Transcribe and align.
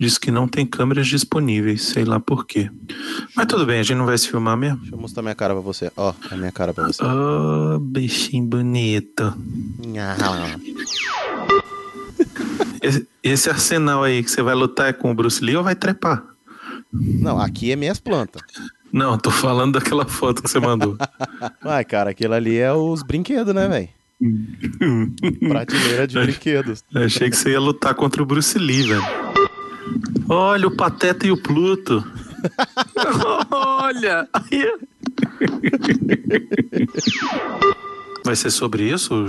diz 0.00 0.16
que 0.16 0.30
não 0.30 0.48
tem 0.48 0.64
câmeras 0.64 1.06
disponíveis, 1.06 1.82
sei 1.82 2.06
lá 2.06 2.18
por 2.18 2.46
quê. 2.46 2.70
Mas 3.36 3.46
tudo 3.46 3.66
bem, 3.66 3.80
a 3.80 3.82
gente 3.82 3.98
não 3.98 4.06
vai 4.06 4.16
se 4.16 4.26
filmar 4.28 4.56
mesmo. 4.56 4.78
Deixa 4.78 4.94
eu 4.94 4.98
mostrar 4.98 5.22
minha 5.22 5.34
cara 5.34 5.52
pra 5.52 5.62
você. 5.62 5.92
Ó, 5.94 6.14
a 6.30 6.36
minha 6.36 6.50
cara 6.50 6.72
pra 6.72 6.86
você. 6.86 7.02
Oh, 7.04 7.78
bichinho 7.78 8.46
bonito. 8.46 9.36
Esse, 12.82 13.06
esse 13.22 13.50
arsenal 13.50 14.02
aí 14.02 14.22
que 14.22 14.30
você 14.30 14.40
vai 14.40 14.54
lutar 14.54 14.88
é 14.88 14.92
com 14.94 15.10
o 15.10 15.14
Bruce 15.14 15.44
Lee 15.44 15.56
ou 15.56 15.62
vai 15.62 15.74
trepar? 15.74 16.24
Não, 16.90 17.38
aqui 17.38 17.70
é 17.70 17.76
minhas 17.76 18.00
plantas. 18.00 18.40
Não, 18.90 19.18
tô 19.18 19.30
falando 19.30 19.78
daquela 19.78 20.06
foto 20.06 20.42
que 20.42 20.50
você 20.50 20.58
mandou. 20.58 20.96
Ai, 21.62 21.84
cara, 21.84 22.10
aquilo 22.10 22.32
ali 22.32 22.56
é 22.56 22.72
os 22.72 23.02
brinquedos, 23.02 23.54
né, 23.54 23.68
velho? 23.68 23.88
Prateleira 25.46 26.06
de 26.06 26.18
brinquedos. 26.18 26.82
Achei 26.94 27.28
que 27.28 27.36
você 27.36 27.50
ia 27.50 27.60
lutar 27.60 27.94
contra 27.94 28.22
o 28.22 28.26
Bruce 28.26 28.58
Lee, 28.58 28.88
velho. 28.88 29.29
Olha 30.28 30.66
o 30.68 30.76
Pateta 30.76 31.26
e 31.26 31.32
o 31.32 31.36
Pluto. 31.42 32.04
Olha! 33.50 34.28
Vai 38.24 38.36
ser 38.36 38.50
sobre 38.50 38.84
isso? 38.90 39.26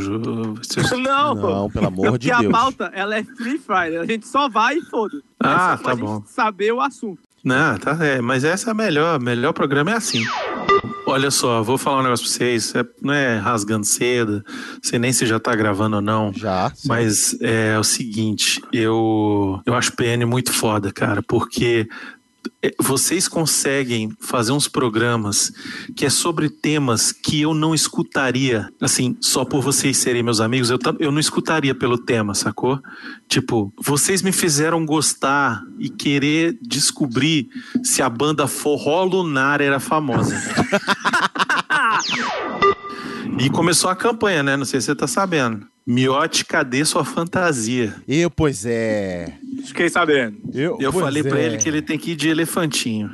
Ser- 0.63 0.97
Não, 0.97 1.33
Não, 1.35 1.69
pelo 1.69 1.87
amor 1.87 2.05
porque 2.11 2.19
de 2.25 2.31
a 2.31 2.39
Deus. 2.39 2.51
pauta, 2.51 2.91
ela 2.93 3.15
é 3.15 3.23
free 3.23 3.57
fire. 3.57 3.97
A 3.97 4.05
gente 4.05 4.27
só 4.27 4.49
vai 4.49 4.75
e 4.77 4.81
foda. 4.81 5.21
Ah, 5.39 5.73
É 5.73 5.77
só 5.77 5.83
pra 5.83 5.91
tá 5.91 5.91
gente 5.95 6.05
bom. 6.05 6.23
saber 6.25 6.71
o 6.73 6.81
assunto. 6.81 7.19
Não, 7.43 7.77
tá, 7.77 7.97
é, 8.05 8.21
mas 8.21 8.43
essa 8.43 8.69
é 8.69 8.71
a 8.71 8.75
melhor. 8.75 9.19
O 9.19 9.23
melhor 9.23 9.53
programa 9.53 9.91
é 9.91 9.95
assim. 9.95 10.23
Olha 11.05 11.31
só, 11.31 11.61
vou 11.63 11.77
falar 11.77 11.99
um 11.99 12.03
negócio 12.03 12.25
pra 12.25 12.33
vocês. 12.33 12.73
é- 12.75 12.85
não 13.01 13.13
é 13.13 13.37
rasgando 13.37 13.85
seda, 13.85 14.43
sei 14.81 14.97
nem 14.99 15.11
se 15.11 15.25
já 15.25 15.39
tá 15.39 15.53
gravando 15.55 15.97
ou 15.97 16.01
não. 16.01 16.31
Já. 16.33 16.71
sim. 16.73 16.87
Mas 16.87 17.35
é 17.41 17.77
o 17.77 17.83
seguinte, 17.83 18.61
eu, 18.71 19.59
eu 19.65 19.73
acho 19.73 19.93
PN 19.93 20.25
muito 20.25 20.53
foda, 20.53 20.91
cara, 20.91 21.21
porque 21.21 21.87
é, 21.89 21.89
vocês 22.79 23.27
conseguem 23.27 24.15
fazer 24.19 24.51
uns 24.51 24.67
programas 24.67 25.51
que 25.95 26.05
é 26.05 26.09
sobre 26.09 26.49
temas 26.49 27.11
que 27.11 27.41
eu 27.41 27.53
não 27.53 27.73
escutaria, 27.73 28.69
assim, 28.79 29.17
só 29.19 29.43
por 29.43 29.61
vocês 29.61 29.97
serem 29.97 30.21
meus 30.21 30.39
amigos, 30.39 30.69
eu, 30.69 30.77
eu 30.99 31.11
não 31.11 31.19
escutaria 31.19 31.73
pelo 31.73 31.97
tema, 31.97 32.33
sacou? 32.33 32.79
Tipo, 33.27 33.73
vocês 33.79 34.21
me 34.21 34.31
fizeram 34.31 34.85
gostar 34.85 35.63
e 35.79 35.89
querer 35.89 36.57
descobrir 36.61 37.49
se 37.83 38.01
a 38.01 38.09
banda 38.09 38.47
Forró 38.47 39.03
Lunar 39.03 39.61
era 39.61 39.79
famosa. 39.79 40.35
e 43.39 43.49
começou 43.49 43.89
a 43.89 43.95
campanha, 43.95 44.43
né? 44.43 44.55
Não 44.55 44.65
sei 44.65 44.81
se 44.81 44.87
você 44.87 44.95
tá 44.95 45.07
sabendo. 45.07 45.70
Miote, 45.85 46.45
cadê 46.45 46.85
sua 46.85 47.03
fantasia? 47.03 47.95
Eu, 48.07 48.29
pois 48.29 48.65
é. 48.65 49.33
Fiquei 49.65 49.89
sabendo. 49.89 50.37
Eu, 50.53 50.77
Eu 50.79 50.93
falei 50.93 51.23
pra 51.23 51.39
é. 51.39 51.45
ele 51.45 51.57
que 51.57 51.67
ele 51.67 51.81
tem 51.81 51.97
que 51.97 52.11
ir 52.11 52.15
de 52.15 52.29
elefantinho. 52.29 53.11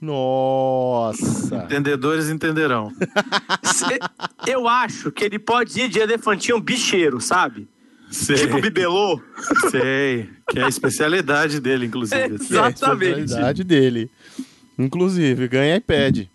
Nossa. 0.00 1.64
Entendedores 1.64 2.28
entenderão. 2.28 2.92
Cê- 3.64 3.98
Eu 4.46 4.68
acho 4.68 5.10
que 5.10 5.24
ele 5.24 5.38
pode 5.38 5.78
ir 5.80 5.88
de 5.88 5.98
elefantinho 5.98 6.60
bicheiro, 6.60 7.20
sabe? 7.20 7.66
Sei, 8.10 8.36
Tipo 8.36 8.60
bibelô. 8.60 9.20
sei. 9.70 10.28
Que 10.48 10.58
é 10.58 10.64
a 10.64 10.68
especialidade 10.68 11.60
dele, 11.60 11.86
inclusive. 11.86 12.38
Que 12.38 12.56
é 12.56 12.60
a 12.60 12.68
Exatamente. 12.68 13.20
especialidade 13.20 13.64
dele. 13.64 14.10
Inclusive, 14.78 15.48
ganha 15.48 15.76
iPad. 15.76 16.26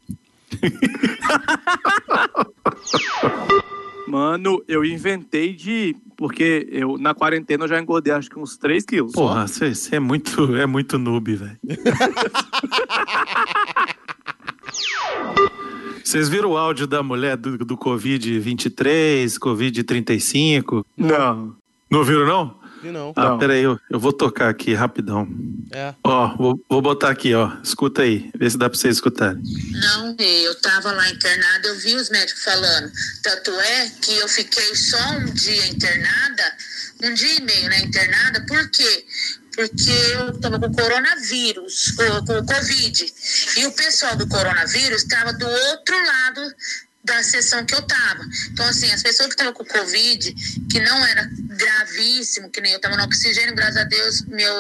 Mano, 4.08 4.64
eu 4.68 4.86
inventei 4.86 5.54
de. 5.54 5.96
Porque 6.16 6.68
eu, 6.72 6.98
na 6.98 7.14
quarentena, 7.14 7.66
eu 7.66 7.68
já 7.68 7.80
engordei 7.80 8.14
acho 8.14 8.30
que 8.30 8.40
uns 8.40 8.56
3 8.58 8.86
quilos. 8.86 9.12
Porra, 9.12 9.48
você 9.48 9.74
você 9.74 9.98
é 9.98 10.00
muito, 10.00 10.56
é 10.56 10.66
muito 10.66 10.98
noob, 10.98 11.36
velho. 11.36 11.58
Vocês 16.04 16.30
viram 16.30 16.52
o 16.52 16.58
áudio 16.58 16.86
da 16.86 17.02
mulher 17.02 17.36
do, 17.36 17.58
do 17.58 17.76
Covid-23, 17.76 19.40
Covid-35? 19.40 20.86
Não. 20.96 21.56
Não 21.90 22.04
viram, 22.04 22.28
não? 22.28 22.56
E 22.86 22.92
não. 22.92 23.14
Ah, 23.16 23.30
Não. 23.30 23.40
peraí, 23.40 23.64
eu, 23.64 23.80
eu 23.90 24.00
vou 24.00 24.14
tocar 24.14 24.48
aqui 24.48 24.76
rapidão. 24.76 25.28
É. 25.72 25.96
Ó, 26.04 26.38
vou, 26.38 26.64
vou 26.70 26.84
botar 26.84 27.10
aqui, 27.10 27.34
ó. 27.34 27.52
Escuta 27.64 28.04
aí, 28.04 28.30
vê 28.38 28.48
se 28.48 28.60
dá 28.60 28.70
pra 28.70 28.78
vocês 28.78 28.98
escutarem. 28.98 29.42
Não, 29.72 30.16
eu 30.20 30.62
tava 30.62 30.92
lá 30.92 31.10
internada, 31.10 31.68
eu 31.68 31.80
vi 31.80 31.96
os 31.96 32.12
médicos 32.12 32.44
falando. 32.44 32.92
Tanto 33.24 33.52
é 33.60 33.90
que 34.04 34.16
eu 34.18 34.28
fiquei 34.28 34.76
só 34.76 35.04
um 35.14 35.26
dia 35.34 35.66
internada, 35.66 36.44
um 37.04 37.14
dia 37.16 37.40
e 37.40 37.42
meio, 37.42 37.70
né, 37.72 37.80
internada, 37.80 38.46
por 38.46 38.70
quê? 38.70 39.06
Porque 39.56 39.92
eu 40.14 40.40
tava 40.40 40.60
com 40.60 40.72
coronavírus, 40.72 41.92
com, 41.92 42.26
com 42.28 42.46
Covid. 42.46 43.14
E 43.58 43.66
o 43.66 43.72
pessoal 43.72 44.16
do 44.16 44.28
coronavírus 44.28 45.02
estava 45.02 45.34
do 45.34 45.48
outro 45.48 45.96
lado 46.06 46.54
da 47.06 47.24
sessão 47.24 47.66
que 47.66 47.74
eu 47.74 47.82
tava. 47.84 48.24
Então, 48.52 48.66
assim, 48.66 48.92
as 48.92 49.02
pessoas 49.02 49.28
que 49.28 49.34
estavam 49.36 49.54
com 49.54 49.64
Covid, 49.64 50.34
que 50.70 50.80
não 50.80 51.06
era 51.06 51.30
gravíssimo, 51.32 52.50
que 52.50 52.60
nem 52.60 52.74
eu 52.74 52.82
tava 52.82 52.98
no 52.98 53.04
oxigênio, 53.04 53.56
graças 53.56 53.78
a 53.78 53.84
Deus, 53.84 54.22
meu 54.24 54.56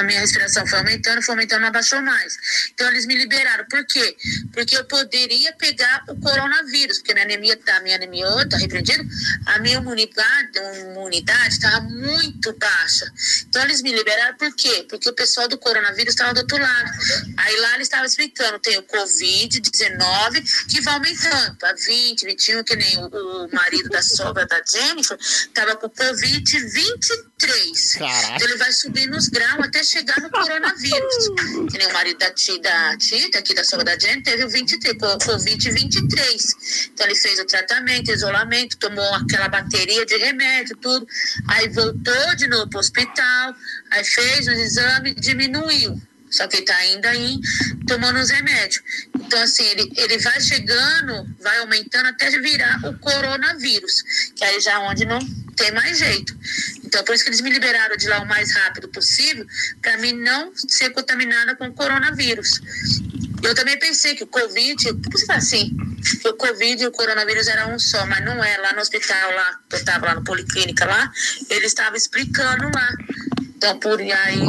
a 0.00 0.04
minha 0.04 0.20
respiração 0.20 0.66
foi 0.66 0.78
aumentando, 0.78 1.22
foi 1.22 1.34
aumentando, 1.34 1.60
não 1.60 1.68
abaixou 1.68 2.00
mais. 2.00 2.36
Então 2.72 2.88
eles 2.88 3.06
me 3.06 3.14
liberaram. 3.14 3.64
Por 3.66 3.84
quê? 3.86 4.16
Porque 4.52 4.76
eu 4.76 4.84
poderia 4.84 5.52
pegar 5.52 6.04
o 6.08 6.16
coronavírus, 6.16 6.98
porque 6.98 7.12
minha 7.12 7.24
anemia 7.24 7.56
tá, 7.56 7.80
minha 7.80 7.96
anemia 7.96 8.26
tá 8.48 8.56
repreendida, 8.56 9.04
a 9.46 9.58
minha 9.58 9.76
imunidade, 9.76 10.58
imunidade 10.90 11.54
estava 11.54 11.80
muito 11.82 12.52
baixa. 12.54 13.12
Então 13.48 13.62
eles 13.62 13.82
me 13.82 13.92
liberaram 13.92 14.36
por 14.36 14.54
quê? 14.54 14.86
Porque 14.88 15.08
o 15.08 15.12
pessoal 15.12 15.48
do 15.48 15.58
coronavírus 15.58 16.14
estava 16.14 16.34
do 16.34 16.40
outro 16.40 16.58
lado. 16.58 16.90
Aí 17.36 17.56
lá 17.60 17.74
eles 17.74 17.86
estavam 17.86 18.06
explicando, 18.06 18.58
tem 18.58 18.78
o 18.78 18.82
Covid-19 18.84 20.66
que 20.68 20.80
vai 20.80 20.94
aumentando 20.94 21.56
para 21.56 21.74
20, 21.74 22.24
21, 22.24 22.64
que 22.64 22.76
nem 22.76 22.96
o, 22.98 23.06
o 23.06 23.48
marido 23.52 23.90
da 23.90 24.02
sogra 24.02 24.46
da 24.46 24.62
Jennifer 24.64 25.18
estava 25.20 25.76
com 25.76 25.88
Covid-23. 25.88 27.98
Caraca. 27.98 28.36
Então 28.36 28.48
ele 28.48 28.56
vai 28.56 28.72
subindo 28.72 29.16
os 29.16 29.28
graus 29.28 29.64
até 29.64 29.82
chegar 29.90 30.16
no 30.20 30.30
coronavírus. 30.30 31.28
Que 31.70 31.78
nem 31.78 31.86
o 31.86 31.92
marido 31.92 32.18
da 32.18 32.30
Tita, 32.30 32.62
da 32.68 32.96
Tita 32.96 33.38
aqui 33.38 33.54
da 33.54 33.64
sogra 33.64 33.84
da 33.84 33.98
Jennifer, 33.98 34.22
teve 34.22 34.44
o 34.44 34.48
23, 34.48 34.96
co- 34.98 35.18
Covid-23. 35.18 36.90
Então 36.92 37.06
ele 37.06 37.14
fez 37.16 37.38
o 37.38 37.44
tratamento, 37.44 38.10
isolamento, 38.10 38.76
tomou 38.76 39.14
aquela 39.14 39.48
bateria 39.48 40.04
de 40.06 40.16
remédio, 40.16 40.76
tudo. 40.76 41.06
Aí 41.48 41.68
voltou 41.68 42.36
de 42.36 42.46
novo 42.48 42.68
para 42.68 42.76
o 42.78 42.80
hospital, 42.80 43.54
aí 43.90 44.04
fez 44.04 44.46
os 44.46 44.58
exames, 44.58 45.14
diminuiu. 45.16 46.00
Só 46.30 46.46
que 46.46 46.56
ele 46.56 46.66
tá 46.66 46.76
ainda 46.76 47.10
aí 47.10 47.38
tomando 47.86 48.18
os 48.18 48.30
remédios. 48.30 48.82
Então, 49.14 49.40
assim, 49.42 49.64
ele, 49.64 49.92
ele 49.96 50.18
vai 50.18 50.40
chegando, 50.40 51.28
vai 51.40 51.58
aumentando 51.58 52.08
até 52.08 52.30
virar 52.30 52.80
o 52.86 52.96
coronavírus, 52.98 54.02
que 54.34 54.44
aí 54.44 54.60
já 54.60 54.72
é 54.72 54.78
onde 54.78 55.04
não 55.04 55.18
tem 55.56 55.72
mais 55.72 55.98
jeito. 55.98 56.36
Então, 56.84 57.04
por 57.04 57.14
isso 57.14 57.24
que 57.24 57.30
eles 57.30 57.40
me 57.40 57.50
liberaram 57.50 57.96
de 57.96 58.08
lá 58.08 58.20
o 58.20 58.26
mais 58.26 58.54
rápido 58.54 58.88
possível, 58.88 59.46
para 59.82 59.96
mim 59.98 60.12
não 60.12 60.52
ser 60.56 60.90
contaminada 60.90 61.54
com 61.56 61.66
o 61.66 61.72
coronavírus. 61.72 62.60
Eu 63.42 63.54
também 63.54 63.78
pensei 63.78 64.14
que 64.14 64.24
o 64.24 64.26
Covid, 64.26 64.94
por 64.94 65.12
que 65.12 65.32
assim? 65.32 65.76
Que 66.20 66.28
o 66.28 66.34
Covid 66.34 66.82
e 66.82 66.86
o 66.86 66.92
coronavírus 66.92 67.46
eram 67.48 67.74
um 67.74 67.78
só, 67.78 68.04
mas 68.06 68.24
não 68.24 68.42
é. 68.42 68.56
Lá 68.58 68.72
no 68.72 68.80
hospital, 68.80 69.34
lá, 69.34 69.58
eu 69.70 69.78
estava 69.78 70.06
lá 70.06 70.14
no 70.14 70.24
Policlínica 70.24 70.84
lá, 70.84 71.10
eles 71.48 71.68
estavam 71.68 71.96
explicando 71.96 72.64
lá. 72.74 72.88
Então, 73.60 73.78
por 73.78 74.00
aí 74.00 74.40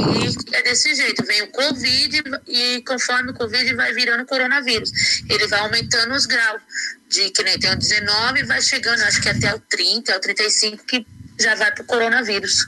é 0.54 0.64
desse 0.64 0.96
jeito. 0.96 1.26
Vem 1.26 1.42
o 1.42 1.48
Covid 1.52 2.24
e 2.48 2.82
conforme 2.88 3.32
o 3.32 3.34
Covid 3.34 3.76
vai 3.76 3.92
virando 3.94 4.26
coronavírus. 4.26 4.90
Ele 5.30 5.48
vai 5.48 5.60
aumentando 5.60 6.14
os 6.14 6.26
graus. 6.26 6.62
De 7.10 7.30
que 7.30 7.44
nem 7.44 7.60
tem 7.60 7.74
o 7.74 7.76
19, 7.76 8.44
vai 8.44 8.62
chegando, 8.62 9.02
acho 9.02 9.22
que 9.22 9.28
até 9.28 9.54
o 9.54 9.60
30, 9.60 10.16
o 10.16 10.20
35, 10.22 10.86
que 10.86 11.06
já 11.38 11.56
vai 11.56 11.74
pro 11.74 11.84
coronavírus. 11.84 12.68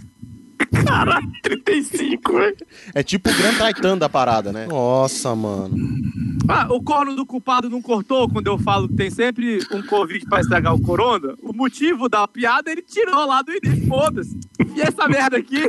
Caralho, 0.85 1.31
35, 1.43 2.33
velho. 2.33 2.57
É 2.93 3.01
tipo 3.01 3.29
o 3.29 3.33
Grand 3.33 3.73
Titan 3.73 3.97
da 3.97 4.09
parada, 4.09 4.51
né? 4.51 4.65
Nossa, 4.65 5.33
mano. 5.33 5.77
Ah, 6.47 6.67
o 6.69 6.81
corno 6.83 7.15
do 7.15 7.25
culpado 7.25 7.69
não 7.69 7.81
cortou 7.81 8.29
quando 8.29 8.47
eu 8.47 8.57
falo 8.57 8.87
que 8.87 8.95
tem 8.95 9.09
sempre 9.09 9.59
um 9.71 9.81
Covid 9.81 10.25
pra 10.25 10.41
estragar 10.41 10.75
o 10.75 10.81
corona? 10.81 11.35
O 11.41 11.53
motivo 11.53 12.09
da 12.09 12.27
piada 12.27 12.71
ele 12.71 12.81
tirou 12.81 13.25
lá 13.25 13.41
do 13.41 13.51
início, 13.51 13.87
foda-se. 13.87 14.39
E 14.75 14.81
essa 14.81 15.07
merda 15.07 15.37
aqui? 15.37 15.61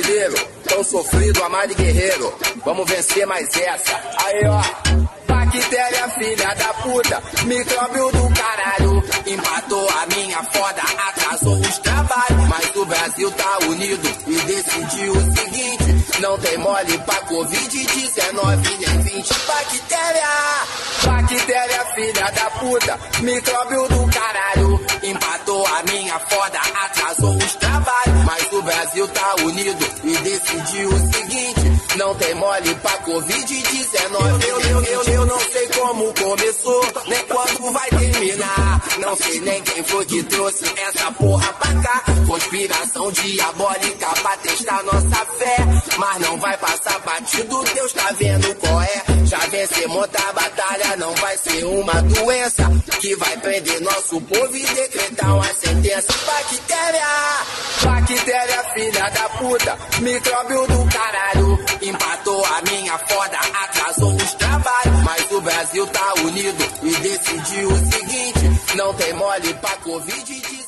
Brasileiro. 0.00 0.34
Tão 0.68 0.82
sofrido, 0.82 1.42
amado 1.44 1.72
e 1.72 1.74
guerreiro. 1.74 2.32
Vamos 2.64 2.88
vencer 2.88 3.26
mais 3.26 3.48
essa. 3.56 3.96
Aí, 4.24 4.46
ó. 4.46 4.89
Bactéria, 5.50 6.08
filha 6.10 6.54
da 6.54 6.74
puta. 6.74 7.22
Micróbio 7.44 8.12
do 8.12 8.34
caralho. 8.34 9.02
Empatou 9.26 9.88
a 9.90 10.06
minha 10.14 10.44
foda, 10.44 10.82
atrasou 11.08 11.60
os 11.60 11.78
trabalhos. 11.78 12.48
Mas 12.48 12.76
o 12.76 12.84
Brasil 12.84 13.30
tá 13.32 13.58
unido 13.66 14.08
e 14.28 14.38
decidiu 14.42 15.12
o 15.12 15.36
seguinte: 15.36 16.20
Não 16.20 16.38
tem 16.38 16.56
mole 16.56 16.98
pra 16.98 17.16
Covid-19 17.26 18.78
nem 18.78 19.02
20 19.02 19.34
bactéria. 19.48 20.28
Bactéria, 21.04 21.84
filha 21.96 22.30
da 22.30 22.50
puta, 22.50 22.98
micróbio 23.20 23.88
do 23.88 24.06
caralho. 24.12 24.80
Empatou 25.02 25.66
a 25.66 25.82
minha 25.82 26.18
foda, 26.20 26.60
atrasou 26.84 27.36
os 27.36 27.54
trabalhos. 27.56 28.24
Mas 28.24 28.52
o 28.52 28.62
Brasil 28.62 29.08
tá 29.08 29.34
unido 29.42 29.86
e 30.04 30.16
decidiu 30.16 30.90
o 30.90 31.12
seguinte: 31.12 31.70
não 31.96 32.14
tem 32.14 32.34
mole 32.34 32.74
pra 32.76 32.92
Covid-19. 32.98 34.44
Eu, 34.46 34.60
eu, 34.60 34.84
eu, 34.84 35.02
eu 35.02 35.26
não 35.26 35.39
sei 35.52 35.68
como 35.68 36.14
começou, 36.14 36.84
nem 37.06 37.24
quando 37.26 37.72
vai 37.72 37.88
terminar. 37.90 38.82
Não 38.98 39.16
sei 39.16 39.40
nem 39.40 39.62
quem 39.62 39.82
foi 39.84 40.04
que 40.06 40.22
trouxe 40.24 40.64
essa 40.76 41.12
porra 41.12 41.52
pra 41.54 41.74
cá. 41.82 42.04
Conspiração 42.26 43.12
diabólica 43.12 44.06
pra 44.22 44.36
testar 44.38 44.82
nossa 44.84 45.26
fé. 45.38 45.56
Mas 45.98 46.18
não 46.20 46.38
vai 46.38 46.56
passar 46.58 46.98
batido, 47.00 47.64
Deus 47.74 47.92
tá 47.92 48.12
vendo 48.18 48.54
qual 48.56 48.82
é. 48.82 49.09
Já 49.30 49.38
vencemos 49.46 50.08
a 50.12 50.32
batalha, 50.32 50.96
não 50.96 51.14
vai 51.14 51.38
ser 51.38 51.64
uma 51.64 52.02
doença 52.02 52.68
que 53.00 53.14
vai 53.14 53.36
prender 53.36 53.80
nosso 53.80 54.20
povo 54.22 54.56
e 54.56 54.66
decretar 54.66 55.36
uma 55.36 55.54
sentença. 55.54 56.12
Bactéria, 56.26 57.06
bactéria, 57.84 58.64
filha 58.74 59.08
da 59.10 59.28
puta, 59.28 59.78
micróbio 60.00 60.66
do 60.66 60.84
caralho. 60.92 61.64
Empatou 61.80 62.44
a 62.44 62.62
minha 62.62 62.98
foda, 62.98 63.38
atrasou 63.62 64.16
os 64.16 64.34
trabalhos. 64.34 65.04
Mas 65.04 65.30
o 65.30 65.40
Brasil 65.40 65.86
tá 65.86 66.14
unido 66.24 66.64
e 66.82 66.96
decidiu 66.96 67.68
o 67.68 67.78
seguinte: 67.78 68.74
não 68.74 68.92
tem 68.94 69.12
mole 69.12 69.54
pra 69.54 69.76
Covid-19. 69.76 70.59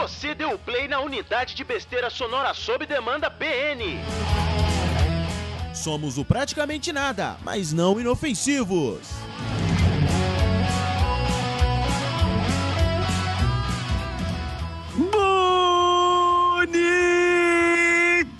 Você 0.00 0.34
deu 0.34 0.58
play 0.58 0.88
na 0.88 0.98
unidade 0.98 1.54
de 1.54 1.62
besteira 1.62 2.08
sonora 2.08 2.54
sob 2.54 2.86
demanda 2.86 3.28
BN. 3.28 3.98
Somos 5.74 6.16
o 6.16 6.24
praticamente 6.24 6.90
nada, 6.90 7.36
mas 7.44 7.70
não 7.70 8.00
inofensivos. 8.00 9.06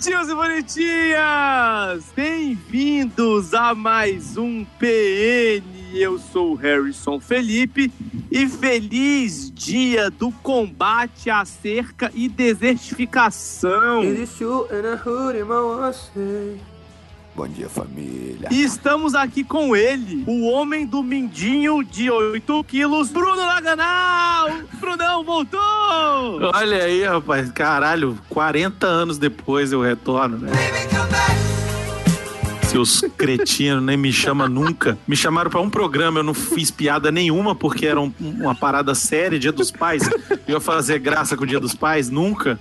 Bonitinhos 0.01 0.29
e 0.31 0.35
bonitinhas! 0.35 2.05
Bem-vindos 2.17 3.53
a 3.53 3.75
mais 3.75 4.39
um 4.39 4.65
PN. 4.79 5.63
Eu 5.93 6.19
sou 6.19 6.53
o 6.53 6.55
Harrison 6.55 7.21
Felipe 7.21 7.93
e 8.31 8.49
feliz 8.49 9.51
dia 9.51 10.11
do 10.11 10.33
combate 10.33 11.29
à 11.29 11.45
cerca 11.45 12.11
e 12.15 12.31
desertificação. 12.31 14.03
Bom 17.41 17.49
dia, 17.49 17.71
família. 17.71 18.51
E 18.51 18.63
estamos 18.63 19.15
aqui 19.15 19.43
com 19.43 19.75
ele, 19.75 20.23
o 20.27 20.47
homem 20.47 20.85
do 20.85 21.03
mindinho 21.03 21.83
de 21.83 22.11
8 22.11 22.65
quilos, 22.65 23.09
Bruno 23.09 23.41
Laganal! 23.41 24.51
Brunão 24.75 25.25
voltou! 25.25 25.59
Olha 26.55 26.85
aí, 26.85 27.03
rapaz, 27.03 27.51
caralho, 27.51 28.19
40 28.29 28.87
anos 28.87 29.17
depois 29.17 29.73
eu 29.73 29.81
retorno, 29.81 30.37
né? 30.37 30.53
Seus 32.71 33.01
cretinos, 33.17 33.83
nem 33.83 33.97
me 33.97 34.13
chama 34.13 34.49
nunca. 34.49 34.97
Me 35.07 35.17
chamaram 35.17 35.51
pra 35.51 35.61
um 35.61 35.69
programa, 35.69 36.21
eu 36.21 36.23
não 36.23 36.33
fiz 36.35 36.71
piada 36.71 37.11
nenhuma, 37.11 37.53
porque 37.55 37.85
era 37.87 38.01
um- 38.01 38.13
uma 38.21 38.55
parada 38.55 38.95
séria, 38.95 39.39
Dia 39.41 39.51
dos 39.51 39.71
Pais. 39.73 40.09
Eu 40.47 40.55
ia 40.55 40.61
fazer 40.61 40.99
graça 41.01 41.37
com 41.37 41.43
o 41.43 41.47
Dia 41.47 41.59
dos 41.59 41.75
Pais, 41.75 42.09
nunca. 42.11 42.59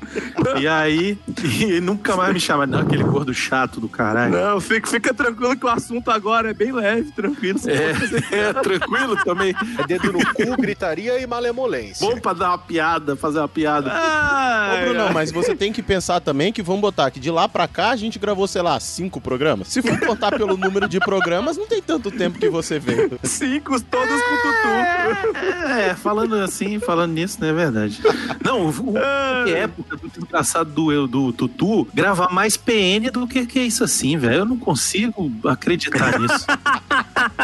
E 0.59 0.67
aí, 0.67 1.17
e 1.43 1.79
nunca 1.79 2.15
mais 2.15 2.33
me 2.33 2.39
chamaram. 2.39 2.71
Não, 2.71 2.79
aquele 2.79 3.03
gordo 3.03 3.33
chato 3.33 3.79
do 3.79 3.87
caralho. 3.87 4.31
Não, 4.35 4.59
fica, 4.59 4.87
fica 4.89 5.13
tranquilo 5.13 5.55
que 5.55 5.65
o 5.65 5.69
assunto 5.69 6.09
agora 6.09 6.49
é 6.49 6.53
bem 6.53 6.71
leve, 6.71 7.11
tranquilo. 7.11 7.59
É, 7.67 8.39
é, 8.49 8.53
tranquilo 8.53 9.15
também. 9.23 9.53
É 9.77 9.85
dedo 9.87 10.11
no 10.11 10.19
cu, 10.33 10.57
gritaria 10.59 11.19
e 11.19 11.27
malemolência. 11.27 12.07
Bom 12.07 12.19
pra 12.19 12.33
dar 12.33 12.49
uma 12.49 12.57
piada, 12.57 13.15
fazer 13.15 13.39
uma 13.39 13.47
piada. 13.47 13.91
Ai, 13.93 14.81
Ô, 14.81 14.85
Bruno, 14.89 15.03
ai. 15.07 15.13
mas 15.13 15.31
você 15.31 15.55
tem 15.55 15.71
que 15.71 15.83
pensar 15.83 16.19
também 16.19 16.51
que 16.51 16.61
vamos 16.63 16.81
botar 16.81 17.11
que 17.11 17.19
de 17.19 17.29
lá 17.29 17.47
pra 17.47 17.67
cá 17.67 17.89
a 17.91 17.95
gente 17.95 18.17
gravou, 18.17 18.47
sei 18.47 18.61
lá, 18.61 18.79
cinco 18.79 19.21
programas. 19.21 19.67
Se 19.67 19.81
for 19.81 19.98
contar 19.99 20.31
pelo 20.31 20.57
número 20.57 20.87
de 20.87 20.99
programas, 20.99 21.57
não 21.57 21.67
tem 21.67 21.81
tanto 21.81 22.11
tempo 22.11 22.39
que 22.39 22.49
você 22.49 22.79
veio. 22.79 23.19
Cinco, 23.23 23.79
todos 23.81 24.21
com 24.21 24.35
tutu. 24.37 24.78
É, 25.69 25.93
falando 25.95 26.35
assim, 26.35 26.79
falando 26.79 27.13
nisso, 27.13 27.37
não 27.39 27.47
é 27.47 27.53
verdade. 27.53 28.01
Não, 28.43 28.65
o, 28.65 28.69
o 28.69 28.93
que 29.45 29.53
é 29.53 29.59
época 29.59 29.95
do 29.97 30.11
engraçado 30.21 30.69
do, 30.71 30.91
eu- 30.91 31.07
do 31.07 31.31
Tutu 31.33 31.87
gravar 31.93 32.29
mais 32.31 32.57
PN 32.57 33.09
do 33.11 33.27
que, 33.27 33.45
que 33.45 33.59
é 33.59 33.63
isso 33.63 33.83
assim, 33.83 34.17
velho. 34.17 34.39
Eu 34.39 34.45
não 34.45 34.57
consigo 34.57 35.31
acreditar 35.47 36.19
nisso. 36.19 36.45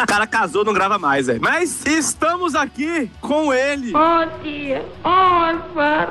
O 0.04 0.08
cara 0.08 0.26
casou, 0.28 0.64
não 0.66 0.74
grava 0.74 0.98
mais, 0.98 1.28
velho. 1.28 1.40
Mas 1.42 1.86
estamos 1.86 2.56
aqui 2.56 3.10
com 3.22 3.54
ele. 3.54 3.92
Bom 3.92 4.28
dia. 4.44 4.86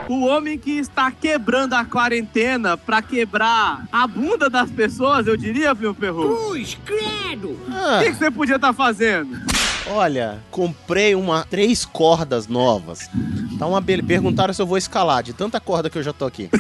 O 0.08 0.24
homem 0.26 0.58
que 0.58 0.72
está 0.78 1.10
quebrando 1.10 1.74
a 1.74 1.84
quarentena 1.84 2.76
pra 2.76 3.02
quebrar 3.02 3.84
a 3.92 4.06
bunda 4.06 4.48
das 4.48 4.70
pessoas, 4.70 5.26
eu 5.26 5.36
diria, 5.36 5.74
meu 5.74 5.94
perro. 5.94 6.24
O 6.50 6.54
Ah, 7.70 8.00
que, 8.02 8.10
que 8.12 8.16
você 8.16 8.30
podia 8.30 8.56
estar 8.56 8.72
fazendo? 8.72 9.36
Olha, 9.88 10.38
comprei 10.50 11.14
uma 11.14 11.44
três 11.44 11.84
cordas 11.84 12.46
novas. 12.48 13.08
Tá 13.58 13.66
uma 13.66 13.80
beleza. 13.80 14.06
Perguntaram 14.08 14.52
se 14.54 14.60
eu 14.62 14.66
vou 14.66 14.78
escalar, 14.78 15.22
de 15.22 15.32
tanta 15.32 15.60
corda 15.60 15.88
que 15.90 15.98
eu 15.98 16.02
já 16.02 16.12
tô 16.12 16.24
aqui. 16.24 16.48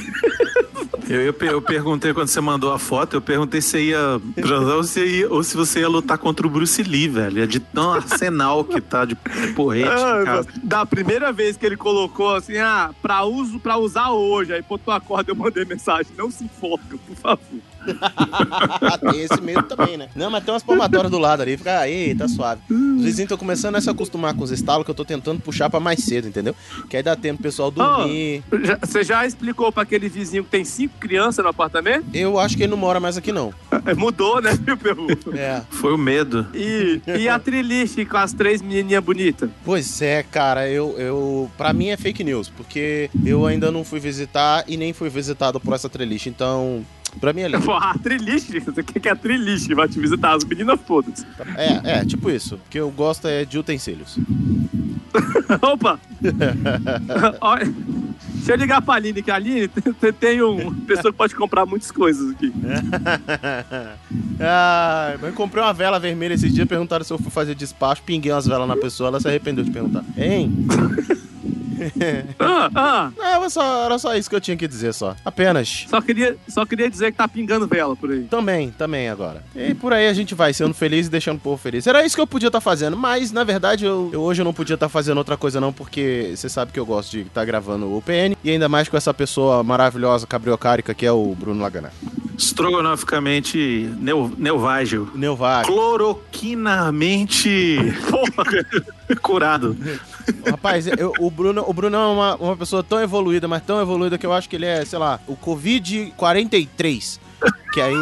Eu, 1.06 1.20
eu, 1.20 1.34
eu 1.38 1.60
perguntei 1.60 2.14
quando 2.14 2.28
você 2.28 2.40
mandou 2.40 2.72
a 2.72 2.78
foto, 2.78 3.12
eu 3.14 3.20
perguntei 3.20 3.60
se 3.60 3.68
você 3.72 3.82
ia 3.90 4.20
transar 4.36 4.76
ou 4.76 4.82
se, 4.82 5.04
ia- 5.04 5.30
ou 5.30 5.42
se 5.44 5.54
você 5.54 5.80
ia 5.80 5.88
lutar 5.88 6.16
contra 6.16 6.46
o 6.46 6.48
Bruce 6.50 6.82
Lee, 6.82 7.08
velho. 7.08 7.42
É 7.42 7.46
de 7.46 7.60
tão 7.60 7.92
arsenal 7.92 8.64
que 8.64 8.80
tá 8.80 9.04
de 9.04 9.14
porrete. 9.54 9.86
Ah, 9.90 10.22
cara. 10.24 10.46
da 10.62 10.86
primeira 10.86 11.30
vez 11.30 11.58
que 11.58 11.66
ele 11.66 11.76
colocou 11.76 12.34
assim, 12.34 12.56
ah, 12.56 12.90
pra, 13.02 13.22
uso, 13.24 13.60
pra 13.60 13.76
usar 13.76 14.12
hoje, 14.12 14.54
aí 14.54 14.62
botou 14.62 14.94
a 14.94 15.00
corda 15.00 15.30
eu 15.30 15.36
mandei 15.36 15.66
mensagem. 15.66 16.10
Não 16.16 16.30
se 16.30 16.44
enfoca, 16.44 16.96
por 17.06 17.16
favor. 17.16 17.60
tem 19.10 19.20
esse 19.22 19.40
medo 19.40 19.62
também, 19.64 19.96
né? 19.96 20.08
Não, 20.14 20.30
mas 20.30 20.44
tem 20.44 20.52
umas 20.52 20.62
palmatórias 20.62 21.10
do 21.10 21.18
lado 21.18 21.42
ali, 21.42 21.56
fica, 21.56 21.78
aí, 21.78 22.14
tá 22.14 22.28
suave. 22.28 22.60
Os 22.70 23.04
vizinhos 23.04 23.18
estão 23.20 23.38
começando 23.38 23.76
a 23.76 23.80
se 23.80 23.90
acostumar 23.90 24.34
com 24.34 24.42
os 24.44 24.50
estalos 24.50 24.84
que 24.84 24.90
eu 24.90 24.94
tô 24.94 25.04
tentando 25.04 25.40
puxar 25.40 25.68
pra 25.70 25.80
mais 25.80 26.00
cedo, 26.04 26.28
entendeu? 26.28 26.54
Que 26.88 26.96
aí 26.96 27.02
dá 27.02 27.14
tempo 27.16 27.38
pro 27.38 27.44
pessoal 27.50 27.70
dormir. 27.70 28.42
Já- 28.62 28.78
Você 28.80 29.02
já 29.04 29.26
explicou 29.26 29.70
pra 29.72 29.82
aquele 29.82 30.08
vizinho 30.08 30.44
que 30.44 30.50
tem 30.50 30.64
cinco 30.64 30.94
crianças 30.98 31.42
no 31.44 31.50
apartamento? 31.50 32.04
Eu 32.14 32.38
acho 32.38 32.56
que 32.56 32.62
ele 32.62 32.70
não 32.70 32.76
mora 32.78 33.00
mais 33.00 33.16
aqui, 33.16 33.32
não. 33.32 33.52
É, 33.86 33.94
Mudou, 33.94 34.40
né, 34.40 34.58
meu 34.66 34.76
perro? 34.76 35.06
É. 35.34 35.62
Foi 35.70 35.92
o 35.92 35.98
medo. 35.98 36.46
E, 36.54 37.00
e 37.18 37.28
a 37.28 37.38
triliche 37.38 38.04
com 38.04 38.16
as 38.16 38.32
três 38.32 38.60
menininhas 38.62 39.02
bonitas? 39.02 39.50
Pois 39.64 40.00
é, 40.02 40.22
cara, 40.22 40.68
eu, 40.68 40.94
eu. 40.98 41.50
Pra 41.56 41.72
mim 41.72 41.88
é 41.88 41.96
fake 41.96 42.22
news, 42.24 42.48
porque 42.48 43.10
eu 43.24 43.46
ainda 43.46 43.70
não 43.70 43.84
fui 43.84 44.00
visitar 44.00 44.64
e 44.66 44.76
nem 44.76 44.92
fui 44.92 45.08
visitado 45.08 45.58
por 45.60 45.74
essa 45.74 45.88
treliche, 45.88 46.28
então. 46.28 46.84
Pra 47.20 47.32
mim 47.32 47.42
é 47.42 47.48
lindo. 47.48 47.62
Porra, 47.66 47.90
a 47.92 47.98
triliche? 47.98 48.60
Você 48.60 48.82
quer 48.82 49.00
que 49.00 49.08
a 49.08 49.16
triliche 49.16 49.74
vai 49.74 49.88
te 49.88 49.98
visitar? 49.98 50.34
As 50.34 50.44
meninas, 50.44 50.78
foda-se. 50.86 51.24
É, 51.56 51.98
é, 52.00 52.04
tipo 52.04 52.30
isso. 52.30 52.56
O 52.56 52.60
que 52.70 52.78
eu 52.78 52.90
gosto 52.90 53.26
é 53.28 53.44
de 53.44 53.58
utensílios. 53.58 54.18
Opa! 55.62 55.98
Olha, 57.40 57.72
Deixa 58.34 58.52
eu 58.52 58.56
ligar 58.58 58.82
pra 58.82 58.94
Aline, 58.94 59.22
que 59.22 59.30
a 59.30 59.36
Aline 59.36 59.68
tem- 59.68 60.12
tem 60.12 60.42
um 60.42 60.74
pessoa 60.80 61.10
que 61.10 61.16
pode 61.16 61.34
comprar 61.34 61.64
muitas 61.64 61.90
coisas 61.90 62.30
aqui. 62.32 62.52
ah, 64.40 65.14
eu 65.22 65.32
comprei 65.32 65.62
uma 65.62 65.72
vela 65.72 65.98
vermelha 65.98 66.34
esses 66.34 66.52
dias, 66.52 66.68
perguntaram 66.68 67.04
se 67.04 67.12
eu 67.12 67.18
fui 67.18 67.30
fazer 67.30 67.54
despacho, 67.54 68.02
pinguei 68.02 68.30
umas 68.32 68.46
velas 68.46 68.68
na 68.68 68.76
pessoa, 68.76 69.08
ela 69.08 69.20
se 69.20 69.28
arrependeu 69.28 69.64
de 69.64 69.70
perguntar. 69.70 70.04
Hein? 70.16 70.52
Ah, 72.38 72.70
ah, 72.74 73.10
Não, 73.16 73.24
era 73.24 73.50
só, 73.50 73.84
era 73.84 73.98
só 73.98 74.14
isso 74.16 74.28
que 74.28 74.36
eu 74.36 74.40
tinha 74.40 74.56
que 74.56 74.66
dizer, 74.66 74.92
só. 74.92 75.14
Apenas. 75.24 75.86
só, 75.88 76.00
queria, 76.00 76.36
só 76.48 76.66
queria 76.66 76.90
dizer 76.90 77.12
que 77.12 77.18
tá 77.18 77.28
pingando 77.28 77.66
vela 77.66 77.94
por 77.96 78.10
aí. 78.10 78.24
Também, 78.24 78.70
também 78.70 79.08
agora. 79.08 79.42
E 79.54 79.74
por 79.74 79.92
aí 79.92 80.08
a 80.08 80.12
gente 80.12 80.34
vai 80.34 80.52
sendo 80.52 80.74
feliz 80.74 81.06
e 81.06 81.10
deixando 81.10 81.36
o 81.36 81.40
povo 81.40 81.56
feliz. 81.56 81.86
Era 81.86 82.04
isso 82.04 82.16
que 82.16 82.20
eu 82.20 82.26
podia 82.26 82.48
estar 82.48 82.60
fazendo, 82.60 82.96
mas 82.96 83.30
na 83.32 83.44
verdade 83.44 83.84
eu, 83.84 84.10
eu 84.12 84.20
hoje 84.20 84.42
eu 84.42 84.44
não 84.44 84.52
podia 84.52 84.74
estar 84.74 84.88
fazendo 84.88 85.18
outra 85.18 85.36
coisa 85.36 85.60
não, 85.60 85.72
porque 85.72 86.32
você 86.34 86.48
sabe 86.48 86.72
que 86.72 86.80
eu 86.80 86.86
gosto 86.86 87.12
de 87.12 87.20
estar 87.22 87.44
gravando 87.44 87.94
o 87.94 88.02
PN 88.02 88.36
e 88.42 88.50
ainda 88.50 88.68
mais 88.68 88.88
com 88.88 88.96
essa 88.96 89.14
pessoa 89.14 89.62
maravilhosa, 89.62 90.26
cabriocárica, 90.26 90.92
que 90.94 91.06
é 91.06 91.12
o 91.12 91.32
Bruno 91.34 91.62
Lagana. 91.62 91.92
Estrogonoficamente 92.36 93.88
neu, 93.98 94.32
neuvágil. 94.36 95.08
Neuvar. 95.14 95.64
Cloroquinamente 95.64 97.78
curado. 99.22 99.76
Rapaz, 100.48 100.86
eu- 100.86 101.12
o, 101.18 101.30
Bruno, 101.30 101.64
o 101.66 101.72
Bruno 101.72 101.96
é 101.96 102.06
uma, 102.06 102.34
uma 102.36 102.56
pessoa 102.56 102.82
tão 102.82 103.00
evoluída, 103.00 103.46
mas 103.48 103.62
tão 103.62 103.80
evoluída 103.80 104.16
que 104.18 104.24
eu 104.26 104.32
acho 104.32 104.48
que 104.48 104.56
ele 104.56 104.66
é, 104.66 104.84
sei 104.84 104.98
lá, 104.98 105.20
o 105.26 105.36
Covid-43. 105.36 107.18
Que 107.72 107.80
aí. 107.80 107.94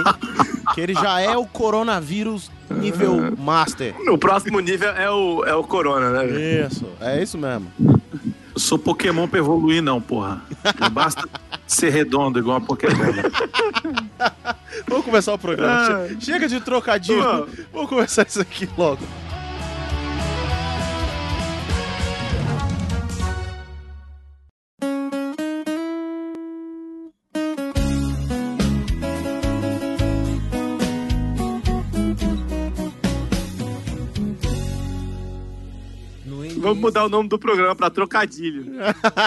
Que 0.75 0.81
ele 0.81 0.95
já 0.95 1.21
é 1.21 1.37
o 1.37 1.45
coronavírus 1.47 2.51
nível 2.71 3.35
master. 3.37 3.95
O 4.11 4.17
próximo 4.17 4.61
nível 4.61 4.91
é 4.91 5.11
o, 5.11 5.45
é 5.45 5.55
o 5.55 5.65
Corona, 5.65 6.11
né? 6.11 6.25
velho? 6.27 6.67
Isso, 6.67 6.87
é 7.01 7.23
isso 7.23 7.37
mesmo. 7.37 7.67
Eu 8.55 8.59
sou 8.61 8.79
Pokémon 8.79 9.27
pra 9.27 9.39
evoluir, 9.39 9.83
não, 9.83 10.01
porra. 10.01 10.43
Não 10.79 10.91
basta 10.91 11.27
ser 11.67 11.91
redondo 11.91 12.39
igual 12.39 12.59
a 12.59 12.61
Pokémon. 12.61 12.95
Vamos 14.87 15.05
começar 15.05 15.33
o 15.35 15.39
programa. 15.39 15.73
Ah. 15.75 16.09
Che- 16.09 16.21
Chega 16.33 16.49
de 16.49 16.61
trocadilho. 16.61 17.49
Vamos 17.73 17.89
começar 17.89 18.27
isso 18.29 18.41
aqui 18.41 18.69
logo. 18.77 19.01
Vamos 36.73 36.85
mudar 36.85 37.05
o 37.05 37.09
nome 37.11 37.29
do 37.29 37.39
programa 37.39 37.77
pra 37.77 37.91
Trocadilho. 37.91 38.65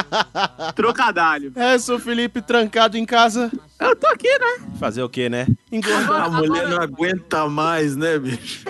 Trocadalho. 0.76 1.52
É, 1.56 1.78
sou 1.78 1.98
o 1.98 2.00
Felipe 2.00 2.42
trancado 2.42 2.98
em 2.98 3.06
casa. 3.06 3.52
Eu 3.80 3.96
tô 3.96 4.08
aqui, 4.08 4.28
né? 4.28 4.66
Fazer 4.80 5.04
o 5.04 5.10
quê, 5.10 5.30
né? 5.30 5.46
Engordar. 5.72 6.24
A 6.24 6.30
mulher 6.30 6.68
não 6.68 6.82
aguenta 6.82 7.48
mais, 7.48 7.96
né, 7.96 8.18
bicho? 8.18 8.66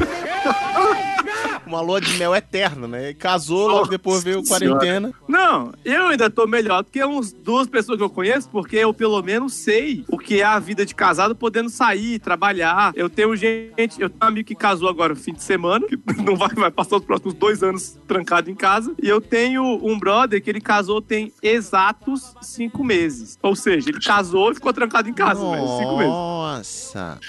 Uma 1.65 1.81
lua 1.81 1.99
de 1.99 2.13
mel 2.17 2.35
eterna, 2.35 2.87
né? 2.87 3.13
Casou, 3.13 3.67
logo 3.67 3.87
depois 3.87 4.23
veio 4.23 4.45
Senhora. 4.45 4.75
quarentena. 4.75 5.13
Não, 5.27 5.73
eu 5.83 6.07
ainda 6.07 6.29
tô 6.29 6.45
melhor 6.45 6.83
do 6.83 6.91
que 6.91 7.03
uns 7.03 7.31
duas 7.31 7.67
pessoas 7.67 7.97
que 7.97 8.03
eu 8.03 8.09
conheço, 8.09 8.49
porque 8.49 8.77
eu 8.77 8.93
pelo 8.93 9.21
menos 9.21 9.53
sei 9.53 10.05
o 10.07 10.17
que 10.17 10.41
é 10.41 10.43
a 10.43 10.59
vida 10.59 10.85
de 10.85 10.93
casado, 10.93 11.35
podendo 11.35 11.69
sair, 11.69 12.19
trabalhar. 12.19 12.91
Eu 12.95 13.09
tenho 13.09 13.35
gente, 13.35 14.01
eu 14.01 14.09
tenho 14.09 14.19
um 14.23 14.27
amigo 14.27 14.47
que 14.47 14.55
casou 14.55 14.89
agora 14.89 15.13
no 15.13 15.19
fim 15.19 15.33
de 15.33 15.43
semana, 15.43 15.85
que 15.87 15.97
não 16.23 16.35
vai, 16.35 16.49
vai 16.49 16.71
passar 16.71 16.97
os 16.97 17.05
próximos 17.05 17.33
dois 17.33 17.63
anos 17.63 17.97
trancado 18.07 18.49
em 18.49 18.55
casa. 18.55 18.93
E 19.01 19.07
eu 19.07 19.19
tenho 19.19 19.63
um 19.63 19.97
brother 19.97 20.41
que 20.41 20.49
ele 20.49 20.61
casou 20.61 21.01
tem 21.01 21.33
exatos 21.41 22.33
cinco 22.41 22.83
meses. 22.83 23.37
Ou 23.41 23.55
seja, 23.55 23.89
ele 23.89 23.99
casou 23.99 24.51
e 24.51 24.55
ficou 24.55 24.73
trancado 24.73 25.09
em 25.09 25.13
casa, 25.13 25.39
velho. 25.39 25.67
Cinco 25.77 25.97
meses. 25.97 26.13
Nossa. 26.13 27.19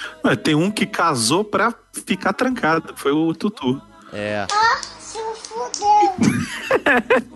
Tem 0.43 0.55
um 0.55 0.71
que 0.71 0.87
casou 0.87 1.45
pra 1.45 1.75
ficar 1.93 2.33
trancado. 2.33 2.95
Foi 2.97 3.12
o 3.12 3.35
Tutu. 3.35 3.81
É. 4.19 4.47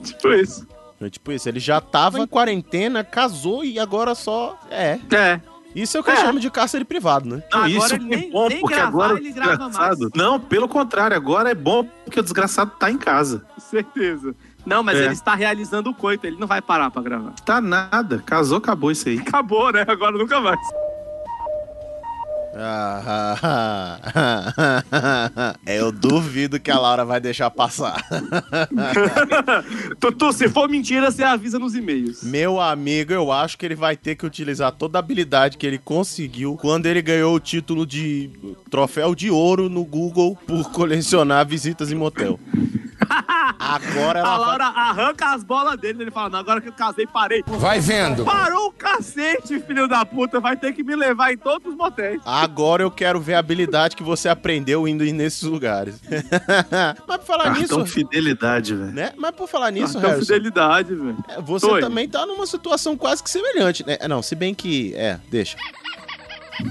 Tipo 0.04 0.28
isso. 0.32 0.66
É 1.00 1.08
Tipo 1.08 1.32
isso, 1.32 1.48
ele 1.48 1.60
já 1.60 1.80
tava 1.80 2.18
em 2.18 2.26
quarentena, 2.26 3.02
casou 3.02 3.64
e 3.64 3.78
agora 3.78 4.14
só. 4.14 4.58
É. 4.70 4.98
É. 5.10 5.40
Isso 5.74 5.96
é 5.96 6.00
o 6.00 6.04
que 6.04 6.10
eu 6.10 6.14
É. 6.14 6.16
chamo 6.16 6.40
de 6.40 6.50
cárcere 6.50 6.84
privado, 6.84 7.28
né? 7.28 7.42
Isso 7.68 7.94
é 7.94 7.98
nem- 7.98 8.30
bom, 8.30 8.48
nem 8.48 8.60
porque 8.60 8.74
gravar, 8.74 8.88
agora 8.88 9.18
ele 9.18 9.32
grava 9.32 9.56
desgraçado... 9.68 10.00
mais. 10.00 10.12
Não, 10.14 10.38
pelo 10.40 10.68
contrário, 10.68 11.16
agora 11.16 11.50
é 11.50 11.54
bom 11.54 11.84
porque 12.04 12.20
o 12.20 12.22
desgraçado 12.22 12.72
tá 12.78 12.90
em 12.90 12.98
casa. 12.98 13.44
Certeza. 13.58 14.34
Não, 14.66 14.82
mas 14.82 14.98
É. 14.98 15.04
ele 15.04 15.14
está 15.14 15.34
realizando 15.34 15.88
o 15.88 15.94
coito, 15.94 16.26
ele 16.26 16.36
não 16.38 16.46
vai 16.46 16.60
parar 16.60 16.90
pra 16.90 17.00
gravar. 17.00 17.32
Tá 17.46 17.62
nada, 17.62 18.22
casou, 18.26 18.58
acabou 18.58 18.90
isso 18.90 19.08
aí. 19.08 19.18
Acabou, 19.18 19.72
né? 19.72 19.86
Agora 19.88 20.18
nunca 20.18 20.38
mais. 20.40 20.60
É, 25.64 25.78
eu 25.78 25.92
duvido 25.92 26.58
que 26.58 26.70
a 26.70 26.78
Laura 26.78 27.04
vai 27.04 27.20
deixar 27.20 27.50
passar. 27.50 28.04
Tutu, 30.00 30.32
se 30.32 30.48
for 30.48 30.68
mentira, 30.68 31.10
você 31.10 31.22
avisa 31.22 31.58
nos 31.58 31.74
e-mails. 31.74 32.22
Meu 32.22 32.60
amigo, 32.60 33.12
eu 33.12 33.30
acho 33.30 33.56
que 33.56 33.64
ele 33.64 33.76
vai 33.76 33.96
ter 33.96 34.16
que 34.16 34.26
utilizar 34.26 34.72
toda 34.72 34.98
a 34.98 35.00
habilidade 35.00 35.56
que 35.56 35.66
ele 35.66 35.78
conseguiu 35.78 36.56
quando 36.56 36.86
ele 36.86 37.00
ganhou 37.02 37.34
o 37.34 37.40
título 37.40 37.86
de 37.86 38.30
troféu 38.68 39.14
de 39.14 39.30
ouro 39.30 39.68
no 39.68 39.84
Google 39.84 40.36
por 40.46 40.70
colecionar 40.72 41.46
visitas 41.46 41.92
em 41.92 41.94
motel. 41.94 42.38
Agora 43.58 44.18
A 44.20 44.22
ela 44.22 44.38
vai... 44.38 44.46
Laura 44.46 44.64
arranca 44.66 45.34
as 45.34 45.44
bolas 45.44 45.78
dele, 45.78 46.02
ele 46.04 46.10
fala, 46.10 46.30
não, 46.30 46.38
agora 46.38 46.60
que 46.60 46.68
eu 46.68 46.72
casei, 46.72 47.06
parei. 47.06 47.42
Vai 47.46 47.80
vendo. 47.80 48.24
Parou 48.24 48.68
o 48.68 48.72
cacete, 48.72 49.58
filho 49.60 49.86
da 49.88 50.04
puta, 50.04 50.40
vai 50.40 50.56
ter 50.56 50.72
que 50.72 50.82
me 50.82 50.94
levar 50.96 51.32
em 51.32 51.36
todos 51.36 51.72
os 51.72 51.76
motéis. 51.76 52.20
Agora 52.24 52.82
eu 52.82 52.90
quero 52.90 53.20
ver 53.20 53.34
a 53.34 53.38
habilidade 53.38 53.96
que 53.96 54.02
você 54.02 54.28
aprendeu 54.28 54.86
indo 54.88 55.04
nesses 55.04 55.42
lugares. 55.42 56.00
Mas 57.06 57.18
por 57.18 57.26
falar 57.26 57.44
Cartão 57.44 57.80
nisso, 57.80 57.86
fidelidade, 57.86 58.74
velho. 58.74 58.92
né? 58.92 59.12
Mas 59.16 59.30
por 59.32 59.48
falar 59.48 59.70
nisso, 59.70 59.94
Cartão 59.94 60.10
Harrison, 60.10 60.26
fidelidade, 60.34 60.94
velho. 60.94 61.16
é, 61.28 61.40
você 61.40 61.66
Oi. 61.66 61.80
também 61.80 62.08
tá 62.08 62.24
numa 62.26 62.46
situação 62.46 62.96
quase 62.96 63.22
que 63.22 63.30
semelhante, 63.30 63.84
né? 63.86 63.98
Não, 64.08 64.22
se 64.22 64.34
bem 64.34 64.54
que. 64.54 64.94
É, 64.94 65.18
deixa. 65.30 65.56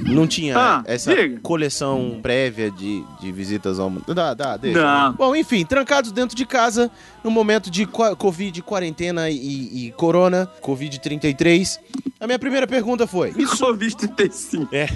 Não 0.06 0.28
tinha 0.28 0.58
Ah, 0.58 0.84
essa 0.86 1.14
diga. 1.16 1.40
coleção 1.42 2.20
prévia 2.22 2.70
de, 2.72 3.04
de 3.20 3.32
visitas 3.32 3.80
ao. 3.80 3.90
Dá, 4.08 4.34
dá, 4.34 4.58
deixa. 4.58 4.80
Não. 4.82 5.14
Bom, 5.14 5.36
enfim, 5.36 5.66
trancados 5.66 6.12
dentro 6.12 6.36
de 6.36 6.46
casa, 6.46 6.90
no 7.24 7.32
momento 7.32 7.70
de 7.70 7.86
Covid, 7.86 8.62
quarentena 8.62 9.30
e, 9.30 9.88
e 9.88 9.92
corona, 9.92 10.50
Covid-33. 10.62 11.80
A 12.20 12.26
minha 12.28 12.40
primeira 12.40 12.68
pergunta 12.68 13.08
foi: 13.08 13.34
isso 13.38 13.66
Covid-35. 13.66 14.68
é. 14.72 14.88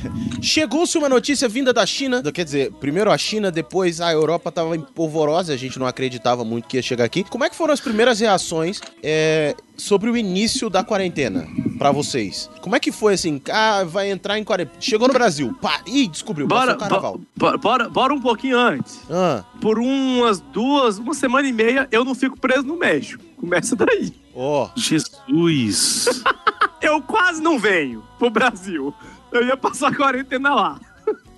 Chegou-se 0.41 0.97
uma 0.97 1.07
notícia 1.09 1.47
vinda 1.47 1.71
da 1.73 1.85
China. 1.85 2.21
Quer 2.31 2.43
dizer, 2.45 2.71
primeiro 2.73 3.11
a 3.11 3.17
China, 3.17 3.51
depois 3.51 4.01
a 4.01 4.11
Europa 4.11 4.51
tava 4.51 4.75
em 4.75 4.81
polvorosa, 4.81 5.53
a 5.53 5.57
gente 5.57 5.79
não 5.79 5.87
acreditava 5.87 6.43
muito 6.43 6.67
que 6.67 6.77
ia 6.77 6.83
chegar 6.83 7.05
aqui. 7.05 7.23
Como 7.23 7.43
é 7.43 7.49
que 7.49 7.55
foram 7.55 7.73
as 7.73 7.79
primeiras 7.79 8.19
reações 8.19 8.81
é, 9.01 9.55
sobre 9.77 10.09
o 10.09 10.17
início 10.17 10.69
da 10.69 10.83
quarentena 10.83 11.47
pra 11.77 11.91
vocês? 11.91 12.49
Como 12.61 12.75
é 12.75 12.79
que 12.79 12.91
foi 12.91 13.13
assim? 13.13 13.41
Ah, 13.49 13.83
vai 13.85 14.11
entrar 14.11 14.37
em 14.37 14.43
quarentena. 14.43 14.77
Chegou 14.81 15.07
no 15.07 15.13
Brasil, 15.13 15.55
pá, 15.61 15.81
ih, 15.87 16.07
descobriu, 16.07 16.47
Bora, 16.47 16.75
carnaval. 16.75 17.19
bo- 17.35 17.57
bora, 17.57 17.89
bora 17.89 18.13
um 18.13 18.19
pouquinho 18.21 18.57
antes. 18.57 18.99
Ah, 19.09 19.43
Por 19.63 19.79
umas 19.79 20.41
duas, 20.41 20.97
uma 20.97 21.13
semana 21.13 21.47
e 21.47 21.53
meia, 21.53 21.87
eu 21.89 22.03
não 22.03 22.13
fico 22.13 22.37
preso 22.37 22.63
no 22.63 22.75
México. 22.75 23.23
Começa 23.37 23.77
daí. 23.77 24.13
ó. 24.35 24.69
Jesus. 24.75 26.21
Eu 26.83 27.01
quase 27.01 27.41
não 27.41 27.57
venho 27.57 28.03
pro 28.19 28.29
Brasil. 28.29 28.93
Eu 29.31 29.47
ia 29.47 29.55
passar 29.55 29.87
a 29.87 29.95
quarentena 29.95 30.53
lá. 30.53 30.81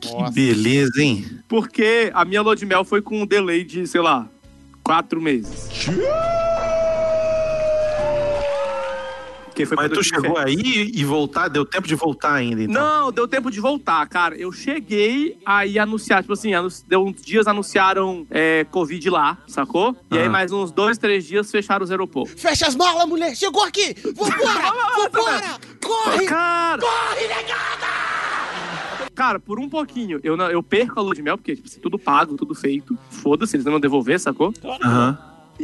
Nossa. 0.04 0.32
Beleza, 0.34 1.04
hein? 1.04 1.24
Porque 1.48 2.10
a 2.16 2.26
minha 2.26 2.42
lua 2.42 2.56
de 2.56 2.66
mel 2.66 2.84
foi 2.84 3.00
com 3.00 3.22
um 3.22 3.28
delay 3.28 3.64
de, 3.64 3.86
sei 3.86 4.02
lá, 4.02 4.28
quatro 4.84 5.22
meses. 5.22 5.70
Que 9.56 9.66
foi 9.66 9.78
Mas 9.78 9.90
tu 9.92 10.04
chegou 10.04 10.36
férias. 10.36 10.58
aí 10.66 10.92
e 10.94 11.04
voltar, 11.06 11.48
deu 11.48 11.66
tempo 11.66 11.88
de 11.88 11.96
voltar 11.96 12.34
ainda, 12.34 12.62
então. 12.64 12.74
Não, 12.76 13.12
deu 13.12 13.28
tempo 13.28 13.50
de 13.50 13.60
voltar, 13.62 14.06
cara. 14.08 14.36
Eu 14.36 14.52
cheguei 14.52 15.38
aí 15.46 15.80
anunciar, 15.80 16.22
tipo 16.22 16.34
assim, 16.34 16.52
deu 16.88 17.06
uns 17.06 17.22
dias 17.22 17.48
anunciaram 17.48 18.28
é, 18.30 18.66
Covid 18.70 19.10
lá, 19.10 19.38
sacou? 19.48 19.96
E 20.12 20.18
aí 20.18 20.24
Aham. 20.24 20.32
mais 20.32 20.52
uns 20.52 20.72
dois, 20.72 20.98
três 20.98 21.26
dias 21.26 21.50
fecharam 21.50 21.84
os 21.86 21.92
aeroportos. 21.92 22.40
Fecha 22.42 22.68
as 22.68 22.76
malas, 22.76 23.08
mulher! 23.08 23.34
Chegou 23.36 23.64
aqui! 23.64 23.96
Vambora! 24.04 24.74
Vambora! 25.14 25.60
Corre! 25.82 26.26
Cara! 26.26 26.82
Corre, 26.82 27.28
Cara, 29.16 29.40
por 29.40 29.60
um 29.60 29.70
pouquinho, 29.70 30.20
eu, 30.24 30.36
não- 30.36 30.52
eu 30.52 30.62
perco 30.62 31.00
a 31.00 31.02
lua 31.04 31.16
de 31.16 31.22
mel, 31.22 31.38
porque, 31.38 31.56
tipo, 31.56 31.68
assim, 31.70 31.80
tudo 31.80 31.98
pago, 31.98 32.36
tudo 32.36 32.54
feito. 32.54 32.98
Foda-se, 33.10 33.56
eles 33.56 33.64
não 33.66 33.72
vão 33.72 33.80
devolver, 33.80 34.20
sacou? 34.20 34.54
Aham. 34.84 35.18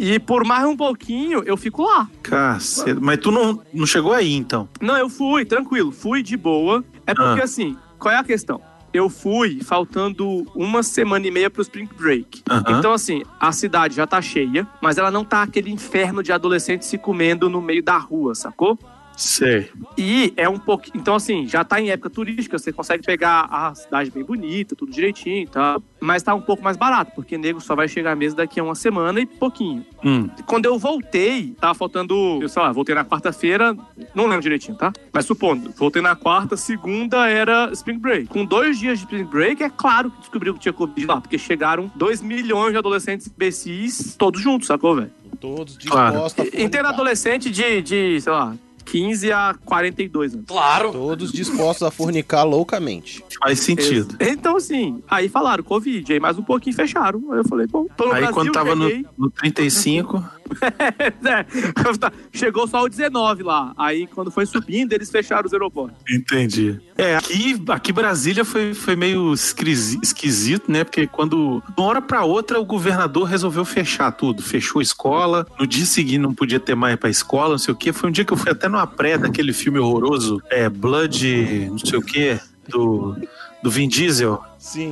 E 0.03 0.17
por 0.17 0.43
mais 0.43 0.65
um 0.65 0.75
pouquinho, 0.75 1.43
eu 1.45 1.55
fico 1.55 1.83
lá. 1.83 2.09
Caceta. 2.23 2.99
Mas 2.99 3.19
tu 3.19 3.29
não, 3.29 3.61
não 3.71 3.85
chegou 3.85 4.13
aí, 4.13 4.33
então. 4.33 4.67
Não, 4.81 4.97
eu 4.97 5.07
fui, 5.07 5.45
tranquilo, 5.45 5.91
fui 5.91 6.23
de 6.23 6.35
boa. 6.35 6.83
É 7.05 7.13
porque, 7.13 7.41
Ah. 7.41 7.43
assim, 7.43 7.77
qual 7.99 8.11
é 8.11 8.17
a 8.17 8.23
questão? 8.23 8.59
Eu 8.91 9.09
fui 9.09 9.61
faltando 9.63 10.45
uma 10.55 10.81
semana 10.81 11.25
e 11.27 11.29
meia 11.31 11.51
pro 11.51 11.61
Spring 11.61 11.87
Break. 11.97 12.41
Então, 12.67 12.91
assim, 12.91 13.21
a 13.39 13.51
cidade 13.51 13.95
já 13.95 14.07
tá 14.07 14.19
cheia, 14.21 14.67
mas 14.81 14.97
ela 14.97 15.11
não 15.11 15.23
tá 15.23 15.43
aquele 15.43 15.69
inferno 15.71 16.23
de 16.23 16.33
adolescentes 16.33 16.87
se 16.87 16.97
comendo 16.97 17.47
no 17.47 17.61
meio 17.61 17.83
da 17.83 17.97
rua, 17.99 18.33
sacou? 18.33 18.77
Sei. 19.21 19.69
E 19.95 20.33
é 20.35 20.49
um 20.49 20.57
pouco. 20.57 20.85
Então, 20.95 21.13
assim, 21.15 21.47
já 21.47 21.63
tá 21.63 21.79
em 21.79 21.91
época 21.91 22.09
turística, 22.09 22.57
você 22.57 22.73
consegue 22.73 23.03
pegar 23.05 23.47
a 23.51 23.75
cidade 23.75 24.09
bem 24.09 24.23
bonita, 24.23 24.75
tudo 24.75 24.91
direitinho 24.91 25.43
e 25.43 25.47
tal. 25.47 25.81
Mas 25.99 26.23
tá 26.23 26.33
um 26.33 26.41
pouco 26.41 26.63
mais 26.63 26.75
barato, 26.75 27.11
porque 27.13 27.37
nego 27.37 27.61
só 27.61 27.75
vai 27.75 27.87
chegar 27.87 28.15
mesmo 28.15 28.37
daqui 28.37 28.59
a 28.59 28.63
uma 28.63 28.73
semana 28.73 29.19
e 29.19 29.25
pouquinho. 29.27 29.85
Hum. 30.03 30.27
Quando 30.47 30.65
eu 30.65 30.79
voltei, 30.79 31.55
tava 31.59 31.75
faltando, 31.75 32.39
eu 32.41 32.49
sei 32.49 32.61
lá, 32.63 32.71
voltei 32.71 32.95
na 32.95 33.05
quarta-feira, 33.05 33.77
não 34.15 34.25
lembro 34.25 34.41
direitinho, 34.41 34.75
tá? 34.75 34.91
Mas 35.13 35.25
supondo, 35.25 35.71
voltei 35.77 36.01
na 36.01 36.15
quarta, 36.15 36.57
segunda 36.57 37.27
era 37.29 37.69
Spring 37.73 37.99
Break. 37.99 38.25
Com 38.27 38.43
dois 38.43 38.79
dias 38.79 38.97
de 38.97 39.05
Spring 39.05 39.25
Break, 39.25 39.61
é 39.61 39.69
claro 39.69 40.09
que 40.09 40.19
descobriu 40.21 40.55
que 40.55 40.59
tinha 40.61 40.73
Covid 40.73 41.05
lá, 41.05 41.21
porque 41.21 41.37
chegaram 41.37 41.91
2 41.95 42.23
milhões 42.23 42.71
de 42.71 42.77
adolescentes 42.79 43.27
imbecis 43.27 44.15
todos 44.17 44.41
juntos, 44.41 44.67
sacou, 44.67 44.95
velho? 44.95 45.11
Todos 45.39 45.77
Claro. 45.77 46.23
dispostos 46.23 46.53
a 46.55 46.61
Inteiro 46.61 46.87
adolescente 46.87 47.49
de, 47.49 47.81
de, 47.81 48.21
sei 48.21 48.31
lá, 48.31 48.55
15 48.91 49.31
a 49.31 49.55
42 49.63 50.33
anos. 50.33 50.45
Todos 50.91 51.31
dispostos 51.31 51.87
a 51.87 51.89
fornicar 51.89 52.45
loucamente. 52.45 53.23
Faz 53.41 53.61
sentido. 53.61 54.17
Então, 54.19 54.57
assim, 54.57 55.01
aí 55.09 55.29
falaram 55.29 55.63
Covid, 55.63 56.11
aí 56.11 56.19
mais 56.19 56.37
um 56.37 56.43
pouquinho 56.43 56.75
fecharam. 56.75 57.31
Aí 57.31 57.37
eu 57.39 57.45
falei, 57.45 57.67
bom, 57.67 57.87
tô 57.95 58.07
no 58.07 58.11
Aí 58.11 58.19
Brasil, 58.19 58.35
quando 58.35 58.51
tava 58.51 58.75
no, 58.75 58.89
no 59.17 59.29
35, 59.29 60.21
É, 60.59 61.45
chegou 62.33 62.67
só 62.67 62.83
o 62.83 62.89
19 62.89 63.43
lá. 63.43 63.73
Aí, 63.77 64.07
quando 64.07 64.31
foi 64.31 64.45
subindo, 64.45 64.93
eles 64.93 65.09
fecharam 65.09 65.45
os 65.45 65.53
aeroportos. 65.53 65.97
Entendi. 66.09 66.79
É, 66.97 67.15
aqui, 67.15 67.61
aqui 67.69 67.91
Brasília 67.93 68.43
foi, 68.45 68.73
foi 68.73 68.95
meio 68.95 69.33
esquisi- 69.33 69.99
esquisito, 70.01 70.71
né? 70.71 70.83
Porque 70.83 71.07
quando, 71.07 71.61
de 71.75 71.81
uma 71.81 71.87
hora 71.89 72.01
pra 72.01 72.23
outra, 72.23 72.59
o 72.59 72.65
governador 72.65 73.23
resolveu 73.27 73.65
fechar 73.65 74.11
tudo. 74.11 74.41
Fechou 74.41 74.79
a 74.79 74.83
escola. 74.83 75.45
No 75.59 75.65
dia 75.65 75.85
seguinte 75.85 76.17
não 76.19 76.33
podia 76.33 76.59
ter 76.59 76.75
mais 76.75 76.95
pra 76.97 77.09
escola, 77.09 77.51
não 77.51 77.57
sei 77.57 77.73
o 77.73 77.77
quê. 77.77 77.91
Foi 77.93 78.09
um 78.09 78.11
dia 78.11 78.25
que 78.25 78.33
eu 78.33 78.37
fui 78.37 78.51
até 78.51 78.67
numa 78.67 78.87
pré 78.87 79.17
daquele 79.17 79.53
filme 79.53 79.79
horroroso, 79.79 80.41
é, 80.49 80.69
Blood, 80.69 81.67
não 81.69 81.77
sei 81.77 81.97
o 81.99 82.01
quê, 82.01 82.39
do, 82.67 83.15
do 83.63 83.69
Vin 83.71 83.87
Diesel. 83.87 84.41
Sim. 84.57 84.91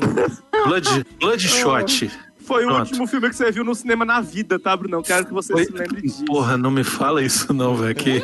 Blood, 0.66 1.06
Bloodshot. 1.20 2.12
Foi 2.50 2.63
o 2.65 2.68
Pronto. 2.70 2.79
último 2.88 3.06
filme 3.06 3.29
que 3.29 3.36
você 3.36 3.51
viu 3.51 3.63
no 3.63 3.75
cinema 3.75 4.03
na 4.03 4.20
vida, 4.22 4.58
tá, 4.58 4.75
Brunão? 4.75 5.03
Quero 5.03 5.24
que 5.24 5.32
você 5.32 5.53
Foi- 5.53 5.65
se 5.65 5.72
lembre 5.72 6.01
disso. 6.01 6.25
Porra, 6.25 6.58
não 6.58 6.72
me 6.72 6.84
fala 6.84 7.22
isso 7.22 7.53
não, 7.53 7.75
velho. 7.75 7.94
Que... 7.94 8.24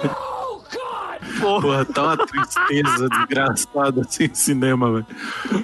Porra, 1.39 1.85
tá 1.85 2.03
uma 2.03 2.17
tristeza 2.25 3.07
desgraçada 3.07 4.01
assim 4.01 4.29
cinema, 4.33 4.91
velho. 4.91 5.05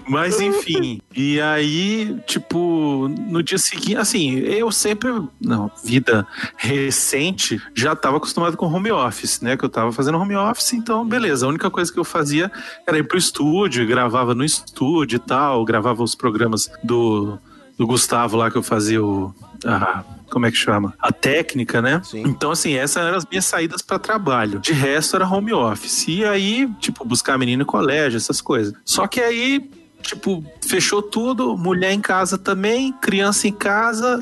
Mas 0.07 0.39
enfim, 0.39 1.01
e 1.15 1.41
aí, 1.41 2.19
tipo, 2.27 3.07
no 3.27 3.41
dia 3.41 3.57
seguinte, 3.57 3.95
assim, 3.95 4.37
eu 4.39 4.71
sempre, 4.71 5.09
não, 5.39 5.71
vida 5.83 6.27
recente, 6.55 7.59
já 7.73 7.95
tava 7.95 8.17
acostumado 8.17 8.55
com 8.57 8.67
home 8.67 8.91
office, 8.91 9.41
né? 9.41 9.57
Que 9.57 9.65
eu 9.65 9.69
tava 9.69 9.91
fazendo 9.91 10.19
home 10.19 10.35
office, 10.35 10.73
então 10.73 11.03
beleza. 11.03 11.47
A 11.47 11.49
única 11.49 11.69
coisa 11.71 11.91
que 11.91 11.99
eu 11.99 12.03
fazia 12.03 12.51
era 12.85 12.99
ir 12.99 13.07
pro 13.07 13.17
estúdio, 13.17 13.87
gravava 13.87 14.35
no 14.35 14.43
estúdio 14.43 15.15
e 15.15 15.19
tal, 15.19 15.65
gravava 15.65 16.03
os 16.03 16.13
programas 16.13 16.69
do, 16.83 17.39
do 17.81 17.87
Gustavo 17.87 18.37
lá 18.37 18.51
que 18.51 18.57
eu 18.57 18.61
fazia 18.63 19.03
o. 19.03 19.33
a- 19.65 20.03
como 20.29 20.45
é 20.45 20.51
que 20.51 20.55
chama? 20.57 20.93
A 20.99 21.11
técnica, 21.11 21.81
né? 21.81 21.99
Sim. 22.05 22.21
Então, 22.25 22.51
assim, 22.51 22.73
essas 22.75 23.03
eram 23.05 23.17
as 23.17 23.25
minhas 23.25 23.43
saídas 23.43 23.81
para 23.81 23.97
trabalho. 23.99 24.59
De 24.59 24.71
resto, 24.71 25.15
era 25.17 25.27
home 25.27 25.51
office. 25.51 26.07
E 26.07 26.23
aí, 26.23 26.69
tipo, 26.79 27.03
buscar 27.03 27.37
menino 27.39 27.63
em 27.63 27.65
colégio, 27.65 28.15
essas 28.17 28.39
coisas. 28.39 28.73
Só 28.85 29.07
que 29.07 29.19
aí, 29.19 29.69
tipo, 30.03 30.41
fechou 30.65 31.01
tudo, 31.01 31.57
mulher 31.57 31.91
em 31.91 31.99
casa 31.99 32.37
também, 32.37 32.93
criança 32.93 33.47
em 33.47 33.51
casa. 33.51 34.21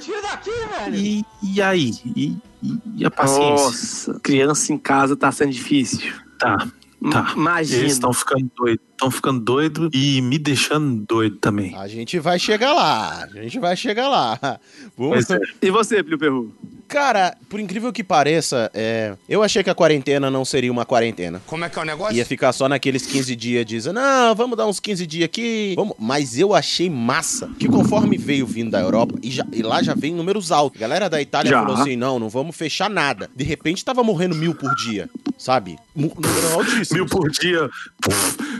E, 0.91 1.23
e 1.43 1.61
aí? 1.61 1.91
E, 2.15 2.37
e- 2.63 2.79
e 2.95 3.05
a 3.05 3.11
paciência? 3.11 3.49
Nossa, 3.65 4.19
criança 4.23 4.73
em 4.73 4.77
casa 4.79 5.15
tá 5.15 5.31
sendo 5.31 5.51
difícil. 5.51 6.11
Tá, 6.39 6.65
tá. 7.11 7.33
Imagina. 7.35 7.81
Eles 7.81 7.91
estão 7.93 8.13
ficando 8.13 8.49
doidos. 8.57 8.88
Estão 8.99 9.09
ficando 9.09 9.39
doidos 9.39 9.89
e 9.93 10.21
me 10.21 10.37
deixando 10.37 11.05
doido 11.07 11.37
também. 11.37 11.73
A 11.77 11.87
gente 11.87 12.19
vai 12.19 12.37
chegar 12.37 12.73
lá. 12.73 13.23
A 13.23 13.41
gente 13.41 13.57
vai 13.57 13.73
chegar 13.77 14.09
lá. 14.09 14.37
Vamos... 14.97 15.29
É. 15.29 15.39
E 15.61 15.71
você, 15.71 16.03
Plio 16.03 16.17
Perru? 16.19 16.53
Cara, 16.85 17.37
por 17.47 17.59
incrível 17.61 17.93
que 17.93 18.03
pareça, 18.03 18.69
é, 18.73 19.15
eu 19.29 19.41
achei 19.43 19.63
que 19.63 19.69
a 19.69 19.75
quarentena 19.75 20.29
não 20.31 20.43
seria 20.43 20.71
uma 20.71 20.85
quarentena. 20.85 21.39
Como 21.45 21.63
é 21.63 21.69
que 21.69 21.77
é 21.77 21.81
o 21.81 21.85
negócio? 21.85 22.17
Ia 22.17 22.25
ficar 22.25 22.51
só 22.51 22.67
naqueles 22.67 23.05
15 23.05 23.35
dias 23.35 23.63
dizendo, 23.65 23.93
não, 23.93 24.33
vamos 24.35 24.57
dar 24.57 24.65
uns 24.67 24.79
15 24.79 25.05
dias 25.07 25.25
aqui. 25.25 25.75
Vamos. 25.77 25.95
Mas 25.99 26.37
eu 26.37 26.53
achei 26.53 26.89
massa 26.89 27.47
que 27.59 27.67
conforme 27.69 28.17
veio 28.17 28.45
vindo 28.45 28.71
da 28.71 28.81
Europa, 28.81 29.15
e, 29.21 29.29
já- 29.31 29.45
e 29.53 29.61
lá 29.61 29.81
já 29.83 29.93
vem 29.93 30.13
números 30.15 30.51
altos. 30.51 30.77
A 30.77 30.81
galera 30.81 31.07
da 31.09 31.21
Itália 31.21 31.51
Já. 31.51 31.61
falou 31.61 31.77
assim: 31.79 31.95
não, 31.95 32.17
não 32.19 32.27
vamos 32.27 32.55
fechar 32.55 32.89
nada. 32.89 33.29
De 33.35 33.43
repente 33.43 33.85
tava 33.85 34.03
morrendo 34.03 34.33
mil 34.35 34.55
por 34.55 34.73
dia, 34.75 35.07
sabe? 35.37 35.77
Número 35.95 36.53
altíssimo. 36.55 36.97
Mil 36.97 37.05
por 37.05 37.29
dia. 37.29 37.69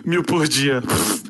Mil 0.05 0.23
por 0.29 0.47
dia. 0.47 0.81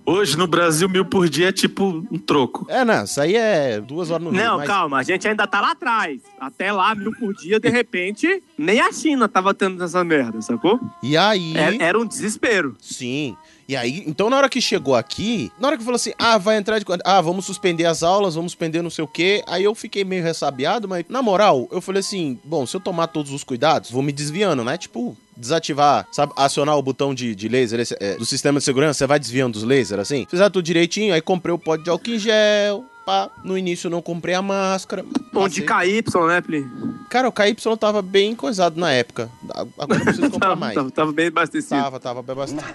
Hoje 0.05 0.35
no 0.37 0.47
Brasil, 0.47 0.89
mil 0.89 1.05
por 1.05 1.29
dia 1.29 1.49
é 1.49 1.51
tipo 1.51 2.05
um 2.11 2.17
troco. 2.17 2.65
É, 2.67 2.83
não, 2.83 3.03
isso 3.03 3.21
aí 3.21 3.35
é 3.35 3.79
duas 3.79 4.09
horas 4.09 4.23
no 4.25 4.31
Não, 4.31 4.57
mas- 4.57 4.67
calma, 4.67 4.97
a 4.97 5.03
gente 5.03 5.27
ainda 5.27 5.45
tá 5.45 5.61
lá 5.61 5.71
atrás. 5.71 6.19
Até 6.39 6.71
lá, 6.71 6.95
mil 6.95 7.11
por 7.13 7.33
dia, 7.35 7.59
de 7.59 7.69
repente, 7.69 8.41
nem 8.57 8.79
a 8.81 8.91
China 8.91 9.27
tava 9.29 9.53
tendo 9.53 9.83
essa 9.83 10.03
merda, 10.03 10.41
sacou? 10.41 10.79
E 11.03 11.15
aí. 11.15 11.55
É- 11.55 11.83
Era 11.83 11.99
um 11.99 12.05
desespero. 12.05 12.75
Sim. 12.79 13.37
E 13.69 13.75
aí, 13.75 14.03
então 14.07 14.31
na 14.31 14.37
hora 14.37 14.49
que 14.49 14.59
chegou 14.59 14.95
aqui, 14.95 15.51
na 15.59 15.67
hora 15.67 15.77
que 15.77 15.83
falou 15.83 15.97
assim, 15.97 16.11
ah, 16.17 16.39
vai 16.39 16.57
entrar 16.57 16.79
de? 16.79 16.85
Ah, 17.05 17.21
vamos 17.21 17.45
suspender 17.45 17.85
as 17.85 18.01
aulas, 18.01 18.33
vamos 18.33 18.53
suspender 18.53 18.81
não 18.81 18.89
sei 18.89 19.03
o 19.03 19.07
quê. 19.07 19.43
Aí 19.45 19.63
eu 19.63 19.75
fiquei 19.75 20.03
meio 20.03 20.23
ressabiado, 20.23 20.87
mas 20.87 21.05
na 21.07 21.21
moral, 21.21 21.67
eu 21.71 21.79
falei 21.79 21.99
assim, 21.99 22.39
bom, 22.43 22.65
se 22.65 22.75
eu 22.75 22.81
tomar 22.81 23.05
todos 23.05 23.31
os 23.31 23.43
cuidados, 23.43 23.91
vou 23.91 24.01
me 24.01 24.11
desviando, 24.11 24.63
né? 24.63 24.75
Tipo, 24.75 25.15
desativar, 25.37 26.07
sabe, 26.11 26.33
acionar 26.35 26.79
o 26.79 26.81
botão 26.81 27.13
de, 27.13 27.35
de 27.35 27.47
laser 27.47 27.85
é, 27.99 28.15
do 28.15 28.25
sistema 28.25 28.57
de 28.57 28.65
segurança, 28.65 28.97
você 28.97 29.05
vai 29.05 29.19
desviando 29.19 29.53
dos 29.53 29.63
lasers, 29.63 30.01
assim. 30.01 30.25
Fizer 30.27 30.49
tudo 30.49 30.65
direitinho, 30.65 31.13
aí 31.13 31.21
comprei 31.21 31.53
o 31.53 31.59
pote 31.59 31.83
de 31.83 31.91
álcool 31.91 32.09
em 32.09 32.17
gel, 32.17 32.85
pá. 33.09 33.29
No 33.43 33.57
início 33.57 33.87
eu 33.87 33.91
não 33.91 34.01
comprei 34.01 34.35
a 34.35 34.41
máscara. 34.41 35.03
Onde 35.33 35.61
passei. 35.63 36.01
KY, 36.03 36.27
né, 36.27 36.41
Pli? 36.41 36.67
Cara, 37.09 37.27
o 37.27 37.31
KY 37.31 37.55
tava 37.79 38.01
bem 38.03 38.35
coisado 38.35 38.79
na 38.79 38.91
época. 38.91 39.29
Agora 39.77 39.99
eu 39.99 40.03
preciso 40.05 40.29
comprar 40.31 40.49
Tava, 40.49 40.59
mais. 40.59 40.75
tava, 40.75 40.91
tava 40.91 41.11
bem 41.11 41.27
abastecido. 41.27 41.81
Tava, 41.81 41.99
tava 41.99 42.21
bem 42.21 42.35
bastante. 42.35 42.65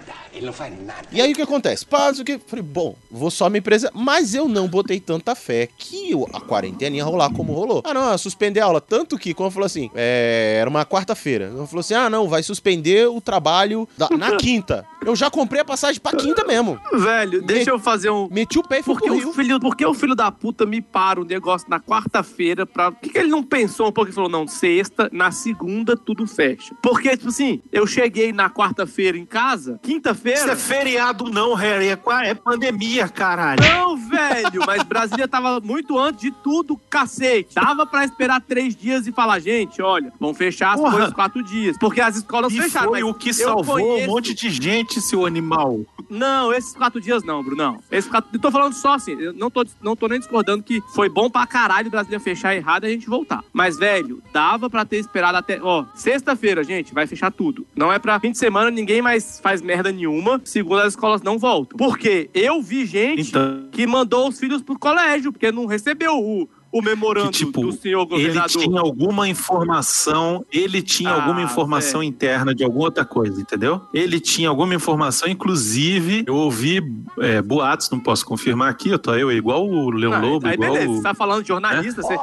E 1.12 1.20
aí 1.20 1.32
o 1.32 1.34
que 1.34 1.42
acontece? 1.42 1.86
Paz, 1.86 2.18
o 2.18 2.24
que? 2.24 2.38
Falei, 2.38 2.62
bom, 2.64 2.96
vou 3.10 3.30
só 3.30 3.48
me 3.48 3.60
presa. 3.60 3.90
Mas 3.94 4.34
eu 4.34 4.48
não 4.48 4.66
botei 4.66 4.98
tanta 4.98 5.34
fé 5.34 5.68
que 5.78 6.10
a 6.32 6.40
quarentena 6.40 6.96
ia 6.96 7.04
rolar 7.04 7.30
como 7.32 7.52
rolou. 7.52 7.82
Ah, 7.84 7.94
não, 7.94 8.16
suspender 8.18 8.60
a 8.60 8.64
aula. 8.66 8.80
Tanto 8.80 9.16
que, 9.18 9.32
quando 9.34 9.52
falou 9.52 9.66
assim, 9.66 9.90
é, 9.94 10.56
era 10.60 10.68
uma 10.68 10.84
quarta-feira. 10.84 11.52
Eu 11.56 11.66
falou 11.66 11.80
assim: 11.80 11.94
ah, 11.94 12.10
não, 12.10 12.28
vai 12.28 12.42
suspender 12.42 13.06
o 13.08 13.20
trabalho 13.20 13.88
da- 13.96 14.08
na 14.10 14.36
quinta. 14.38 14.84
Eu 15.04 15.14
já 15.14 15.30
comprei 15.30 15.60
a 15.60 15.64
passagem 15.64 16.00
pra 16.00 16.12
quinta 16.12 16.44
mesmo. 16.44 16.80
Velho, 16.92 17.42
deixa 17.42 17.70
eu 17.70 17.78
fazer 17.78 18.10
um. 18.10 18.26
Meti 18.30 18.58
o 18.58 18.62
pé 18.62 18.80
e 18.80 18.82
fui 18.82 18.94
Porque 18.94 19.10
o, 19.10 19.32
filho, 19.32 19.60
porque 19.60 19.84
o 19.86 19.94
filho 19.94 20.14
da 20.14 20.23
puta 20.30 20.64
me 20.66 20.80
para 20.80 21.20
um 21.20 21.24
negócio 21.24 21.68
na 21.68 21.80
quarta-feira 21.80 22.64
pra. 22.66 22.92
Por 22.92 23.00
que, 23.00 23.10
que 23.10 23.18
ele 23.18 23.28
não 23.28 23.42
pensou 23.42 23.88
um 23.88 23.92
pouco 23.92 24.10
e 24.10 24.14
falou, 24.14 24.30
não, 24.30 24.46
sexta, 24.46 25.08
na 25.12 25.30
segunda 25.30 25.96
tudo 25.96 26.26
fecha? 26.26 26.74
Porque, 26.82 27.16
tipo 27.16 27.28
assim, 27.28 27.60
eu 27.72 27.86
cheguei 27.86 28.32
na 28.32 28.48
quarta-feira 28.50 29.16
em 29.18 29.24
casa, 29.26 29.72
Isso 29.72 29.80
quinta-feira. 29.82 30.52
é 30.52 30.56
feriado 30.56 31.24
não, 31.30 31.54
Harry. 31.54 31.88
É, 31.88 31.98
é 32.28 32.34
pandemia, 32.34 33.08
caralho. 33.08 33.60
Não, 33.62 33.96
velho, 33.96 34.62
mas 34.66 34.82
Brasília 34.82 35.26
tava 35.28 35.60
muito 35.60 35.98
antes 35.98 36.20
de 36.20 36.30
tudo, 36.30 36.76
cacete. 36.88 37.54
Dava 37.54 37.86
pra 37.86 38.04
esperar 38.04 38.40
três 38.40 38.74
dias 38.76 39.06
e 39.06 39.12
falar, 39.12 39.38
gente, 39.40 39.80
olha, 39.82 40.12
vão 40.20 40.32
fechar 40.34 40.72
as 40.74 40.80
Porra. 40.80 40.92
coisas 40.92 41.12
quatro 41.12 41.42
dias. 41.42 41.76
Porque 41.78 42.00
as 42.00 42.16
escolas 42.16 42.52
E 42.52 42.60
fecharam. 42.60 42.88
foi 42.88 43.02
o 43.02 43.14
que 43.14 43.32
salvou 43.32 43.76
conheço- 43.78 44.10
um 44.10 44.12
monte 44.14 44.34
de 44.34 44.50
gente, 44.50 45.00
seu 45.00 45.24
animal. 45.26 45.80
Não, 46.10 46.52
esses 46.52 46.74
quatro 46.74 47.00
dias 47.00 47.22
não, 47.24 47.42
Brunão. 47.42 47.78
Esses 47.90 48.10
quatro... 48.10 48.30
Eu 48.32 48.38
tô 48.40 48.50
falando 48.50 48.72
só 48.74 48.94
assim, 48.94 49.12
eu 49.18 49.32
não 49.32 49.50
tô, 49.50 49.64
não 49.82 49.96
tô 49.96 50.06
nem 50.14 50.20
discordando 50.20 50.62
que 50.62 50.80
foi 50.94 51.08
bom 51.08 51.28
pra 51.28 51.46
caralho 51.46 51.88
o 51.88 51.90
Brasília 51.90 52.20
fechar 52.20 52.54
errado 52.54 52.84
e 52.84 52.86
a 52.86 52.90
gente 52.90 53.08
voltar. 53.08 53.44
Mas, 53.52 53.76
velho, 53.76 54.22
dava 54.32 54.70
pra 54.70 54.84
ter 54.84 54.96
esperado 54.96 55.36
até... 55.36 55.60
Ó, 55.60 55.84
sexta-feira, 55.94 56.64
gente, 56.64 56.94
vai 56.94 57.06
fechar 57.06 57.30
tudo. 57.30 57.66
Não 57.74 57.92
é 57.92 57.98
pra 57.98 58.18
fim 58.20 58.30
de 58.30 58.38
semana, 58.38 58.70
ninguém 58.70 59.02
mais 59.02 59.40
faz 59.40 59.60
merda 59.60 59.92
nenhuma. 59.92 60.40
Segundo 60.44 60.80
as 60.80 60.92
escolas 60.94 61.22
não 61.22 61.38
voltam. 61.38 61.76
Porque 61.76 62.30
eu 62.32 62.62
vi 62.62 62.86
gente 62.86 63.28
Então, 63.28 63.68
que 63.70 63.86
mandou 63.86 64.28
os 64.28 64.38
filhos 64.38 64.62
pro 64.62 64.78
colégio, 64.78 65.32
porque 65.32 65.50
não 65.50 65.66
recebeu 65.66 66.14
o, 66.18 66.48
o 66.74 66.82
memorando 66.82 67.30
que, 67.30 67.38
tipo, 67.44 67.60
do 67.62 67.72
senhor 67.72 68.00
ele 68.02 68.08
governador. 68.26 68.62
tinha 68.62 68.80
alguma 68.80 69.28
informação, 69.28 70.44
ele 70.52 70.82
tinha 70.82 71.10
Ah, 71.10 71.22
alguma 71.22 71.42
informação 71.42 72.00
velho. 72.00 72.10
interna 72.10 72.54
de 72.54 72.64
alguma 72.64 72.84
outra 72.86 73.04
coisa, 73.04 73.40
entendeu? 73.40 73.80
Ele 73.92 74.18
tinha 74.18 74.48
alguma 74.48 74.74
informação, 74.74 75.28
inclusive, 75.28 76.24
eu 76.26 76.34
ouvi 76.34 76.82
é, 77.20 77.40
boatos, 77.40 77.88
não 77.90 78.00
posso 78.00 78.24
confirmar 78.26 78.70
aqui, 78.70 78.88
eu 78.90 78.98
tô 78.98 79.14
eu 79.14 79.30
igual 79.30 79.66
o 79.66 79.90
Leão 79.90 80.12
Ah, 80.14 80.18
Lobo, 80.18 80.46
aí 80.46 80.54
igual 80.54 80.72
beleza, 80.72 80.90
o... 80.90 80.96
você 80.96 81.02
tá 81.02 81.14
falando 81.14 81.42
de 81.42 81.48
jornalista, 81.48 82.02
você... 82.02 82.16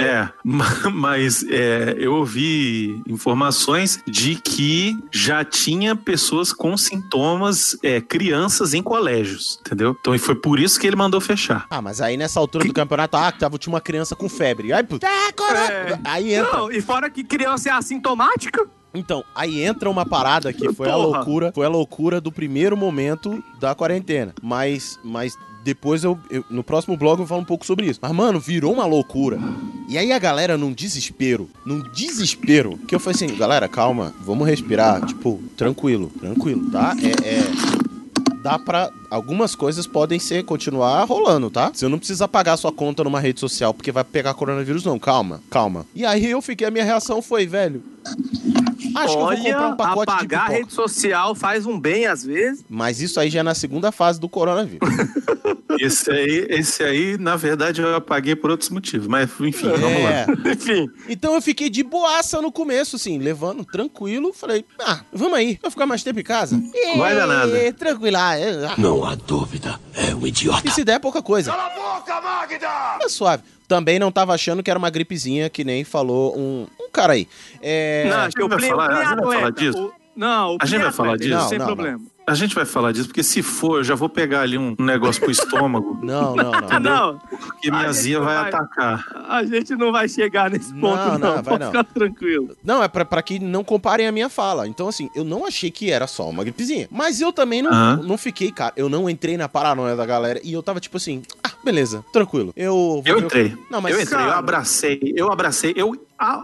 É, 0.00 0.28
ma- 0.44 0.90
mas 0.92 1.42
é, 1.48 1.94
eu 1.98 2.14
ouvi 2.14 3.00
informações 3.08 4.00
de 4.06 4.34
que 4.36 4.96
já 5.12 5.44
tinha 5.44 5.94
pessoas 5.96 6.52
com 6.52 6.76
sintomas, 6.76 7.76
é, 7.82 8.00
crianças 8.00 8.74
em 8.74 8.82
colégios, 8.82 9.58
entendeu? 9.64 9.96
Então 10.00 10.18
foi 10.18 10.34
por 10.34 10.58
isso 10.58 10.78
que 10.78 10.86
ele 10.86 10.96
mandou 10.96 11.20
fechar. 11.20 11.66
Ah, 11.70 11.80
mas 11.80 12.00
aí 12.00 12.16
nessa 12.16 12.38
altura 12.40 12.64
do 12.64 12.72
campeonato, 12.72 13.16
ah, 13.28 13.32
que 13.32 13.38
tava, 13.38 13.58
tinha 13.58 13.72
uma 13.72 13.80
criança 13.80 14.14
com 14.16 14.28
febre. 14.28 14.72
Aí, 14.72 14.84
corona. 15.36 15.70
É. 15.70 15.98
Aí 16.04 16.34
entra. 16.34 16.52
Não, 16.58 16.70
e 16.70 16.80
fora 16.80 17.08
que 17.10 17.22
criança 17.24 17.68
é 17.68 17.72
assintomática... 17.72 18.66
Então, 18.94 19.24
aí 19.34 19.62
entra 19.62 19.88
uma 19.88 20.04
parada 20.04 20.52
que 20.52 20.70
foi 20.74 20.86
a 20.90 20.92
Porra. 20.92 21.06
loucura, 21.16 21.52
foi 21.54 21.64
a 21.64 21.68
loucura 21.70 22.20
do 22.20 22.30
primeiro 22.30 22.76
momento 22.76 23.42
da 23.58 23.74
quarentena. 23.74 24.34
Mas, 24.42 24.98
mas 25.02 25.34
depois 25.64 26.04
eu, 26.04 26.18
eu- 26.28 26.44
no 26.50 26.62
próximo 26.62 26.94
blog 26.94 27.18
eu 27.20 27.26
falo 27.26 27.40
um 27.40 27.44
pouco 27.44 27.64
sobre 27.64 27.86
isso. 27.86 27.98
Mas 28.02 28.12
mano, 28.12 28.38
virou 28.38 28.70
uma 28.70 28.84
loucura. 28.84 29.38
E 29.88 29.96
aí 29.96 30.12
a 30.12 30.18
galera 30.18 30.58
num 30.58 30.74
desespero, 30.74 31.48
num 31.64 31.80
desespero, 31.90 32.76
que 32.86 32.94
eu 32.94 33.00
falei 33.00 33.14
assim, 33.16 33.34
galera, 33.34 33.66
calma, 33.66 34.12
vamos 34.20 34.46
respirar, 34.46 35.06
tipo, 35.06 35.42
tranquilo, 35.56 36.12
tranquilo, 36.20 36.70
tá? 36.70 36.94
É, 37.02 37.28
é 37.28 37.42
dá 38.42 38.58
pra. 38.58 38.90
Algumas 39.10 39.54
coisas 39.54 39.86
podem 39.86 40.18
ser 40.18 40.44
continuar 40.44 41.04
rolando, 41.04 41.50
tá? 41.50 41.70
Você 41.72 41.86
não 41.86 41.98
precisa 41.98 42.26
pagar 42.26 42.56
sua 42.56 42.72
conta 42.72 43.04
numa 43.04 43.20
rede 43.20 43.40
social 43.40 43.72
porque 43.72 43.92
vai 43.92 44.04
pegar 44.04 44.34
coronavírus, 44.34 44.84
não. 44.84 44.98
Calma, 44.98 45.40
calma. 45.50 45.86
E 45.94 46.04
aí 46.04 46.30
eu 46.30 46.42
fiquei, 46.42 46.66
a 46.66 46.70
minha 46.70 46.84
reação 46.84 47.22
foi, 47.22 47.46
velho. 47.46 47.82
Acho 48.94 49.14
que 49.14 49.20
eu 49.20 49.26
vou 49.26 49.36
comprar 49.36 49.68
um 49.68 49.76
pacote 49.76 50.06
de 50.06 50.12
apagar 50.12 50.40
a 50.40 50.44
pipoca. 50.44 50.58
rede 50.58 50.72
social 50.72 51.34
faz 51.34 51.66
um 51.66 51.78
bem 51.78 52.06
às 52.06 52.24
vezes. 52.24 52.64
Mas 52.68 53.00
isso 53.00 53.18
aí 53.18 53.30
já 53.30 53.40
é 53.40 53.42
na 53.42 53.54
segunda 53.54 53.92
fase 53.92 54.20
do 54.20 54.28
coronavírus. 54.28 54.88
Esse 55.80 56.10
aí, 56.10 56.46
esse 56.50 56.82
aí, 56.82 57.18
na 57.18 57.34
verdade, 57.36 57.80
eu 57.80 57.94
apaguei 57.94 58.36
por 58.36 58.50
outros 58.50 58.70
motivos. 58.70 59.06
Mas, 59.06 59.30
enfim, 59.40 59.68
vamos 59.68 60.02
lá. 60.02 60.10
É. 60.10 60.26
Enfim. 60.52 60.90
Então 61.08 61.34
eu 61.34 61.42
fiquei 61.42 61.70
de 61.70 61.82
boaça 61.82 62.40
no 62.42 62.52
começo, 62.52 62.96
assim, 62.96 63.18
levando 63.18 63.64
tranquilo. 63.64 64.32
Falei, 64.32 64.64
ah, 64.78 65.00
vamos 65.12 65.34
aí, 65.34 65.58
vai 65.60 65.70
ficar 65.70 65.86
mais 65.86 66.02
tempo 66.02 66.20
em 66.20 66.24
casa? 66.24 66.62
Vai 66.96 67.14
dar 67.14 67.26
nada. 67.26 67.72
Tranquilo. 67.72 68.16
ah, 68.16 68.36
é, 68.36 68.66
ah. 68.66 68.74
Não 68.78 69.04
há 69.04 69.14
dúvida, 69.14 69.80
é 69.94 70.14
um 70.14 70.26
idiota. 70.26 70.68
E 70.68 70.70
se 70.70 70.84
der, 70.84 70.94
é 70.94 70.98
pouca 70.98 71.22
coisa. 71.22 71.50
Cala 71.50 71.66
a 71.66 71.70
boca, 71.70 72.20
Magda! 72.20 72.98
É 73.02 73.08
suave. 73.08 73.42
Também 73.72 73.98
não 73.98 74.12
tava 74.12 74.34
achando 74.34 74.62
que 74.62 74.70
era 74.70 74.78
uma 74.78 74.90
gripezinha, 74.90 75.48
que 75.48 75.64
nem 75.64 75.82
falou 75.84 76.36
um, 76.38 76.66
um 76.80 76.90
cara 76.90 77.14
aí. 77.14 77.26
É... 77.62 78.06
Não, 78.10 78.24
gente 78.24 78.34
que 78.34 78.42
o 78.42 78.48
vai 78.48 78.58
play, 78.58 78.70
falar- 78.70 78.86
play 78.88 78.98
a 78.98 79.04
gente 79.04 79.14
vai 79.14 79.24
falar 79.24 79.36
atleta, 79.48 79.60
disso? 79.60 79.84
o- 79.86 79.92
não, 80.14 80.52
o 80.54 80.58
A 80.60 80.66
gente 80.66 80.82
vai 80.82 80.92
falar 80.92 81.14
atleta, 81.14 81.34
disso? 81.36 81.48
Sem 81.48 81.58
Não, 81.58 81.66
não, 81.68 81.74
problema. 81.74 82.00
A 82.24 82.34
gente 82.34 82.54
vai 82.54 82.64
falar 82.64 82.92
disso, 82.92 83.08
porque 83.08 83.22
se 83.24 83.42
for, 83.42 83.78
eu 83.78 83.84
já 83.84 83.94
vou 83.96 84.08
pegar 84.08 84.42
ali 84.42 84.56
um 84.56 84.76
negócio 84.78 85.20
pro 85.22 85.30
estômago, 85.32 85.98
Não, 86.04 86.36
não, 86.36 86.52
não. 86.52 86.78
Não. 86.80 87.18
porque 87.18 87.68
minha 87.70 87.92
zia 87.92 88.18
não 88.18 88.26
vai 88.26 88.36
vai- 88.36 88.48
atacar. 88.48 89.04
A 89.28 89.42
gente 89.44 89.74
não 89.74 89.90
vai 89.90 90.08
chegar 90.08 90.48
nesse 90.50 90.72
Não, 90.72 90.80
ponto, 90.80 90.96
não, 91.04 91.18
não. 91.18 91.32
vai 91.34 91.42
Pode 91.42 91.60
não. 91.64 91.66
ficar 91.72 91.84
tranquilo. 91.84 92.56
Não, 92.62 92.80
é 92.82 92.86
pra, 92.86 93.04
pra 93.04 93.22
que 93.22 93.40
não 93.40 93.64
comparem 93.64 94.06
a 94.06 94.12
minha 94.12 94.28
fala. 94.28 94.68
Então, 94.68 94.86
assim, 94.86 95.10
eu 95.16 95.24
não 95.24 95.44
achei 95.44 95.68
que 95.70 95.90
era 95.90 96.06
só 96.06 96.28
uma 96.30 96.44
gripezinha. 96.44 96.86
Mas 96.92 97.20
eu 97.20 97.32
também 97.32 97.60
não, 97.60 97.72
Aham. 97.72 97.96
não 98.04 98.16
fiquei, 98.16 98.52
cara. 98.52 98.72
Eu 98.76 98.88
não 98.88 99.10
entrei 99.10 99.36
na 99.36 99.48
paranoia 99.48 99.96
da 99.96 100.06
galera. 100.06 100.38
E 100.44 100.52
eu 100.52 100.62
tava 100.62 100.78
tipo 100.78 100.98
assim, 100.98 101.22
beleza, 101.64 102.04
tranquilo. 102.12 102.52
Eu 102.56 102.74
vou 102.74 103.02
Eu 103.06 103.18
entrei. 103.18 103.56
Não, 103.70 103.80
mas 103.80 103.94
eu 103.94 104.00
entrei, 104.00 104.20
eu 104.24 104.30
abracei, 104.32 105.00
eu 105.16 105.32
abracei, 105.32 105.72
eu 105.76 105.96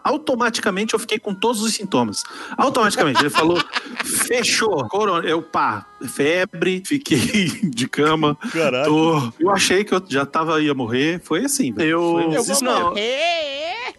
automaticamente 0.02 0.94
eu 0.94 0.98
fiquei 0.98 1.18
com 1.18 1.32
todos 1.34 1.62
os 1.62 1.72
sintomas. 1.74 2.22
Automaticamente. 2.56 3.20
Ele 3.20 3.30
falou, 3.30 3.58
fechou, 4.04 4.86
corona. 4.88 5.26
Eu, 5.28 5.40
pá, 5.42 5.86
febre, 6.08 6.82
fiquei 6.84 7.46
de 7.70 7.88
cama. 7.88 8.36
Caralho. 8.52 8.86
Tô... 8.86 9.32
Eu 9.38 9.50
achei 9.50 9.84
que 9.84 9.94
eu 9.94 10.02
já 10.08 10.26
tava, 10.26 10.60
ia 10.60 10.74
morrer. 10.74 11.20
Foi 11.22 11.44
assim, 11.44 11.72
velho. 11.72 11.88
Eu- 11.90 12.32
Eu 12.32 12.42
vou 12.44 12.62
Não. 12.62 12.90
morrer! 12.90 13.57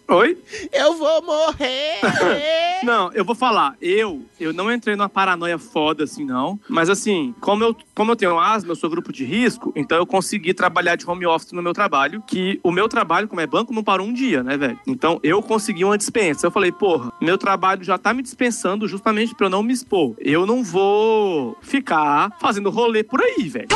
Oi? 0.09 0.37
Eu 0.73 0.97
vou 0.97 1.21
morrer! 1.21 1.99
Não, 2.83 3.11
eu 3.13 3.23
vou 3.25 3.35
falar. 3.35 3.75
Eu, 3.81 4.23
eu 4.39 4.53
não 4.53 4.71
entrei 4.71 4.95
numa 4.95 5.09
paranoia 5.09 5.57
foda 5.57 6.05
assim, 6.05 6.23
não. 6.23 6.57
Mas 6.69 6.89
assim, 6.89 7.35
como 7.41 7.61
eu, 7.61 7.75
como 7.93 8.13
eu 8.13 8.15
tenho 8.15 8.39
asma, 8.39 8.71
eu 8.71 8.75
sou 8.75 8.89
grupo 8.89 9.11
de 9.11 9.25
risco, 9.25 9.73
então 9.75 9.97
eu 9.97 10.05
consegui 10.05 10.53
trabalhar 10.53 10.95
de 10.95 11.05
home 11.05 11.25
office 11.25 11.51
no 11.51 11.61
meu 11.61 11.73
trabalho. 11.73 12.23
Que 12.25 12.57
o 12.63 12.71
meu 12.71 12.87
trabalho, 12.87 13.27
como 13.27 13.41
é 13.41 13.45
banco, 13.45 13.73
não 13.73 13.83
parou 13.83 14.07
um 14.07 14.13
dia, 14.13 14.41
né, 14.41 14.55
velho? 14.57 14.79
Então 14.87 15.19
eu 15.23 15.41
consegui 15.41 15.83
uma 15.83 15.97
dispensa. 15.97 16.47
Eu 16.47 16.51
falei, 16.51 16.71
porra, 16.71 17.11
meu 17.21 17.37
trabalho 17.37 17.83
já 17.83 17.97
tá 17.97 18.13
me 18.13 18.23
dispensando 18.23 18.87
justamente 18.87 19.35
pra 19.35 19.47
eu 19.47 19.51
não 19.51 19.61
me 19.61 19.73
expor. 19.73 20.15
Eu 20.17 20.45
não 20.45 20.63
vou 20.63 21.57
ficar 21.61 22.31
fazendo 22.39 22.69
rolê 22.69 23.03
por 23.03 23.21
aí, 23.21 23.49
velho. 23.49 23.67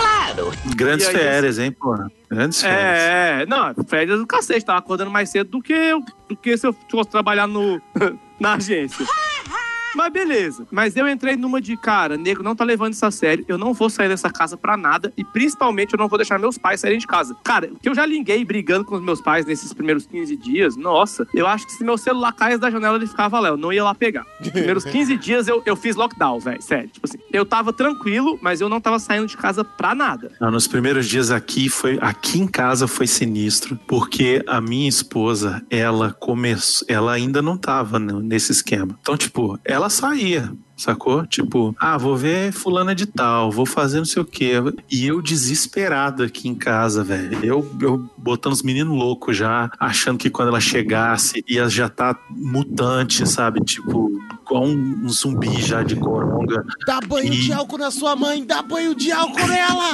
Grandes 0.75 1.07
E 1.07 1.09
aí, 1.09 1.15
férias, 1.15 1.59
hein, 1.59 1.71
porra. 1.73 2.09
Grandes 2.33 2.61
férias. 2.61 2.99
É, 2.99 3.41
é, 3.41 3.45
não, 3.45 3.73
férias 3.85 4.19
do 4.19 4.27
cacete, 4.27 4.65
tava 4.65 4.79
acordando 4.79 5.11
mais 5.11 5.29
cedo 5.29 5.49
do 5.49 5.61
que, 5.61 5.73
eu, 5.73 6.03
do 6.27 6.35
que 6.35 6.57
se 6.57 6.67
eu 6.67 6.75
fosse 6.89 7.09
trabalhar 7.09 7.47
no, 7.47 7.81
na 8.39 8.53
agência. 8.55 9.05
Mas 9.95 10.11
beleza. 10.11 10.67
Mas 10.71 10.95
eu 10.95 11.07
entrei 11.07 11.35
numa 11.35 11.61
de, 11.61 11.77
cara, 11.77 12.17
nego 12.17 12.43
não 12.43 12.55
tá 12.55 12.63
levando 12.63 12.93
isso 12.93 13.05
a 13.05 13.11
sério. 13.11 13.45
Eu 13.47 13.57
não 13.57 13.73
vou 13.73 13.89
sair 13.89 14.09
dessa 14.09 14.29
casa 14.29 14.57
pra 14.57 14.75
nada. 14.75 15.13
E 15.17 15.23
principalmente 15.23 15.93
eu 15.93 15.97
não 15.97 16.07
vou 16.07 16.17
deixar 16.17 16.39
meus 16.39 16.57
pais 16.57 16.79
saírem 16.79 16.99
de 16.99 17.07
casa. 17.07 17.35
Cara, 17.43 17.69
o 17.71 17.79
que 17.79 17.89
eu 17.89 17.95
já 17.95 18.05
liguei 18.05 18.43
brigando 18.43 18.85
com 18.85 18.95
os 18.95 19.01
meus 19.01 19.21
pais 19.21 19.45
nesses 19.45 19.73
primeiros 19.73 20.05
15 20.05 20.35
dias, 20.37 20.75
nossa, 20.75 21.27
eu 21.33 21.47
acho 21.47 21.65
que 21.65 21.73
se 21.73 21.83
meu 21.83 21.97
celular 21.97 22.33
caísse 22.33 22.59
da 22.59 22.69
janela, 22.69 22.97
ele 22.97 23.07
ficava 23.07 23.39
lá. 23.39 23.49
Eu 23.49 23.57
não 23.57 23.71
ia 23.71 23.83
lá 23.83 23.93
pegar. 23.93 24.25
Os 24.39 24.49
primeiros 24.49 24.83
15 24.83 25.17
dias 25.17 25.47
eu, 25.47 25.61
eu 25.65 25.75
fiz 25.75 25.95
lockdown, 25.95 26.39
velho. 26.39 26.61
Sério. 26.61 26.89
Tipo 26.89 27.07
assim, 27.07 27.17
eu 27.31 27.45
tava 27.45 27.71
tranquilo, 27.71 28.37
mas 28.41 28.61
eu 28.61 28.69
não 28.69 28.81
tava 28.81 28.99
saindo 28.99 29.27
de 29.27 29.37
casa 29.37 29.63
pra 29.63 29.93
nada. 29.93 30.31
Não, 30.39 30.51
nos 30.51 30.67
primeiros 30.67 31.07
dias 31.07 31.31
aqui 31.31 31.69
foi 31.69 31.97
aqui 32.01 32.39
em 32.39 32.47
casa 32.47 32.87
foi 32.87 33.07
sinistro, 33.07 33.79
porque 33.87 34.43
a 34.47 34.59
minha 34.61 34.87
esposa, 34.87 35.63
ela 35.69 36.11
começou, 36.11 36.85
ela 36.89 37.11
ainda 37.11 37.41
não 37.41 37.57
tava 37.57 37.99
nesse 37.99 38.51
esquema. 38.51 38.97
Então, 39.01 39.17
tipo, 39.17 39.59
ela 39.63 39.82
saía, 39.89 40.51
sacou? 40.75 41.25
Tipo, 41.25 41.75
ah, 41.79 41.97
vou 41.97 42.15
ver 42.15 42.51
fulana 42.51 42.93
de 42.93 43.05
tal, 43.05 43.51
vou 43.51 43.65
fazer 43.65 43.97
não 43.97 44.05
sei 44.05 44.21
o 44.21 44.25
quê. 44.25 44.53
E 44.91 45.05
eu 45.05 45.21
desesperado 45.21 46.23
aqui 46.23 46.47
em 46.47 46.55
casa, 46.55 47.03
velho. 47.03 47.43
Eu, 47.43 47.75
eu 47.81 48.09
botando 48.17 48.53
os 48.53 48.63
meninos 48.63 48.97
loucos 48.97 49.37
já, 49.37 49.71
achando 49.79 50.17
que 50.17 50.29
quando 50.29 50.49
ela 50.49 50.59
chegasse 50.59 51.43
ia 51.47 51.67
já 51.69 51.89
tá 51.89 52.17
mutante, 52.29 53.27
sabe? 53.27 53.61
Tipo, 53.61 54.11
igual 54.45 54.63
um, 54.65 55.01
um 55.05 55.09
zumbi 55.09 55.61
já 55.61 55.81
de 55.83 55.95
coronga. 55.95 56.63
Dá 56.85 56.99
banho 57.01 57.33
E- 57.33 57.39
de 57.41 57.53
álcool 57.53 57.77
na 57.77 57.89
sua 57.91 58.15
mãe, 58.15 58.43
dá 58.45 58.61
banho 58.61 58.93
de 58.95 59.11
álcool 59.11 59.47
nela! 59.47 59.93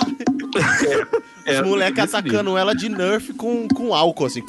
É, 1.46 1.62
Os 1.62 1.68
moleques 1.68 1.98
nesse 2.00 2.16
atacando 2.16 2.56
ela 2.58 2.76
de 2.76 2.90
nerf 2.90 3.34
com, 3.34 3.68
com 3.68 3.94
álcool, 3.94 4.26
assim. 4.26 4.44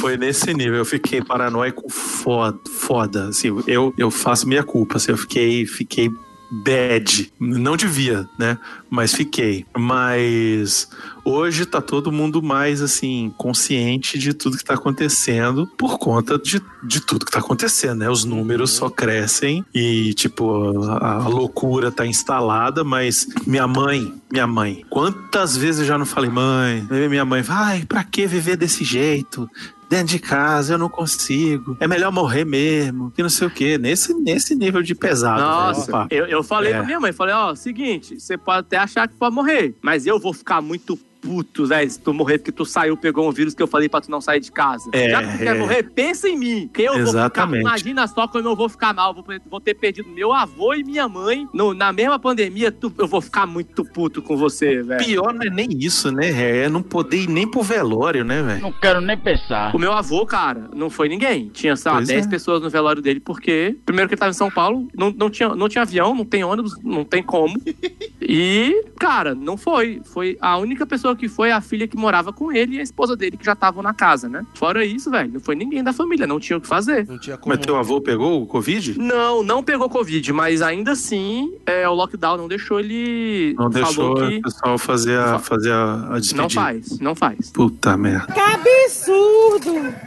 Foi 0.00 0.16
nesse 0.16 0.54
nível, 0.54 0.76
eu 0.76 0.84
fiquei 0.84 1.22
paranoico 1.22 1.90
foda, 1.90 2.58
foda 2.78 3.28
assim, 3.28 3.48
eu, 3.66 3.92
eu 3.96 4.10
faço 4.10 4.46
minha 4.48 4.62
culpa, 4.62 4.96
assim, 4.96 5.10
eu 5.12 5.18
fiquei, 5.18 5.66
fiquei 5.66 6.10
bad, 6.50 7.32
não 7.38 7.76
devia, 7.76 8.28
né, 8.38 8.58
mas 8.90 9.14
fiquei, 9.14 9.66
mas 9.76 10.88
hoje 11.24 11.66
tá 11.66 11.80
todo 11.80 12.10
mundo 12.10 12.42
mais, 12.42 12.80
assim, 12.80 13.32
consciente 13.36 14.18
de 14.18 14.32
tudo 14.32 14.56
que 14.56 14.64
tá 14.64 14.74
acontecendo 14.74 15.66
por 15.76 15.98
conta 15.98 16.38
de, 16.38 16.62
de 16.82 17.00
tudo 17.00 17.26
que 17.26 17.32
tá 17.32 17.38
acontecendo, 17.38 17.98
né, 17.98 18.10
os 18.10 18.24
números 18.24 18.70
só 18.70 18.88
crescem 18.88 19.64
e, 19.74 20.14
tipo, 20.14 20.82
a, 20.88 21.14
a 21.24 21.28
loucura 21.28 21.90
tá 21.90 22.06
instalada, 22.06 22.82
mas 22.82 23.26
minha 23.46 23.66
mãe, 23.66 24.12
minha 24.30 24.46
mãe, 24.46 24.84
quantas 24.88 25.56
vezes 25.56 25.82
eu 25.82 25.86
já 25.86 25.98
não 25.98 26.06
falei, 26.06 26.30
mãe, 26.30 26.86
minha 27.08 27.24
mãe, 27.24 27.42
vai, 27.42 27.84
pra 27.84 28.02
que 28.04 28.26
viver 28.26 28.56
desse 28.56 28.84
jeito? 28.84 29.48
Dentro 29.88 30.06
de 30.08 30.18
casa, 30.18 30.74
eu 30.74 30.78
não 30.78 30.88
consigo. 30.88 31.76
É 31.80 31.88
melhor 31.88 32.12
morrer 32.12 32.44
mesmo. 32.44 33.10
Que 33.10 33.22
não 33.22 33.30
sei 33.30 33.46
o 33.46 33.50
quê. 33.50 33.78
Nesse, 33.78 34.12
nesse 34.14 34.54
nível 34.54 34.82
de 34.82 34.94
pesado. 34.94 35.40
Nossa, 35.40 36.06
velho, 36.06 36.08
eu, 36.10 36.26
eu 36.26 36.42
falei 36.42 36.72
É. 36.72 36.76
pra 36.76 36.84
minha 36.86 37.00
mãe, 37.00 37.12
falei, 37.12 37.34
ó, 37.34 37.54
seguinte, 37.54 38.20
você 38.20 38.36
pode 38.36 38.60
até 38.60 38.76
achar 38.76 39.08
que 39.08 39.14
pode 39.14 39.34
morrer, 39.34 39.74
mas 39.82 40.06
eu 40.06 40.18
vou 40.18 40.32
ficar 40.32 40.60
muito 40.60 40.98
puto, 41.20 41.66
velho, 41.66 41.90
se 41.90 42.00
tu 42.00 42.12
morrer 42.14 42.38
porque 42.38 42.52
tu 42.52 42.64
saiu, 42.64 42.96
pegou 42.96 43.28
um 43.28 43.32
vírus 43.32 43.54
que 43.54 43.62
eu 43.62 43.66
falei 43.66 43.88
pra 43.88 44.00
tu 44.00 44.10
não 44.10 44.20
sair 44.20 44.40
de 44.40 44.50
casa. 44.52 44.88
É, 44.92 45.10
Já 45.10 45.22
que 45.22 45.32
tu 45.32 45.38
quer 45.38 45.56
é. 45.56 45.58
morrer, 45.58 45.82
pensa 45.82 46.28
em 46.28 46.38
mim, 46.38 46.70
que 46.72 46.82
eu 46.82 46.94
Exatamente. 46.94 47.62
vou 47.62 47.70
ficar, 47.72 47.78
imagina 47.78 48.06
só 48.06 48.26
como 48.28 48.48
eu 48.48 48.56
vou 48.56 48.68
ficar 48.68 48.94
mal, 48.94 49.12
vou, 49.14 49.24
vou 49.50 49.60
ter 49.60 49.74
perdido 49.74 50.08
meu 50.08 50.32
avô 50.32 50.74
e 50.74 50.82
minha 50.84 51.08
mãe 51.08 51.46
no- 51.52 51.74
na 51.74 51.92
mesma 51.92 52.18
pandemia, 52.18 52.70
tu- 52.70 52.92
eu 52.98 53.06
vou 53.06 53.20
ficar 53.20 53.46
muito 53.46 53.84
puto 53.84 54.22
com 54.22 54.36
você, 54.36 54.82
velho. 54.82 55.04
Pior 55.04 55.32
não 55.34 55.42
é 55.42 55.50
nem 55.50 55.68
isso, 55.78 56.10
né? 56.12 56.64
É 56.64 56.68
não 56.68 56.82
poder 56.82 57.22
ir 57.24 57.28
nem 57.28 57.46
pro 57.50 57.62
velório, 57.62 58.24
né, 58.24 58.42
velho? 58.42 58.62
Não 58.62 58.72
quero 58.72 59.00
nem 59.00 59.16
pensar. 59.16 59.74
O 59.74 59.78
meu 59.78 59.92
avô, 59.92 60.24
cara, 60.26 60.68
não 60.74 60.88
foi 60.90 61.08
ninguém. 61.08 61.48
Tinha, 61.48 61.74
sei 61.76 61.90
lá, 61.90 61.98
Pois 61.98 62.08
10 62.08 62.26
é. 62.26 62.28
pessoas 62.28 62.62
no 62.62 62.70
velório 62.70 63.02
dele, 63.02 63.20
porque, 63.20 63.76
primeiro 63.84 64.08
que 64.08 64.14
ele 64.14 64.20
tava 64.20 64.30
em 64.30 64.34
São 64.34 64.50
Paulo, 64.50 64.88
não, 64.96 65.10
não, 65.10 65.28
tinha, 65.30 65.48
não 65.54 65.68
tinha 65.68 65.82
avião, 65.82 66.14
não 66.14 66.24
tem 66.24 66.44
ônibus, 66.44 66.78
não 66.82 67.04
tem 67.04 67.22
como. 67.22 67.54
E, 68.30 68.84
cara, 68.98 69.34
não 69.34 69.56
foi. 69.56 70.00
Foi 70.04 70.36
a 70.40 70.58
única 70.58 70.84
pessoa 70.84 71.07
que 71.16 71.28
foi 71.28 71.50
a 71.50 71.60
filha 71.60 71.86
que 71.86 71.96
morava 71.96 72.32
com 72.32 72.52
ele 72.52 72.76
e 72.76 72.80
a 72.80 72.82
esposa 72.82 73.16
dele 73.16 73.36
que 73.36 73.44
já 73.44 73.52
estavam 73.52 73.82
na 73.82 73.94
casa, 73.94 74.28
né? 74.28 74.44
Fora 74.54 74.84
isso, 74.84 75.10
velho, 75.10 75.32
não 75.32 75.40
foi 75.40 75.54
ninguém 75.54 75.82
da 75.82 75.92
família, 75.92 76.26
não 76.26 76.40
tinha 76.40 76.56
o 76.56 76.60
que 76.60 76.66
fazer. 76.66 77.06
Não 77.06 77.18
tinha 77.18 77.36
como. 77.36 77.54
Mas 77.54 77.64
teu 77.64 77.76
avô 77.76 78.00
pegou 78.00 78.42
o 78.42 78.46
Covid? 78.46 78.98
Não, 78.98 79.42
não 79.42 79.62
pegou 79.62 79.88
Covid, 79.88 80.32
mas 80.32 80.62
ainda 80.62 80.92
assim, 80.92 81.52
é, 81.66 81.88
o 81.88 81.94
lockdown 81.94 82.36
não 82.36 82.48
deixou 82.48 82.80
ele. 82.80 83.54
Não 83.58 83.68
deixou 83.68 83.94
falou 83.94 84.24
o 84.24 84.28
que 84.28 84.42
pessoal 84.42 84.78
fazer 84.78 85.18
a, 85.18 85.38
fazer 85.38 85.72
a, 85.72 86.14
a 86.14 86.18
despedida. 86.18 86.42
não 86.42 86.50
faz, 86.50 86.98
não 86.98 87.14
faz. 87.14 87.50
Puta 87.50 87.96
merda. 87.96 88.32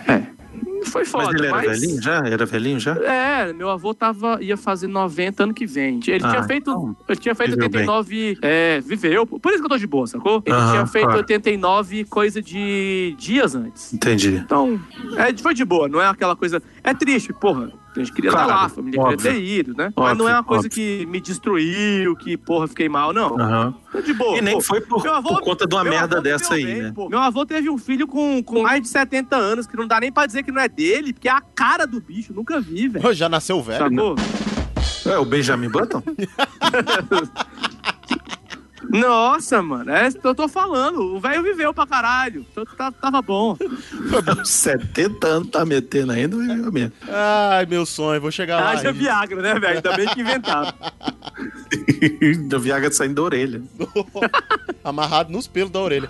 É. 0.08 0.41
Foi 0.86 1.06
foda, 1.06 1.26
Mas 1.26 1.36
ele 1.36 1.48
era 1.48 1.56
mas- 1.56 1.80
velhinho 1.80 2.02
já? 2.02 2.18
Era 2.26 2.46
velhinho 2.46 2.80
já? 2.80 2.94
É, 2.98 3.54
meu 3.54 3.70
avô 3.70 3.94
tava, 3.94 4.40
ia 4.42 4.58
fazer 4.58 4.88
90 4.88 5.44
ano 5.44 5.54
que 5.54 5.66
vem. 5.66 6.00
Ele 6.08 6.24
Ah, 6.26 6.30
tinha 6.32 6.44
feito, 6.44 6.72
então, 6.72 6.96
ele 7.08 7.20
tinha 7.20 7.36
feito 7.36 7.52
viveu 7.52 7.70
bem. 7.70 7.82
89. 7.82 8.38
É, 8.42 8.82
viveu. 8.82 9.26
Por 9.28 9.50
isso 9.52 9.60
que 9.60 9.66
eu 9.66 9.70
tô 9.70 9.78
de 9.78 9.88
boa, 9.88 10.08
sacou? 10.08 10.42
Ele 10.46 10.56
tinha 10.72 10.86
feito 10.88 11.06
claro. 11.06 11.20
89 11.20 12.04
coisa 12.06 12.42
de 12.42 13.16
dias 13.18 13.56
antes. 13.56 13.94
Entendi. 13.94 14.36
Então, 14.36 14.80
é, 15.18 15.36
foi 15.42 15.54
de 15.54 15.64
boa, 15.64 15.88
não 15.88 16.02
é 16.02 16.08
aquela 16.08 16.36
coisa. 16.36 16.62
É 16.84 16.94
triste, 16.94 17.32
porra. 17.34 17.72
A 17.94 18.00
gente 18.00 18.14
queria 18.14 18.30
estar 18.30 18.46
Claro, 18.46 18.60
lá, 18.62 18.66
a 18.66 18.70
família 18.70 19.02
óbvio. 19.02 19.18
queria 19.18 19.34
ter 19.34 19.44
ido, 19.44 19.74
né? 19.76 19.92
Mas 19.96 20.18
não 20.18 20.28
é 20.28 20.32
Óbvio, 20.32 20.36
uma 20.38 20.44
coisa 20.46 20.68
óbvio. 20.68 20.72
que 20.72 21.06
me 21.08 21.20
destruiu, 21.20 22.16
que, 22.16 22.38
porra, 22.38 22.66
fiquei 22.68 22.88
mal, 22.88 23.12
não. 23.12 23.36
É 23.94 24.02
de 24.02 24.14
boa. 24.14 24.38
E 24.38 24.42
nem 24.42 24.56
pô. 24.56 24.62
foi 24.62 24.80
por, 24.80 25.04
Meu 25.04 25.14
avô- 25.14 25.30
por 25.30 25.42
conta 25.42 25.68
de 25.68 25.76
uma 25.76 25.84
Meu 25.84 25.92
merda 25.92 26.22
dessa 26.22 26.54
aí, 26.54 26.66
bem, 26.66 26.82
né? 26.84 26.92
pô. 26.96 27.10
Meu 27.10 27.20
avô 27.20 27.46
teve 27.46 27.70
um 27.70 27.78
filho 27.78 28.08
com, 28.08 28.42
com 28.42 28.62
mais 28.62 28.82
de 28.82 28.88
70 28.88 29.36
anos, 29.36 29.68
que 29.68 29.76
não 29.76 29.86
dá 29.86 30.00
nem 30.00 30.10
pra 30.12 30.26
dizer 30.26 30.42
que 30.44 30.52
não 30.54 30.62
é 30.62 30.70
dele, 30.70 31.12
porque 31.12 31.28
é 31.28 31.32
a 31.32 31.42
cara 31.42 31.86
do 31.86 32.00
bicho, 32.00 32.34
nunca 32.34 32.62
vi, 32.62 32.88
velho. 32.88 33.14
Já 33.14 33.28
nasceu 33.28 33.62
velho. 33.62 33.80
Sacou? 33.90 34.16
É 35.14 35.18
o 35.18 35.26
Benjamin 35.26 35.68
Button? 35.70 36.02
Nossa, 38.92 39.62
mano, 39.62 39.92
é 39.92 40.08
isso 40.08 40.20
que 40.20 40.28
eu 40.28 40.36
tô 40.36 40.48
falando. 40.48 41.16
O 41.16 41.20
velho 41.20 41.42
viveu 41.44 41.74
pra 41.74 41.88
caralho. 41.88 42.46
Então 42.52 42.66
tá- 42.66 42.92
tava 42.92 43.22
bom. 43.22 43.58
70 44.44 45.28
anos 45.28 45.50
tá 45.50 45.66
metendo 45.66 46.12
ainda, 46.12 46.36
viveu 46.38 46.72
mesmo. 46.72 46.92
Ai, 47.08 47.66
meu 47.66 47.86
sonho, 47.86 48.20
vou 48.22 48.32
chegar 48.32 48.60
lá. 48.60 48.72
Haja. 48.72 48.92
Viagra, 48.92 49.42
né, 49.42 49.54
velho? 49.60 49.76
Ainda 49.78 49.96
bem 49.96 50.08
que 50.10 50.22
inventaram. 50.22 50.74
da 52.50 52.58
Viagra 52.58 52.92
saindo 52.92 53.16
da 53.16 53.22
orelha. 53.22 53.62
Amarrado 54.84 55.32
nos 55.32 55.48
pelos 55.48 55.72
da 55.72 55.80
orelha. 55.80 56.10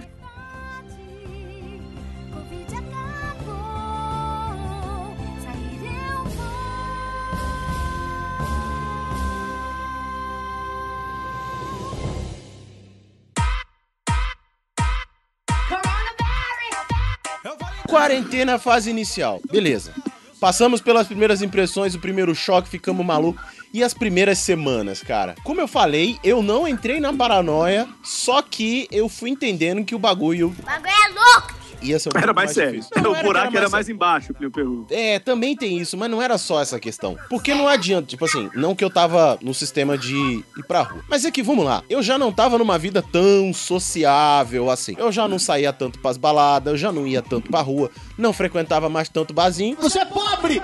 Quarentena 17.91 18.57
fase 18.57 18.89
inicial. 18.89 19.41
Beleza. 19.51 19.93
Passamos 20.39 20.79
pelas 20.79 21.07
primeiras 21.07 21.41
impressões, 21.41 21.93
o 21.93 21.99
primeiro 21.99 22.33
choque, 22.33 22.69
ficamos 22.69 23.05
malucos. 23.05 23.43
E 23.73 23.83
as 23.83 23.93
primeiras 23.93 24.37
semanas, 24.37 25.03
cara? 25.03 25.35
Como 25.43 25.59
eu 25.59 25.67
falei, 25.67 26.17
eu 26.23 26.41
não 26.41 26.65
entrei 26.65 27.01
na 27.01 27.11
paranoia, 27.11 27.85
só 28.01 28.41
que 28.41 28.87
eu 28.89 29.09
fui 29.09 29.29
entendendo 29.29 29.83
que 29.83 29.93
o 29.93 29.99
bagulho 29.99 30.55
O 30.57 30.65
bagulho 30.65 30.89
é 30.89 31.07
louco! 31.09 31.60
Ia 31.81 31.99
ser 31.99 32.09
um 32.09 32.11
Era 32.17 32.27
pouco 32.27 32.35
mais 32.39 32.51
sério. 32.51 32.79
difícil. 32.81 33.03
Não, 33.03 33.11
o 33.11 33.15
que 33.15 33.23
buraco 33.23 33.47
era 33.57 33.61
mais 33.61 33.71
mais 33.71 33.89
embaixo, 33.89 34.33
Plio 34.33 34.51
Perru. 34.51 34.85
é, 34.91 35.17
também 35.17 35.55
tem 35.55 35.77
isso, 35.79 35.97
mas 35.97 36.09
não 36.09 36.21
era 36.21 36.37
só 36.37 36.61
essa 36.61 36.79
questão. 36.79 37.17
Porque 37.29 37.53
não 37.53 37.67
adianta, 37.67 38.07
tipo 38.07 38.23
assim, 38.25 38.49
não 38.53 38.75
que 38.75 38.83
eu 38.83 38.89
tava 38.89 39.39
no 39.41 39.53
sistema 39.53 39.97
de 39.97 40.13
ir 40.15 40.63
pra 40.67 40.83
rua. 40.83 41.03
Mas 41.09 41.25
é 41.25 41.31
que, 41.31 41.41
vamos 41.41 41.65
lá, 41.65 41.83
eu 41.89 42.03
já 42.03 42.17
não 42.17 42.31
tava 42.31 42.57
numa 42.57 42.77
vida 42.77 43.01
tão 43.01 43.51
sociável 43.53 44.69
assim. 44.69 44.95
Eu 44.97 45.11
já 45.11 45.27
não 45.27 45.39
saía 45.39 45.73
tanto 45.73 45.99
pras 45.99 46.17
baladas, 46.17 46.73
eu 46.73 46.77
já 46.77 46.91
não 46.91 47.07
ia 47.07 47.21
tanto 47.21 47.49
pra 47.49 47.61
rua, 47.61 47.89
não 48.17 48.31
frequentava 48.31 48.87
mais 48.89 49.09
tanto 49.09 49.33
barzinho. 49.33 49.75
Você 49.81 49.99
é 49.99 50.05
pobre! 50.05 50.61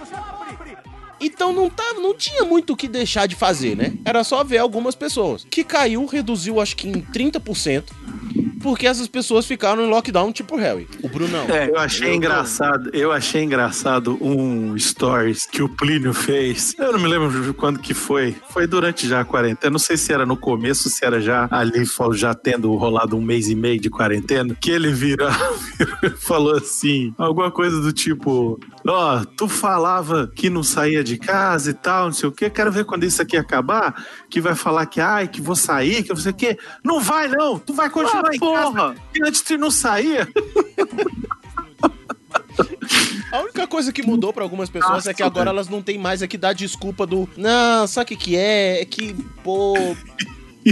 Então 1.19 1.51
não 1.51 1.67
tava, 1.67 1.99
não 1.99 2.13
tinha 2.13 2.43
muito 2.43 2.73
o 2.73 2.75
que 2.77 2.87
deixar 2.87 3.27
de 3.27 3.35
fazer, 3.35 3.75
né? 3.75 3.93
Era 4.05 4.23
só 4.23 4.43
ver 4.43 4.59
algumas 4.59 4.93
pessoas. 4.93 5.47
Que 5.49 5.63
caiu, 5.63 6.05
reduziu 6.05 6.61
acho 6.61 6.75
que 6.75 6.87
em 6.87 7.01
30%, 7.01 7.85
porque 8.61 8.87
essas 8.87 9.07
pessoas 9.07 9.45
ficaram 9.45 9.83
em 9.85 9.89
lockdown 9.89 10.31
tipo 10.31 10.55
Harry. 10.57 10.87
O 11.03 11.09
Brunão. 11.09 11.45
É, 11.49 11.69
Eu 11.69 11.77
achei 11.79 12.13
engraçado, 12.13 12.89
eu 12.93 13.11
achei 13.11 13.43
engraçado 13.43 14.17
um 14.21 14.77
stories 14.77 15.45
que 15.45 15.61
o 15.61 15.69
Plínio 15.69 16.13
fez. 16.13 16.73
Eu 16.77 16.91
não 16.93 16.99
me 16.99 17.07
lembro 17.07 17.29
de 17.43 17.53
quando 17.53 17.79
que 17.79 17.93
foi. 17.93 18.35
Foi 18.49 18.67
durante 18.67 19.07
já 19.07 19.21
a 19.21 19.25
quarentena. 19.25 19.71
Não 19.71 19.79
sei 19.79 19.97
se 19.97 20.11
era 20.13 20.25
no 20.25 20.37
começo, 20.37 20.89
se 20.89 21.03
era 21.05 21.19
já 21.21 21.47
ali, 21.51 21.83
já 22.13 22.33
tendo 22.33 22.73
rolado 22.75 23.15
um 23.17 23.21
mês 23.21 23.47
e 23.49 23.55
meio 23.55 23.79
de 23.79 23.89
quarentena. 23.89 24.55
Que 24.59 24.71
ele 24.71 24.91
vira, 24.91 25.29
e 26.03 26.09
falou 26.17 26.55
assim: 26.55 27.13
alguma 27.17 27.51
coisa 27.51 27.79
do 27.81 27.91
tipo: 27.93 28.59
Ó, 28.87 29.23
tu 29.35 29.47
falava 29.47 30.31
que 30.35 30.49
não 30.49 30.63
saía 30.63 31.03
de 31.03 31.17
casa 31.17 31.71
e 31.71 31.73
tal, 31.73 32.05
não 32.05 32.13
sei 32.13 32.29
o 32.29 32.31
quê. 32.31 32.49
Quero 32.49 32.71
ver 32.71 32.85
quando 32.85 33.03
isso 33.03 33.21
aqui 33.21 33.37
acabar. 33.37 33.95
Que 34.29 34.41
vai 34.41 34.55
falar 34.55 34.85
que, 34.85 34.99
ai, 34.99 35.27
que 35.27 35.41
vou 35.41 35.55
sair, 35.55 36.03
que 36.03 36.09
não 36.09 36.17
sei 36.17 36.31
o 36.31 36.35
quê. 36.35 36.57
Não 36.83 36.99
vai, 36.99 37.27
não. 37.27 37.57
Tu 37.59 37.73
vai 37.73 37.89
continuar 37.89 38.29
Ah, 38.31 38.35
em 38.35 38.39
porra. 38.53 38.95
Que 39.13 39.23
antes 39.23 39.41
tu 39.41 39.57
não 39.57 39.71
saía. 39.71 40.27
A 43.31 43.41
única 43.41 43.67
coisa 43.67 43.91
que 43.91 44.01
mudou 44.01 44.31
pra 44.31 44.43
algumas 44.43 44.69
pessoas 44.69 44.93
Nossa, 44.93 45.11
é 45.11 45.13
que 45.13 45.21
agora 45.21 45.49
elas 45.49 45.67
não 45.67 45.81
tem 45.81 45.97
mais 45.97 46.21
aqui 46.21 46.37
dar 46.37 46.53
desculpa 46.53 47.05
do. 47.05 47.27
Não, 47.35 47.85
sabe 47.85 48.05
o 48.05 48.07
que, 48.07 48.15
que 48.15 48.35
é? 48.37 48.81
É 48.81 48.85
que, 48.85 49.13
pô. 49.43 49.75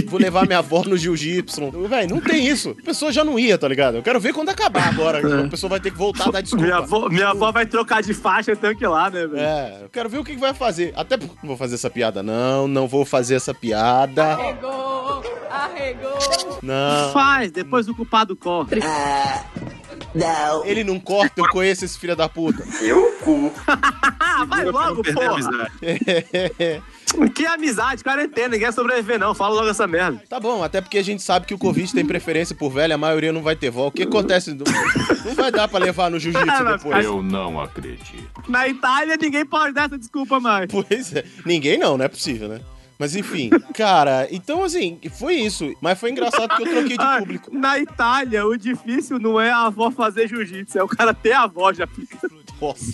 Vou 0.08 0.20
levar 0.20 0.46
minha 0.46 0.58
avó 0.58 0.82
no 0.84 0.96
jiu-jitsu. 0.96 1.70
Véi, 1.88 2.06
não 2.06 2.20
tem 2.20 2.46
isso. 2.46 2.76
A 2.78 2.84
pessoa 2.84 3.10
já 3.10 3.24
não 3.24 3.38
ia, 3.38 3.56
tá 3.56 3.66
ligado? 3.66 3.96
Eu 3.96 4.02
quero 4.02 4.20
ver 4.20 4.34
quando 4.34 4.50
acabar 4.50 4.88
agora. 4.88 5.44
A 5.46 5.48
pessoa 5.48 5.70
vai 5.70 5.80
ter 5.80 5.90
que 5.90 5.96
voltar 5.96 6.28
a 6.28 6.32
dar 6.32 6.40
desculpa. 6.42 6.66
Minha 6.66 6.76
avó, 6.78 7.08
minha 7.08 7.28
avó 7.28 7.50
vai 7.50 7.64
trocar 7.64 8.02
de 8.02 8.12
faixa 8.12 8.54
tanque 8.54 8.86
lá, 8.86 9.08
né, 9.08 9.26
velho? 9.26 9.38
É, 9.38 9.78
eu 9.84 9.88
quero 9.88 10.08
ver 10.08 10.18
o 10.18 10.24
que 10.24 10.34
que 10.34 10.40
vai 10.40 10.52
fazer. 10.52 10.92
Até 10.96 11.16
porque 11.16 11.34
não 11.42 11.48
vou 11.48 11.56
fazer 11.56 11.76
essa 11.76 11.88
piada, 11.88 12.22
não. 12.22 12.68
Não 12.68 12.86
vou 12.86 13.06
fazer 13.06 13.36
essa 13.36 13.54
piada. 13.54 14.34
Arregou! 14.34 15.22
Arregou! 15.50 16.18
Não. 16.66 17.12
Faz, 17.12 17.50
depois 17.50 17.88
o 17.88 17.94
culpado 17.94 18.34
corre. 18.36 18.80
Ele 20.64 20.82
não 20.84 20.98
corta, 20.98 21.40
eu 21.40 21.48
conheço 21.48 21.84
esse 21.84 21.98
filho 21.98 22.16
da 22.16 22.28
puta. 22.28 22.64
Ah, 24.18 24.44
vai 24.48 24.62
Pra 24.62 24.72
não 24.72 24.72
logo, 24.72 25.02
porra. 25.02 25.32
amizade. 25.32 26.82
Que 27.34 27.46
amizade, 27.46 28.02
quarentena, 28.02 28.48
ninguém 28.48 28.64
vai 28.66 28.72
sobreviver 28.72 29.18
não. 29.18 29.32
Fala 29.32 29.54
logo 29.54 29.68
essa 29.68 29.86
merda. 29.86 30.20
Tá 30.28 30.40
bom, 30.40 30.62
até 30.62 30.80
porque 30.80 30.98
a 30.98 31.04
gente 31.04 31.22
sabe 31.22 31.46
que 31.46 31.54
o 31.54 31.58
Covid 31.58 31.90
tem 31.94 32.04
preferência 32.04 32.54
por 32.54 32.68
velho, 32.68 32.94
a 32.94 32.98
maioria 32.98 33.32
não 33.32 33.42
vai 33.42 33.54
ter 33.54 33.70
volta. 33.70 33.94
O 33.94 33.96
que 33.96 34.02
acontece? 34.02 34.52
Não 34.52 34.64
não 35.24 35.34
vai 35.34 35.50
dar 35.52 35.68
pra 35.68 35.78
levar 35.78 36.10
no 36.10 36.18
jiu-jitsu 36.18 36.50
Ah, 36.50 36.62
vai 36.64 36.76
depois. 36.76 37.04
Eu 37.04 37.22
não 37.22 37.60
acredito. 37.60 38.42
Na 38.48 38.66
Itália, 38.68 39.16
ninguém 39.16 39.46
pode 39.46 39.72
dar 39.72 39.86
essa 39.86 39.96
desculpa 39.96 40.40
mais. 40.40 40.66
Pois 40.70 41.14
é. 41.14 41.24
Ninguém 41.46 41.78
não, 41.78 41.96
não 41.96 42.04
é 42.04 42.08
possível, 42.08 42.48
né? 42.48 42.60
Mas 42.98 43.14
enfim, 43.14 43.50
cara, 43.74 44.26
então 44.30 44.64
assim, 44.64 44.98
foi 45.18 45.34
isso. 45.34 45.74
Mas 45.80 45.98
foi 45.98 46.10
engraçado 46.10 46.56
que 46.56 46.62
eu 46.62 46.70
troquei 46.70 46.96
de 46.96 47.04
Ah, 47.04 47.18
público. 47.18 47.50
Na 47.56 47.78
Itália, 47.78 48.46
o 48.46 48.56
difícil 48.56 49.18
não 49.18 49.40
é 49.40 49.50
a 49.50 49.66
avó 49.66 49.90
fazer 49.90 50.28
jiu-jitsu, 50.28 50.78
é 50.78 50.82
o 50.82 50.88
cara 50.88 51.12
ter 51.12 51.32
a 51.32 51.42
avó 51.42 51.72
já 51.72 51.86
fica. 51.86 52.16
Nossa. 52.60 52.92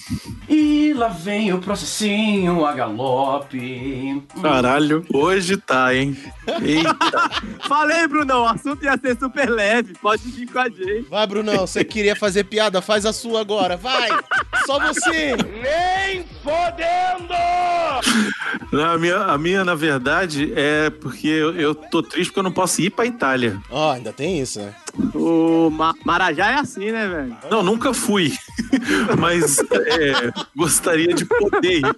E 0.49 0.93
lá 0.93 1.07
vem 1.09 1.53
o 1.53 1.61
processinho 1.61 2.67
a 2.67 2.73
galope. 2.73 4.23
Caralho, 4.43 5.07
hoje 5.15 5.57
tá, 5.57 5.95
hein? 5.95 6.17
Eita. 6.61 7.31
Falei, 7.69 8.07
Brunão, 8.09 8.43
o 8.43 8.49
assunto 8.49 8.85
ia 8.85 8.99
ser 8.99 9.17
super 9.17 9.49
leve, 9.49 9.95
pode 10.03 10.23
vir 10.31 10.51
com 10.51 10.59
a 10.59 10.69
gente. 10.69 11.09
Vai, 11.09 11.27
Brunão, 11.29 11.67
você 11.67 11.85
queria 11.85 12.17
fazer 12.17 12.45
piada? 12.45 12.83
Faz 12.83 13.07
a 13.07 13.13
sua 13.13 13.41
agora, 13.41 13.77
vai! 13.77 14.09
Só 14.67 14.81
você! 14.81 15.37
Não, 18.71 18.85
a, 18.85 18.99
minha, 18.99 19.17
a 19.19 19.39
minha, 19.39 19.65
na 19.65 19.75
verdade, 19.75 20.53
é 20.57 20.91
porque 20.91 21.27
eu, 21.29 21.55
eu 21.55 21.75
tô 21.75 22.03
triste 22.03 22.29
porque 22.31 22.41
eu 22.41 22.45
não 22.45 22.53
posso 22.53 22.81
ir 22.83 22.91
pra 22.91 23.07
Itália. 23.07 23.61
Ó, 23.71 23.93
ainda 23.93 24.13
tem 24.13 24.41
isso, 24.41 24.61
né? 24.61 24.75
O 25.15 25.71
Ma- 25.71 25.95
Marajá 26.05 26.51
é 26.51 26.55
assim, 26.57 26.91
né, 26.93 27.09
velho? 27.09 27.37
Não, 27.51 27.63
nunca 27.63 27.95
fui. 27.95 28.33
Mas 29.19 29.59
é, 29.59 30.33
gostaria 30.57 31.15
de 31.15 31.25
poder 31.25 31.79
ir. 31.81 31.97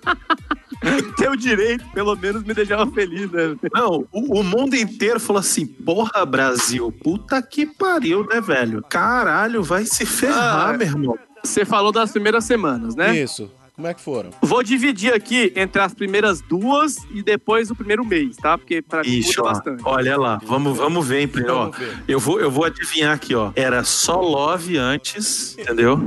Ter 1.16 1.30
o 1.30 1.36
direito, 1.36 1.84
pelo 1.94 2.14
menos, 2.14 2.42
me 2.44 2.52
deixava 2.52 2.86
feliz, 2.90 3.30
né? 3.30 3.46
velho? 3.48 3.60
Não, 3.72 4.06
o, 4.12 4.40
o 4.40 4.44
mundo 4.44 4.74
inteiro 4.76 5.18
falou 5.18 5.40
assim: 5.40 5.66
porra, 5.66 6.24
Brasil, 6.26 6.92
puta 7.02 7.40
que 7.42 7.64
pariu, 7.66 8.26
né, 8.26 8.40
velho? 8.40 8.82
Caralho, 8.88 9.62
vai 9.62 9.86
se 9.86 10.04
ferrar, 10.04 10.70
Ah, 10.70 10.72
meu 10.76 10.86
irmão. 10.86 11.18
Você 11.42 11.64
falou 11.64 11.90
das 11.92 12.10
primeiras 12.12 12.44
semanas, 12.44 12.94
né? 12.94 13.16
Isso. 13.16 13.50
Como 13.74 13.88
é 13.88 13.92
que 13.94 14.00
foram? 14.00 14.30
Vou 14.40 14.62
dividir 14.62 15.12
aqui 15.12 15.52
entre 15.56 15.82
as 15.82 15.92
primeiras 15.92 16.40
duas 16.40 16.96
e 17.12 17.24
depois 17.24 17.72
o 17.72 17.74
primeiro 17.74 18.04
mês, 18.04 18.36
tá? 18.36 18.56
Porque 18.56 18.80
pra 18.80 19.02
mim 19.02 19.08
Ixi, 19.08 19.36
muda 19.36 19.42
ó, 19.42 19.52
bastante. 19.52 19.82
olha 19.84 20.16
lá, 20.16 20.40
vamos, 20.44 20.78
vamos 20.78 21.04
ver, 21.04 21.22
hein, 21.22 21.30
ó. 21.48 21.70
Ver. 21.70 22.04
Eu 22.06 22.20
vou, 22.20 22.40
eu 22.40 22.50
vou 22.52 22.64
adivinhar 22.64 23.12
aqui, 23.12 23.34
ó. 23.34 23.50
Era 23.56 23.82
só 23.82 24.20
love 24.20 24.78
antes, 24.78 25.58
entendeu? 25.58 25.98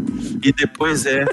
E 0.42 0.54
depois 0.54 1.06
é 1.06 1.26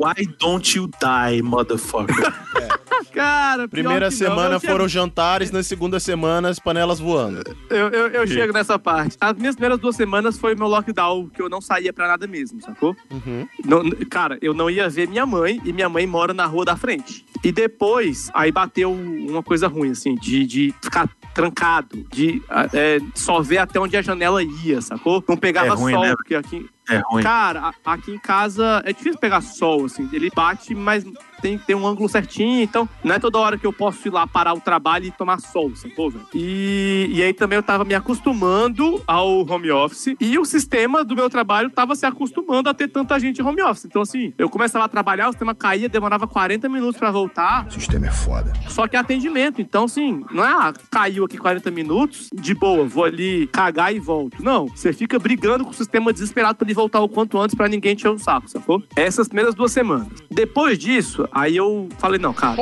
Why 0.00 0.26
don't 0.38 0.76
you 0.76 0.88
die, 1.00 1.42
motherfucker? 1.42 2.14
Cara, 3.12 3.66
pior 3.66 3.68
Primeira 3.68 4.08
que 4.10 4.12
não, 4.14 4.18
semana 4.28 4.54
eu 4.56 4.60
chego- 4.60 4.72
foram 4.72 4.88
jantares, 4.88 5.50
na 5.50 5.62
segunda 5.62 5.98
semana 5.98 6.48
as 6.50 6.58
panelas 6.60 7.00
voando. 7.00 7.42
Eu, 7.68 7.88
eu, 7.88 8.06
eu 8.08 8.26
chego 8.26 8.52
nessa 8.52 8.78
parte. 8.78 9.16
As 9.20 9.34
minhas 9.36 9.56
primeiras 9.56 9.80
duas 9.80 9.96
semanas 9.96 10.38
foi 10.38 10.54
meu 10.54 10.68
lockdown, 10.68 11.28
que 11.28 11.42
eu 11.42 11.48
não 11.48 11.60
saía 11.60 11.92
pra 11.92 12.06
nada 12.06 12.26
mesmo, 12.28 12.60
sacou? 12.60 12.94
Uhum. 13.10 13.48
Não- 13.64 13.82
cara, 14.08 14.38
eu 14.40 14.54
não 14.54 14.70
ia 14.70 14.88
ver 14.88 15.08
minha 15.08 15.26
mãe 15.26 15.60
e 15.64 15.72
minha 15.72 15.88
mãe 15.88 16.06
mora 16.06 16.32
na 16.32 16.46
rua 16.46 16.64
da 16.64 16.76
frente. 16.76 17.24
E 17.42 17.50
depois, 17.50 18.30
aí 18.34 18.52
bateu 18.52 18.92
uma 18.92 19.42
coisa 19.42 19.66
ruim, 19.68 19.90
assim, 19.90 20.14
de, 20.14 20.46
de 20.46 20.74
ficar 20.82 21.08
trancado, 21.34 22.04
de 22.12 22.42
é, 22.72 22.98
só 23.14 23.40
ver 23.40 23.58
até 23.58 23.78
onde 23.80 23.96
a 23.96 24.02
janela 24.02 24.42
ia, 24.42 24.80
sacou? 24.80 25.24
Não 25.28 25.36
pegava 25.36 25.68
É 25.68 25.70
ruim, 25.70 25.92
sol, 25.94 26.02
né? 26.02 26.14
porque 26.16 26.34
aqui, 26.34 26.66
É 26.88 26.98
ruim. 26.98 27.22
Cara, 27.22 27.72
aqui 27.84 28.10
em 28.10 28.18
casa 28.18 28.82
é 28.84 28.92
difícil 28.92 29.18
pegar 29.18 29.40
sol, 29.40 29.84
assim. 29.84 30.08
Ele 30.12 30.30
bate, 30.34 30.74
mas 30.74 31.04
tem, 31.40 31.58
tem 31.58 31.76
um 31.76 31.86
ângulo 31.86 32.08
certinho, 32.08 32.62
então 32.62 32.88
não 33.02 33.14
é 33.14 33.18
toda 33.18 33.38
hora 33.38 33.58
que 33.58 33.66
eu 33.66 33.72
posso 33.72 34.06
ir 34.06 34.10
lá 34.10 34.26
parar 34.26 34.54
o 34.54 34.60
trabalho 34.60 35.06
e 35.06 35.10
tomar 35.10 35.40
sol, 35.40 35.74
sacou, 35.74 36.10
velho? 36.10 36.26
E, 36.34 37.10
e 37.12 37.22
aí 37.22 37.32
também 37.32 37.56
eu 37.56 37.62
tava 37.62 37.84
me 37.84 37.94
acostumando 37.94 39.02
ao 39.06 39.48
home 39.48 39.70
office 39.70 40.14
e 40.20 40.38
o 40.38 40.44
sistema 40.44 41.04
do 41.04 41.14
meu 41.14 41.30
trabalho 41.30 41.70
tava 41.70 41.94
se 41.94 42.06
acostumando 42.06 42.68
a 42.68 42.74
ter 42.74 42.88
tanta 42.88 43.18
gente 43.18 43.40
em 43.40 43.44
home 43.44 43.62
office. 43.62 43.84
Então, 43.84 44.02
assim, 44.02 44.32
eu 44.36 44.48
começava 44.48 44.84
a 44.84 44.88
trabalhar, 44.88 45.28
o 45.28 45.32
sistema 45.32 45.54
caía, 45.54 45.88
demorava 45.88 46.26
40 46.26 46.68
minutos 46.68 46.98
pra 46.98 47.10
voltar. 47.10 47.66
O 47.66 47.72
sistema 47.72 48.06
é 48.06 48.10
foda. 48.10 48.52
Só 48.68 48.88
que 48.88 48.96
é 48.96 48.98
atendimento. 48.98 49.60
Então, 49.60 49.84
assim, 49.84 50.24
não 50.32 50.44
é, 50.44 50.48
ah, 50.48 50.72
caiu 50.90 51.24
aqui 51.24 51.38
40 51.38 51.70
minutos, 51.70 52.28
de 52.34 52.54
boa, 52.54 52.84
vou 52.84 53.04
ali 53.04 53.46
cagar 53.48 53.94
e 53.94 54.00
volto. 54.00 54.42
Não, 54.42 54.66
você 54.66 54.92
fica 54.92 55.18
brigando 55.18 55.64
com 55.64 55.70
o 55.70 55.74
sistema 55.74 56.12
desesperado 56.12 56.56
pra 56.56 56.66
ele 56.66 56.74
voltar 56.78 57.00
o 57.00 57.08
quanto 57.08 57.38
antes 57.38 57.54
pra 57.56 57.68
ninguém 57.68 57.94
encher 57.94 58.08
o 58.08 58.18
saco, 58.18 58.48
sacou? 58.48 58.82
Essas 58.96 59.26
primeiras 59.28 59.54
duas 59.54 59.72
semanas. 59.72 60.06
Depois 60.30 60.78
disso, 60.78 61.28
aí 61.32 61.56
eu 61.56 61.88
falei, 61.98 62.18
não, 62.20 62.32
cara, 62.32 62.56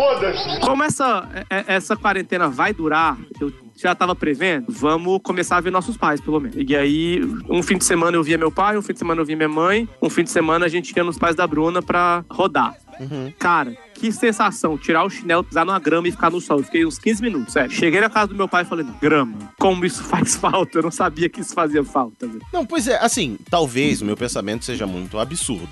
como 0.62 0.83
essa, 0.83 1.29
é- 1.50 1.59
é- 1.59 1.64
essa 1.76 1.94
quarentena 1.96 2.48
vai 2.48 2.72
durar, 2.72 3.18
eu 3.40 3.52
já 3.76 3.94
tava 3.94 4.14
prevendo, 4.14 4.64
vamos 4.70 5.20
começar 5.22 5.59
a 5.59 5.61
ver 5.61 5.70
nossos 5.70 5.96
pais, 5.98 6.18
pelo 6.20 6.40
menos. 6.40 6.57
E 6.59 6.74
aí, 6.74 7.20
um 7.48 7.62
fim 7.62 7.76
de 7.76 7.85
semana 7.85 8.16
eu 8.16 8.22
via 8.22 8.38
meu 8.38 8.50
pai, 8.50 8.79
um 8.79 8.83
fim 8.83 8.94
de 8.94 8.98
semana 8.98 9.20
eu 9.20 9.24
via 9.26 9.37
minha 9.37 9.48
mãe, 9.50 9.87
um 10.00 10.09
fim 10.09 10.24
de 10.24 10.31
semana 10.31 10.64
a 10.64 10.68
gente 10.68 10.96
ia 10.96 11.05
nos 11.05 11.18
pais 11.18 11.37
da 11.37 11.46
Bruna 11.46 11.83
pra 11.83 12.24
rodar. 12.31 12.74
Cara, 13.38 13.76
que 13.94 14.12
sensação, 14.12 14.76
tirar 14.76 15.04
o 15.04 15.11
chinelo, 15.11 15.44
pisar 15.44 15.64
numa 15.64 15.78
grama 15.78 16.09
e 16.09 16.11
ficar 16.11 16.30
no 16.30 16.40
sol. 16.40 16.59
Eu 16.59 16.64
fiquei 16.64 16.87
uns 16.87 16.98
15 16.98 17.22
minutos, 17.22 17.52
sério. 17.52 17.70
Cheguei 17.70 18.00
na 18.00 18.11
casa 18.11 18.28
do 18.28 18.35
meu 18.35 18.48
pai 18.48 18.62
e 18.62 18.66
falei, 18.66 18.87
grama, 19.00 19.37
como 19.59 19.85
isso 19.85 20.02
faz 20.04 20.35
falta? 20.37 20.78
Eu 20.78 20.82
não 20.82 20.90
sabia 20.90 21.28
que 21.28 21.40
isso 21.40 21.54
fazia 21.54 21.85
falta, 21.85 22.26
velho. 22.26 22.42
Não, 22.52 22.64
pois 22.64 22.88
é, 22.88 22.98
assim, 22.98 23.38
talvez 23.50 24.02
o 24.02 24.04
meu 24.04 24.16
pensamento 24.16 24.64
seja 24.64 24.87
muito 24.87 25.18
absurdo. 25.18 25.68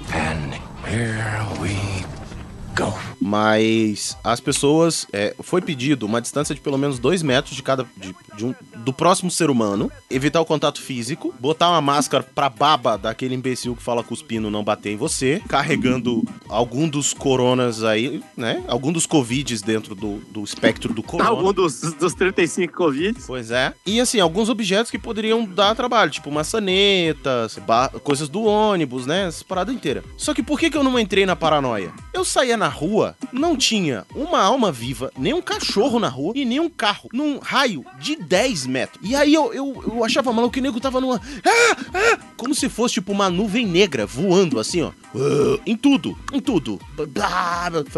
Mas 3.20 4.16
as 4.22 4.40
pessoas. 4.40 5.06
é, 5.12 5.34
foi 5.40 5.60
pedido 5.60 6.06
uma 6.06 6.20
distância 6.20 6.54
de 6.54 6.60
pelo 6.60 6.76
menos 6.78 6.98
dois 6.98 7.22
metros 7.22 7.54
de 7.56 7.62
cada. 7.62 7.84
de- 7.96 8.14
de 8.36 8.44
um- 8.44 8.54
do 8.78 8.92
próximo 8.92 9.30
ser 9.30 9.48
humano, 9.48 9.90
evitar 10.10 10.40
o 10.40 10.44
contato 10.44 10.82
físico, 10.82 11.32
botar 11.38 11.68
uma 11.70 11.80
máscara 11.80 12.22
pra 12.34 12.48
baba 12.50 12.98
daquele 12.98 13.34
imbecil 13.34 13.76
que 13.76 13.82
fala 13.82 14.02
cuspindo 14.02 14.50
não 14.50 14.62
bater 14.64 14.90
em 14.92 14.96
você, 14.96 15.40
carregando 15.48 16.24
algum 16.48 16.88
dos 16.88 17.14
coronas 17.14 17.82
aí, 17.84 18.20
né? 18.36 18.62
Algum 18.66 18.92
dos 18.92 19.06
covides 19.06 19.62
dentro 19.62 19.94
do, 19.94 20.16
do 20.30 20.42
espectro 20.42 20.92
do 20.92 21.02
corona. 21.02 21.30
Algum 21.30 21.52
dos, 21.52 21.80
dos 21.94 22.12
35 22.14 22.72
Covid. 22.74 23.18
Pois 23.26 23.50
é. 23.52 23.72
E 23.86 24.00
assim, 24.00 24.18
alguns 24.20 24.48
objetos 24.48 24.90
que 24.90 24.98
poderiam 24.98 25.44
dar 25.44 25.74
trabalho, 25.76 26.10
tipo 26.10 26.30
maçanetas, 26.30 27.56
coisas 28.02 28.28
do 28.28 28.42
ônibus, 28.44 29.06
né? 29.06 29.28
Essa 29.28 29.44
parada 29.44 29.72
inteira. 29.72 30.02
Só 30.16 30.34
que 30.34 30.42
por 30.42 30.58
que, 30.58 30.70
que 30.70 30.76
eu 30.76 30.82
não 30.84 30.98
entrei 30.98 31.24
na 31.24 31.36
paranoia? 31.36 31.92
Eu 32.12 32.24
saía 32.24 32.56
na 32.56 32.63
rua, 32.68 33.16
não 33.32 33.56
tinha 33.56 34.04
uma 34.14 34.40
alma 34.40 34.70
viva, 34.72 35.12
nem 35.16 35.32
um 35.34 35.42
cachorro 35.42 35.98
na 35.98 36.08
rua 36.08 36.32
e 36.36 36.44
nem 36.44 36.60
um 36.60 36.68
carro, 36.70 37.08
num 37.12 37.38
raio 37.38 37.84
de 37.98 38.16
10 38.16 38.66
metros. 38.66 38.98
E 39.08 39.14
aí 39.14 39.32
eu, 39.34 39.52
eu, 39.52 39.82
eu 39.86 40.04
achava 40.04 40.32
maluco 40.32 40.54
que 40.54 40.60
o 40.60 40.62
nego 40.62 40.80
tava 40.80 41.00
numa. 41.00 41.20
Ah, 41.44 41.76
ah, 41.94 42.18
como 42.36 42.54
se 42.54 42.68
fosse 42.68 42.94
tipo 42.94 43.12
uma 43.12 43.28
nuvem 43.30 43.66
negra 43.66 44.06
voando 44.06 44.58
assim, 44.58 44.82
ó. 44.82 44.90
Ah, 45.14 45.60
Em 45.66 45.76
tudo, 45.76 46.16
em 46.32 46.40
tudo. 46.40 46.80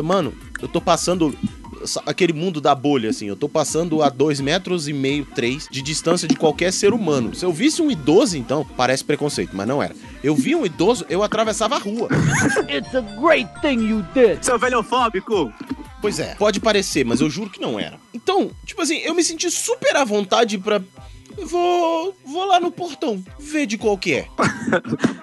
Mano, 0.02 0.32
eu 0.60 0.68
tô 0.68 0.80
passando 0.80 1.36
sa- 1.84 2.02
aquele 2.06 2.32
mundo 2.32 2.60
da 2.60 2.74
bolha, 2.74 3.10
assim. 3.10 3.26
Eu 3.26 3.36
tô 3.36 3.48
passando 3.48 4.02
a 4.02 4.08
dois 4.08 4.40
metros 4.40 4.88
e 4.88 4.92
meio, 4.92 5.24
três, 5.24 5.68
de 5.70 5.82
distância 5.82 6.26
de 6.26 6.34
qualquer 6.36 6.72
ser 6.72 6.92
humano. 6.92 7.34
Se 7.34 7.44
eu 7.44 7.52
visse 7.52 7.82
um 7.82 7.90
idoso, 7.90 8.36
então, 8.36 8.66
parece 8.76 9.04
preconceito, 9.04 9.50
mas 9.54 9.66
não 9.68 9.82
era. 9.82 9.94
Eu 10.22 10.34
vi 10.34 10.54
um 10.54 10.64
idoso, 10.66 11.04
eu 11.08 11.22
atravessava 11.22 11.76
a 11.76 11.78
rua. 11.78 12.08
It's 12.68 12.94
a 12.94 13.00
great 13.20 13.48
thing 13.60 13.80
you 13.88 14.04
did. 14.14 14.42
Seu 14.42 14.58
velhofóbico! 14.58 15.52
Pois 16.00 16.18
é. 16.18 16.34
Pode 16.34 16.60
parecer, 16.60 17.04
mas 17.04 17.20
eu 17.20 17.28
juro 17.30 17.50
que 17.50 17.60
não 17.60 17.80
era. 17.80 17.98
Então, 18.12 18.50
tipo 18.64 18.82
assim, 18.82 18.98
eu 18.98 19.14
me 19.14 19.24
senti 19.24 19.50
super 19.50 19.96
à 19.96 20.04
vontade 20.04 20.58
pra. 20.58 20.80
Vou. 21.44 22.16
Vou 22.24 22.44
lá 22.46 22.58
no 22.60 22.70
portão, 22.70 23.22
ver 23.38 23.66
de 23.66 23.76
qual 23.78 23.96
que 23.98 24.14
é. 24.14 24.28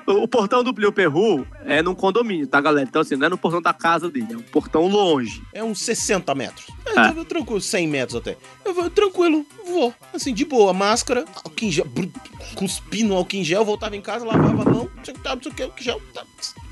O 0.06 0.28
portão 0.28 0.64
do 0.64 0.74
Plio 0.74 0.92
Perru 0.92 1.48
é 1.66 1.82
num 1.82 1.96
condomínio, 1.96 2.46
tá, 2.46 2.60
galera? 2.60 2.88
Então, 2.88 3.02
assim, 3.02 3.16
não 3.16 3.26
é 3.28 3.30
no 3.30 3.38
portão 3.38 3.62
da 3.62 3.74
casa 3.74 4.10
dele, 4.10 4.28
é 4.34 4.38
um 4.38 4.42
portão 4.42 4.88
longe. 4.88 5.42
É 5.54 5.64
uns 5.64 5.80
60 5.82 6.36
metros. 6.36 6.68
É, 6.86 7.18
eu- 7.18 7.24
tranquilo, 7.26 7.62
100 7.62 7.88
metros 7.88 8.16
até. 8.18 8.38
Eu 8.66 8.74
vou, 8.74 8.90
tranquilo, 8.90 9.46
vou. 9.66 9.94
Assim, 10.14 10.34
de 10.34 10.44
boa, 10.46 10.74
máscara, 10.74 11.24
álcool 11.36 11.66
em 11.66 11.72
gel, 11.72 11.88
cuspindo 12.56 13.14
álcool 13.14 13.38
em 13.38 13.44
gel, 13.44 13.64
voltava 13.66 13.96
em 13.96 14.02
casa, 14.02 14.26
lavava 14.26 14.62
a 14.62 14.66
mão, 14.66 14.90
não 14.96 15.04
sei 15.06 15.14
o 15.14 15.18
que, 15.18 15.24
tá, 15.24 15.36
não 15.36 15.42
sei 15.44 15.52
o 15.52 15.56
que, 15.56 15.64
álcool 15.64 15.80
em 15.80 15.84
gel, 15.84 16.02
tá, 16.14 16.24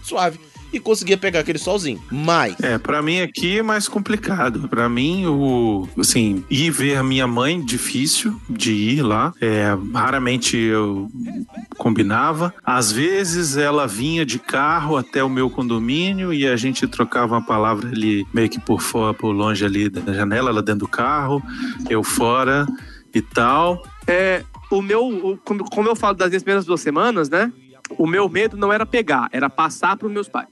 suave. 0.04 0.39
E 0.73 0.79
conseguia 0.79 1.17
pegar 1.17 1.41
aquele 1.41 1.60
solzinho. 1.60 2.01
Mas, 2.10 2.55
É, 2.62 2.77
pra 2.77 3.01
mim 3.01 3.19
aqui 3.19 3.60
é 3.60 3.63
mais 3.63 3.88
complicado. 3.88 4.67
Pra 4.69 4.88
mim, 4.88 5.25
o 5.25 5.88
assim, 5.97 6.43
ir 6.49 6.71
ver 6.71 6.97
a 6.97 7.03
minha 7.03 7.27
mãe 7.27 7.63
difícil 7.63 8.39
de 8.49 8.71
ir 8.71 9.01
lá. 9.01 9.34
É, 9.41 9.75
raramente 9.93 10.57
eu 10.57 11.10
combinava. 11.77 12.53
Às 12.63 12.91
vezes 12.91 13.57
ela 13.57 13.88
vinha 13.88 14.25
de 14.25 14.39
carro 14.39 14.97
até 14.97 15.23
o 15.23 15.29
meu 15.29 15.49
condomínio 15.49 16.34
e 16.34 16.47
a 16.47 16.55
gente 16.55 16.88
trocava 16.88 17.36
uma 17.36 17.45
palavra 17.45 17.89
ali 17.89 18.25
meio 18.34 18.49
que 18.49 18.60
por 18.60 18.81
fora, 18.81 19.13
por 19.13 19.31
longe 19.31 19.65
ali 19.65 19.89
da 19.89 20.13
janela, 20.13 20.49
ela 20.49 20.62
dentro 20.62 20.81
do 20.81 20.88
carro, 20.88 21.41
eu 21.89 22.03
fora 22.03 22.67
e 23.13 23.21
tal. 23.21 23.84
É, 24.07 24.43
o 24.69 24.81
meu, 24.81 25.39
como 25.43 25.88
eu 25.89 25.95
falo 25.95 26.15
das 26.15 26.29
minhas 26.29 26.43
primeiras 26.43 26.65
duas 26.65 26.81
semanas, 26.81 27.29
né? 27.29 27.51
O 27.97 28.08
meu 28.08 28.27
medo 28.30 28.58
não 28.58 28.71
era 28.71 28.86
pegar, 28.86 29.30
era 29.32 29.49
passar 29.49 29.97
pros 29.97 30.12
meus 30.12 30.27
pais. 30.27 30.47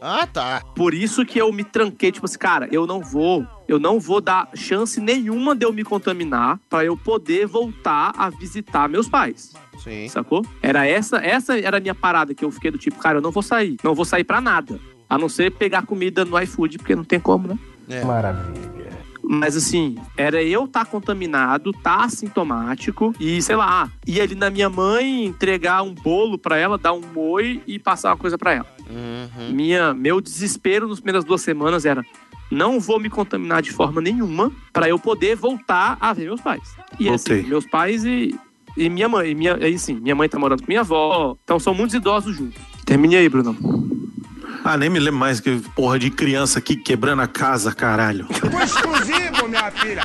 ah, 0.00 0.26
tá. 0.26 0.62
Por 0.74 0.92
isso 0.94 1.24
que 1.24 1.38
eu 1.38 1.52
me 1.52 1.64
tranquei, 1.64 2.12
tipo 2.12 2.26
assim, 2.26 2.38
cara, 2.38 2.68
eu 2.70 2.86
não 2.86 3.00
vou, 3.00 3.46
eu 3.66 3.78
não 3.78 3.98
vou 3.98 4.20
dar 4.20 4.48
chance 4.54 5.00
nenhuma 5.00 5.54
de 5.54 5.64
eu 5.64 5.72
me 5.72 5.82
contaminar 5.84 6.60
pra 6.68 6.84
eu 6.84 6.96
poder 6.96 7.46
voltar 7.46 8.12
a 8.16 8.28
visitar 8.30 8.88
meus 8.88 9.08
pais. 9.08 9.54
Sim. 9.82 10.08
Sacou? 10.08 10.44
Era 10.62 10.86
essa, 10.86 11.18
essa 11.18 11.58
era 11.58 11.76
a 11.76 11.80
minha 11.80 11.94
parada 11.94 12.34
que 12.34 12.44
eu 12.44 12.50
fiquei 12.50 12.70
do 12.70 12.78
tipo, 12.78 12.98
cara, 12.98 13.18
eu 13.18 13.22
não 13.22 13.30
vou 13.30 13.42
sair, 13.42 13.76
não 13.82 13.94
vou 13.94 14.04
sair 14.04 14.24
pra 14.24 14.40
nada. 14.40 14.78
A 15.08 15.16
não 15.16 15.28
ser 15.28 15.52
pegar 15.52 15.86
comida 15.86 16.24
no 16.24 16.38
iFood, 16.40 16.78
porque 16.78 16.96
não 16.96 17.04
tem 17.04 17.20
como, 17.20 17.48
né? 17.48 17.58
É. 17.88 18.04
Maravilha. 18.04 18.90
Mas 19.28 19.56
assim, 19.56 19.96
era 20.16 20.40
eu 20.42 20.66
estar 20.66 20.86
contaminado, 20.86 21.72
tá 21.72 22.04
assintomático 22.04 23.12
e, 23.18 23.42
sei 23.42 23.56
lá, 23.56 23.90
ir 24.06 24.20
ali 24.20 24.36
na 24.36 24.50
minha 24.50 24.70
mãe, 24.70 25.24
entregar 25.24 25.82
um 25.82 25.92
bolo 25.92 26.38
pra 26.38 26.56
ela, 26.56 26.78
dar 26.78 26.92
um 26.92 27.02
oi 27.16 27.60
e 27.66 27.78
passar 27.78 28.10
uma 28.10 28.16
coisa 28.16 28.38
pra 28.38 28.54
ela. 28.54 28.66
Uhum. 28.88 29.52
Minha, 29.52 29.92
meu 29.92 30.20
desespero 30.20 30.86
nas 30.86 31.00
primeiras 31.00 31.24
duas 31.24 31.40
semanas 31.40 31.84
era 31.84 32.04
não 32.50 32.78
vou 32.78 33.00
me 33.00 33.10
contaminar 33.10 33.62
de 33.62 33.72
forma 33.72 34.00
nenhuma 34.00 34.52
pra 34.72 34.88
eu 34.88 34.98
poder 34.98 35.34
voltar 35.34 35.96
a 36.00 36.12
ver 36.12 36.26
meus 36.26 36.40
pais. 36.40 36.76
E 36.98 37.08
Voltei. 37.08 37.40
assim, 37.40 37.48
meus 37.48 37.66
pais 37.66 38.04
e, 38.04 38.38
e 38.76 38.88
minha 38.88 39.08
mãe. 39.08 39.30
E 39.30 39.34
minha, 39.34 39.56
aí 39.56 39.78
sim, 39.78 39.94
minha 39.94 40.14
mãe 40.14 40.28
tá 40.28 40.38
morando 40.38 40.60
com 40.60 40.68
minha 40.68 40.80
avó. 40.80 41.36
Então 41.42 41.58
são 41.58 41.74
muitos 41.74 41.94
idosos 41.94 42.36
juntos. 42.36 42.60
Termine 42.84 43.16
aí, 43.16 43.28
Bruno. 43.28 43.56
Ah, 44.68 44.76
nem 44.76 44.90
me 44.90 44.98
lembro 44.98 45.20
mais 45.20 45.38
que 45.38 45.60
porra 45.74 45.98
de 45.98 46.10
criança 46.10 46.58
aqui 46.58 46.74
quebrando 46.76 47.22
a 47.22 47.26
casa, 47.28 47.72
caralho. 47.74 48.26
exclusivo, 48.64 49.48
minha 49.48 49.70
filha. 49.70 50.02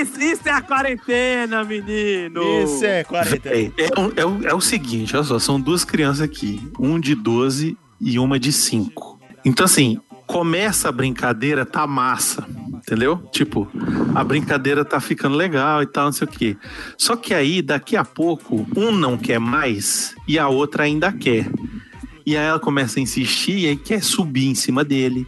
Isso, 0.00 0.20
isso 0.20 0.48
é 0.48 0.52
a 0.52 0.62
quarentena, 0.62 1.62
menino! 1.64 2.42
Isso 2.64 2.84
é 2.84 3.04
40. 3.04 3.48
É, 3.48 3.64
é, 3.76 4.00
o- 4.00 4.12
é 4.16 4.24
o- 4.26 4.46
é 4.48 4.54
o 4.54 4.60
seguinte, 4.60 5.14
olha 5.14 5.24
só, 5.24 5.38
são 5.38 5.60
duas 5.60 5.84
crianças 5.84 6.22
aqui, 6.22 6.60
um 6.78 6.98
de 6.98 7.14
12 7.14 7.76
e 8.00 8.18
uma 8.18 8.38
de 8.38 8.52
5. 8.52 9.20
Então, 9.44 9.64
assim, 9.66 9.98
começa 10.26 10.88
a 10.88 10.92
brincadeira, 10.92 11.64
tá 11.64 11.86
massa, 11.86 12.44
entendeu? 12.74 13.18
Tipo, 13.30 13.70
a 14.14 14.24
brincadeira 14.24 14.84
tá 14.84 14.98
ficando 15.00 15.36
legal 15.36 15.82
e 15.82 15.86
tal, 15.86 16.06
não 16.06 16.12
sei 16.12 16.26
o 16.26 16.30
quê. 16.30 16.56
Só 16.98 17.14
que 17.14 17.32
aí, 17.32 17.62
daqui 17.62 17.96
a 17.96 18.04
pouco, 18.04 18.66
um 18.76 18.90
não 18.90 19.16
quer 19.16 19.38
mais 19.38 20.14
e 20.26 20.38
a 20.38 20.48
outra 20.48 20.82
ainda 20.84 21.12
quer. 21.12 21.46
E 22.26 22.36
aí 22.36 22.44
ela 22.44 22.58
começa 22.58 22.98
a 22.98 23.02
insistir 23.02 23.56
e 23.58 23.66
aí 23.68 23.76
quer 23.76 24.02
subir 24.02 24.46
em 24.48 24.54
cima 24.54 24.82
dele, 24.84 25.24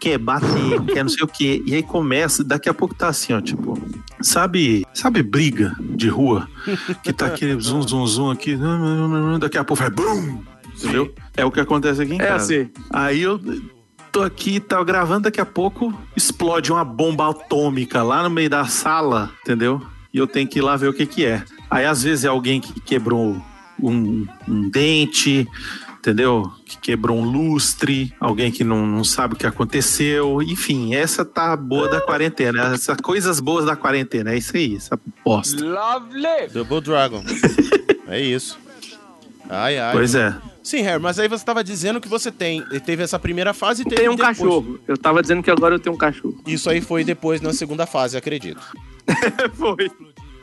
quer 0.00 0.18
bater, 0.18 0.80
quer 0.92 1.04
não 1.04 1.08
sei 1.08 1.22
o 1.22 1.28
quê. 1.28 1.62
E 1.64 1.74
aí 1.76 1.82
começa, 1.82 2.42
daqui 2.42 2.68
a 2.68 2.74
pouco 2.74 2.92
tá 2.94 3.06
assim, 3.08 3.32
ó, 3.32 3.40
tipo, 3.40 3.78
sabe, 4.20 4.84
sabe 4.92 5.22
briga 5.22 5.76
de 5.80 6.08
rua? 6.08 6.48
Que 7.04 7.12
tá 7.12 7.26
aquele 7.26 7.54
zum, 7.62 7.82
zum, 7.82 8.04
zum 8.06 8.30
aqui, 8.30 8.58
daqui 9.38 9.58
a 9.58 9.62
pouco 9.64 9.80
vai 9.80 9.90
brum, 9.90 10.42
entendeu? 10.76 11.14
É 11.36 11.44
o 11.44 11.52
que 11.52 11.60
acontece 11.60 12.02
aqui 12.02 12.14
em 12.14 12.20
É 12.20 12.26
casa. 12.26 12.52
assim. 12.52 12.68
Aí 12.90 13.20
eu 13.20 13.40
tô 14.10 14.22
aqui, 14.22 14.58
tá 14.58 14.82
gravando, 14.82 15.20
daqui 15.22 15.40
a 15.40 15.46
pouco 15.46 15.94
explode 16.16 16.72
uma 16.72 16.84
bomba 16.84 17.30
atômica 17.30 18.02
lá 18.02 18.24
no 18.24 18.30
meio 18.30 18.50
da 18.50 18.64
sala, 18.64 19.30
entendeu? 19.42 19.80
E 20.12 20.18
eu 20.18 20.26
tenho 20.26 20.48
que 20.48 20.58
ir 20.58 20.62
lá 20.62 20.76
ver 20.76 20.88
o 20.88 20.92
que 20.92 21.06
que 21.06 21.24
é. 21.24 21.44
Aí 21.70 21.86
às 21.86 22.02
vezes 22.02 22.24
é 22.24 22.28
alguém 22.28 22.60
que 22.60 22.80
quebrou 22.80 23.40
um, 23.80 24.26
um 24.48 24.68
dente, 24.68 25.46
entendeu? 26.00 26.50
Que 26.64 26.78
quebrou 26.78 27.18
um 27.18 27.24
lustre, 27.24 28.12
alguém 28.18 28.50
que 28.50 28.64
não, 28.64 28.86
não 28.86 29.04
sabe 29.04 29.34
o 29.34 29.36
que 29.36 29.46
aconteceu. 29.46 30.42
Enfim, 30.42 30.94
essa 30.94 31.24
tá 31.24 31.54
boa 31.56 31.88
da 31.88 32.00
quarentena. 32.00 32.74
Essas 32.74 32.96
coisas 33.00 33.38
boas 33.38 33.66
da 33.66 33.76
quarentena. 33.76 34.32
É 34.32 34.38
isso 34.38 34.56
aí, 34.56 34.74
essa 34.74 34.98
bosta. 35.24 35.62
Lovely! 35.62 36.48
Double 36.52 36.80
Dragon. 36.80 37.22
é 38.08 38.20
isso. 38.20 38.58
Ai, 39.48 39.78
ai. 39.78 39.92
Pois 39.92 40.14
é. 40.14 40.34
Sim, 40.62 40.82
Harry, 40.82 41.02
mas 41.02 41.18
aí 41.18 41.26
você 41.26 41.44
tava 41.44 41.64
dizendo 41.64 42.00
que 42.00 42.08
você 42.08 42.30
tem, 42.30 42.62
teve 42.84 43.02
essa 43.02 43.18
primeira 43.18 43.52
fase 43.52 43.82
e 43.82 43.84
teve 43.84 44.02
Tem 44.02 44.08
um 44.08 44.14
depois. 44.14 44.38
cachorro. 44.38 44.78
Eu 44.86 44.96
tava 44.96 45.20
dizendo 45.20 45.42
que 45.42 45.50
agora 45.50 45.74
eu 45.74 45.78
tenho 45.78 45.94
um 45.94 45.98
cachorro. 45.98 46.40
Isso 46.46 46.70
aí 46.70 46.80
foi 46.80 47.02
depois 47.02 47.40
na 47.40 47.52
segunda 47.52 47.86
fase, 47.86 48.16
acredito. 48.16 48.60
Foi. 49.54 49.90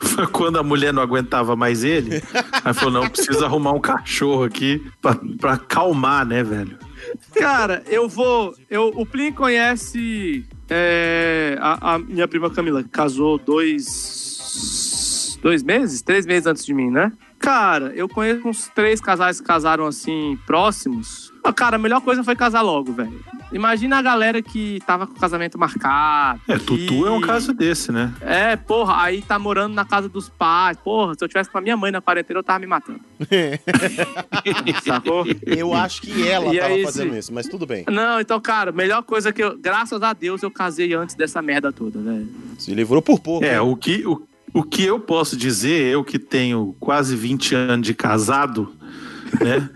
Foi 0.00 0.26
quando 0.28 0.58
a 0.58 0.62
mulher 0.62 0.92
não 0.92 1.02
aguentava 1.02 1.56
mais 1.56 1.84
ele. 1.84 2.22
Aí 2.64 2.74
falou: 2.74 3.02
não, 3.02 3.08
precisa 3.08 3.46
arrumar 3.46 3.72
um 3.72 3.80
cachorro 3.80 4.44
aqui 4.44 4.84
pra, 5.00 5.18
pra 5.38 5.52
acalmar, 5.54 6.26
né, 6.26 6.42
velho? 6.42 6.78
Cara, 7.34 7.82
eu 7.86 8.08
vou. 8.08 8.54
Eu, 8.68 8.92
o 8.94 9.06
Plin 9.06 9.32
conhece 9.32 10.44
é, 10.68 11.56
a, 11.60 11.94
a 11.94 11.98
minha 11.98 12.28
prima 12.28 12.50
Camila, 12.50 12.82
que 12.82 12.88
casou 12.88 13.38
dois. 13.38 15.38
dois 15.42 15.62
meses? 15.62 16.02
Três 16.02 16.26
meses 16.26 16.46
antes 16.46 16.64
de 16.64 16.74
mim, 16.74 16.90
né? 16.90 17.12
Cara, 17.38 17.92
eu 17.94 18.08
conheço 18.08 18.48
uns 18.48 18.68
três 18.68 19.00
casais 19.00 19.40
que 19.40 19.46
casaram 19.46 19.86
assim, 19.86 20.36
próximos. 20.44 21.27
Cara, 21.54 21.76
a 21.76 21.78
melhor 21.78 22.00
coisa 22.00 22.22
foi 22.22 22.36
casar 22.36 22.62
logo, 22.62 22.92
velho. 22.92 23.24
Imagina 23.50 23.98
a 23.98 24.02
galera 24.02 24.42
que 24.42 24.80
tava 24.86 25.06
com 25.06 25.14
o 25.14 25.18
casamento 25.18 25.58
marcado. 25.58 26.40
É, 26.46 26.58
Tutu 26.58 27.06
é 27.06 27.10
um 27.10 27.20
caso 27.20 27.52
desse, 27.52 27.90
né? 27.90 28.12
É, 28.20 28.56
porra, 28.56 29.02
aí 29.02 29.22
tá 29.22 29.38
morando 29.38 29.74
na 29.74 29.84
casa 29.84 30.08
dos 30.08 30.28
pais. 30.28 30.76
Porra, 30.76 31.14
se 31.14 31.24
eu 31.24 31.28
tivesse 31.28 31.50
com 31.50 31.58
a 31.58 31.60
minha 31.60 31.76
mãe 31.76 31.90
na 31.90 32.00
quarentena, 32.00 32.38
eu 32.38 32.44
tava 32.44 32.58
me 32.58 32.66
matando. 32.66 33.00
Sacou? 34.84 35.24
Eu 35.46 35.72
acho 35.72 36.02
que 36.02 36.28
ela 36.28 36.54
E 36.54 36.58
tava 36.58 36.74
aí, 36.74 36.84
fazendo 36.84 37.12
sim. 37.12 37.18
isso, 37.18 37.32
mas 37.32 37.48
tudo 37.48 37.66
bem. 37.66 37.84
Não, 37.88 38.20
então, 38.20 38.40
cara, 38.40 38.70
melhor 38.70 39.02
coisa 39.02 39.32
que 39.32 39.42
eu. 39.42 39.58
Graças 39.58 40.02
a 40.02 40.12
Deus 40.12 40.42
eu 40.42 40.50
casei 40.50 40.92
antes 40.94 41.14
dessa 41.14 41.40
merda 41.40 41.72
toda, 41.72 41.98
velho. 42.00 42.28
Se 42.58 42.74
livrou 42.74 43.00
por 43.00 43.18
pouco. 43.20 43.44
É, 43.44 43.52
né? 43.52 43.60
o 43.60 43.74
que, 43.76 44.06
o, 44.06 44.22
o 44.52 44.62
que 44.62 44.84
eu 44.84 45.00
posso 45.00 45.36
dizer, 45.36 45.86
eu 45.86 46.04
que 46.04 46.18
tenho 46.18 46.76
quase 46.78 47.16
20 47.16 47.54
anos 47.54 47.86
de 47.86 47.94
casado, 47.94 48.72
né? 49.40 49.68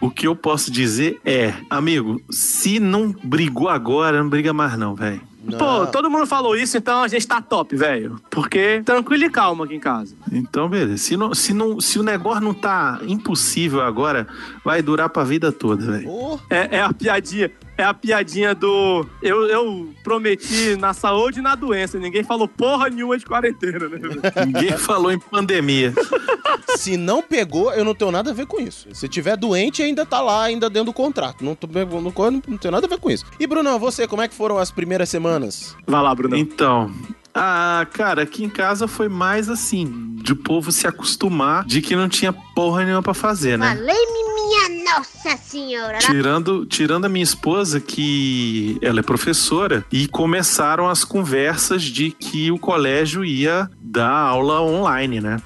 o 0.00 0.10
que 0.10 0.26
eu 0.26 0.34
posso 0.34 0.70
dizer 0.70 1.20
é, 1.24 1.54
amigo, 1.68 2.20
se 2.30 2.78
não 2.80 3.14
brigou 3.22 3.68
agora, 3.68 4.22
não 4.22 4.28
briga 4.28 4.52
mais 4.52 4.76
não, 4.76 4.94
velho. 4.94 5.20
Pô, 5.58 5.86
todo 5.86 6.10
mundo 6.10 6.26
falou 6.26 6.54
isso, 6.54 6.76
então 6.76 7.02
a 7.02 7.08
gente 7.08 7.26
tá 7.26 7.40
top, 7.40 7.74
velho. 7.74 8.20
Porque 8.30 8.82
tranquilo 8.84 9.24
e 9.24 9.30
calmo 9.30 9.62
aqui 9.62 9.74
em 9.74 9.80
casa. 9.80 10.14
Então, 10.30 10.68
beleza. 10.68 10.98
Se, 10.98 11.16
não, 11.16 11.34
se, 11.34 11.54
não, 11.54 11.80
se 11.80 11.98
o 11.98 12.02
negócio 12.02 12.42
não 12.42 12.52
tá 12.52 13.00
impossível 13.06 13.80
agora, 13.80 14.26
vai 14.64 14.82
durar 14.82 15.08
pra 15.08 15.24
vida 15.24 15.50
toda, 15.50 15.92
velho. 15.92 16.38
É, 16.50 16.76
é 16.76 16.82
a 16.82 16.92
piadinha. 16.92 17.50
É 17.80 17.84
a 17.84 17.94
piadinha 17.94 18.54
do. 18.54 19.06
Eu, 19.22 19.46
eu 19.46 19.88
prometi 20.04 20.76
na 20.76 20.92
saúde 20.92 21.38
e 21.38 21.42
na 21.42 21.54
doença. 21.54 21.98
Ninguém 21.98 22.22
falou 22.22 22.46
porra 22.46 22.90
nenhuma 22.90 23.16
de 23.16 23.24
quarentena, 23.24 23.88
né? 23.88 23.98
Ninguém 24.44 24.76
falou 24.76 25.10
em 25.10 25.18
pandemia. 25.18 25.94
Se 26.76 26.98
não 26.98 27.22
pegou, 27.22 27.72
eu 27.72 27.82
não 27.82 27.94
tenho 27.94 28.10
nada 28.10 28.32
a 28.32 28.34
ver 28.34 28.44
com 28.44 28.60
isso. 28.60 28.86
Se 28.92 29.08
tiver 29.08 29.34
doente, 29.34 29.82
ainda 29.82 30.04
tá 30.04 30.20
lá, 30.20 30.42
ainda 30.42 30.68
dentro 30.68 30.86
do 30.86 30.92
contrato. 30.92 31.42
Não, 31.42 31.54
tô, 31.54 31.66
não, 31.66 32.02
não, 32.02 32.42
não 32.46 32.58
tenho 32.58 32.72
nada 32.72 32.86
a 32.86 32.88
ver 32.88 32.98
com 32.98 33.10
isso. 33.10 33.24
E, 33.40 33.46
Bruno, 33.46 33.78
você, 33.78 34.06
como 34.06 34.20
é 34.20 34.28
que 34.28 34.34
foram 34.34 34.58
as 34.58 34.70
primeiras 34.70 35.08
semanas? 35.08 35.74
Vai 35.86 36.02
lá, 36.02 36.14
Bruno. 36.14 36.36
Então, 36.36 36.92
ah, 37.34 37.86
cara, 37.92 38.22
aqui 38.22 38.44
em 38.44 38.48
casa 38.48 38.88
foi 38.88 39.08
mais 39.08 39.48
assim, 39.48 40.16
de 40.16 40.32
o 40.32 40.36
povo 40.36 40.72
se 40.72 40.86
acostumar 40.86 41.64
de 41.64 41.80
que 41.80 41.94
não 41.94 42.08
tinha 42.08 42.32
porra 42.32 42.84
nenhuma 42.84 43.02
pra 43.02 43.14
fazer, 43.14 43.56
né? 43.56 43.76
Falei-me, 43.76 44.20
minha 44.34 44.84
Nossa 44.94 45.36
Senhora. 45.36 45.98
Tirando, 45.98 46.66
tirando 46.66 47.04
a 47.04 47.08
minha 47.08 47.22
esposa, 47.22 47.80
que 47.80 48.78
ela 48.82 49.00
é 49.00 49.02
professora, 49.02 49.84
e 49.92 50.08
começaram 50.08 50.88
as 50.88 51.04
conversas 51.04 51.82
de 51.82 52.10
que 52.10 52.50
o 52.50 52.58
colégio 52.58 53.24
ia 53.24 53.70
dar 53.80 54.10
aula 54.10 54.60
online, 54.60 55.20
né? 55.20 55.40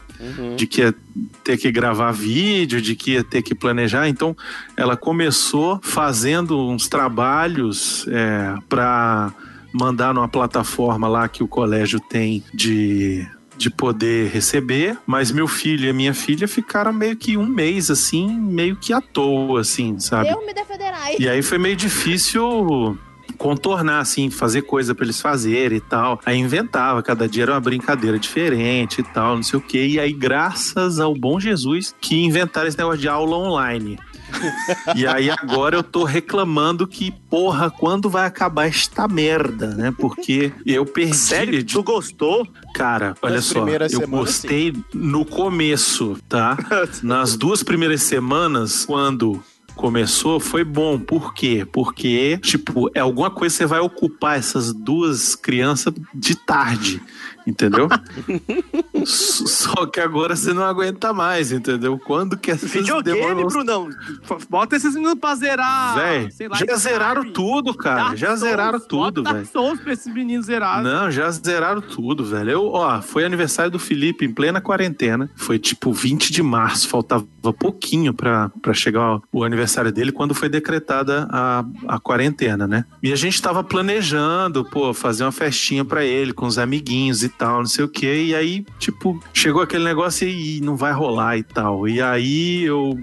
De 0.57 0.66
que 0.66 0.80
ia 0.80 0.95
ter 1.43 1.59
que 1.59 1.70
gravar 1.70 2.11
vídeo, 2.12 2.80
de 2.80 2.95
que 2.95 3.12
ia 3.12 3.24
ter 3.24 3.43
que 3.43 3.55
planejar. 3.55 4.09
Então, 4.09 4.35
ela 4.74 4.97
começou 4.97 5.78
fazendo 5.82 6.59
uns 6.68 6.89
trabalhos 6.89 8.07
é, 8.09 8.55
para 8.68 9.35
mandar 9.75 10.14
numa 10.14 10.29
plataforma 10.29 11.09
lá 11.09 11.29
que 11.29 11.43
o 11.43 11.49
colégio 11.49 11.99
tem 12.01 12.43
de 12.55 13.27
de 13.57 13.70
poder 13.70 14.31
receber, 14.31 14.99
mas 15.07 15.31
meu 15.31 15.47
filho 15.47 15.87
e 15.87 15.89
a 15.89 15.93
minha 15.93 16.12
filha 16.12 16.49
ficaram 16.49 16.93
meio 16.93 17.16
que 17.16 17.37
um 17.37 17.47
mês 17.47 17.89
assim, 17.89 18.29
meio 18.29 18.75
que 18.75 18.93
à 18.93 19.01
toa, 19.01 19.61
assim, 19.61 19.99
sabe? 20.01 20.29
Deus 20.29 20.45
me 20.45 20.53
defenderai. 20.53 21.16
E 21.20 21.29
aí 21.29 21.41
foi 21.41 21.57
meio 21.57 21.77
difícil 21.77 22.99
contornar, 23.39 24.01
assim, 24.01 24.31
fazer 24.31 24.62
coisa 24.62 24.95
pra 24.95 25.05
eles 25.05 25.20
fazerem 25.20 25.79
e 25.79 25.81
tal. 25.81 26.20
Aí 26.25 26.39
inventava, 26.39 27.03
cada 27.03 27.29
dia 27.29 27.45
era 27.45 27.53
uma 27.53 27.61
brincadeira 27.61 28.18
diferente 28.18 29.01
e 29.01 29.05
tal, 29.05 29.37
não 29.37 29.43
sei 29.43 29.59
o 29.59 29.62
quê. 29.62 29.87
E 29.87 30.01
aí, 30.01 30.12
graças 30.12 30.99
ao 30.99 31.14
bom 31.14 31.39
Jesus, 31.39 31.95
que 32.01 32.22
inventaram 32.22 32.68
esse 32.68 32.79
negócio 32.79 33.01
de 33.01 33.09
aula 33.09 33.37
online. 33.37 33.99
E 34.95 35.07
aí 35.07 35.30
agora 35.30 35.76
eu 35.76 35.82
tô 35.82 36.05
reclamando 36.05 36.87
que, 36.87 37.11
porra, 37.30 37.70
quando 37.70 38.09
vai 38.11 38.26
acabar 38.26 38.66
esta 38.66 39.07
merda, 39.09 39.68
né? 39.74 39.95
Porque 39.99 40.53
eu 40.66 40.85
perdi. 40.87 41.14
Sério? 41.16 41.62
de- 41.62 41.74
Tu 41.74 41.82
gostou? 41.82 42.47
Cara, 42.74 43.14
olha 43.22 43.37
Nas 43.37 43.45
só, 43.45 43.66
eu 43.66 43.89
semanas, 43.89 44.09
gostei 44.09 44.72
no 44.93 45.24
começo, 45.24 46.16
tá? 46.28 46.57
Nas 47.03 47.37
duas 47.37 47.62
primeiras 47.62 48.03
semanas, 48.03 48.85
quando 48.85 49.43
começou, 49.76 50.39
foi 50.39 50.62
bom. 50.62 50.99
Por 50.99 51.35
quê? 51.35 51.66
Porque, 51.70 52.39
tipo, 52.39 52.89
é 52.95 53.01
alguma 53.01 53.30
coisa 53.30 53.53
que 53.55 53.59
você 53.59 53.66
vai 53.66 53.80
ocupar 53.80 54.39
essas 54.39 54.72
duas 54.72 55.35
crianças 55.35 55.93
de 56.14 56.37
tarde, 56.37 57.03
entendeu? 57.47 57.88
Só 59.05 59.86
que 59.86 60.01
agora 60.01 60.34
você 60.36 60.53
não 60.53 60.62
aguenta 60.64 61.12
mais, 61.12 61.53
entendeu? 61.53 61.99
Quando 61.99 62.36
que 62.36 62.51
essas 62.51 62.70
Videogame, 62.70 63.18
demoram- 63.20 63.47
Brunão. 63.49 63.88
Bota 64.49 64.76
esses 64.76 64.95
meninos 64.95 65.18
pra 65.18 65.34
zerar. 65.34 65.95
Véi, 65.97 66.28
já 66.66 66.76
zeraram 66.76 67.32
tudo, 67.32 67.74
cara. 67.74 68.05
Dark 68.05 68.16
já 68.16 68.26
Souls. 68.28 68.40
zeraram 68.40 68.80
tudo, 68.80 69.22
Dark 69.22 69.36
velho. 69.36 69.49
Souls 69.49 69.80
pra 69.80 69.92
esses 69.92 70.12
meninos 70.12 70.47
zerarem. 70.47 70.84
Não, 70.84 71.11
já 71.11 71.30
zeraram 71.30 71.80
tudo, 71.80 72.24
velho. 72.24 72.51
Eu, 72.51 72.66
ó, 72.68 73.01
foi 73.03 73.24
aniversário 73.24 73.70
do 73.70 73.78
Felipe 73.78 74.24
em 74.24 74.32
plena 74.32 74.61
quarentena. 74.61 75.28
Foi 75.36 75.59
tipo 75.59 75.92
20 75.92 76.32
de 76.32 76.42
março, 76.42 76.88
faltava 76.88 77.26
pouquinho 77.59 78.14
pra, 78.14 78.51
pra 78.62 78.72
chegar 78.72 79.20
o 79.32 79.45
aniversário 79.45 79.92
dele 79.92 80.12
quando 80.12 80.34
foi 80.34 80.49
decretada 80.49 81.28
a, 81.30 81.64
a 81.88 81.99
quarentena, 82.01 82.66
né? 82.66 82.84
E 83.03 83.12
a 83.12 83.16
gente 83.16 83.40
tava 83.40 83.62
planejando, 83.62 84.64
pô, 84.64 84.95
fazer 84.95 85.24
uma 85.24 85.32
festinha 85.32 85.84
pra 85.84 86.05
ele 86.05 86.32
com 86.32 86.47
os 86.47 86.59
amiguinhos 86.59 87.22
e 87.22 87.28
tal, 87.39 87.59
não 87.59 87.66
sei 87.66 87.85
o 87.85 87.89
quê. 87.89 88.24
E 88.26 88.35
aí, 88.35 88.64
tipo, 88.78 89.22
chegou 89.32 89.62
aquele 89.62 89.85
negócio 89.85 90.28
e 90.28 90.61
não 90.61 90.76
vai 90.76 90.93
rolar 90.93 91.37
e 91.37 91.43
tal. 91.43 91.89
E 91.89 92.01
aí 92.01 92.64
eu 92.64 92.99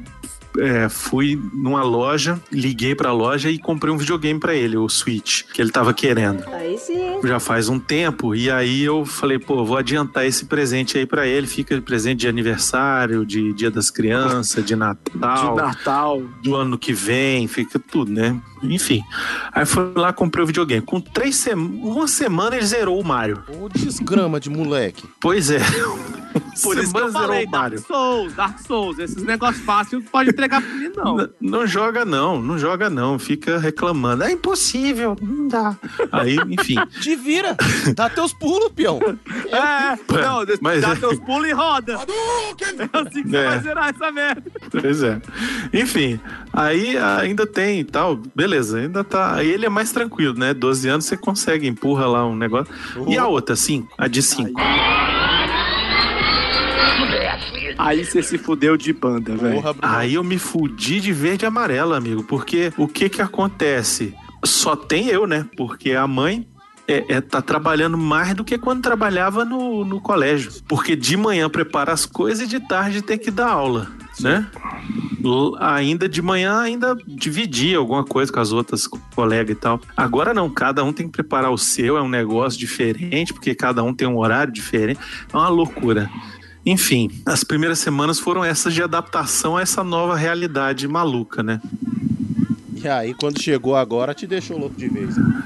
é, 0.59 0.89
fui 0.89 1.39
numa 1.53 1.83
loja, 1.83 2.39
liguei 2.51 2.93
pra 2.95 3.11
loja 3.11 3.49
e 3.49 3.57
comprei 3.57 3.93
um 3.93 3.97
videogame 3.97 4.39
pra 4.39 4.53
ele, 4.53 4.77
o 4.77 4.87
Switch, 4.89 5.43
que 5.53 5.61
ele 5.61 5.71
tava 5.71 5.93
querendo 5.93 6.43
Aí 6.49 6.77
sim. 6.77 7.19
já 7.23 7.39
faz 7.39 7.69
um 7.69 7.79
tempo 7.79 8.35
e 8.35 8.49
aí 8.49 8.83
eu 8.83 9.05
falei, 9.05 9.39
pô, 9.39 9.63
vou 9.63 9.77
adiantar 9.77 10.25
esse 10.25 10.45
presente 10.45 10.97
aí 10.97 11.05
pra 11.05 11.25
ele, 11.27 11.47
fica 11.47 11.75
de 11.75 11.81
presente 11.81 12.19
de 12.19 12.27
aniversário, 12.27 13.25
de 13.25 13.53
Dia 13.53 13.71
das 13.71 13.89
Crianças, 13.89 14.65
de 14.65 14.75
Natal, 14.75 15.55
De 15.55 15.61
Natal. 15.61 16.21
do 16.43 16.55
ano 16.55 16.77
que 16.77 16.93
vem, 16.93 17.47
fica 17.47 17.79
tudo, 17.79 18.11
né? 18.11 18.39
Enfim. 18.63 19.01
Aí 19.51 19.65
fui 19.65 19.91
lá, 19.95 20.13
comprei 20.13 20.43
o 20.43 20.47
videogame. 20.47 20.81
Com 20.81 21.01
três 21.01 21.35
semanas, 21.35 21.79
uma 21.81 22.07
semana 22.07 22.55
ele 22.55 22.65
zerou 22.65 22.99
o 22.99 23.03
Mario. 23.03 23.43
Ô, 23.59 23.67
desgrama 23.67 24.39
de 24.39 24.49
moleque. 24.49 25.03
Pois 25.19 25.49
é. 25.49 25.59
Por 26.63 26.77
isso 26.77 26.93
que 26.93 26.99
eu 26.99 27.11
falei, 27.11 27.47
Dark. 27.47 27.77
Souls, 27.79 28.33
Dark 28.33 28.59
Souls. 28.59 28.99
Esses 28.99 29.23
negócios 29.23 29.63
fáceis 29.65 30.03
pode 30.09 30.29
entregar 30.29 30.61
pra 30.61 30.71
mim, 30.73 30.91
não. 30.95 31.17
N- 31.19 31.29
Não 31.41 31.67
joga 31.67 32.05
não, 32.05 32.41
não 32.41 32.57
joga 32.57 32.89
não, 32.89 33.17
fica 33.17 33.57
reclamando. 33.57 34.23
É 34.23 34.31
impossível, 34.31 35.15
não 35.21 35.47
dá. 35.47 35.75
Aí, 36.11 36.37
enfim. 36.49 36.75
Te 37.01 37.15
vira. 37.15 37.55
Dá 37.95 38.09
teus 38.09 38.33
pulos, 38.33 38.69
peão. 38.73 38.99
É, 39.01 39.97
não, 40.21 40.45
Mas 40.61 40.81
dá 40.81 40.89
é- 40.89 40.95
teus 40.95 41.19
pulos 41.19 41.47
e 41.47 41.51
roda. 41.53 41.93
É 41.93 42.97
assim 42.99 43.23
que 43.23 43.29
você 43.29 43.37
É. 43.37 43.45
vai 43.47 43.59
zerar 43.59 43.89
essa 43.89 44.11
merda. 44.11 44.43
Pois 44.69 45.03
é. 45.03 45.21
Enfim, 45.73 46.19
aí 46.53 46.97
ainda 46.97 47.45
tem 47.45 47.79
e 47.79 47.83
tal. 47.83 48.15
Beleza, 48.35 48.77
ainda 48.79 49.03
tá. 49.03 49.35
Aí 49.35 49.49
ele 49.49 49.65
é 49.65 49.69
mais 49.69 49.91
tranquilo, 49.91 50.37
né? 50.37 50.53
12 50.53 50.87
anos 50.87 51.05
você 51.05 51.17
consegue, 51.17 51.67
empurra 51.67 52.05
lá 52.05 52.25
um 52.25 52.35
negócio. 52.35 52.73
E 53.07 53.17
a 53.17 53.27
outra, 53.27 53.55
5? 53.55 53.93
A 53.97 54.07
de 54.07 54.21
5. 54.21 54.51
Aí 57.77 58.03
você 58.05 58.21
se 58.23 58.37
fudeu 58.37 58.75
de 58.77 58.91
banda, 58.93 59.35
velho. 59.35 59.61
Aí 59.81 60.13
eu 60.15 60.23
me 60.23 60.37
fudi 60.37 60.99
de 60.99 61.11
verde 61.11 61.45
e 61.45 61.47
amarelo, 61.47 61.93
amigo. 61.93 62.23
Porque 62.23 62.71
o 62.77 62.87
que 62.87 63.09
que 63.09 63.21
acontece? 63.21 64.13
Só 64.43 64.75
tem 64.75 65.07
eu, 65.07 65.27
né? 65.27 65.45
Porque 65.55 65.91
a 65.91 66.07
mãe 66.07 66.47
é, 66.87 67.05
é- 67.15 67.21
tá 67.21 67.41
trabalhando 67.41 67.97
mais 67.97 68.33
do 68.33 68.43
que 68.43 68.57
quando 68.57 68.81
trabalhava 68.81 69.45
no, 69.45 69.85
no 69.85 70.01
colégio. 70.01 70.51
Porque 70.67 70.95
de 70.95 71.15
manhã 71.15 71.49
prepara 71.49 71.91
as 71.93 72.05
coisas 72.05 72.45
e 72.45 72.49
de 72.49 72.59
tarde 72.59 73.01
tem 73.01 73.17
que 73.17 73.29
dar 73.31 73.49
aula, 73.51 73.87
né? 74.19 74.47
Ainda 75.59 76.09
de 76.09 76.21
manhã 76.21 76.59
ainda 76.59 76.97
dividia 77.07 77.77
alguma 77.77 78.03
coisa 78.03 78.31
com 78.33 78.39
as 78.39 78.51
outras 78.51 78.87
co- 78.87 78.99
colegas 79.15 79.55
e 79.55 79.59
tal. 79.59 79.79
Agora 79.95 80.33
não, 80.33 80.49
cada 80.49 80.83
um 80.83 80.91
tem 80.91 81.05
que 81.05 81.11
preparar 81.13 81.51
o 81.51 81.57
seu, 81.57 81.95
é 81.97 82.01
um 82.01 82.09
negócio 82.09 82.59
diferente, 82.59 83.31
porque 83.33 83.53
cada 83.53 83.83
um 83.83 83.93
tem 83.93 84.07
um 84.07 84.17
horário 84.17 84.51
diferente. 84.51 84.99
É 85.31 85.37
uma 85.37 85.47
loucura. 85.49 86.09
Enfim, 86.65 87.09
as 87.25 87.43
primeiras 87.43 87.79
semanas 87.79 88.19
foram 88.19 88.43
essas 88.43 88.73
de 88.73 88.83
adaptação 88.83 89.57
a 89.57 89.61
essa 89.61 89.83
nova 89.83 90.15
realidade 90.15 90.87
maluca, 90.87 91.41
né? 91.41 91.59
E 92.75 92.87
aí, 92.87 93.13
quando 93.13 93.41
chegou 93.41 93.75
agora, 93.75 94.13
te 94.13 94.25
deixou 94.27 94.57
louco 94.57 94.75
de 94.75 94.87
vez. 94.87 95.17
né? 95.17 95.43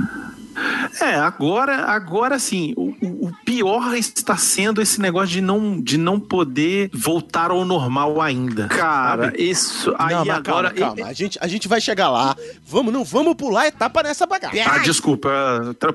É, 1.01 1.16
agora, 1.16 1.86
agora 1.86 2.39
sim, 2.39 2.74
o, 2.78 2.95
o- 3.01 3.32
pior 3.45 3.93
está 3.95 4.36
sendo 4.38 4.82
esse 4.82 4.99
negócio 4.99 5.30
de 5.30 5.41
não, 5.41 5.80
de 5.82 5.97
não 5.97 6.20
poder 6.20 6.89
voltar 6.93 7.51
ao 7.51 7.64
normal 7.66 8.22
ainda. 8.22 8.68
Cara, 8.68 9.26
sabe? 9.26 9.43
isso 9.43 9.93
aí 9.99 10.16
não, 10.16 10.26
mas 10.26 10.38
agora. 10.38 10.72
calma, 10.72 10.95
calma. 10.95 11.10
A, 11.10 11.14
gente, 11.14 11.38
a 11.41 11.47
gente 11.47 11.68
vai 11.68 11.80
chegar 11.82 12.10
lá. 12.10 12.36
Vamos, 12.66 12.91
não 12.93 13.03
vamos 13.03 13.36
pular 13.36 13.68
etapa 13.68 14.01
nessa 14.03 14.26
bagaça. 14.26 14.56
Ah, 14.66 14.80
desculpa, 14.80 15.30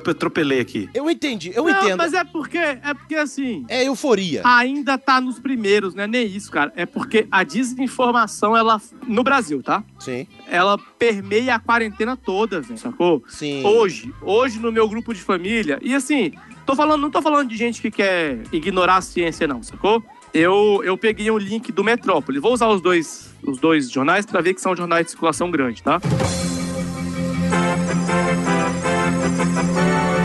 atropelei 0.09 0.61
aqui. 0.61 0.89
Eu 0.95 1.11
entendi, 1.11 1.53
eu 1.55 1.65
não, 1.65 1.71
entendo. 1.71 1.97
mas 1.99 2.13
é 2.13 2.23
porque, 2.25 2.59
é 2.59 2.95
porque 2.95 3.15
assim. 3.17 3.65
É 3.69 3.85
euforia. 3.87 4.43
Ainda 4.45 4.97
tá 4.99 5.21
nos 5.21 5.39
primeiros, 5.39 5.95
não 5.95 6.05
é 6.05 6.07
nem 6.07 6.27
isso, 6.27 6.51
cara. 6.51 6.73
É 6.77 6.87
porque 6.87 7.27
a 7.31 7.43
desinformação, 7.43 8.57
ela. 8.57 8.81
No 9.07 9.25
Brasil, 9.25 9.63
tá? 9.63 9.83
Sim. 9.99 10.27
Ela 10.49 10.79
permeia 10.99 11.55
a 11.55 11.59
quarentena 11.59 12.17
toda, 12.17 12.61
velho, 12.61 12.79
sacou? 12.79 13.23
Sim. 13.29 13.65
Hoje, 13.65 14.13
hoje 14.23 14.50
no 14.59 14.73
meu 14.73 14.89
grupo 14.89 15.15
de 15.15 15.21
família. 15.21 15.79
E 15.83 15.95
assim, 15.95 16.33
tô 16.67 16.75
falando, 16.75 17.01
não 17.03 17.11
tô 17.11 17.23
falando 17.23 17.49
de 17.49 17.57
gente 17.57 17.81
que 17.81 17.91
quer 17.91 18.41
ignorar 18.53 18.97
a 18.97 19.01
ciência, 19.01 19.47
não, 19.47 19.63
sacou? 19.63 20.03
Eu, 20.33 20.81
eu 20.85 20.97
peguei 20.97 21.31
um 21.31 21.39
link 21.39 21.73
do 21.73 21.83
Metrópole. 21.85 22.39
Vou 22.39 22.53
usar 22.53 22.69
os 22.69 22.81
dois, 22.81 23.35
os 23.43 23.59
dois 23.59 23.91
jornais 23.91 24.25
pra 24.25 24.41
ver 24.41 24.55
que 24.55 24.61
são 24.61 24.75
jornais 24.77 25.05
de 25.07 25.11
circulação 25.11 25.51
grande, 25.51 25.83
tá? 25.83 26.01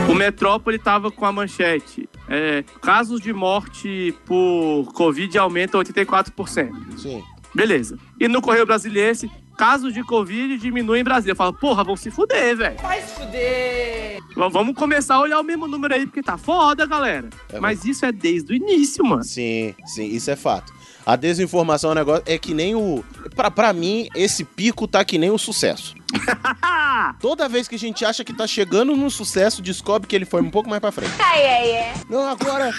O 0.09 0.13
Metrópole 0.13 0.77
tava 0.77 1.11
com 1.11 1.25
a 1.25 1.31
manchete. 1.31 2.07
é, 2.29 2.63
casos 2.81 3.19
de 3.19 3.33
morte 3.33 4.13
por 4.25 4.91
Covid 4.93 5.37
aumentam 5.37 5.81
84%. 5.81 6.71
Sim. 6.97 7.23
Beleza. 7.53 7.97
E 8.19 8.27
no 8.27 8.41
Correio 8.41 8.65
Brasiliense, 8.65 9.29
casos 9.55 9.93
de 9.93 10.03
Covid 10.03 10.57
diminuem 10.57 11.01
em 11.01 11.03
Brasília. 11.03 11.31
Eu 11.31 11.35
falo, 11.35 11.53
porra, 11.53 11.83
vão 11.83 11.95
se 11.95 12.11
fuder, 12.11 12.55
velho. 12.57 12.77
Vai 12.81 13.01
se 13.01 13.15
fuder! 13.15 14.19
V- 14.35 14.49
Vamos 14.49 14.75
começar 14.75 15.15
a 15.15 15.21
olhar 15.21 15.39
o 15.39 15.43
mesmo 15.43 15.67
número 15.67 15.93
aí, 15.93 16.05
porque 16.05 16.21
tá 16.21 16.37
foda, 16.37 16.85
galera. 16.85 17.29
É 17.51 17.59
Mas 17.59 17.85
isso 17.85 18.05
é 18.05 18.11
desde 18.11 18.51
o 18.53 18.55
início, 18.55 19.03
mano. 19.05 19.23
Sim, 19.23 19.73
sim, 19.85 20.05
isso 20.07 20.29
é 20.29 20.35
fato. 20.35 20.73
A 21.05 21.15
desinformação 21.15 21.91
é 21.91 21.93
um 21.93 21.95
negócio. 21.95 22.23
É 22.25 22.37
que 22.37 22.53
nem 22.53 22.73
o. 22.75 23.03
Pra, 23.35 23.51
pra 23.51 23.71
mim, 23.73 24.07
esse 24.15 24.43
pico 24.43 24.87
tá 24.87 25.03
que 25.05 25.17
nem 25.17 25.29
o 25.29 25.37
sucesso. 25.37 25.93
Toda 27.19 27.47
vez 27.49 27.67
que 27.67 27.75
a 27.75 27.79
gente 27.79 28.03
acha 28.05 28.23
que 28.23 28.33
tá 28.33 28.47
chegando 28.47 28.95
no 28.95 29.09
sucesso, 29.11 29.61
descobre 29.61 30.07
que 30.07 30.15
ele 30.15 30.25
foi 30.25 30.41
um 30.41 30.49
pouco 30.49 30.69
mais 30.69 30.79
pra 30.81 30.91
frente. 30.91 31.11
Ai, 31.19 31.45
ai, 31.45 31.77
ai. 31.77 31.93
Não, 32.09 32.27
agora. 32.27 32.71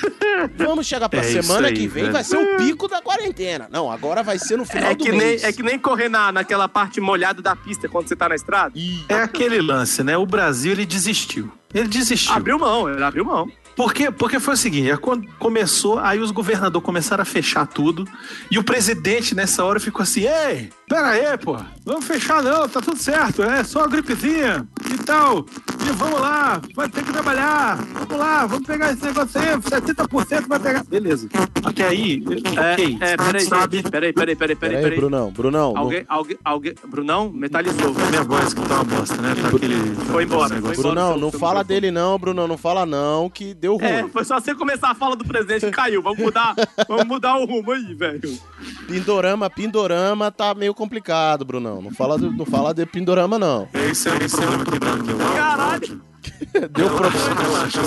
Vamos 0.56 0.86
chegar 0.86 1.08
pra 1.08 1.20
É 1.20 1.22
semana 1.22 1.68
aí, 1.68 1.74
que 1.74 1.86
vem, 1.86 2.02
velho. 2.04 2.12
vai 2.12 2.24
ser 2.24 2.36
o 2.36 2.56
pico 2.56 2.88
da 2.88 3.00
quarentena. 3.02 3.68
Não, 3.70 3.90
agora 3.90 4.22
vai 4.22 4.38
ser 4.38 4.56
no 4.56 4.64
final 4.64 4.90
É 4.90 4.94
do 4.94 5.04
que, 5.04 5.10
nem, 5.10 5.18
mês. 5.20 5.44
é 5.44 5.52
que 5.52 5.62
nem 5.62 5.78
correr 5.78 6.08
na, 6.08 6.32
naquela 6.32 6.68
parte 6.68 7.00
molhada 7.00 7.40
da 7.42 7.54
pista 7.54 7.88
quando 7.88 8.08
você 8.08 8.16
tá 8.16 8.28
na 8.28 8.34
estrada. 8.34 8.72
É 9.08 9.14
aquele 9.22 9.60
lance, 9.60 10.02
né? 10.02 10.16
O 10.16 10.26
Brasil, 10.26 10.72
ele 10.72 10.86
desistiu. 10.86 11.52
Ele 11.74 11.88
desistiu. 11.88 12.34
Abriu 12.34 12.58
mão, 12.58 12.88
ele 12.88 13.02
abriu 13.04 13.24
mão. 13.24 13.48
Por 13.76 13.92
quê? 13.92 14.10
Porque 14.10 14.40
foi 14.40 14.54
o 14.54 14.56
seguinte, 14.56 14.90
é 14.90 14.96
quando 14.96 15.28
começou, 15.38 15.98
aí 15.98 16.18
os 16.18 16.30
governadores 16.30 16.84
começaram 16.84 17.20
a 17.22 17.26
fechar 17.26 17.66
tudo, 17.66 18.06
e 18.50 18.58
o 18.58 18.64
presidente 18.64 19.34
nessa 19.34 19.62
hora 19.64 19.78
ficou 19.78 20.02
assim, 20.02 20.22
ei, 20.22 20.70
pera 20.88 21.08
aí, 21.10 21.36
pô, 21.36 21.58
vamos 21.84 22.06
fechar 22.06 22.42
não, 22.42 22.66
tá 22.66 22.80
tudo 22.80 22.96
certo, 22.96 23.42
é 23.42 23.62
só 23.62 23.80
uma 23.80 23.88
gripezinha 23.88 24.66
e 24.90 24.96
tal, 25.04 25.44
e 25.86 25.92
vamos 25.92 26.18
lá, 26.20 26.60
vai 26.74 26.88
ter 26.88 27.04
que 27.04 27.12
trabalhar, 27.12 27.76
vamos 27.92 28.16
lá, 28.18 28.46
vamos 28.46 28.66
pegar 28.66 28.92
esse 28.92 29.04
negócio 29.04 29.38
aí, 29.40 29.48
70% 29.58 30.48
vai 30.48 30.58
pegar. 30.58 30.84
Beleza. 30.84 31.28
Até 31.62 31.86
aí, 31.86 32.24
É, 32.56 32.72
ok, 32.72 32.98
é 33.00 33.16
peraí, 33.16 33.40
sabe, 33.44 33.82
peraí, 33.82 34.12
peraí, 34.12 34.36
peraí, 34.36 34.56
peraí, 34.56 34.82
Peraí. 34.82 34.96
Brunão, 34.98 35.30
Brunão. 35.30 35.72
não- 35.74 35.80
Alguém, 35.82 36.04
alguém, 36.08 36.38
alguém. 36.42 36.74
Brunão, 36.88 37.30
metalizou. 37.30 37.94
minha 38.08 38.22
voz 38.24 38.54
que 38.54 38.60
tá 38.62 38.76
uma 38.76 38.84
bosta, 38.84 39.16
né, 39.20 39.34
tá 39.40 39.48
aquele... 39.48 39.76
Foi 40.10 40.24
embora, 40.24 40.48
foi 40.48 40.58
embora. 40.58 40.76
Brunão, 40.76 41.16
não 41.18 41.30
fala 41.30 41.62
dele 41.62 41.90
não, 41.90 42.18
Brunão, 42.18 42.48
não 42.48 42.56
fala 42.56 42.86
não, 42.86 43.28
que 43.28 43.52
deu 43.66 43.76
ruim. 43.76 43.84
É, 43.86 44.08
foi 44.08 44.24
só 44.24 44.38
você 44.40 44.54
começar 44.54 44.90
a 44.90 44.94
fala 44.94 45.16
do 45.16 45.24
presidente 45.24 45.66
que 45.66 45.72
caiu. 45.72 46.00
Vamos 46.00 46.18
mudar, 46.18 46.54
vamos 46.88 47.04
mudar 47.06 47.36
o 47.36 47.44
rumo 47.44 47.72
aí, 47.72 47.94
velho. 47.94 48.38
Pindorama, 48.86 49.50
Pindorama 49.50 50.30
tá 50.30 50.54
meio 50.54 50.72
complicado, 50.72 51.44
Brunão. 51.44 51.82
Não 51.82 51.90
fala, 51.90 52.16
do- 52.16 52.30
não 52.30 52.46
fala 52.46 52.72
de 52.72 52.86
Pindorama, 52.86 53.38
não. 53.38 53.68
Esse 53.74 54.08
é 54.08 54.16
esse 54.24 54.42
é 54.42 54.46
o 54.46 54.64
problema 54.64 55.02
que 55.02 55.10
eu 55.10 55.18
Caralho! 55.18 56.00
Deu, 56.72 56.90
pro... 56.90 57.08
Relaxa, 57.08 57.82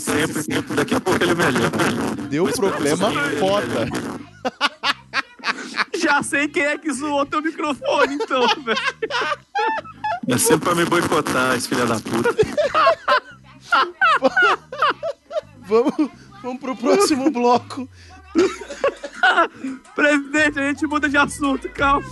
sempre, 0.00 0.42
sempre, 0.42 0.74
daqui 0.74 0.94
a 0.94 1.00
pouco 1.00 1.22
ele 1.22 1.34
melhora. 1.34 1.70
Deu 2.28 2.44
problema 2.46 3.10
foda. 3.38 3.88
Já 5.96 6.22
sei 6.22 6.48
quem 6.48 6.62
é 6.62 6.78
que 6.78 6.92
zoou 6.92 7.26
teu 7.26 7.42
microfone, 7.42 8.14
então, 8.14 8.46
velho. 8.64 8.78
É 10.28 10.38
sempre 10.38 10.64
pra 10.64 10.74
me 10.74 10.84
boicotar, 10.84 11.56
esse 11.56 11.68
filho 11.68 11.86
da 11.86 11.96
puta. 12.00 12.34
Vamos, 15.70 16.10
vamos 16.42 16.60
pro 16.60 16.74
próximo 16.74 17.30
bloco. 17.30 17.88
Presidente, 19.94 20.58
a 20.58 20.66
gente 20.68 20.84
muda 20.86 21.08
de 21.08 21.16
assunto, 21.16 21.68
calma. 21.70 22.04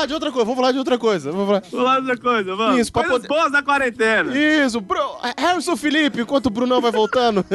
Falar 0.00 0.06
de 0.06 0.14
outra 0.14 0.30
coisa, 0.32 0.44
vamos 0.44 0.56
falar 0.60 0.72
de 0.72 0.78
outra 0.78 0.98
coisa. 0.98 1.32
Vamos 1.32 1.46
falar... 1.46 1.62
Vamos 1.70 1.86
lá 1.86 1.96
outra 1.98 2.16
coisa, 2.16 2.56
vamos. 2.56 2.80
Isso, 2.80 2.92
Coisas 2.92 3.12
poder- 3.12 3.28
boas 3.28 3.52
da 3.52 3.62
quarentena. 3.62 4.32
Isso, 4.36 4.80
Bru... 4.80 4.98
Harrison 5.38 5.76
Felipe, 5.76 6.20
enquanto 6.22 6.46
o 6.46 6.50
Brunão 6.50 6.80
vai 6.80 6.90
voltando. 6.90 7.44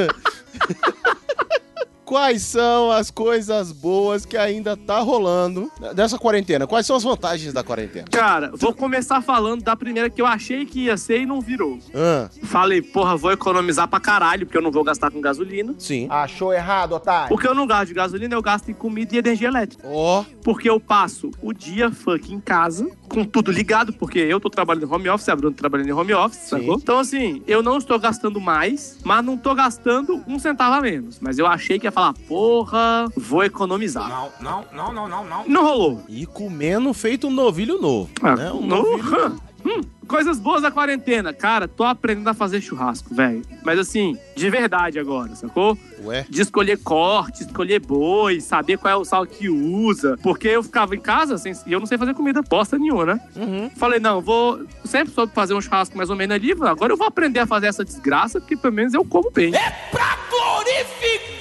Quais 2.05 2.43
são 2.43 2.91
as 2.91 3.09
coisas 3.09 3.71
boas 3.71 4.25
que 4.25 4.37
ainda 4.37 4.77
tá 4.77 4.99
rolando 4.99 5.71
dessa 5.95 6.19
quarentena? 6.19 6.67
Quais 6.67 6.85
são 6.85 6.95
as 6.95 7.03
vantagens 7.03 7.51
da 7.51 7.63
quarentena? 7.63 8.05
Cara, 8.11 8.51
vou 8.53 8.73
começar 8.73 9.21
falando 9.21 9.63
da 9.63 9.75
primeira 9.75 10.07
que 10.09 10.21
eu 10.21 10.25
achei 10.27 10.65
que 10.65 10.81
ia 10.81 10.97
ser 10.97 11.21
e 11.21 11.25
não 11.25 11.41
virou. 11.41 11.79
Ah, 11.95 12.29
Falei, 12.43 12.81
porra, 12.81 13.17
vou 13.17 13.31
economizar 13.31 13.87
pra 13.87 13.99
caralho, 13.99 14.45
porque 14.45 14.57
eu 14.57 14.61
não 14.61 14.71
vou 14.71 14.83
gastar 14.83 15.09
com 15.09 15.19
gasolina. 15.19 15.73
sim. 15.79 16.07
Achou 16.09 16.53
errado, 16.53 16.93
otário? 16.93 17.29
Porque 17.29 17.47
eu 17.47 17.55
não 17.55 17.65
gasto 17.65 17.87
de 17.87 17.93
gasolina, 17.95 18.35
eu 18.35 18.41
gasto 18.41 18.69
em 18.69 18.73
comida 18.73 19.15
e 19.15 19.17
energia 19.17 19.47
elétrica. 19.47 19.83
Ó, 19.87 20.23
Porque 20.43 20.69
eu 20.69 20.79
passo 20.79 21.31
o 21.41 21.51
dia 21.53 21.89
funk 21.91 22.31
em 22.33 22.39
casa, 22.39 22.87
com 23.09 23.23
tudo 23.25 23.51
ligado, 23.51 23.91
porque 23.93 24.19
eu 24.19 24.39
tô 24.39 24.49
trabalhando 24.49 24.85
em 24.85 24.93
home 24.93 25.09
office, 25.09 25.29
a 25.29 25.35
Bruna 25.35 25.55
tá 25.55 25.59
trabalhando 25.59 25.87
em 25.89 25.91
home 25.93 26.13
office, 26.13 26.39
Sim. 26.41 26.49
sacou? 26.49 26.75
Então, 26.75 26.99
assim, 26.99 27.41
eu 27.47 27.63
não 27.63 27.77
estou 27.77 27.97
gastando 27.97 28.39
mais, 28.39 28.99
mas 29.03 29.25
não 29.25 29.35
tô 29.37 29.55
gastando 29.55 30.23
um 30.27 30.37
centavo 30.37 30.75
a 30.75 30.81
menos. 30.81 31.19
Mas 31.19 31.39
eu 31.39 31.47
achei 31.47 31.79
que 31.79 31.87
ia 31.87 31.91
falar, 31.91 32.04
porra, 32.13 33.07
vou 33.15 33.43
economizar. 33.43 34.07
Não, 34.09 34.29
não, 34.39 34.65
não, 34.73 34.93
não, 34.93 35.07
não, 35.09 35.25
não. 35.25 35.47
Não 35.47 35.63
rolou. 35.63 36.03
e 36.09 36.25
comendo 36.25 36.93
feito 36.93 37.27
um 37.27 37.31
novilho 37.31 37.79
novo. 37.81 38.09
Ah, 38.21 38.35
né? 38.35 38.51
Um 38.51 38.61
não- 38.65 38.83
novilho... 38.97 39.41
Hum, 39.67 39.81
coisas 40.07 40.37
boas 40.39 40.61
da 40.61 40.69
quarentena. 40.69 41.33
Cara, 41.33 41.67
tô 41.67 41.83
aprendendo 41.83 42.27
a 42.27 42.35
fazer 42.35 42.61
churrasco, 42.61 43.15
velho. 43.15 43.41
Mas 43.63 43.79
assim, 43.79 44.15
de 44.35 44.47
verdade 44.47 44.99
agora, 44.99 45.35
sacou? 45.35 45.75
Ué, 46.03 46.23
De 46.29 46.39
escolher 46.43 46.77
corte, 46.83 47.41
escolher 47.41 47.79
boi, 47.79 48.39
saber 48.41 48.77
qual 48.77 48.93
é 48.93 48.95
o 48.95 49.03
sal 49.03 49.25
que 49.25 49.49
usa. 49.49 50.19
Porque 50.21 50.49
eu 50.49 50.61
ficava 50.61 50.95
em 50.95 50.99
casa 50.99 51.35
sem- 51.39 51.53
e 51.65 51.73
eu 51.73 51.79
não 51.79 51.87
sei 51.87 51.97
fazer 51.97 52.13
comida 52.13 52.43
bosta 52.43 52.77
nenhuma, 52.77 53.05
né? 53.07 53.19
uhum. 53.35 53.71
Falei, 53.75 53.99
não, 53.99 54.21
vou. 54.21 54.63
Sempre 54.83 55.11
soube 55.15 55.33
fazer 55.33 55.55
um 55.55 55.61
churrasco 55.61 55.97
mais 55.97 56.11
ou 56.11 56.15
menos 56.15 56.35
ali. 56.35 56.51
Agora 56.51 56.93
eu 56.93 56.97
vou 56.97 57.07
aprender 57.07 57.39
a 57.39 57.47
fazer 57.47 57.65
essa 57.65 57.83
desgraça, 57.83 58.39
porque 58.39 58.55
pelo 58.55 58.75
menos 58.75 58.93
eu 58.93 59.03
como 59.03 59.31
bem. 59.31 59.49
Pra 59.89 60.15
glorificar-te, 60.29 60.95
Pedro! 61.01 61.34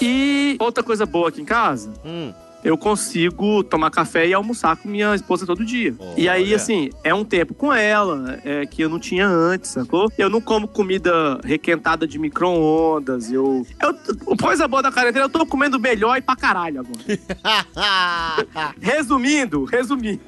E 0.00 0.56
outra 0.58 0.82
coisa 0.82 1.06
boa 1.06 1.28
aqui 1.28 1.40
em 1.40 1.44
casa. 1.44 1.92
Hum. 2.04 2.32
Eu 2.64 2.76
consigo 2.76 3.62
tomar 3.62 3.90
café 3.90 4.26
e 4.26 4.34
almoçar 4.34 4.76
com 4.76 4.88
minha 4.88 5.14
esposa 5.14 5.46
todo 5.46 5.64
dia. 5.64 5.94
E 6.16 6.28
aí, 6.28 6.54
assim, 6.54 6.90
é 7.04 7.14
um 7.14 7.24
tempo 7.24 7.54
com 7.54 7.72
ela 7.72 8.38
é, 8.44 8.66
que 8.66 8.82
eu 8.82 8.88
não 8.88 8.98
tinha 8.98 9.26
antes, 9.26 9.70
sacou? 9.70 10.10
Eu 10.18 10.28
não 10.28 10.40
como 10.40 10.66
comida 10.66 11.40
requentada 11.44 12.06
de 12.06 12.18
micro-ondas. 12.18 13.30
Eu, 13.30 13.66
eu. 13.80 14.36
Coisa 14.36 14.66
boa 14.66 14.82
da 14.82 14.90
quarentena, 14.90 15.26
eu 15.26 15.30
tô 15.30 15.46
comendo 15.46 15.78
melhor 15.78 16.16
e 16.18 16.22
pra 16.22 16.36
caralho 16.36 16.80
agora. 16.80 16.96
Resumindo, 18.80 19.64
resumindo. 19.64 20.20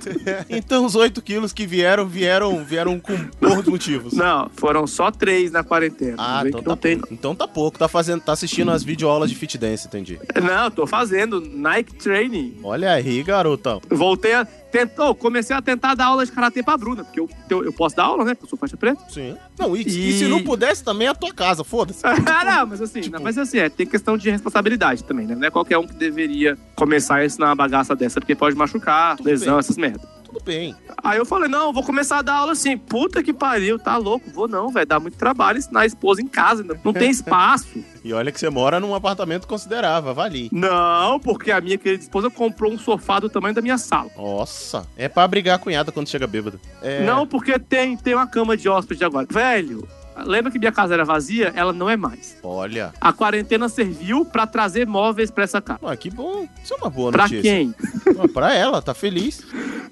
então 0.49 0.85
os 0.85 0.95
8 0.95 1.20
quilos 1.22 1.53
que 1.53 1.66
vieram, 1.66 2.07
vieram, 2.07 2.64
vieram 2.64 2.99
com 3.01 3.16
bons 3.41 3.66
motivos. 3.66 4.12
Não, 4.12 4.51
foram 4.57 4.87
só 4.87 5.11
três 5.11 5.51
na 5.51 5.62
quarentena. 5.62 6.16
Ah, 6.18 6.43
então 6.47 6.62
tá, 6.62 6.76
tem. 6.76 7.01
então 7.11 7.35
tá 7.35 7.47
pouco. 7.47 7.79
Tá, 7.79 7.89
fazendo, 7.89 8.22
tá 8.22 8.33
assistindo 8.33 8.70
as 8.70 8.83
videoaulas 8.83 9.31
de 9.31 9.37
fit 9.37 9.57
dance, 9.59 9.87
entendi. 9.87 10.18
Não, 10.43 10.70
tô 10.70 10.87
fazendo 10.87 11.41
Nike 11.41 11.95
Training. 12.19 12.57
Olha 12.64 12.93
aí, 12.93 13.23
garotão. 13.23 13.81
Voltei 13.89 14.35
a. 14.35 14.45
Tentou, 14.45 15.14
comecei 15.14 15.57
a 15.57 15.62
tentar 15.62 15.95
dar 15.95 16.07
aula 16.07 16.27
de 16.27 16.31
karatê 16.33 16.62
pra 16.62 16.77
Bruna, 16.77 17.03
porque 17.03 17.19
eu, 17.19 17.29
eu, 17.49 17.64
eu 17.64 17.73
posso 17.73 17.97
dar 17.97 18.05
aula, 18.05 18.23
né? 18.23 18.35
Porque 18.35 18.45
eu 18.45 18.51
sou 18.51 18.59
faixa 18.59 18.77
preta. 18.77 19.03
Sim. 19.09 19.35
Não, 19.59 19.75
e, 19.75 19.81
e 19.83 20.11
E- 20.11 20.12
se 20.19 20.29
não 20.29 20.43
pudesse, 20.45 20.85
também 20.85 21.07
é 21.07 21.11
a 21.11 21.14
tua 21.14 21.33
casa, 21.33 21.64
foda-se. 21.64 22.03
Ah, 22.05 22.45
não, 22.45 22.66
mas 22.66 22.83
assim, 22.83 23.01
Tipo- 23.01 23.16
não, 23.16 23.23
mas 23.25 23.39
assim, 23.39 23.59
é, 23.59 23.71
tem 23.71 23.87
questão 23.87 24.19
de 24.19 24.29
responsabilidade 24.31 25.05
também, 25.05 25.27
né? 25.27 25.35
Não 25.35 25.47
é 25.47 25.51
qualquer 25.51 25.79
um 25.79 25.87
que 25.87 25.95
deveria 25.95 26.59
começar 26.77 27.16
a 27.16 27.25
ensinar 27.25 27.47
uma 27.47 27.55
bagaça 27.55 27.97
dessa, 27.97 28.21
porque 28.21 28.35
pode 28.35 28.55
machucar, 28.57 29.16
lesão, 29.23 29.55
bem. 29.55 29.59
essas 29.61 29.79
merdas. 29.79 30.03
tudo 30.27 30.41
bem. 30.45 30.75
Aí 31.03 31.16
eu 31.16 31.25
falei, 31.25 31.49
não, 31.49 31.69
eu 31.69 31.73
vou 31.73 31.83
começar 31.83 32.19
a 32.19 32.23
dar 32.23 32.35
aula 32.35 32.53
assim. 32.53 32.77
Puta 32.77 33.23
que 33.23 33.33
pariu, 33.33 33.79
tá 33.79 33.97
louco? 33.97 34.31
Vou 34.31 34.47
não, 34.47 34.69
velho. 34.69 34.87
Dá 34.87 35.01
muito 35.01 35.16
trabalho 35.16 35.57
ensinar 35.59 35.81
a 35.81 35.87
esposa 35.87 36.21
em 36.21 36.27
casa. 36.29 36.62
Não 36.85 36.93
tem 36.93 37.09
espaço. 37.11 37.83
E 38.09 38.12
olha 38.14 38.32
que 38.32 38.40
você 38.40 38.48
mora 38.48 38.80
num 38.80 38.94
apartamento 38.94 39.46
considerável, 39.46 40.14
vale. 40.14 40.48
Não, 40.50 41.20
porque 41.20 41.50
a 41.50 41.61
minha 41.61 41.76
querida 41.76 42.02
esposa 42.02 42.30
comprou 42.30 42.72
um 42.72 42.78
sofá 42.78 43.20
do 43.20 43.28
tamanho 43.28 43.54
da 43.54 43.61
minha 43.61 43.76
sala. 43.76 44.11
Nossa, 44.16 44.88
é 44.96 45.11
pra 45.11 45.28
brigar 45.28 45.56
a 45.56 45.59
cunhada 45.59 45.92
quando 45.92 46.09
chega 46.09 46.26
bêbado. 46.26 46.59
É... 46.80 47.04
Não, 47.04 47.26
porque 47.26 47.59
tem, 47.59 47.98
tem 47.98 48.14
uma 48.14 48.26
cama 48.26 48.56
de 48.56 48.66
hóspede 48.66 49.04
agora. 49.04 49.26
Velho, 49.30 49.86
lembra 50.25 50.51
que 50.51 50.59
minha 50.59 50.73
casa 50.73 50.95
era 50.95 51.05
vazia? 51.05 51.53
Ela 51.55 51.73
não 51.73 51.89
é 51.89 51.97
mais. 51.97 52.37
Olha. 52.43 52.93
A 53.01 53.12
quarentena 53.12 53.69
serviu 53.69 54.25
pra 54.25 54.47
trazer 54.47 54.87
móveis 54.87 55.31
pra 55.31 55.45
essa 55.45 55.61
casa. 55.61 55.81
Ah, 55.83 55.97
que 55.97 56.11
bom. 56.11 56.47
Isso 56.62 56.75
é 56.75 56.77
uma 56.77 56.91
boa 56.91 57.11
Pra 57.12 57.25
notícia. 57.25 57.43
quem? 57.43 57.75
Ah, 58.19 58.29
pra 58.33 58.55
ela, 58.55 58.81
tá 58.83 58.95
feliz. 58.95 59.43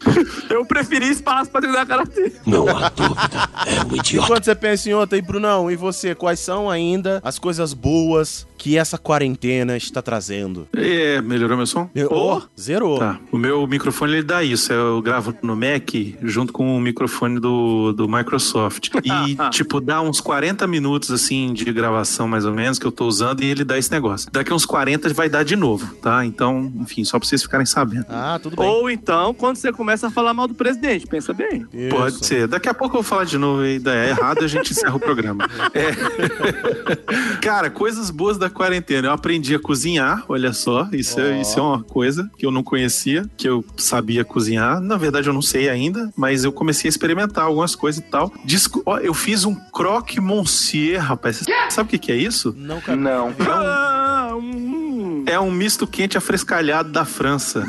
Eu 0.50 0.64
preferi 0.64 1.08
espaço 1.08 1.50
pra 1.50 1.60
treinar 1.60 1.86
karatê. 1.86 2.32
Não 2.46 2.68
há 2.68 2.88
dúvida, 2.90 3.48
é 3.66 3.84
um 3.84 3.96
idiota. 3.96 4.26
Enquanto 4.26 4.44
você 4.44 4.54
pensa 4.54 4.88
em 4.90 4.94
outra 4.94 5.16
aí, 5.16 5.22
Brunão, 5.22 5.70
e 5.70 5.76
você, 5.76 6.14
quais 6.14 6.38
são 6.40 6.70
ainda 6.70 7.20
as 7.24 7.38
coisas 7.38 7.72
boas 7.74 8.46
que 8.58 8.76
essa 8.78 8.96
quarentena 8.98 9.76
está 9.76 10.00
trazendo? 10.02 10.68
É, 10.74 11.20
melhorou 11.22 11.56
meu 11.56 11.66
som? 11.66 11.90
Oh, 12.10 12.40
zerou. 12.58 12.98
Tá. 12.98 13.18
O 13.32 13.38
meu 13.38 13.66
microfone 13.66 14.12
ele 14.14 14.22
dá 14.22 14.42
isso. 14.42 14.72
Eu 14.72 15.00
gravo 15.02 15.34
no 15.42 15.56
Mac 15.56 15.90
junto 16.22 16.52
com 16.52 16.76
o 16.76 16.80
microfone 16.80 17.38
do, 17.40 17.92
do 17.92 18.08
Microsoft. 18.08 18.88
E, 19.04 19.36
tipo, 19.50 19.80
dá 19.80 20.00
uns 20.16 20.20
40 20.20 20.66
minutos 20.66 21.10
assim 21.10 21.52
de 21.52 21.70
gravação, 21.72 22.26
mais 22.26 22.44
ou 22.44 22.52
menos, 22.52 22.78
que 22.78 22.86
eu 22.86 22.92
tô 22.92 23.06
usando, 23.06 23.42
e 23.42 23.46
ele 23.46 23.64
dá 23.64 23.76
esse 23.76 23.90
negócio. 23.90 24.30
Daqui 24.32 24.52
uns 24.52 24.64
40 24.64 25.12
vai 25.12 25.28
dar 25.28 25.44
de 25.44 25.56
novo, 25.56 25.94
tá? 25.96 26.24
Então, 26.24 26.72
enfim, 26.80 27.04
só 27.04 27.18
pra 27.18 27.28
vocês 27.28 27.42
ficarem 27.42 27.66
sabendo. 27.66 28.06
Ah, 28.08 28.38
tudo 28.42 28.56
bem. 28.56 28.66
Ou 28.66 28.90
então, 28.90 29.34
quando 29.34 29.56
você 29.56 29.72
começa 29.72 30.06
a 30.06 30.10
falar 30.10 30.32
mal 30.32 30.48
do 30.48 30.54
presidente, 30.54 31.06
pensa 31.06 31.34
bem. 31.34 31.66
Pode 31.90 32.24
ser. 32.24 32.48
Daqui 32.48 32.68
a 32.68 32.74
pouco 32.74 32.96
eu 32.96 33.02
vou 33.02 33.08
falar 33.08 33.24
de 33.24 33.36
novo 33.36 33.64
e 33.64 33.78
daí 33.78 34.08
é 34.08 34.10
errado 34.10 34.42
a 34.42 34.48
gente 34.48 34.72
encerra 34.72 34.96
o 34.96 35.00
programa. 35.00 35.46
É. 35.74 37.36
Cara, 37.42 37.68
coisas 37.68 38.10
boas 38.10 38.38
da 38.38 38.48
quarentena. 38.48 39.08
Eu 39.08 39.12
aprendi 39.12 39.54
a 39.54 39.58
cozinhar, 39.58 40.24
olha 40.28 40.52
só. 40.52 40.88
Isso, 40.92 41.20
é, 41.20 41.40
isso 41.40 41.58
é 41.58 41.62
uma 41.62 41.82
coisa 41.82 42.30
que 42.38 42.46
eu 42.46 42.50
não 42.50 42.62
conhecia, 42.62 43.28
que 43.36 43.48
eu 43.48 43.64
sabia 43.76 44.24
cozinhar. 44.24 44.80
Na 44.80 44.96
verdade, 44.96 45.28
eu 45.28 45.34
não 45.34 45.42
sei 45.42 45.68
ainda, 45.68 46.10
mas 46.16 46.44
eu 46.44 46.52
comecei 46.52 46.88
a 46.88 46.90
experimentar 46.90 47.44
algumas 47.44 47.74
coisas 47.74 48.00
e 48.00 48.04
tal. 48.04 48.32
Disco... 48.44 48.82
Ó, 48.86 48.98
eu 48.98 49.12
fiz 49.12 49.44
um 49.44 49.54
croque 49.54 50.05
monsieur, 50.20 50.98
rapaz. 51.00 51.38
Você 51.38 51.52
sabe 51.70 51.88
o 51.88 51.90
que, 51.90 51.98
que 51.98 52.12
é 52.12 52.16
isso? 52.16 52.54
Não, 52.56 52.80
cara. 52.80 52.96
Não. 52.96 53.34
Ah, 53.40 54.30
hum. 54.36 55.24
É 55.26 55.38
um 55.40 55.50
misto 55.50 55.86
quente 55.86 56.16
afrescalhado 56.16 56.90
da 56.90 57.04
França. 57.04 57.64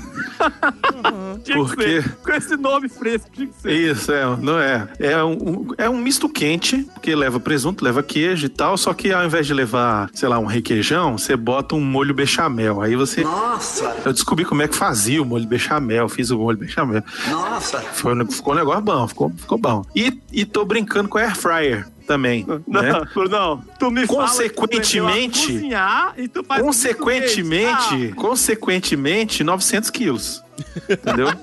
Tinha 1.43 1.57
Por 1.57 1.75
que 1.75 1.83
quê? 1.83 2.01
ser. 2.01 2.15
Com 2.17 2.31
esse 2.33 2.55
nome 2.57 2.87
fresco, 2.89 3.27
tinha 3.33 3.47
que 3.47 3.61
ser. 3.61 3.71
Isso, 3.71 4.11
é, 4.11 4.23
não 4.37 4.59
é. 4.59 4.87
É 4.99 5.23
um, 5.23 5.31
um- 5.33 5.67
é 5.77 5.89
um 5.89 5.97
misto 5.97 6.29
quente, 6.29 6.87
que 7.01 7.15
leva 7.15 7.39
presunto, 7.39 7.83
leva 7.83 8.03
queijo 8.03 8.45
e 8.45 8.49
tal, 8.49 8.77
só 8.77 8.93
que 8.93 9.11
ao 9.11 9.25
invés 9.25 9.47
de 9.47 9.53
levar, 9.53 10.09
sei 10.13 10.29
lá, 10.29 10.37
um 10.39 10.45
requeijão, 10.45 11.17
você 11.17 11.35
bota 11.35 11.75
um 11.75 11.81
molho 11.81 12.13
bechamel. 12.13 12.81
Aí 12.81 12.95
você. 12.95 13.23
Nossa, 13.23 13.95
Eu 14.05 14.13
descobri 14.13 14.45
como 14.45 14.61
é 14.61 14.67
que 14.67 14.75
fazia 14.75 15.21
o 15.21 15.25
molho 15.25 15.47
bechamel, 15.47 16.07
fiz 16.09 16.29
o 16.29 16.37
molho 16.37 16.57
bechamel. 16.57 17.03
nossa. 17.29 17.79
Foi, 17.81 18.13
ficou 18.27 18.53
um 18.53 18.57
negócio 18.57 18.81
bom, 18.81 19.07
ficou, 19.07 19.33
ficou 19.35 19.57
bom. 19.57 19.83
E, 19.95 20.19
e 20.31 20.45
tô 20.45 20.63
brincando 20.65 21.09
com 21.09 21.17
a 21.17 21.21
air 21.21 21.35
fryer 21.35 21.87
também, 22.07 22.43
Não, 22.65 22.81
né? 22.81 22.91
não. 23.29 23.61
Tu 23.77 23.91
me 23.91 24.07
fala 24.07 24.27
Consequentemente- 24.27 24.97
aprendeu 24.97 25.07
a 25.07 25.29
cozinhar 25.59 26.13
e 26.17 26.27
tu 26.27 26.43
faz 26.43 26.63
Consequentemente, 26.63 28.13
consequentemente, 28.15 29.43
900 29.43 29.91
quilos. 29.91 30.43
Entendeu? 30.89 31.27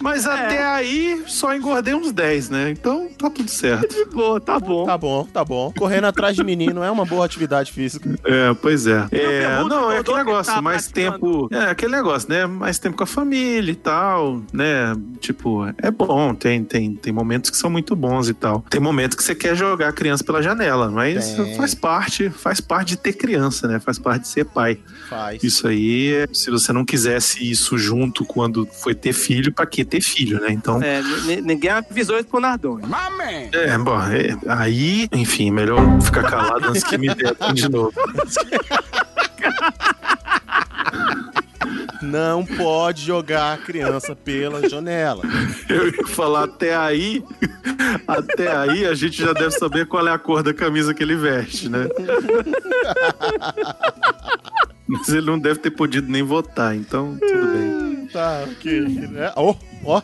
Mas 0.00 0.26
até 0.26 0.64
aí 0.64 1.24
só 1.26 1.54
engordei 1.54 1.92
uns 1.92 2.10
10, 2.10 2.48
né? 2.48 2.70
Então 2.70 3.09
tá 3.20 3.30
tudo 3.30 3.50
certo. 3.50 3.94
Ah, 4.10 4.12
boa, 4.12 4.40
tá 4.40 4.58
bom. 4.58 4.84
Tá 4.86 4.98
bom, 4.98 5.24
tá 5.24 5.44
bom. 5.44 5.72
Correndo 5.76 6.04
atrás 6.06 6.34
de 6.36 6.42
menino 6.42 6.82
é 6.82 6.90
uma 6.90 7.04
boa 7.04 7.24
atividade 7.24 7.70
física. 7.72 8.18
É, 8.24 8.52
pois 8.54 8.86
é. 8.86 9.06
É, 9.12 9.62
não, 9.64 9.90
é 9.90 9.98
aquele 9.98 10.18
que 10.18 10.24
negócio, 10.24 10.52
tá 10.54 10.60
mais 10.62 10.88
tempo. 10.88 11.48
É, 11.52 11.70
aquele 11.70 11.92
negócio, 11.92 12.28
né? 12.28 12.46
Mais 12.46 12.78
tempo 12.78 12.96
com 12.96 13.04
a 13.04 13.06
família 13.06 13.70
e 13.70 13.74
tal, 13.76 14.42
né? 14.52 14.94
Tipo, 15.20 15.64
é 15.78 15.90
bom, 15.90 16.34
tem, 16.34 16.64
tem, 16.64 16.94
tem 16.94 17.12
momentos 17.12 17.50
que 17.50 17.56
são 17.56 17.70
muito 17.70 17.94
bons 17.94 18.28
e 18.28 18.34
tal. 18.34 18.64
Tem 18.68 18.80
momentos 18.80 19.16
que 19.16 19.22
você 19.22 19.34
quer 19.34 19.54
jogar 19.54 19.88
a 19.88 19.92
criança 19.92 20.24
pela 20.24 20.42
janela, 20.42 20.90
mas 20.90 21.32
Tem. 21.34 21.56
faz 21.56 21.74
parte, 21.74 22.28
faz 22.30 22.60
parte 22.60 22.88
de 22.90 22.96
ter 22.98 23.12
criança, 23.12 23.68
né? 23.68 23.78
Faz 23.80 23.98
parte 23.98 24.22
de 24.22 24.28
ser 24.28 24.44
pai. 24.44 24.78
Faz. 25.08 25.42
Isso 25.42 25.66
aí, 25.68 26.12
é- 26.14 26.28
se 26.32 26.50
você 26.50 26.72
não 26.72 26.84
quisesse 26.84 27.48
isso 27.48 27.78
junto 27.78 28.24
quando 28.24 28.66
foi 28.66 28.94
ter 28.94 29.12
filho, 29.12 29.52
pra 29.52 29.66
que 29.66 29.84
ter 29.84 30.00
filho, 30.00 30.40
né? 30.40 30.48
Então, 30.50 30.82
É, 30.82 31.00
ninguém 31.42 31.70
avisou 31.70 32.16
isso 32.16 32.26
pro 32.28 32.40
Nardone. 32.40 32.84
É, 33.52 33.78
bom, 33.78 34.00
é, 34.00 34.36
aí, 34.48 35.08
enfim, 35.12 35.50
melhor 35.50 35.80
ficar 36.00 36.24
calado 36.24 36.68
antes 36.68 36.84
que 36.84 36.96
me 36.98 37.14
detem 37.14 37.54
de 37.54 37.68
novo. 37.68 37.92
Não 42.02 42.44
pode 42.44 43.04
jogar 43.04 43.54
a 43.54 43.58
criança 43.58 44.16
pela 44.16 44.68
janela. 44.68 45.22
Eu 45.68 45.88
ia 45.88 46.06
falar 46.06 46.44
até 46.44 46.74
aí, 46.74 47.22
até 48.08 48.56
aí 48.56 48.86
a 48.86 48.94
gente 48.94 49.22
já 49.22 49.32
deve 49.32 49.50
saber 49.52 49.86
qual 49.86 50.06
é 50.08 50.10
a 50.10 50.18
cor 50.18 50.42
da 50.42 50.54
camisa 50.54 50.94
que 50.94 51.02
ele 51.02 51.14
veste, 51.14 51.68
né? 51.68 51.86
Mas 54.88 55.08
ele 55.08 55.26
não 55.26 55.38
deve 55.38 55.60
ter 55.60 55.70
podido 55.70 56.10
nem 56.10 56.22
votar, 56.22 56.74
então 56.74 57.16
tudo 57.20 57.46
bem. 57.52 58.08
Tá, 58.12 58.44
ok. 58.50 58.80
Né? 58.80 59.32
Ó. 59.84 60.02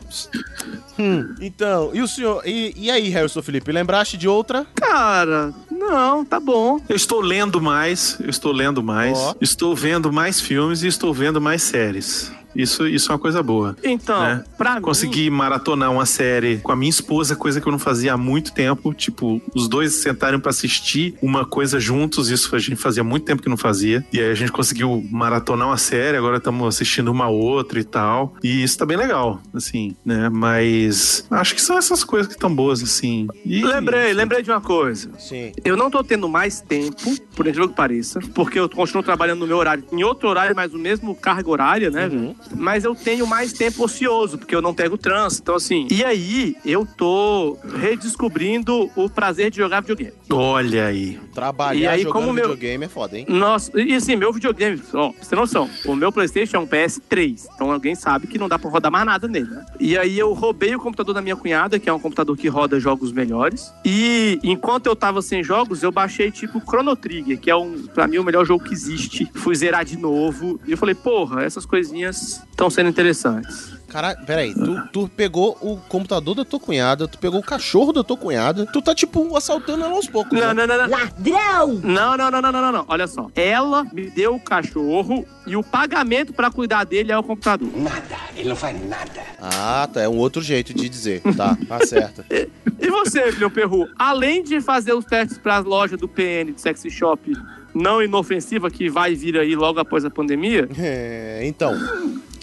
Hum, 0.99 1.35
então, 1.41 1.91
e 1.93 2.01
o 2.01 2.09
senhor. 2.09 2.43
E, 2.47 2.72
e 2.77 2.91
aí, 2.91 3.09
Harrison 3.09 3.43
Felipe, 3.43 3.70
lembraste 3.70 4.16
de 4.16 4.27
outra? 4.27 4.66
Cara, 4.74 5.53
não, 5.70 6.24
tá 6.24 6.41
bom. 6.41 6.81
Eu 6.89 6.97
estou 6.97 7.20
lendo 7.20 7.61
mais, 7.61 8.16
eu 8.20 8.31
estou 8.31 8.53
lendo 8.53 8.83
mais, 8.83 9.18
Ó. 9.18 9.35
estou 9.41 9.74
vendo 9.77 10.12
mais 10.12 10.41
filmes 10.41 10.83
e 10.83 10.87
estou 10.87 11.12
vendo 11.12 11.41
mais 11.41 11.62
séries. 11.62 12.33
Isso, 12.57 12.86
isso 12.86 13.11
é 13.11 13.14
uma 13.14 13.18
coisa 13.18 13.42
boa. 13.42 13.76
Então, 13.84 14.20
né? 14.20 14.44
pra 14.57 14.76
mim... 14.76 14.80
Consegui 14.80 15.30
maratonar 15.30 15.92
uma 15.92 16.07
série 16.07 16.59
com 16.59 16.72
a 16.72 16.76
minha 16.76 16.90
esposa, 16.90 17.36
coisa 17.36 17.61
que 17.61 17.66
eu 17.66 17.72
não 17.72 17.78
fazia 17.78 18.14
há 18.14 18.16
muito 18.16 18.52
tempo. 18.52 18.94
Tipo, 18.94 19.40
os 19.54 19.68
dois 19.68 19.94
sentarem 19.94 20.38
pra 20.38 20.50
assistir 20.50 21.14
uma 21.20 21.44
coisa 21.44 21.78
juntos, 21.78 22.30
isso 22.30 22.54
a 22.54 22.59
gente 22.59 22.76
fazia 22.76 23.04
muito 23.04 23.24
tempo 23.24 23.42
que 23.42 23.48
não 23.48 23.57
fazia. 23.57 24.04
E 24.12 24.20
aí 24.20 24.30
a 24.30 24.34
gente 24.34 24.52
conseguiu 24.52 25.04
maratonar 25.11 25.68
uma 25.68 25.76
série, 25.76 26.16
agora 26.16 26.38
estamos 26.38 26.66
assistindo 26.66 27.09
uma 27.09 27.28
outra 27.28 27.78
e 27.78 27.84
tal. 27.84 28.34
E 28.42 28.62
isso 28.62 28.78
tá 28.78 28.86
bem 28.86 28.96
legal, 28.96 29.40
assim, 29.54 29.96
né? 30.04 30.28
Mas 30.28 31.26
acho 31.30 31.54
que 31.54 31.61
são 31.61 31.76
essas 31.76 32.04
coisas 32.04 32.26
que 32.26 32.34
estão 32.34 32.54
boas, 32.54 32.82
assim. 32.82 33.26
E, 33.44 33.62
Lembrei, 33.62 34.12
lembrei 34.12 34.42
de 34.42 34.50
uma 34.50 34.61
coisa. 34.61 35.11
Sim. 35.18 35.52
Eu 35.64 35.76
não 35.76 35.90
tô 35.90 36.02
tendo 36.02 36.28
mais 36.28 36.61
tempo, 36.61 37.14
por 37.34 37.46
incrível 37.46 37.68
que 37.68 37.74
pareça, 37.74 38.20
porque 38.34 38.59
eu 38.59 38.68
continuo 38.68 39.02
trabalhando 39.02 39.40
no 39.40 39.46
meu 39.46 39.57
horário, 39.57 39.84
em 39.92 40.02
outro 40.02 40.28
horário, 40.28 40.54
mas 40.54 40.72
o 40.72 40.78
mesmo 40.78 41.14
carga 41.14 41.50
horária, 41.50 41.90
né? 41.90 42.07
Uhum. 42.07 42.34
Mas 42.55 42.84
eu 42.84 42.94
tenho 42.94 43.26
mais 43.26 43.53
tempo 43.53 43.84
ocioso, 43.84 44.38
porque 44.38 44.55
eu 44.55 44.62
não 44.62 44.74
pego 44.74 44.97
trânsito, 44.99 45.42
então 45.42 45.55
assim. 45.57 45.86
E 45.90 46.05
aí, 46.05 46.57
eu 46.64 46.86
tô 46.97 47.57
redescobrindo 47.78 48.90
o 48.94 49.09
prazer 49.11 49.51
de 49.51 49.57
jogar 49.59 49.80
videogame. 49.80 50.12
Olha 50.30 50.86
aí. 50.86 51.18
Trabalhar 51.34 51.78
E 51.80 51.86
aí, 51.86 52.03
jogando 52.03 52.12
como 52.22 52.32
meu- 52.32 52.44
videogame 52.49 52.84
é 52.84 52.88
foda, 52.88 53.18
hein? 53.18 53.26
Nossa, 53.28 53.70
e 53.80 53.94
assim, 53.94 54.16
meu 54.16 54.32
videogame, 54.32 54.80
ó, 54.94 55.11
pra 55.11 55.22
você 55.22 55.30
ter 55.30 55.36
noção, 55.36 55.68
o 55.84 55.94
meu 55.94 56.11
PlayStation 56.12 56.57
é 56.57 56.61
um 56.61 56.66
PS3, 56.66 57.47
então 57.55 57.70
alguém 57.72 57.94
sabe 57.94 58.26
que 58.26 58.38
não 58.38 58.49
dá 58.49 58.59
pra 58.59 58.70
rodar 58.70 58.90
mais 58.90 59.05
nada 59.07 59.28
nele, 59.28 59.49
né? 59.51 59.64
E 59.78 59.97
aí 59.99 60.18
eu 60.18 60.32
roubei 60.32 60.74
o 60.74 60.78
computador 60.80 61.14
da 61.14 61.20
minha 61.22 61.36
cunhada, 61.36 61.78
que 61.78 61.88
é 61.88 61.92
um 61.92 61.99
computador 61.99 62.36
que 62.36 62.49
roda 62.49 62.78
jogos 62.80 63.12
melhores, 63.12 63.72
e 63.84 64.38
enquanto 64.42 64.86
eu 64.86 64.97
tava 64.97 65.20
sem 65.22 65.42
jogos, 65.42 65.82
eu 65.82 65.92
baixei 65.92 66.30
tipo 66.30 66.61
Chrono 66.61 66.97
Trigger, 66.97 67.38
que 67.38 67.51
é 67.51 67.57
um, 67.57 67.82
pra 67.88 68.07
mim, 68.07 68.18
o 68.18 68.24
melhor 68.24 68.44
jogo 68.44 68.64
que 68.64 68.72
existe. 68.72 69.28
Fui 69.34 69.55
zerar 69.55 69.84
de 69.84 69.97
novo, 69.97 70.61
e 70.66 70.72
eu 70.72 70.78
falei, 70.78 70.94
porra, 70.94 71.42
essas 71.44 71.66
coisinhas 71.66 72.36
estão 72.51 72.70
sendo 72.70 72.89
interessantes. 72.89 73.76
Caralho, 73.89 74.18
peraí, 74.26 74.53
tu, 74.53 74.89
tu 74.93 75.11
pegou 75.16 75.57
o 75.62 75.76
computador 75.89 76.34
da 76.34 76.45
tua 76.45 76.59
cunhada, 76.59 77.07
tu 77.07 77.18
pegou 77.18 77.41
o 77.41 77.43
cachorro 77.43 77.93
da 77.93 78.03
tua 78.03 78.16
cunhada, 78.16 78.66
tu 78.66 78.82
tá, 78.82 78.95
tipo, 78.95 79.37
assaltando 79.37 79.84
ela 79.84 79.95
aos 79.95 80.09
poucos. 80.09 80.39
Não, 80.39 80.53
né? 80.53 80.66
não, 80.66 80.76
não, 80.76 80.89
não. 80.89 80.99
Ladrão! 80.99 81.80
Não, 81.82 82.16
não, 82.16 82.30
não, 82.30 82.43
não, 82.43 82.53
não, 82.53 82.62
não, 82.62 82.72
não. 82.72 82.84
Olha 82.89 83.07
só. 83.07 83.30
Ela 83.34 83.84
me 83.84 84.11
deu 84.11 84.34
o 84.34 84.41
cachorro 84.41 85.24
e 85.47 85.57
o 85.57 85.62
pagamento 85.62 86.32
pra 86.32 86.51
cuidar 86.51 86.84
dele 86.84 87.12
é 87.12 87.16
o 87.16 87.22
computador. 87.22 87.70
Nada, 87.76 88.16
ele 88.37 88.49
não 88.49 88.57
faz 88.57 88.76
nada. 88.87 89.22
Ah, 89.41 89.89
tá, 89.91 90.03
é 90.03 90.09
um 90.09 90.18
outro 90.18 90.43
jeito 90.43 90.74
de 90.74 90.89
dizer. 90.89 91.22
Tá, 91.37 91.57
tá 91.68 91.80
certo. 91.87 92.24
E 92.28 92.91
você, 92.91 93.32
Filho 93.32 93.51
Perru, 93.51 93.89
além 93.99 94.43
de 94.43 94.61
fazer 94.61 94.95
os 94.95 95.05
testes 95.05 95.39
para 95.39 95.59
as 95.59 95.64
lojas 95.64 95.99
do 95.99 96.09
PN 96.09 96.53
de 96.53 96.61
Sexy 96.61 96.91
Shop 96.91 97.32
não 97.76 98.03
inofensiva 98.03 98.70
que 98.70 98.89
vai 98.89 99.14
vir 99.14 99.39
aí 99.39 99.55
logo 99.55 99.78
após 99.78 100.05
a 100.05 100.11
pandemia, 100.11 100.66
É, 100.78 101.41
então, 101.45 101.74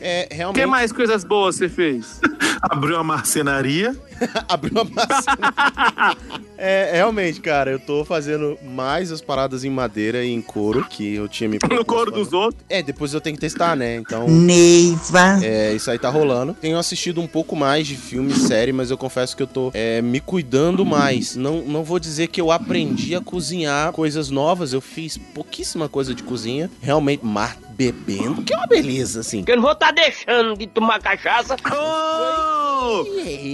é 0.04 0.28
o 0.32 0.36
realmente... 0.36 0.60
que 0.60 0.66
mais 0.66 0.92
coisas 0.92 1.24
boas 1.24 1.56
você 1.56 1.70
fez? 1.70 2.20
Abriu 2.62 2.96
uma 2.96 3.04
marcenaria. 3.04 3.96
Abriu 4.48 4.74
uma 4.74 4.84
máquina. 4.84 6.18
é, 6.58 6.92
realmente, 6.94 7.42
cara, 7.42 7.72
eu 7.72 7.80
tô 7.80 8.06
fazendo 8.06 8.58
mais 8.64 9.12
as 9.12 9.22
paradas 9.22 9.64
em 9.64 9.70
madeira 9.70 10.24
e 10.24 10.32
em 10.32 10.42
couro, 10.42 10.86
que 10.90 11.16
eu 11.16 11.28
tinha 11.28 11.50
me 11.50 11.60
No 11.70 11.86
couro 11.86 12.12
dos 12.12 12.34
outros. 12.34 12.64
É, 12.70 12.82
depois 12.82 13.14
eu 13.14 13.22
tenho 13.22 13.36
que 13.36 13.42
testar, 13.42 13.76
né? 13.76 13.96
Então. 13.96 14.28
Neiva. 14.28 15.40
É, 15.44 15.74
isso 15.74 15.90
aí 15.90 16.00
tá 16.00 16.10
rolando. 16.10 16.54
Tenho 16.54 16.78
assistido 16.78 17.22
um 17.22 17.28
pouco 17.28 17.56
mais 17.56 17.88
de 17.88 17.96
filme 17.96 18.32
e 18.32 18.36
série, 18.36 18.72
mas 18.72 18.92
eu 18.92 18.98
confesso 18.98 19.36
que 19.36 19.44
eu 19.44 19.48
tô 19.48 19.72
é, 19.74 20.02
me 20.02 20.20
cuidando 20.20 20.86
mais. 20.86 21.36
Não, 21.36 21.62
não 21.62 21.84
vou 21.84 22.00
dizer 22.00 22.28
que 22.28 22.40
eu 22.40 22.52
aprendi 22.52 23.16
a 23.16 23.22
cozinhar 23.22 23.92
coisas 23.92 24.30
novas, 24.30 24.74
eu 24.74 24.82
fiz 24.82 25.18
pouquíssima 25.18 25.90
coisa 25.90 26.14
de 26.14 26.24
cozinha. 26.24 26.70
Realmente, 26.82 27.26
mar 27.26 27.58
bebendo, 27.74 28.44
que 28.44 28.54
é 28.54 28.58
uma 28.58 28.68
beleza, 28.68 29.22
assim. 29.22 29.44
Que 29.44 29.52
eu 29.52 29.56
não 29.56 29.64
vou 29.64 29.72
estar 29.72 29.92
deixando 29.92 30.58
de 30.58 30.68
tomar 30.68 31.00
cachaça. 31.00 31.56
Ô! 31.56 32.63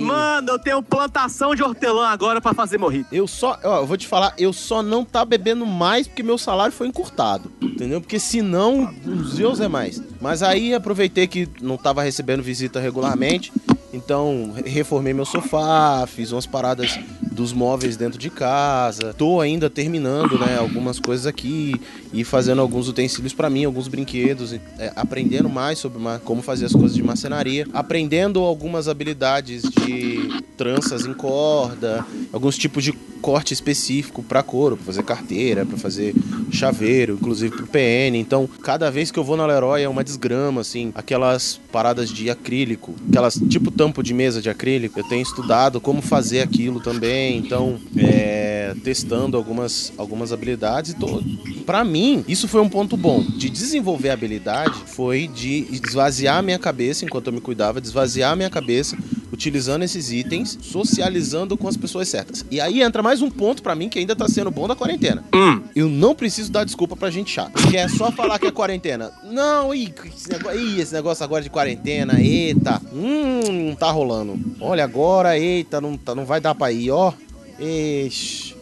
Mano, 0.02 0.50
eu 0.52 0.60
tenho 0.60 0.82
plantação 0.82 1.54
de 1.54 1.64
hortelã 1.64 2.08
agora 2.08 2.42
pra 2.42 2.54
fazer 2.54 2.78
morrito. 2.78 3.14
Eu 3.14 3.28
só, 3.28 3.60
ó, 3.64 3.80
eu 3.80 3.86
vou 3.88 3.98
te 3.98 4.08
falar, 4.08 4.34
eu 4.38 4.52
só 4.52 4.82
não 4.82 5.04
tá 5.06 5.24
bebendo 5.24 5.66
mais 5.66 6.08
porque 6.08 6.24
meu 6.24 6.38
salário 6.38 6.74
foi 6.74 6.88
encurtado, 6.88 7.52
entendeu? 7.62 8.02
Porque 8.02 8.20
senão, 8.20 8.94
os 9.06 9.36
Deus 9.36 9.60
é 9.60 9.68
mais. 9.68 10.02
Mas 10.22 10.44
aí 10.44 10.74
aproveitei 10.74 11.28
que 11.28 11.48
não 11.62 11.78
tava 11.78 12.02
recebendo 12.02 12.42
visita 12.42 12.80
regularmente, 12.80 13.52
então 13.92 14.54
reformei 14.66 15.14
meu 15.14 15.26
sofá, 15.26 16.06
fiz 16.08 16.32
umas 16.32 16.46
paradas 16.46 17.00
dos 17.32 17.54
móveis 17.54 17.96
dentro 17.96 18.20
de 18.20 18.30
casa. 18.30 19.14
Tô 19.14 19.40
ainda 19.40 19.70
terminando, 19.70 20.38
né, 20.38 20.58
algumas 20.60 21.00
coisas 21.00 21.26
aqui 21.26 21.80
e 22.12 22.24
fazendo 22.24 22.62
alguns 22.62 22.88
utensílios 22.88 23.34
para 23.34 23.50
mim, 23.50 23.66
alguns 23.66 23.88
brinquedos, 23.88 24.54
é, 24.54 24.92
aprendendo 24.96 25.50
mais 25.50 25.80
sobre 25.80 25.98
uma, 25.98 26.20
como 26.20 26.42
fazer 26.42 26.66
as 26.66 26.74
coisas 26.74 26.94
de 26.94 27.02
marcenaria, 27.02 27.66
aprendendo 27.74 28.42
algumas 28.42 28.88
habilidades 28.88 29.64
de 29.64 30.44
tranças 30.58 31.06
em 31.06 31.14
corda, 31.14 32.06
alguns 32.34 32.58
tipos 32.58 32.84
de 32.84 32.92
corte 33.22 33.54
específico 33.54 34.24
para 34.24 34.42
couro, 34.42 34.76
para 34.78 34.86
fazer 34.86 35.04
carteira, 35.04 35.66
para 35.66 35.78
fazer 35.78 36.16
chaveiro, 36.52 37.14
inclusive 37.14 37.56
pro 37.56 37.68
PN. 37.68 38.18
Então, 38.18 38.50
cada 38.64 38.90
vez 38.90 39.12
que 39.12 39.20
eu 39.20 39.24
vou 39.24 39.38
na 39.38 39.46
Leroy 39.46 39.82
é 39.82 39.90
uma 39.90 40.04
desgrama, 40.04 40.62
assim, 40.62 40.92
aquelas 40.96 41.60
paradas 41.72 42.10
de 42.10 42.30
acrílico, 42.30 42.96
aquelas 43.10 43.36
tipo 43.50 43.72
tampo 43.80 44.04
de 44.04 44.14
mesa 44.14 44.42
de 44.42 44.50
acrílico. 44.50 45.00
Eu 45.00 45.06
tenho 45.06 45.22
estudado 45.22 45.80
como 45.80 46.02
fazer 46.02 46.42
aquilo 46.42 46.82
também, 46.82 47.38
então, 47.38 47.80
é, 47.98 48.76
testando 48.84 49.38
algumas, 49.38 49.94
algumas 49.98 50.34
habilidades. 50.34 50.94
Então, 50.94 51.24
para 51.66 51.82
mim, 51.86 52.26
isso 52.28 52.46
foi 52.46 52.60
um 52.60 52.68
ponto 52.68 52.98
bom. 52.98 53.24
De 53.24 53.50
desenvolver 53.50 54.10
habilidade 54.10 54.74
foi 54.88 55.30
de 55.30 55.66
esvaziar 55.72 56.40
a 56.40 56.42
minha 56.42 56.60
cabeça 56.60 57.06
enquanto 57.06 57.28
eu 57.28 57.34
me 57.34 57.40
cuidava, 57.40 57.80
de 57.80 57.88
esvaziar 57.88 58.34
a 58.34 58.36
minha 58.36 58.50
cabeça 58.50 58.98
utilizando 59.40 59.84
esses 59.84 60.12
itens, 60.12 60.58
socializando 60.62 61.56
com 61.56 61.68
as 61.68 61.78
pessoas 61.78 62.10
certas. 62.10 62.46
E 62.52 62.60
aí 62.60 62.82
entra 62.82 63.02
mais 63.02 63.22
um 63.22 63.30
ponto 63.30 63.64
para 63.64 63.74
mim 63.74 63.88
que 63.88 63.98
ainda 63.98 64.14
tá 64.14 64.28
sendo 64.28 64.52
bom 64.52 64.68
da 64.68 64.76
quarentena. 64.76 65.24
Hum. 65.34 65.62
Eu 65.74 65.88
não 65.88 66.14
preciso 66.14 66.52
dar 66.52 66.66
desculpa 66.66 66.96
pra 66.96 67.10
gente 67.10 67.32
chata. 67.32 67.52
Que 67.70 67.78
é 67.78 67.88
só 67.88 68.12
falar 68.12 68.38
que 68.38 68.48
é 68.48 68.52
quarentena. 68.52 69.12
Não, 69.24 69.74
ih, 69.74 69.94
esse 70.14 70.30
negócio, 70.30 70.60
ih, 70.60 70.82
esse 70.82 70.94
negócio 70.94 71.24
agora 71.24 71.42
de 71.42 71.50
quarentena, 71.50 72.20
eita. 72.20 72.82
Hum, 72.94 73.69
não 73.70 73.76
tá 73.76 73.90
rolando. 73.92 74.38
Olha 74.60 74.84
agora, 74.84 75.38
eita, 75.38 75.80
não, 75.80 75.96
tá, 75.96 76.14
não 76.14 76.26
vai 76.26 76.42
dar 76.42 76.56
pra 76.56 76.72
ir, 76.72 76.92
ó. 76.92 77.14
Ixi. 77.60 78.56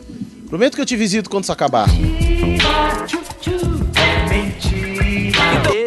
Prometo 0.50 0.76
que 0.76 0.82
eu 0.82 0.86
te 0.86 0.96
visito 0.96 1.30
quando 1.30 1.44
isso 1.44 1.52
acabar. 1.52 1.88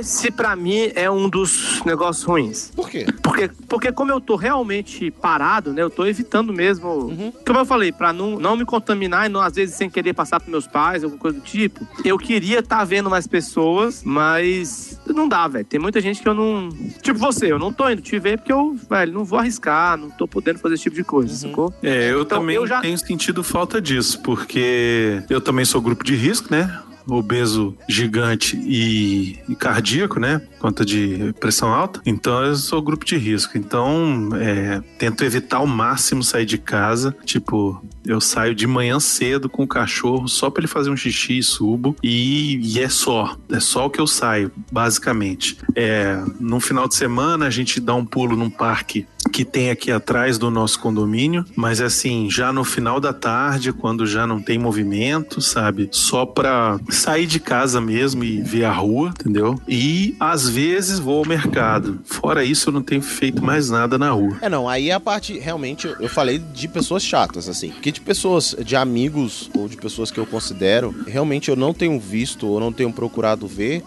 Esse, 0.01 0.31
pra 0.31 0.57
mim, 0.57 0.91
é 0.95 1.11
um 1.11 1.29
dos 1.29 1.83
negócios 1.85 2.25
ruins. 2.25 2.71
Por 2.75 2.89
quê? 2.89 3.07
Porque, 3.23 3.51
porque 3.69 3.93
como 3.93 4.11
eu 4.11 4.21
tô 4.21 4.35
realmente 4.37 5.11
parado, 5.11 5.73
né? 5.73 5.83
Eu 5.83 5.91
tô 5.91 6.07
evitando 6.07 6.53
mesmo. 6.53 6.89
Uhum. 6.89 7.33
Como 7.47 7.59
eu 7.59 7.67
falei, 7.67 7.93
pra 7.93 8.13
não, 8.13 8.39
não 8.39 8.57
me 8.57 8.65
contaminar 8.65 9.27
e 9.27 9.29
não, 9.29 9.41
às 9.41 9.55
vezes, 9.55 9.75
sem 9.77 9.91
querer 9.91 10.15
passar 10.15 10.41
pros 10.41 10.51
meus 10.51 10.67
pais, 10.67 11.05
alguma 11.05 11.21
coisa 11.21 11.39
do 11.39 11.45
tipo. 11.45 11.87
Eu 12.05 12.17
queria 12.19 12.61
estar 12.61 12.85
vendo 12.85 13.11
mais 13.11 13.27
pessoas, 13.27 14.03
mas 14.05 14.99
não 15.07 15.29
dá, 15.29 15.47
velho. 15.49 15.65
Tem 15.65 15.79
muita 15.79 16.01
gente 16.01 16.23
que 16.23 16.29
eu 16.29 16.35
não. 16.35 16.69
Tipo 17.03 17.19
você, 17.19 17.53
eu 17.53 17.59
não 17.59 17.73
tô 17.73 17.89
indo 17.89 18.01
te 18.03 18.19
ver 18.19 18.39
porque 18.39 18.53
eu, 18.53 18.75
velho, 18.89 19.13
não 19.13 19.25
vou 19.25 19.39
arriscar, 19.39 19.97
não 19.97 20.11
tô 20.11 20.27
podendo 20.27 20.59
fazer 20.59 20.75
esse 20.75 20.85
tipo 20.85 20.97
de 20.97 21.05
coisa, 21.05 21.35
sacou? 21.35 21.73
É, 21.83 22.11
eu 22.13 22.23
Então, 22.23 22.41
também 22.41 22.57
eu 22.57 22.67
já- 22.67 22.81
tenho 22.81 22.99
sentido 22.99 23.43
falta 23.43 23.81
disso, 23.81 24.21
porque 24.23 25.23
eu 25.29 25.41
também 25.41 25.65
sou 25.65 25.81
grupo 25.81 26.03
de 26.05 26.15
risco, 26.15 26.49
né? 26.51 26.81
Obeso 27.11 27.77
gigante 27.89 28.57
e, 28.57 29.39
e 29.49 29.55
cardíaco, 29.55 30.19
né? 30.21 30.41
Conta 30.61 30.85
de 30.85 31.35
pressão 31.41 31.73
alta. 31.73 32.01
Então 32.05 32.45
eu 32.45 32.55
sou 32.55 32.83
grupo 32.83 33.05
de 33.05 33.17
risco. 33.17 33.57
Então 33.57 34.29
é, 34.35 34.81
tento 34.99 35.25
evitar 35.25 35.59
ao 35.59 35.67
máximo 35.67 36.23
sair 36.23 36.45
de 36.45 36.59
casa. 36.59 37.17
Tipo, 37.25 37.83
eu 38.05 38.21
saio 38.21 38.55
de 38.55 38.67
manhã 38.67 39.01
cedo 39.01 39.49
com 39.49 39.65
o 39.65 39.69
cachorro 39.69 40.29
só 40.29 40.51
pra 40.51 40.61
ele 40.61 40.69
fazer 40.69 40.91
um 40.91 40.97
xixi 40.97 41.39
e 41.39 41.43
subo. 41.43 41.97
E, 42.03 42.61
e 42.63 42.81
é 42.81 42.89
só. 42.89 43.37
É 43.51 43.61
só 43.61 43.87
o 43.87 43.91
que 43.91 44.01
eu 44.01 44.07
saio, 44.07 44.53
basicamente. 44.71 45.57
É, 45.75 46.23
no 46.39 46.61
final 46.61 46.87
de 46.87 46.95
semana 46.95 47.47
a 47.47 47.51
gente 47.51 47.81
dá 47.81 47.95
um 47.95 48.05
pulo 48.05 48.37
num 48.37 48.51
parque 48.51 49.07
que 49.33 49.45
tem 49.45 49.71
aqui 49.71 49.93
atrás 49.93 50.39
do 50.39 50.51
nosso 50.51 50.79
condomínio, 50.81 51.45
mas 51.55 51.81
assim, 51.81 52.29
já 52.31 52.53
no 52.53 52.65
final 52.65 52.99
da 53.01 53.13
tarde, 53.13 53.73
quando 53.73 54.07
já 54.07 54.27
não 54.27 54.41
tem 54.41 54.59
movimento, 54.59 55.41
sabe? 55.41 55.89
Só 55.93 56.25
pra 56.27 56.81
sair 56.89 57.27
de 57.27 57.39
casa 57.39 57.81
mesmo 57.81 58.25
e 58.25 58.43
ver 58.43 58.65
a 58.65 58.73
rua, 58.73 59.11
entendeu? 59.11 59.61
E 59.69 60.17
às 60.19 60.49
vezes 60.51 60.99
vou 60.99 61.19
ao 61.19 61.25
mercado. 61.27 61.99
Fora 62.05 62.45
isso, 62.45 62.69
eu 62.69 62.73
não 62.73 62.83
tenho 62.83 63.03
feito 63.03 63.43
mais 63.43 63.71
nada 63.71 63.97
na 63.99 64.11
rua. 64.11 64.37
É, 64.41 64.49
não, 64.49 64.69
aí 64.69 64.91
a 64.91 65.01
parte, 65.01 65.39
realmente, 65.39 65.87
eu- 65.87 66.09
falei 66.09 66.39
de 66.39 66.67
pessoas 66.69 67.03
chatas, 67.03 67.49
assim. 67.49 67.71
Porque 67.71 67.93
de 67.93 68.01
pessoas, 68.01 68.55
de 68.65 68.75
amigos 68.77 69.49
ou 69.57 69.69
de 69.69 69.77
pessoas 69.77 70.11
que 70.11 70.19
eu 70.19 70.27
considero, 70.27 70.95
realmente 71.07 71.49
eu 71.49 71.57
não 71.57 71.73
tenho 71.73 71.99
visto 72.01 72.47
ou 72.47 72.59
não 72.61 72.73
tenho 72.73 72.93
procurado 72.93 73.47
ver 73.47 73.83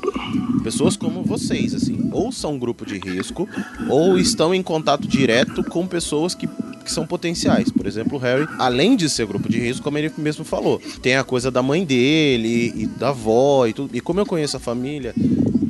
pessoas 0.63 0.95
como 0.95 1.21
vocês, 1.23 1.73
assim. 1.75 2.09
Ou 2.11 2.31
são 2.31 2.53
um 2.53 2.59
grupo 2.59 2.85
de 2.85 2.97
risco, 2.97 3.47
ou 3.89 4.17
estão 4.17 4.53
em 4.55 4.63
contato 4.63 5.07
direto 5.07 5.63
com 5.63 5.85
pessoas 5.85 6.33
que, 6.33 6.47
que 6.47 6.91
são 6.91 7.05
potenciais. 7.05 7.69
Por 7.71 7.85
exemplo, 7.85 8.17
o 8.17 8.21
Harry, 8.21 8.47
além 8.57 8.95
de 8.95 9.09
ser 9.09 9.25
grupo 9.25 9.49
de 9.49 9.59
risco, 9.59 9.83
como 9.83 9.97
ele 9.97 10.11
mesmo 10.17 10.45
falou, 10.45 10.81
tem 11.01 11.15
a 11.17 11.23
coisa 11.23 11.51
da 11.51 11.61
mãe 11.61 11.83
dele 11.85 12.73
e 12.75 12.87
da 12.87 13.09
avó 13.09 13.67
e 13.67 13.73
tudo. 13.73 13.89
E 13.95 13.99
como 14.01 14.19
eu 14.19 14.25
conheço 14.25 14.55
a 14.57 14.59
família, 14.59 15.13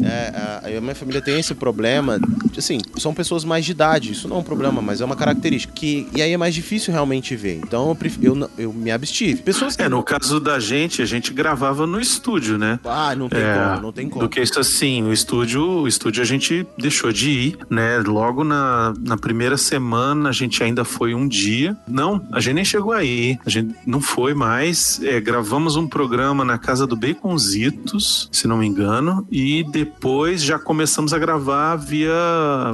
é, 0.03 0.61
a, 0.73 0.77
a 0.77 0.81
minha 0.81 0.95
família 0.95 1.21
tem 1.21 1.39
esse 1.39 1.53
problema. 1.55 2.19
Assim, 2.57 2.79
são 2.97 3.13
pessoas 3.13 3.43
mais 3.43 3.65
de 3.65 3.71
idade. 3.71 4.11
Isso 4.11 4.27
não 4.27 4.37
é 4.37 4.39
um 4.39 4.43
problema, 4.43 4.81
mas 4.81 5.01
é 5.01 5.05
uma 5.05 5.15
característica. 5.15 5.73
Que, 5.73 6.07
e 6.15 6.21
aí 6.21 6.31
é 6.31 6.37
mais 6.37 6.53
difícil 6.53 6.91
realmente 6.93 7.35
ver. 7.35 7.59
Então 7.63 7.89
eu, 7.89 7.95
pref- 7.95 8.19
eu, 8.21 8.49
eu 8.57 8.71
me 8.73 8.91
abstive. 8.91 9.41
Pessoas 9.41 9.75
que. 9.75 9.81
É, 9.83 9.89
no 9.89 10.03
caso 10.03 10.39
da 10.39 10.59
gente, 10.59 11.01
a 11.01 11.05
gente 11.05 11.33
gravava 11.33 11.87
no 11.87 11.99
estúdio, 11.99 12.57
né? 12.57 12.79
Ah, 12.85 13.15
não 13.15 13.27
tem 13.29 13.39
É, 13.39 13.53
como, 13.57 13.81
não 13.81 13.91
tem 13.91 14.09
como. 14.09 14.23
Do 14.25 14.29
que 14.29 14.39
isso 14.41 14.59
assim, 14.59 15.03
o 15.03 15.11
estúdio, 15.13 15.63
o 15.63 15.87
estúdio 15.87 16.21
a 16.21 16.25
gente 16.25 16.65
deixou 16.77 17.11
de 17.11 17.29
ir, 17.29 17.57
né? 17.69 17.97
Logo 18.05 18.43
na, 18.43 18.93
na 18.99 19.17
primeira 19.17 19.57
semana 19.57 20.29
a 20.29 20.31
gente 20.31 20.61
ainda 20.63 20.83
foi 20.85 21.13
um 21.15 21.27
dia. 21.27 21.75
Não, 21.87 22.25
a 22.31 22.39
gente 22.39 22.53
nem 22.55 22.65
chegou 22.65 22.91
aí. 22.93 23.37
A 23.45 23.49
gente 23.49 23.73
não 23.85 23.99
foi 24.01 24.33
mais. 24.33 25.01
É, 25.03 25.19
gravamos 25.19 25.75
um 25.75 25.87
programa 25.87 26.45
na 26.45 26.57
casa 26.57 26.85
do 26.85 26.95
Baconzitos, 26.95 28.29
se 28.31 28.47
não 28.47 28.57
me 28.57 28.67
engano, 28.67 29.25
e 29.31 29.63
depois 29.63 29.92
já 30.41 30.59
começamos 30.59 31.13
a 31.13 31.19
gravar 31.19 31.75
via, 31.75 32.13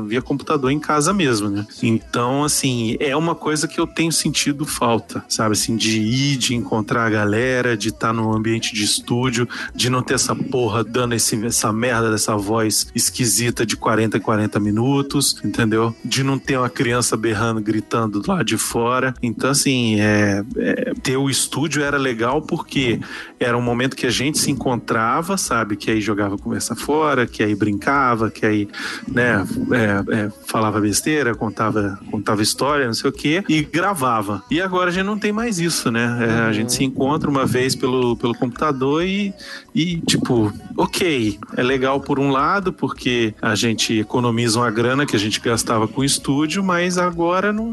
via 0.05 0.21
computador 0.21 0.71
em 0.71 0.79
casa 0.79 1.13
mesmo, 1.13 1.49
né? 1.49 1.65
Então, 1.81 2.43
assim, 2.43 2.95
é 2.99 3.15
uma 3.15 3.35
coisa 3.35 3.67
que 3.67 3.79
eu 3.79 3.87
tenho 3.87 4.11
sentido 4.11 4.65
falta, 4.65 5.23
sabe? 5.27 5.53
Assim, 5.53 5.75
de 5.75 6.01
ir, 6.01 6.37
de 6.37 6.55
encontrar 6.55 7.05
a 7.05 7.09
galera, 7.09 7.77
de 7.77 7.89
estar 7.89 8.13
no 8.13 8.35
ambiente 8.35 8.73
de 8.73 8.83
estúdio, 8.83 9.47
de 9.73 9.89
não 9.89 10.01
ter 10.01 10.15
essa 10.15 10.35
porra 10.35 10.83
dando 10.83 11.13
esse, 11.13 11.45
essa 11.45 11.71
merda 11.71 12.11
dessa 12.11 12.35
voz 12.35 12.87
esquisita 12.95 13.65
de 13.65 13.75
40 13.75 14.17
em 14.17 14.21
40 14.21 14.59
minutos, 14.59 15.39
entendeu? 15.43 15.95
De 16.03 16.23
não 16.23 16.39
ter 16.39 16.57
uma 16.57 16.69
criança 16.69 17.15
berrando, 17.15 17.61
gritando 17.61 18.19
do 18.19 18.29
lado 18.29 18.43
de 18.43 18.57
fora. 18.57 19.13
Então, 19.21 19.49
assim, 19.49 19.99
é, 19.99 20.43
é, 20.57 20.93
ter 21.01 21.17
o 21.17 21.29
estúdio 21.29 21.83
era 21.83 21.97
legal 21.97 22.41
porque 22.41 22.99
era 23.39 23.57
um 23.57 23.61
momento 23.61 23.95
que 23.95 24.05
a 24.05 24.09
gente 24.09 24.37
se 24.37 24.51
encontrava, 24.51 25.37
sabe? 25.37 25.75
Que 25.75 25.91
aí 25.91 26.01
jogava 26.01 26.37
conversa 26.37 26.75
fora, 26.75 27.25
que 27.25 27.41
aí 27.41 27.55
brincava, 27.55 28.29
que 28.29 28.45
aí, 28.45 28.67
né, 29.07 29.45
é, 29.71 30.15
é, 30.15 30.31
falava 30.45 30.79
besteira, 30.81 31.33
contava, 31.33 31.97
contava 32.11 32.41
história, 32.41 32.85
não 32.85 32.93
sei 32.93 33.09
o 33.09 33.13
quê, 33.13 33.43
e 33.47 33.61
gravava. 33.61 34.43
E 34.51 34.61
agora 34.61 34.89
a 34.89 34.93
gente 34.93 35.05
não 35.05 35.17
tem 35.17 35.31
mais 35.31 35.59
isso, 35.59 35.89
né? 35.89 36.17
É, 36.21 36.31
a 36.41 36.51
gente 36.51 36.73
se 36.73 36.83
encontra 36.83 37.29
uma 37.29 37.45
vez 37.45 37.75
pelo, 37.75 38.17
pelo 38.17 38.35
computador 38.35 39.03
e, 39.03 39.33
e, 39.73 39.99
tipo, 40.01 40.51
ok, 40.77 41.39
é 41.55 41.63
legal 41.63 41.99
por 42.01 42.19
um 42.19 42.31
lado, 42.31 42.73
porque 42.73 43.33
a 43.41 43.55
gente 43.55 43.99
economiza 43.99 44.59
uma 44.59 44.71
grana 44.71 45.05
que 45.05 45.15
a 45.15 45.19
gente 45.19 45.39
gastava 45.39 45.87
com 45.87 46.01
o 46.01 46.05
estúdio, 46.05 46.63
mas 46.63 46.97
agora 46.97 47.53
não, 47.53 47.71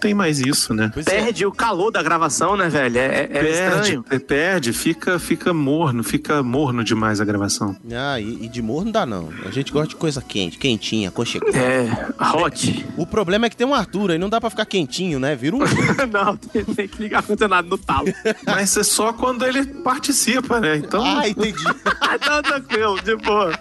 tem 0.00 0.14
mais 0.14 0.38
isso, 0.40 0.74
né? 0.74 0.90
Perde 1.04 1.46
o 1.46 1.52
calor 1.52 1.90
da 1.90 2.02
gravação, 2.02 2.56
né, 2.56 2.68
velho? 2.68 2.98
É, 2.98 3.22
é- 3.22 3.26
Perde, 3.26 3.50
estranho. 3.50 4.04
é, 4.10 4.18
perde, 4.18 4.72
fica, 4.72 5.03
fica 5.18 5.52
morno, 5.52 6.02
fica 6.02 6.42
morno 6.42 6.82
demais 6.82 7.20
a 7.20 7.24
gravação. 7.24 7.76
Ah, 7.92 8.20
e, 8.20 8.44
e 8.44 8.48
de 8.48 8.62
morno 8.62 8.86
não 8.86 8.92
dá 8.92 9.06
não. 9.06 9.30
A 9.44 9.50
gente 9.50 9.72
gosta 9.72 9.88
de 9.88 9.96
coisa 9.96 10.20
quente, 10.20 10.58
quentinha, 10.58 11.08
aconchegante. 11.08 11.56
É, 11.56 11.88
hot. 12.36 12.86
O 12.96 13.06
problema 13.06 13.46
é 13.46 13.50
que 13.50 13.56
tem 13.56 13.66
um 13.66 13.74
Arthur 13.74 14.12
aí, 14.12 14.18
não 14.18 14.28
dá 14.28 14.40
pra 14.40 14.50
ficar 14.50 14.66
quentinho, 14.66 15.18
né? 15.18 15.34
Vira 15.36 15.56
um... 15.56 15.60
não, 16.12 16.36
tem, 16.36 16.64
tem 16.64 16.88
que 16.88 17.02
ligar 17.02 17.22
o 17.22 17.26
condicionado 17.26 17.68
no 17.68 17.78
talo. 17.78 18.08
Mas 18.46 18.76
é 18.76 18.82
só 18.82 19.12
quando 19.12 19.44
ele 19.44 19.64
participa, 19.64 20.60
né? 20.60 20.76
Então. 20.76 21.02
Ah, 21.02 21.28
entendi. 21.28 21.64
então 22.14 22.42
tranquilo, 22.42 23.00
de 23.02 23.16
boa. 23.16 23.52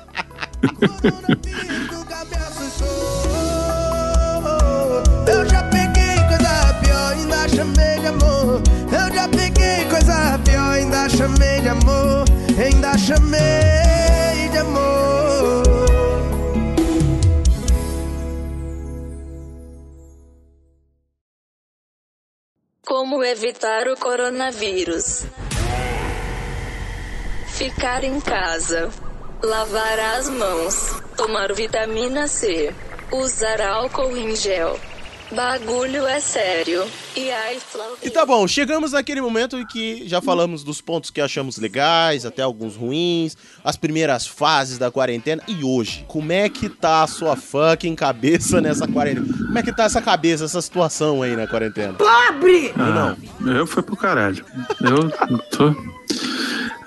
Chamei 7.56 8.00
de 8.00 8.08
amor. 8.08 8.62
Eu 8.92 9.14
já 9.14 9.28
peguei 9.28 9.86
coisa 9.90 10.40
pior, 10.44 10.74
ainda 10.74 11.10
chamei 11.10 11.62
de 11.62 11.70
amor. 11.70 12.26
Ainda 12.58 12.98
chamei 12.98 14.50
de 14.52 14.58
amor. 14.58 15.64
Como 22.86 23.24
evitar 23.24 23.88
o 23.88 23.98
coronavírus? 23.98 25.26
Ficar 27.48 28.04
em 28.04 28.20
casa. 28.20 28.90
Lavar 29.44 30.00
as 30.18 30.30
mãos. 30.30 31.02
Tomar 31.16 31.54
vitamina 31.54 32.28
C. 32.28 32.74
Usar 33.12 33.62
álcool 33.62 34.18
em 34.18 34.36
gel. 34.36 34.80
Bagulho 35.36 36.06
é 36.06 36.20
sério. 36.20 36.86
E 37.16 37.30
aí, 37.32 37.60
E 38.02 38.10
tá 38.10 38.26
bom, 38.26 38.48
chegamos 38.48 38.92
naquele 38.92 39.22
momento 39.22 39.58
em 39.58 39.66
que 39.66 40.08
já 40.08 40.22
falamos 40.22 40.64
dos 40.64 40.80
pontos 40.80 41.10
que 41.10 41.20
achamos 41.20 41.58
legais, 41.58 42.26
até 42.26 42.42
alguns 42.42 42.76
ruins, 42.76 43.36
as 43.64 43.76
primeiras 43.76 44.28
fases 44.28 44.78
da 44.78 44.92
quarentena. 44.92 45.42
E 45.48 45.64
hoje, 45.64 46.06
como 46.08 46.32
é 46.32 46.48
que 46.50 46.70
tá 46.70 47.04
a 47.04 47.08
sua 47.08 47.36
fucking 47.36 47.96
cabeça 47.96 48.62
nessa 48.62 48.88
quarentena? 48.88 49.26
Como 49.26 49.58
é 49.58 49.64
que 49.64 49.76
tá 49.76 49.84
essa 49.84 50.02
cabeça, 50.02 50.46
essa 50.46 50.62
situação 50.62 51.22
aí 51.22 51.36
na 51.36 51.48
quarentena? 51.48 51.94
Pobre! 51.94 52.74
Ah, 52.78 53.16
eu 53.46 53.66
fui 53.66 53.82
pro 53.82 53.96
caralho. 53.96 54.46
Eu 54.82 55.10
tô. 55.50 55.76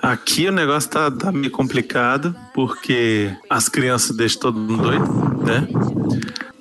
Aqui 0.01 0.47
o 0.47 0.51
negócio 0.51 0.89
tá, 0.89 1.11
tá 1.11 1.31
meio 1.31 1.51
complicado, 1.51 2.35
porque 2.53 3.35
as 3.49 3.67
crianças 3.67 4.15
deixam 4.15 4.39
todo 4.39 4.59
mundo 4.59 4.83
doido, 4.83 5.43
né? 5.43 5.67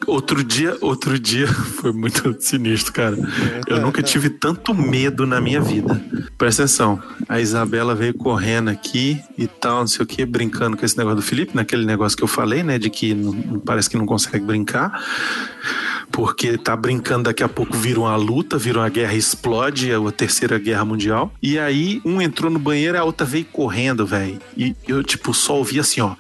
Outro 0.07 0.45
dia, 0.45 0.77
outro 0.81 1.19
dia 1.19 1.47
foi 1.81 1.93
muito 1.93 2.37
sinistro, 2.41 2.93
cara. 2.93 3.17
Eu 3.67 3.81
nunca 3.81 4.03
tive 4.03 4.31
tanto 4.31 4.73
medo 4.75 5.27
na 5.27 5.41
minha 5.41 5.61
vida. 5.61 6.01
Presta 6.39 6.63
atenção. 6.63 7.03
A 7.29 7.41
Isabela 7.41 7.95
veio 7.95 8.15
correndo 8.15 8.69
aqui 8.71 9.21
e 9.37 9.47
tal, 9.47 9.81
não 9.81 9.87
sei 9.87 10.05
o 10.05 10.07
que, 10.07 10.25
brincando 10.25 10.77
com 10.77 10.85
esse 10.85 10.97
negócio 10.97 11.17
do 11.17 11.23
Felipe, 11.23 11.57
naquele 11.57 11.85
negócio 11.85 12.17
que 12.17 12.23
eu 12.23 12.29
falei, 12.29 12.63
né? 12.63 12.79
De 12.79 12.89
que 12.89 13.15
não- 13.15 13.59
parece 13.61 13.91
que 13.91 13.97
não 13.97 14.07
consegue 14.07 14.45
brincar 14.45 15.03
porque 16.13 16.57
tá 16.57 16.75
brincando, 16.77 17.25
daqui 17.25 17.43
a 17.43 17.49
pouco 17.49 17.77
vira 17.77 18.01
uma 18.01 18.17
luta, 18.17 18.57
vira 18.57 18.79
uma 18.79 18.89
guerra, 18.89 19.13
explode 19.15 19.93
a 19.93 20.11
terceira 20.13 20.59
guerra 20.59 20.85
mundial. 20.85 21.33
E 21.43 21.59
aí 21.59 22.01
um 22.05 22.23
entrou 22.23 22.51
no 22.51 22.59
banheiro 22.59 22.97
e 22.97 23.01
a 23.01 23.05
outra 23.05 23.27
veio 23.27 23.45
correndo, 23.47 24.07
velho. 24.07 24.39
E 24.57 24.75
eu, 24.87 25.03
tipo, 25.03 25.35
só 25.35 25.57
ouvi 25.57 25.79
assim, 25.81 26.01
ó. 26.01 26.15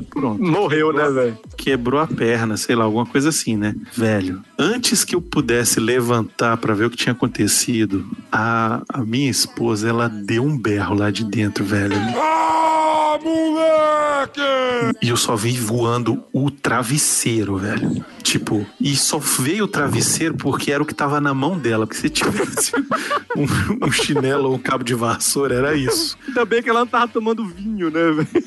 Pronto. 0.00 0.42
Morreu, 0.42 0.92
né, 0.92 1.08
velho? 1.10 1.38
Quebrou 1.56 2.00
a 2.00 2.06
perna, 2.06 2.56
sei 2.56 2.74
lá, 2.74 2.84
alguma 2.84 3.06
coisa 3.06 3.28
assim, 3.28 3.56
né? 3.56 3.74
Velho, 3.96 4.42
antes 4.58 5.04
que 5.04 5.14
eu 5.14 5.20
pudesse 5.20 5.80
levantar 5.80 6.56
pra 6.56 6.74
ver 6.74 6.86
o 6.86 6.90
que 6.90 6.96
tinha 6.96 7.12
acontecido, 7.12 8.06
a, 8.30 8.82
a 8.88 9.04
minha 9.04 9.30
esposa, 9.30 9.88
ela 9.88 10.08
deu 10.08 10.44
um 10.44 10.56
berro 10.56 10.94
lá 10.94 11.10
de 11.10 11.24
dentro, 11.24 11.64
velho. 11.64 11.96
Ah, 12.16 13.18
moleque! 13.22 14.40
E 15.02 15.08
eu 15.08 15.16
só 15.16 15.36
vi 15.36 15.52
voando 15.52 16.22
o 16.32 16.50
travesseiro, 16.50 17.56
velho. 17.56 18.04
Tipo, 18.22 18.66
e 18.80 18.96
só 18.96 19.18
veio 19.18 19.64
o 19.64 19.68
travesseiro 19.68 20.34
porque 20.36 20.70
era 20.70 20.82
o 20.82 20.86
que 20.86 20.94
tava 20.94 21.20
na 21.20 21.32
mão 21.32 21.58
dela. 21.58 21.86
Porque 21.86 22.00
se 22.00 22.10
tivesse 22.10 22.72
um, 23.36 23.86
um 23.86 23.90
chinelo 23.90 24.48
ou 24.48 24.54
um 24.54 24.58
cabo 24.58 24.84
de 24.84 24.94
vassoura, 24.94 25.54
era 25.54 25.74
isso. 25.74 26.16
Ainda 26.26 26.44
bem 26.44 26.62
que 26.62 26.68
ela 26.68 26.80
não 26.80 26.86
tava 26.86 27.08
tomando 27.08 27.46
vinho, 27.46 27.90
né, 27.90 28.10
velho? 28.12 28.44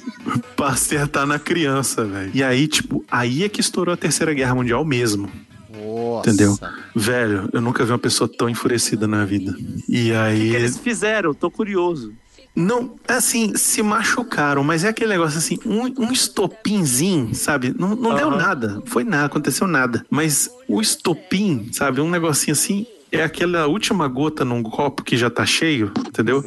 Pra 0.56 0.68
acertar 0.68 1.26
na 1.26 1.40
criança, 1.40 2.06
velho. 2.06 2.32
E 2.34 2.44
aí, 2.44 2.68
tipo, 2.68 3.04
aí 3.10 3.44
é 3.44 3.50
que 3.50 3.60
estourou 3.60 3.94
a 3.94 3.98
Terceira 3.98 4.34
Guerra 4.34 4.56
Mundial 4.56 4.86
mesmo. 4.86 5.30
Nossa. 5.70 6.30
Entendeu? 6.30 6.58
Velho, 6.96 7.50
eu 7.52 7.62
nunca 7.62 7.84
vi 7.84 7.92
uma 7.92 8.00
pessoa 8.00 8.28
tão 8.28 8.50
enfurecida 8.50 9.08
na 9.08 9.26
vida. 9.26 9.56
E 9.88 10.14
aí. 10.14 10.50
O 10.50 10.52
que 10.52 10.56
eles 10.58 10.78
fizeram? 10.78 11.34
Tô 11.34 11.50
curioso. 11.50 12.14
Não, 12.56 12.96
assim, 13.08 13.56
se 13.56 13.82
machucaram, 13.82 14.64
mas 14.64 14.84
é 14.84 14.90
aquele 14.90 15.12
negócio 15.12 15.38
assim, 15.38 15.58
um, 15.66 16.06
um 16.06 16.12
estopinzinho, 16.12 17.34
sabe? 17.34 17.74
Não, 17.78 17.96
não 17.96 18.14
deu 18.16 18.28
Aham. 18.30 18.38
nada, 18.38 18.82
foi 18.86 19.04
nada, 19.06 19.26
aconteceu 19.28 19.66
nada. 19.68 20.06
Mas 20.10 20.50
o 20.68 20.82
estopim, 20.82 21.70
sabe? 21.72 22.02
Um 22.02 22.10
negocinho 22.10 22.52
assim, 22.54 22.86
é 23.10 23.24
aquela 23.24 23.68
última 23.68 24.08
gota 24.08 24.44
num 24.44 24.62
copo 24.64 25.02
que 25.04 25.16
já 25.16 25.30
tá 25.30 25.46
cheio, 25.46 25.92
entendeu? 26.06 26.44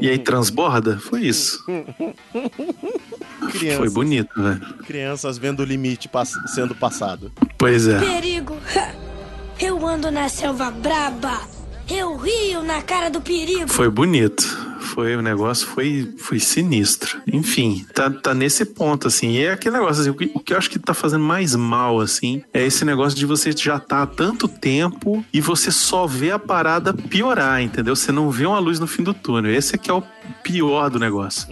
E 0.00 0.08
aí 0.08 0.18
transborda, 0.18 0.98
foi 0.98 1.22
isso. 1.22 1.64
Crianças. 3.52 3.78
Foi 3.78 3.90
bonito, 3.90 4.30
velho. 4.42 4.60
Crianças 4.84 5.38
vendo 5.38 5.60
o 5.60 5.64
limite 5.64 6.08
pass- 6.08 6.38
sendo 6.54 6.74
passado. 6.74 7.30
Pois 7.56 7.86
é. 7.86 7.98
Perigo. 8.00 8.56
Eu 9.60 9.86
ando 9.86 10.10
na 10.10 10.28
selva 10.28 10.68
braba. 10.70 11.40
Eu 11.88 12.16
rio 12.16 12.62
na 12.62 12.80
cara 12.80 13.10
do 13.10 13.20
perigo. 13.20 13.68
Foi 13.68 13.90
bonito. 13.90 14.74
Foi 14.80 15.16
o 15.16 15.22
negócio 15.22 15.66
foi 15.66 16.14
foi 16.18 16.38
sinistro. 16.38 17.20
Enfim, 17.26 17.84
tá, 17.92 18.10
tá 18.10 18.32
nesse 18.34 18.64
ponto 18.64 19.08
assim. 19.08 19.32
E 19.32 19.44
é 19.44 19.52
aquele 19.52 19.76
negócio 19.76 20.02
assim, 20.02 20.10
o 20.10 20.14
que, 20.14 20.30
o 20.34 20.40
que 20.40 20.52
eu 20.52 20.58
acho 20.58 20.70
que 20.70 20.78
tá 20.78 20.94
fazendo 20.94 21.24
mais 21.24 21.54
mal 21.54 22.00
assim, 22.00 22.42
é 22.52 22.64
esse 22.64 22.84
negócio 22.84 23.18
de 23.18 23.26
você 23.26 23.52
já 23.52 23.78
tá 23.78 24.02
há 24.02 24.06
tanto 24.06 24.46
tempo 24.46 25.24
e 25.32 25.40
você 25.40 25.70
só 25.70 26.06
vê 26.06 26.30
a 26.30 26.38
parada 26.38 26.92
piorar, 26.94 27.60
entendeu? 27.62 27.96
Você 27.96 28.12
não 28.12 28.30
vê 28.30 28.46
uma 28.46 28.58
luz 28.58 28.78
no 28.78 28.86
fim 28.86 29.02
do 29.02 29.12
túnel. 29.12 29.52
Esse 29.52 29.74
é 29.74 29.78
que 29.78 29.90
é 29.90 29.94
o 29.94 30.02
pior 30.42 30.90
do 30.90 30.98
negócio. 30.98 31.48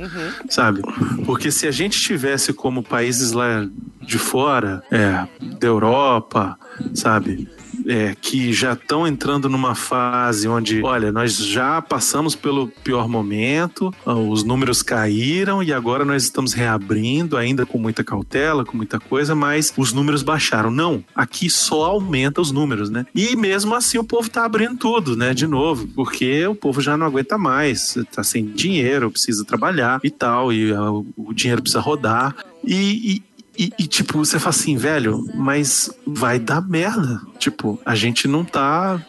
Sabe? 0.49 0.83
Porque 1.25 1.51
se 1.51 1.67
a 1.67 1.71
gente 1.71 2.01
tivesse 2.01 2.53
como 2.53 2.83
países 2.83 3.33
lá 3.33 3.67
de 4.01 4.19
fora, 4.19 4.83
é, 4.91 5.27
da 5.59 5.67
Europa, 5.67 6.59
sabe? 6.95 7.49
É, 7.87 8.15
que 8.21 8.53
já 8.53 8.73
estão 8.73 9.07
entrando 9.07 9.49
numa 9.49 9.75
fase 9.75 10.49
onde, 10.49 10.83
olha, 10.83 11.13
nós 11.13 11.37
já 11.37 11.81
passamos 11.81 12.35
pelo 12.35 12.69
pior 12.69 13.09
momento, 13.09 13.93
ah, 14.05 14.15
os 14.15 14.45
números 14.45 14.83
caíram 14.83 15.63
e 15.63 15.73
agora 15.73 16.05
nós 16.05 16.23
estamos 16.23 16.53
reabrindo, 16.53 17.37
ainda 17.37 17.65
com 17.67 17.79
muita 17.79 18.05
cautela, 18.05 18.65
com 18.65 18.77
muita 18.77 18.99
coisa, 18.99 19.35
mas 19.35 19.73
os 19.77 19.93
números 19.93 20.23
baixaram. 20.23 20.71
Não, 20.71 21.05
aqui 21.15 21.49
só 21.51 21.85
aumenta 21.85 22.41
os 22.41 22.51
números, 22.51 22.91
né? 22.91 23.07
E 23.15 23.37
mesmo 23.37 23.75
assim 23.75 23.99
o 23.99 24.05
povo 24.05 24.29
tá 24.29 24.45
abrindo 24.45 24.77
tudo, 24.77 25.17
né? 25.17 25.35
De 25.35 25.47
novo, 25.47 25.87
porque 25.89 26.47
o 26.47 26.55
povo 26.55 26.81
já 26.81 26.97
não 26.97 27.07
aguenta 27.07 27.37
mais, 27.39 27.97
tá 28.15 28.23
sem 28.23 28.47
dinheiro, 28.47 29.11
precisa 29.11 29.45
trabalhar 29.45 30.01
e 30.03 30.11
tal, 30.11 30.53
e 30.53 30.73
ah, 30.73 30.91
o 30.91 31.33
dinheiro 31.33 31.63
precisa 31.63 31.81
rodar. 31.81 32.35
E, 32.65 33.17
e- 33.17 33.32
e, 33.59 33.71
e, 33.79 33.87
tipo, 33.87 34.19
você 34.19 34.39
fala 34.39 34.51
assim, 34.51 34.77
velho, 34.77 35.25
mas 35.35 35.91
vai 36.07 36.39
dar 36.39 36.61
merda. 36.63 37.21
Tipo, 37.39 37.79
a 37.85 37.95
gente 37.95 38.27
não 38.27 38.45
tá. 38.45 39.01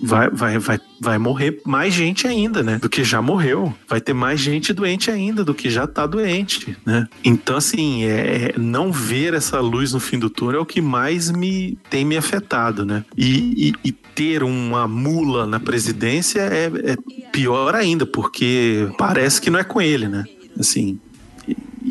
Vai, 0.00 0.30
vai, 0.30 0.58
vai, 0.58 0.78
vai 1.00 1.18
morrer 1.18 1.60
mais 1.66 1.92
gente 1.92 2.26
ainda, 2.26 2.62
né? 2.62 2.78
Do 2.78 2.88
que 2.88 3.02
já 3.02 3.20
morreu. 3.20 3.74
Vai 3.88 4.00
ter 4.00 4.12
mais 4.12 4.38
gente 4.38 4.72
doente 4.72 5.10
ainda 5.10 5.44
do 5.44 5.52
que 5.54 5.68
já 5.70 5.86
tá 5.88 6.06
doente, 6.06 6.76
né? 6.86 7.08
Então, 7.24 7.56
assim, 7.56 8.04
é, 8.04 8.52
é- 8.54 8.58
não 8.58 8.92
ver 8.92 9.34
essa 9.34 9.58
luz 9.60 9.92
no 9.92 9.98
fim 9.98 10.18
do 10.18 10.30
túnel 10.30 10.60
é 10.60 10.62
o 10.62 10.66
que 10.66 10.80
mais 10.80 11.30
me 11.30 11.76
tem 11.90 12.04
me 12.04 12.16
afetado, 12.16 12.84
né? 12.86 13.04
E, 13.16 13.68
e- 13.84 13.88
e 13.88 13.92
ter 13.92 14.42
uma 14.44 14.86
mula 14.86 15.46
na 15.46 15.58
presidência 15.58 16.40
é, 16.42 16.66
é 16.92 16.96
pior 17.32 17.74
ainda, 17.74 18.06
porque 18.06 18.88
parece 18.98 19.40
que 19.40 19.50
não 19.50 19.58
é 19.58 19.64
com 19.64 19.80
ele, 19.80 20.06
né? 20.06 20.24
Assim, 20.58 21.00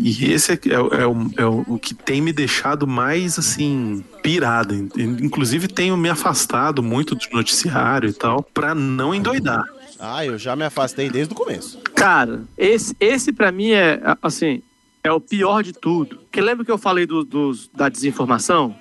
e 0.04 0.32
esse 0.32 0.54
é, 0.54 0.60
é 0.70 0.80
o- 0.80 0.88
é 0.94 1.08
o, 1.08 1.32
é 1.38 1.46
o- 1.46 1.66
o 1.68 1.80
que 1.80 1.94
tem 1.94 2.22
me 2.22 2.32
deixado 2.34 2.86
mais, 2.88 3.38
assim, 3.40 4.04
pirado. 4.24 4.74
Inclusive, 4.98 5.68
tenho 5.68 5.96
me 5.98 6.10
afastado 6.10 6.82
muito 6.84 7.16
do 7.16 7.26
noticiário 7.34 8.10
e 8.10 8.14
tal, 8.14 8.44
pra 8.44 8.74
não 8.76 9.14
endoidar. 9.14 9.64
Ah, 10.00 10.26
eu 10.26 10.38
já 10.38 10.56
me 10.56 10.64
afastei 10.64 11.10
desde 11.10 11.34
o 11.34 11.36
começo. 11.38 11.80
Cara, 11.96 12.44
esse, 12.58 12.96
esse 13.00 13.34
para 13.34 13.52
mim 13.52 13.72
é, 13.72 14.00
assim, 14.22 14.62
é 15.04 15.12
o 15.12 15.20
pior 15.20 15.64
de 15.64 15.74
tudo. 15.74 16.18
Porque 16.18 16.40
lembra 16.42 16.64
que 16.64 16.72
eu 16.72 16.78
falei 16.78 17.06
do- 17.08 17.24
dos, 17.24 17.68
da 17.74 17.90
desinformação? 17.90 18.76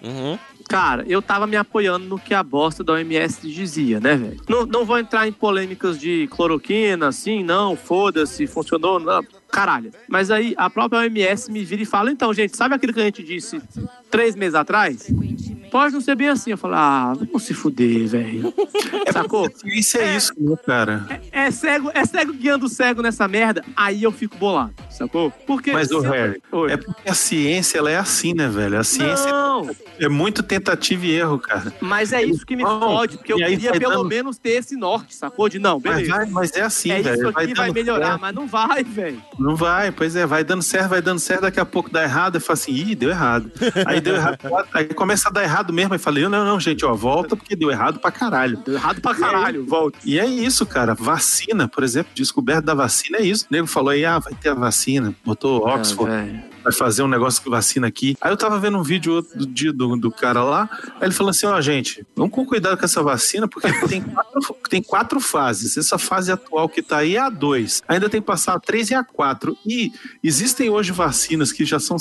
Cara, 0.68 1.04
eu 1.06 1.22
tava 1.22 1.46
me 1.46 1.56
apoiando 1.56 2.06
no 2.06 2.18
que 2.18 2.34
a 2.34 2.42
bosta 2.42 2.82
da 2.82 2.94
OMS 2.94 3.48
dizia, 3.48 4.00
né, 4.00 4.16
velho? 4.16 4.40
Não, 4.48 4.66
não 4.66 4.84
vou 4.84 4.98
entrar 4.98 5.26
em 5.28 5.32
polêmicas 5.32 5.96
de 5.98 6.26
cloroquina, 6.28 7.06
assim, 7.06 7.44
não, 7.44 7.76
foda-se, 7.76 8.48
funcionou, 8.48 8.98
não, 8.98 9.22
caralho. 9.56 9.90
Mas 10.06 10.30
aí 10.30 10.54
a 10.58 10.68
própria 10.68 11.00
OMS 11.00 11.50
me 11.50 11.64
vira 11.64 11.82
e 11.82 11.86
fala, 11.86 12.10
então, 12.10 12.32
gente, 12.34 12.56
sabe 12.56 12.74
aquilo 12.74 12.92
que 12.92 13.00
a 13.00 13.04
gente 13.04 13.22
disse 13.22 13.60
três 14.10 14.36
meses 14.36 14.54
atrás? 14.54 15.10
Pode 15.70 15.92
não 15.94 16.00
ser 16.00 16.14
bem 16.14 16.28
assim. 16.28 16.50
Eu 16.52 16.58
falo, 16.58 16.74
ah, 16.74 17.12
vamos 17.18 17.42
se 17.42 17.52
fuder, 17.54 18.06
velho. 18.06 18.52
Sacou? 19.12 19.48
Isso 19.64 19.98
é, 19.98 20.16
isso, 20.16 20.32
né, 20.38 20.56
cara? 20.64 21.06
É 21.32 21.50
cego, 21.50 21.90
é 21.94 22.04
cego 22.04 22.32
guiando 22.32 22.68
cego 22.68 23.02
nessa 23.02 23.26
merda, 23.26 23.64
aí 23.76 24.02
eu 24.02 24.12
fico 24.12 24.36
bolado, 24.36 24.74
sacou? 24.90 25.30
Porque. 25.46 25.72
Mas, 25.72 25.90
ô, 25.90 25.96
eu- 26.04 26.10
Harry, 26.10 26.42
é 26.70 26.76
porque 26.76 27.08
a 27.08 27.14
ciência, 27.14 27.78
ela 27.78 27.90
é 27.90 27.96
assim, 27.96 28.34
né, 28.34 28.48
velho? 28.48 28.78
A 28.78 28.84
ciência 28.84 29.30
Não. 29.30 29.68
é 29.98 30.08
muito 30.08 30.42
tentativa 30.42 31.04
e 31.06 31.10
erro, 31.12 31.38
cara. 31.38 31.72
Mas 31.80 32.12
é 32.12 32.22
isso 32.22 32.44
que 32.46 32.54
me 32.56 32.62
Não, 32.62 32.78
fode, 32.80 33.16
porque 33.16 33.32
eu 33.32 33.38
queria 33.38 33.70
vai 33.70 33.78
pelo 33.80 33.92
dando- 33.96 34.08
menos 34.08 34.38
ter 34.38 34.50
esse 34.50 34.76
norte, 34.76 35.14
sacou? 35.14 35.48
De 35.48 35.58
não, 35.58 35.80
Mas, 35.84 35.94
beleza. 35.96 36.12
vai- 36.16 36.26
mas 36.26 36.52
é 36.52 36.62
assim, 36.62 36.90
é 36.90 37.02
velho. 37.02 37.16
isso 37.16 37.28
aqui 37.28 37.54
vai, 37.54 37.66
dando 37.68 37.74
melhorar, 37.74 38.06
certo. 38.08 38.20
mas 38.20 38.34
não 38.34 38.46
vai, 38.46 38.84
velho. 38.84 39.22
Não 39.46 39.54
vai, 39.54 39.92
pois 39.92 40.16
é, 40.16 40.26
vai 40.26 40.42
dando 40.42 40.60
certo, 40.60 40.88
vai 40.88 41.00
dando 41.00 41.20
certo, 41.20 41.42
daqui 41.42 41.60
a 41.60 41.64
pouco 41.64 41.88
dá 41.88 42.02
errado, 42.02 42.34
eu 42.34 42.40
falo 42.40 42.54
assim, 42.54 42.72
ih, 42.72 42.96
deu 42.96 43.10
errado. 43.10 43.48
Aí 43.86 44.00
deu 44.00 44.16
errado, 44.16 44.38
aí 44.74 44.86
começa 44.86 45.28
a 45.28 45.30
dar 45.32 45.44
errado 45.44 45.72
mesmo, 45.72 45.92
aí 45.92 46.00
falei, 46.00 46.24
não, 46.24 46.44
não, 46.44 46.58
gente, 46.58 46.84
ó, 46.84 46.92
volta 46.94 47.36
porque 47.36 47.54
deu 47.54 47.70
errado 47.70 48.00
pra 48.00 48.10
caralho. 48.10 48.56
Deu 48.56 48.74
errado 48.74 49.00
pra 49.00 49.14
caralho, 49.14 49.64
volta. 49.64 50.00
E 50.04 50.18
é 50.18 50.26
isso, 50.26 50.66
cara, 50.66 50.94
vacina, 50.94 51.68
por 51.68 51.84
exemplo, 51.84 52.10
descoberta 52.12 52.62
da 52.62 52.74
vacina 52.74 53.18
é 53.18 53.22
isso. 53.22 53.44
O 53.48 53.54
nego 53.54 53.68
falou 53.68 53.90
aí, 53.90 54.04
ah, 54.04 54.18
vai 54.18 54.34
ter 54.34 54.48
a 54.48 54.54
vacina, 54.54 55.14
botou 55.24 55.64
Oxford, 55.64 56.10
vai 56.66 56.72
fazer 56.72 57.04
um 57.04 57.08
negócio 57.08 57.40
com 57.42 57.48
vacina 57.48 57.86
aqui. 57.86 58.16
Aí 58.20 58.32
eu 58.32 58.36
tava 58.36 58.58
vendo 58.58 58.76
um 58.76 58.82
vídeo 58.82 59.14
outro 59.14 59.46
dia 59.46 59.72
do, 59.72 59.96
do 59.96 60.10
cara 60.10 60.42
lá, 60.42 60.68
aí 60.96 61.04
ele 61.06 61.14
falou 61.14 61.30
assim, 61.30 61.46
ó, 61.46 61.60
gente, 61.60 62.04
vamos 62.16 62.32
com 62.32 62.44
cuidado 62.44 62.76
com 62.76 62.84
essa 62.84 63.02
vacina, 63.02 63.46
porque 63.46 63.70
tem 63.86 64.02
quatro, 64.02 64.56
tem 64.68 64.82
quatro 64.82 65.20
fases. 65.20 65.76
Essa 65.76 65.96
fase 65.96 66.32
atual 66.32 66.68
que 66.68 66.82
tá 66.82 66.98
aí 66.98 67.14
é 67.14 67.20
a 67.20 67.28
2. 67.28 67.84
Ainda 67.86 68.08
tem 68.08 68.20
que 68.20 68.26
passar 68.26 68.54
a 68.54 68.58
3 68.58 68.90
e 68.90 68.94
a 68.94 69.04
4. 69.04 69.56
E 69.64 69.92
existem 70.24 70.68
hoje 70.68 70.90
vacinas 70.90 71.52
que 71.52 71.64
já 71.64 71.78
são, 71.78 71.96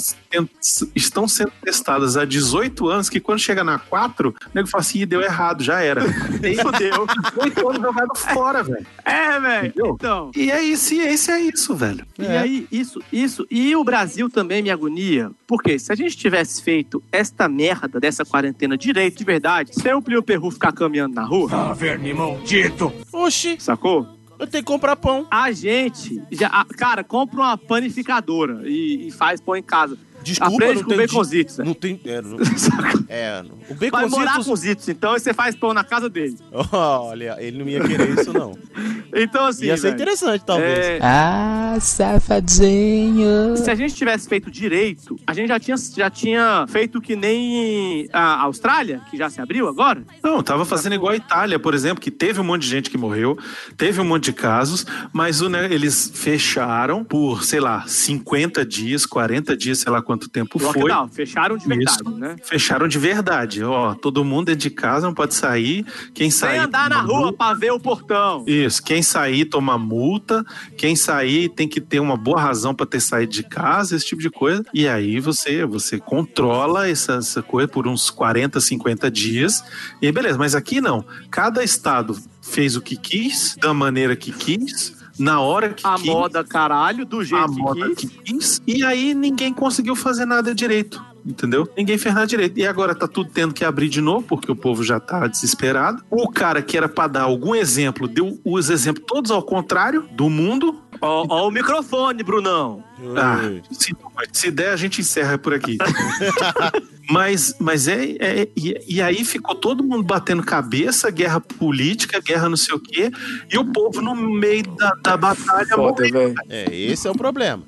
estão 0.95 1.27
sendo 1.27 1.51
testadas 1.63 2.17
há 2.17 2.25
18 2.25 2.89
anos, 2.89 3.07
que 3.07 3.19
quando 3.19 3.39
chega 3.39 3.63
na 3.63 3.77
4, 3.77 4.29
o 4.29 4.33
nego 4.53 4.67
fala 4.67 4.81
assim, 4.81 5.01
"Ih, 5.01 5.05
deu 5.05 5.21
errado, 5.21 5.63
já 5.63 5.79
era. 5.81 6.01
E 6.45 6.55
Fudeu. 6.55 7.05
18 7.35 7.69
anos 7.69 7.81
jogado 7.81 8.15
fora, 8.15 8.63
velho. 8.63 8.85
É, 9.03 9.39
velho. 9.39 9.73
Então. 9.77 10.31
E 10.35 10.51
aí, 10.51 10.75
ciência 10.77 11.33
é 11.33 11.41
isso, 11.41 11.75
velho. 11.75 12.05
E 12.17 12.27
aí, 12.27 12.67
isso, 12.71 13.01
isso. 13.11 13.45
E 13.49 13.75
o 13.75 13.83
Brasil 13.83 14.29
também 14.29 14.54
me 14.61 14.69
agonia. 14.69 15.31
Porque 15.47 15.77
se 15.79 15.91
a 15.91 15.95
gente 15.95 16.15
tivesse 16.17 16.61
feito 16.61 17.01
esta 17.11 17.47
merda 17.47 17.99
dessa 17.99 18.23
quarentena 18.25 18.77
direito, 18.77 19.17
de 19.17 19.23
verdade, 19.23 19.71
sem 19.73 19.93
o 19.93 20.01
Plio 20.01 20.21
Perru 20.23 20.51
ficar 20.51 20.71
caminhando 20.71 21.15
na 21.15 21.23
rua. 21.23 21.49
Ah, 21.51 21.73
verme 21.73 22.13
maldito. 22.13 22.91
Oxi. 23.13 23.55
Sacou? 23.59 24.07
Eu 24.37 24.45
tenho 24.47 24.63
que 24.63 24.71
comprar 24.71 24.95
pão. 24.97 25.25
A 25.31 25.51
gente, 25.53 26.21
já, 26.31 26.47
a- 26.47 26.65
cara, 26.65 27.03
compra 27.05 27.37
uma 27.39 27.57
panificadora 27.57 28.61
e, 28.67 29.07
e 29.07 29.11
faz 29.11 29.39
pão 29.39 29.55
em 29.55 29.63
casa. 29.63 29.97
Desculpa, 30.25 30.55
Aprende 30.55 30.75
não 30.75 30.83
com 30.83 30.89
tem 30.89 30.97
baconzitos, 31.07 31.57
né? 31.59 31.65
Não 31.65 31.73
tem. 31.75 32.01
É, 32.03 32.21
não, 32.21 32.37
é, 33.07 33.43
não. 33.43 33.55
o 33.69 33.75
Vai 33.91 34.05
morar 34.07 34.25
baconzitos. 34.25 34.45
com 34.47 34.53
os 34.53 34.59
Zitos, 34.59 34.89
então 34.89 35.15
e 35.15 35.19
você 35.19 35.33
faz 35.33 35.55
pão 35.55 35.73
na 35.73 35.83
casa 35.83 36.09
dele. 36.09 36.35
Olha, 36.71 37.37
ele 37.39 37.59
não 37.59 37.69
ia 37.69 37.79
querer 37.81 38.09
isso, 38.19 38.33
não. 38.33 38.57
Então, 39.17 39.45
assim. 39.45 39.67
Ia 39.67 39.77
ser 39.77 39.83
velho, 39.83 39.95
interessante, 39.95 40.43
talvez. 40.45 40.77
é, 40.77 40.99
Ah, 41.01 41.77
safadinho. 41.79 43.55
Se 43.57 43.69
a 43.69 43.75
gente 43.75 43.93
tivesse 43.95 44.27
feito 44.27 44.51
direito, 44.51 45.15
a 45.25 45.33
gente 45.33 45.47
já 45.47 45.59
tinha, 45.59 45.77
já 45.77 46.09
tinha 46.09 46.65
feito 46.67 46.99
que 47.01 47.15
nem 47.15 48.07
a 48.11 48.41
Austrália, 48.43 49.01
que 49.09 49.17
já 49.17 49.29
se 49.29 49.39
abriu 49.39 49.67
agora. 49.67 50.03
Não, 50.23 50.41
tava 50.43 50.65
fazendo 50.65 50.95
igual 50.95 51.13
a 51.13 51.15
Itália, 51.15 51.57
por 51.59 51.73
exemplo, 51.73 52.01
que 52.01 52.11
teve 52.11 52.39
um 52.41 52.43
monte 52.43 52.63
de 52.63 52.67
gente 52.69 52.89
que 52.89 52.97
morreu, 52.97 53.37
teve 53.77 54.01
um 54.01 54.05
monte 54.05 54.25
de 54.25 54.33
casos, 54.33 54.85
mas 55.13 55.41
o, 55.41 55.49
né, 55.49 55.67
eles 55.71 56.11
fecharam 56.13 57.03
por, 57.03 57.43
sei 57.43 57.59
lá, 57.59 57.83
50 57.87 58.65
dias, 58.65 59.05
40 59.05 59.55
dias, 59.55 59.79
sei 59.79 59.91
lá 59.91 60.01
quanto 60.01 60.14
tempo 60.17 60.57
foi. 60.57 60.67
Lockdown, 60.67 61.09
fecharam 61.09 61.57
de 61.57 61.67
verdade, 61.67 61.97
Isso. 62.01 62.17
né? 62.17 62.35
Fecharam 62.43 62.87
de 62.87 62.97
verdade. 62.99 63.63
Ó, 63.63 63.93
todo 63.93 64.23
mundo 64.23 64.45
dentro 64.47 64.61
de 64.61 64.69
casa 64.69 65.05
não 65.07 65.13
pode 65.13 65.33
sair. 65.33 65.85
Quem 66.13 66.29
Sem 66.31 66.49
sair. 66.49 66.57
andar 66.59 66.89
na 66.89 67.01
rua 67.01 67.33
pra 67.33 67.53
ver 67.53 67.71
o 67.71 67.79
portão. 67.79 68.43
Isso, 68.47 68.81
quem 68.83 69.01
sair 69.01 69.45
toma 69.45 69.77
multa, 69.77 70.45
quem 70.77 70.95
sair 70.95 71.49
tem 71.49 71.67
que 71.67 71.79
ter 71.81 71.99
uma 71.99 72.15
boa 72.17 72.39
razão 72.41 72.73
para 72.73 72.85
ter 72.85 72.99
saído 72.99 73.31
de 73.33 73.43
casa, 73.43 73.95
esse 73.95 74.05
tipo 74.05 74.21
de 74.21 74.29
coisa. 74.29 74.63
E 74.73 74.87
aí 74.87 75.19
você 75.19 75.65
você 75.65 75.99
controla 75.99 76.87
essa, 76.89 77.15
essa 77.15 77.41
coisa 77.41 77.67
por 77.67 77.87
uns 77.87 78.09
40, 78.09 78.59
50 78.59 79.09
dias. 79.11 79.63
E 80.01 80.05
aí 80.07 80.11
beleza, 80.11 80.37
mas 80.37 80.55
aqui 80.55 80.81
não. 80.81 81.05
Cada 81.29 81.63
estado 81.63 82.17
fez 82.41 82.75
o 82.75 82.81
que 82.81 82.95
quis, 82.95 83.55
da 83.59 83.73
maneira 83.73 84.15
que 84.15 84.31
quis, 84.31 84.95
na 85.17 85.39
hora 85.41 85.69
que 85.73 85.85
A 85.85 85.95
quis. 85.95 86.05
moda 86.05 86.43
caralho, 86.43 87.05
do 87.05 87.23
jeito 87.23 87.43
a 87.43 87.49
que 87.49 87.55
moda 87.59 87.89
quis. 87.95 87.97
que 87.97 88.07
quis. 88.07 88.61
E 88.67 88.83
aí 88.83 89.13
ninguém 89.13 89.53
conseguiu 89.53 89.95
fazer 89.95 90.25
nada 90.25 90.53
direito. 90.53 91.03
Entendeu? 91.27 91.67
Ninguém 91.75 91.97
fez 91.97 92.13
nada 92.13 92.27
direito. 92.27 92.59
E 92.59 92.67
agora 92.67 92.93
tá 92.93 93.07
tudo 93.07 93.31
tendo 93.33 93.51
que 93.51 93.65
abrir 93.65 93.89
de 93.89 93.99
novo, 93.99 94.27
porque 94.27 94.51
o 94.51 94.55
povo 94.55 94.83
já 94.83 94.99
tá 94.99 95.25
desesperado. 95.25 96.03
O 96.11 96.29
cara 96.29 96.61
que 96.61 96.77
era 96.77 96.87
pra 96.87 97.07
dar 97.07 97.23
algum 97.23 97.55
exemplo, 97.55 98.07
deu 98.07 98.39
os 98.45 98.69
exemplos 98.69 99.05
todos 99.07 99.31
ao 99.31 99.41
contrário 99.41 100.07
do 100.11 100.29
mundo. 100.29 100.79
Ó, 101.01 101.25
ó 101.29 101.47
o 101.47 101.51
microfone, 101.51 102.23
Brunão. 102.23 102.83
Ah, 103.17 103.39
se, 103.71 103.93
se 104.31 104.51
der, 104.51 104.69
a 104.71 104.75
gente 104.77 105.01
encerra 105.01 105.37
por 105.37 105.53
aqui. 105.53 105.77
mas 107.09 107.55
mas 107.59 107.87
é. 107.87 108.15
é- 108.19 108.47
e, 108.55 108.95
e 108.95 109.01
aí 109.01 109.23
ficou 109.23 109.55
todo 109.55 109.83
mundo 109.83 110.03
batendo 110.03 110.43
cabeça, 110.43 111.09
guerra 111.11 111.39
política, 111.39 112.19
guerra 112.21 112.49
não 112.49 112.57
sei 112.57 112.75
o 112.75 112.79
quê, 112.79 113.11
e 113.51 113.57
o 113.57 113.65
povo 113.65 114.01
no 114.01 114.15
meio 114.15 114.63
da, 114.75 114.91
da 115.01 115.17
batalha 115.17 115.75
morrendo. 115.77 116.33
É, 116.49 116.65
esse 116.73 117.07
é 117.07 117.11
o 117.11 117.15
problema. 117.15 117.63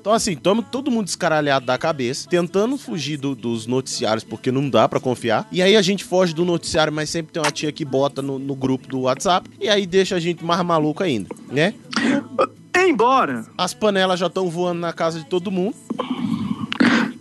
Então, 0.00 0.12
assim, 0.12 0.32
estamos 0.32 0.66
todo 0.70 0.90
mundo 0.90 1.06
descaralhado 1.06 1.64
da 1.64 1.78
cabeça, 1.78 2.28
tentando 2.28 2.76
fugir 2.76 3.16
do- 3.16 3.34
dos 3.34 3.66
noticiários, 3.66 4.22
porque 4.22 4.52
não 4.52 4.68
dá 4.68 4.86
pra 4.86 5.00
confiar. 5.00 5.48
E 5.50 5.62
aí 5.62 5.74
a 5.74 5.80
gente 5.80 6.04
foge 6.04 6.34
do 6.34 6.44
noticiário, 6.44 6.92
mas 6.92 7.08
sempre 7.08 7.32
tem 7.32 7.42
uma 7.42 7.50
tia 7.50 7.72
que 7.72 7.86
bota 7.86 8.20
no, 8.20 8.38
no 8.38 8.54
grupo 8.54 8.86
do 8.86 9.00
WhatsApp, 9.00 9.48
e 9.58 9.66
aí 9.66 9.86
deixa 9.86 10.14
a 10.16 10.20
gente 10.20 10.44
mais 10.44 10.60
maluco 10.62 11.02
ainda, 11.02 11.34
né? 11.50 11.72
Embora. 12.86 13.46
As 13.56 13.74
panelas 13.74 14.18
já 14.20 14.26
estão 14.26 14.48
voando 14.48 14.80
na 14.80 14.92
casa 14.92 15.18
de 15.18 15.26
todo 15.26 15.50
mundo. 15.50 15.76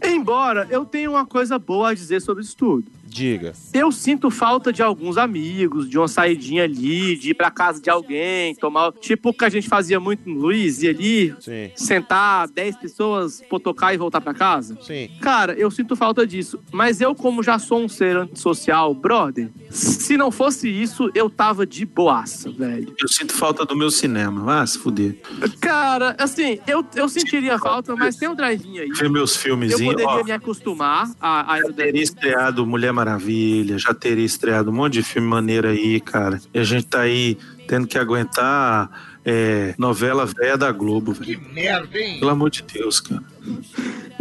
Embora 0.05 0.67
eu 0.69 0.85
tenha 0.85 1.09
uma 1.09 1.25
coisa 1.25 1.57
boa 1.57 1.89
a 1.89 1.93
dizer 1.93 2.21
sobre 2.21 2.43
isso 2.43 2.55
tudo. 2.55 2.85
Diga. 3.05 3.53
Eu 3.71 3.91
sinto 3.91 4.31
falta 4.31 4.73
de 4.73 4.81
alguns 4.81 5.17
amigos, 5.17 5.87
de 5.87 5.99
uma 5.99 6.07
saidinha 6.07 6.63
ali, 6.63 7.15
de 7.15 7.29
ir 7.29 7.33
pra 7.35 7.51
casa 7.51 7.79
de 7.79 7.87
alguém, 7.89 8.55
tomar. 8.55 8.91
Tipo 8.93 9.29
o 9.29 9.33
que 9.33 9.45
a 9.45 9.49
gente 9.49 9.69
fazia 9.69 9.99
muito 9.99 10.27
no 10.27 10.39
Luiz, 10.39 10.81
ir 10.81 10.89
ali, 10.89 11.35
Sim. 11.39 11.69
sentar 11.75 12.47
10 12.47 12.77
pessoas, 12.77 13.41
potocar 13.47 13.93
e 13.93 13.97
voltar 13.97 14.19
pra 14.19 14.33
casa. 14.33 14.75
Sim. 14.81 15.11
Cara, 15.21 15.53
eu 15.53 15.69
sinto 15.69 15.95
falta 15.95 16.25
disso. 16.25 16.59
Mas 16.71 17.01
eu, 17.01 17.13
como 17.13 17.43
já 17.43 17.59
sou 17.59 17.83
um 17.83 17.87
ser 17.87 18.17
antissocial, 18.17 18.95
brother, 18.95 19.51
se 19.73 20.15
não 20.15 20.31
fosse 20.31 20.69
isso, 20.69 21.09
eu 21.15 21.29
tava 21.29 21.65
de 21.65 21.85
boaça, 21.85 22.51
velho. 22.51 22.93
Eu 23.01 23.07
sinto 23.07 23.33
falta 23.33 23.65
do 23.65 23.75
meu 23.75 23.89
cinema. 23.89 24.61
Ah, 24.61 24.67
se 24.67 24.77
fuder. 24.77 25.17
Cara, 25.59 26.15
assim, 26.19 26.59
eu, 26.67 26.85
eu 26.95 27.09
sentiria 27.09 27.57
falta, 27.57 27.95
mas 27.95 28.15
tem 28.15 28.27
um 28.27 28.35
drive 28.35 28.79
aí. 28.79 28.89
Ver 28.89 29.09
meus 29.09 29.35
Eu 29.35 29.41
filmezinhos. 29.41 29.93
poderia 29.93 30.21
Ó, 30.21 30.23
me 30.23 30.31
acostumar 30.31 31.09
a, 31.19 31.55
a 31.55 31.59
no 31.59 31.73
teria 31.73 32.03
estreado 32.03 32.65
Mulher 32.65 32.93
Maravilha, 32.93 33.77
já 33.77 33.93
teria 33.93 34.25
estreado 34.25 34.69
um 34.69 34.73
monte 34.73 34.93
de 34.93 35.03
filme 35.03 35.27
maneiro 35.27 35.67
aí, 35.67 35.99
cara. 35.99 36.39
E 36.53 36.59
a 36.59 36.63
gente 36.63 36.85
tá 36.85 37.01
aí 37.01 37.37
tendo 37.67 37.87
que 37.87 37.97
aguentar 37.97 39.17
é, 39.25 39.73
novela 39.77 40.25
velha 40.25 40.57
da 40.57 40.71
Globo, 40.71 41.13
velho. 41.13 41.41
Merda, 41.51 41.97
hein? 41.97 42.19
Pelo 42.19 42.31
amor 42.31 42.49
de 42.49 42.61
Deus, 42.61 42.99
cara. 42.99 43.23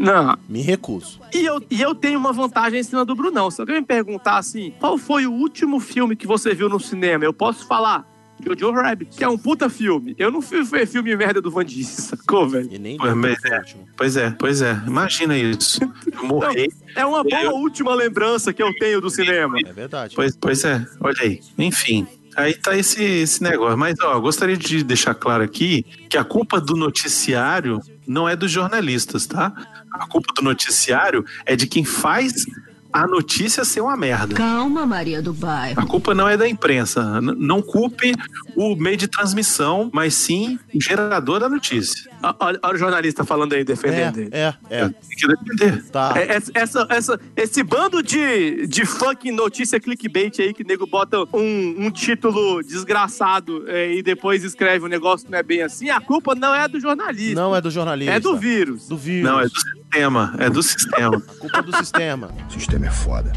Não. 0.03 0.37
Me 0.49 0.61
recuso. 0.63 1.21
E 1.33 1.45
eu, 1.45 1.63
e 1.71 1.81
eu 1.81 1.95
tenho 1.95 2.19
uma 2.19 2.33
vantagem 2.33 2.81
em 2.81 2.83
cima 2.83 3.05
do 3.05 3.15
Brunão. 3.15 3.51
Se 3.51 3.61
alguém 3.61 3.77
me 3.81 3.87
perguntar 3.87 4.37
assim, 4.39 4.75
qual 4.81 4.99
foi 4.99 5.27
o 5.27 5.33
último 5.33 5.79
filme 5.79 6.17
que 6.17 6.27
você 6.27 6.55
viu 6.55 6.69
no 6.69 6.81
cinema? 6.81 7.25
Eu 7.25 7.33
posso 7.33 7.67
falar. 7.67 8.11
Jojo 8.45 8.73
Rabbit, 8.73 9.17
que 9.17 9.23
é 9.23 9.29
um 9.29 9.39
puta 9.39 9.71
filme. 9.71 10.17
Eu 10.19 10.29
não 10.29 10.43
fui 10.43 10.65
ver 10.65 10.85
filme 10.85 11.15
merda 11.17 11.41
do 11.41 11.49
Van 11.49 11.65
Diesel, 11.65 12.03
sacou, 12.19 12.49
velho? 12.49 12.69
E 12.73 12.77
nem 12.77 12.97
Pois 12.97 13.45
é, 13.45 13.63
pois 13.97 14.17
é, 14.17 14.31
pois 14.37 14.63
é. 14.63 14.83
Imagina 14.85 15.39
isso. 15.39 15.79
Eu 16.13 16.25
morri. 16.25 16.69
É 16.97 17.07
uma 17.07 17.23
boa 17.23 17.41
Eu- 17.41 17.53
última 17.53 17.95
lembrança 17.95 18.53
que 18.53 18.61
eu 18.61 18.75
tenho 18.81 19.01
do 19.01 19.09
cinema. 19.11 19.57
É 19.65 19.73
verdade. 19.73 20.17
Pois, 20.17 20.37
pois 20.37 20.65
é, 20.65 20.85
olha 21.01 21.15
aí. 21.21 21.41
Enfim. 21.57 22.05
Aí 22.35 22.55
tá 22.55 22.77
esse, 22.77 23.05
esse 23.05 23.43
negócio. 23.45 23.79
Mas, 23.79 23.95
ó, 24.01 24.19
gostaria 24.19 24.57
de 24.57 24.83
deixar 24.83 25.15
claro 25.15 25.45
aqui 25.45 25.85
que 26.09 26.17
a 26.17 26.25
culpa 26.25 26.61
do 26.61 26.75
noticiário 26.75 27.79
não 28.07 28.29
é 28.29 28.35
dos 28.35 28.51
jornalistas, 28.51 29.27
tá? 29.27 29.82
A 29.95 30.07
culpa 30.07 30.33
do 30.35 30.43
noticiário 30.43 31.25
é 31.45 31.55
de 31.57 31.67
quem 31.67 31.85
faz 31.85 32.33
a 32.93 33.07
notícia 33.07 33.65
ser 33.65 33.81
uma 33.81 33.97
merda. 33.97 34.35
Calma, 34.35 34.85
Maria 34.85 35.23
do 35.23 35.33
Bairro. 35.33 35.81
A 35.81 35.87
culpa 35.87 36.15
não 36.15 36.29
é 36.29 36.37
da 36.37 36.47
imprensa. 36.47 37.21
Não 37.23 37.63
culpe 37.63 38.13
o 38.55 38.77
meio 38.77 38.97
de 38.99 39.09
transmissão, 39.09 39.91
mas 39.93 40.13
sim 40.15 40.59
o 40.75 40.81
gerador 40.81 41.41
da 41.41 41.49
notícia. 41.49 42.12
Olha, 42.41 42.59
olha 42.63 42.75
o 42.75 42.79
jornalista 42.79 43.25
falando 43.25 43.53
aí, 43.53 43.65
defendendo 43.65 44.19
ele. 44.19 44.31
É, 44.33 44.55
é. 44.71 44.89
Tem 44.89 44.95
que 45.17 45.27
defender. 45.27 45.83
Tá. 45.91 46.15
É, 46.17 46.37
essa- 46.55 46.87
essa, 46.89 47.21
esse 47.37 47.63
bando 47.63 48.03
de, 48.03 48.67
de 48.67 48.85
fucking 48.87 49.33
notícia 49.33 49.81
clickbait 49.81 50.39
aí 50.41 50.55
que 50.55 50.63
nego 50.65 50.87
bota 50.87 51.19
um, 51.37 51.75
um 51.87 51.91
título 51.91 52.63
desgraçado 52.63 53.65
é, 53.69 53.93
e 53.95 54.03
depois 54.03 54.45
escreve 54.45 54.85
um 54.85 54.89
negócio 54.89 55.27
que 55.27 55.33
não 55.33 55.39
é 55.39 55.43
bem 55.43 55.63
assim, 55.63 55.91
a 55.91 56.01
culpa 56.01 56.35
não 56.35 56.55
é 56.55 56.69
do 56.69 56.79
jornalista. 56.81 57.35
Não 57.41 57.55
é 57.55 57.61
do 57.61 57.71
jornalista. 57.71 58.13
É 58.15 58.21
do 58.21 58.37
vírus. 58.37 58.89
Do 58.89 58.97
vírus. 58.97 59.31
Não, 59.31 59.41
é 59.41 59.45
do 59.45 59.51
sistema. 59.51 60.35
É 60.39 60.51
do 60.51 60.63
sistema. 60.63 61.21
Culpa 61.21 61.63
do 61.63 61.77
sistema. 61.77 62.31
O 62.49 62.53
sistema 62.53 62.87
é 62.87 62.91
foda. 62.91 63.33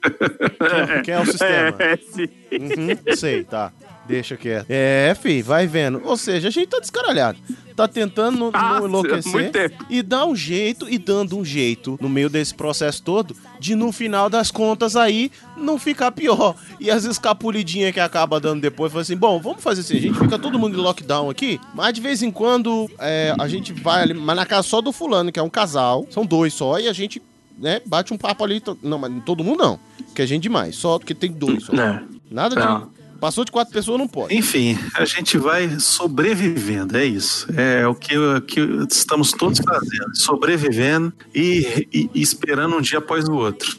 Quem, 0.00 1.02
quem 1.02 1.14
é 1.14 1.20
o 1.20 1.26
sistema? 1.26 1.76
É, 1.78 1.96
sim. 1.96 2.28
Uhum, 2.52 3.16
sei, 3.16 3.44
tá. 3.44 3.72
Deixa 4.08 4.36
quieto. 4.36 4.66
É, 4.70 5.14
fi, 5.20 5.42
vai 5.42 5.66
vendo. 5.66 6.00
Ou 6.04 6.16
seja, 6.16 6.48
a 6.48 6.50
gente 6.50 6.66
tá 6.68 6.80
descaralhado. 6.80 7.38
Tá 7.76 7.86
tentando 7.86 8.36
não, 8.36 8.50
Ah, 8.52 8.80
não 8.80 8.88
enlouquecer 8.88 9.30
muito 9.30 9.52
tempo. 9.52 9.84
e 9.88 10.02
dá 10.02 10.26
um 10.26 10.34
jeito 10.34 10.88
e 10.88 10.98
dando 10.98 11.38
um 11.38 11.44
jeito 11.44 11.96
no 12.00 12.08
meio 12.08 12.28
desse 12.28 12.52
processo 12.52 13.00
todo 13.02 13.36
de 13.60 13.76
no 13.76 13.92
final 13.92 14.28
das 14.28 14.50
contas 14.50 14.96
aí 14.96 15.30
não 15.56 15.78
ficar 15.78 16.10
pior. 16.10 16.56
E 16.80 16.90
as 16.90 17.04
escapulidinhas 17.04 17.92
que 17.92 18.00
acaba 18.00 18.40
dando 18.40 18.60
depois, 18.62 18.90
fala 18.90 19.02
assim, 19.02 19.16
bom, 19.16 19.38
vamos 19.40 19.62
fazer 19.62 19.82
assim, 19.82 19.96
a 19.96 20.00
gente 20.00 20.18
fica 20.18 20.36
todo 20.38 20.58
mundo 20.58 20.76
em 20.76 20.82
lockdown 20.82 21.30
aqui, 21.30 21.60
mas 21.72 21.92
de 21.94 22.00
vez 22.00 22.20
em 22.20 22.32
quando 22.32 22.90
é, 22.98 23.32
a 23.38 23.46
gente 23.46 23.72
vai 23.72 24.02
ali, 24.02 24.14
mas 24.14 24.34
na 24.34 24.44
casa 24.46 24.66
só 24.66 24.80
do 24.80 24.90
fulano, 24.90 25.30
que 25.30 25.38
é 25.38 25.42
um 25.42 25.50
casal, 25.50 26.04
são 26.10 26.26
dois 26.26 26.52
só, 26.54 26.80
e 26.80 26.88
a 26.88 26.92
gente, 26.92 27.22
né, 27.56 27.80
bate 27.86 28.12
um 28.12 28.18
papo 28.18 28.42
ali, 28.42 28.60
não, 28.82 28.98
mas 28.98 29.12
todo 29.24 29.44
mundo 29.44 29.58
não, 29.62 29.78
que 30.16 30.22
é 30.22 30.26
gente 30.26 30.42
demais, 30.42 30.74
só 30.74 30.98
porque 30.98 31.14
tem 31.14 31.30
dois 31.30 31.62
só. 31.64 31.72
Não. 31.72 32.00
Nada 32.28 32.56
de... 32.56 32.97
Não. 33.18 33.20
Passou 33.20 33.44
de 33.44 33.50
quatro 33.50 33.72
pessoas, 33.72 33.98
não 33.98 34.06
pode. 34.08 34.34
Enfim, 34.34 34.78
a 34.94 35.04
gente 35.04 35.36
vai 35.38 35.68
sobrevivendo, 35.80 36.96
é 36.96 37.04
isso. 37.04 37.46
É 37.56 37.86
o 37.86 37.94
que, 37.94 38.16
o 38.16 38.40
que 38.40 38.60
estamos 38.90 39.32
todos 39.32 39.58
fazendo, 39.58 40.14
sobrevivendo 40.16 41.12
e, 41.34 41.86
e- 41.92 42.10
e 42.14 42.22
esperando 42.22 42.76
um 42.76 42.80
dia 42.80 42.98
após 42.98 43.28
o 43.28 43.34
outro. 43.34 43.76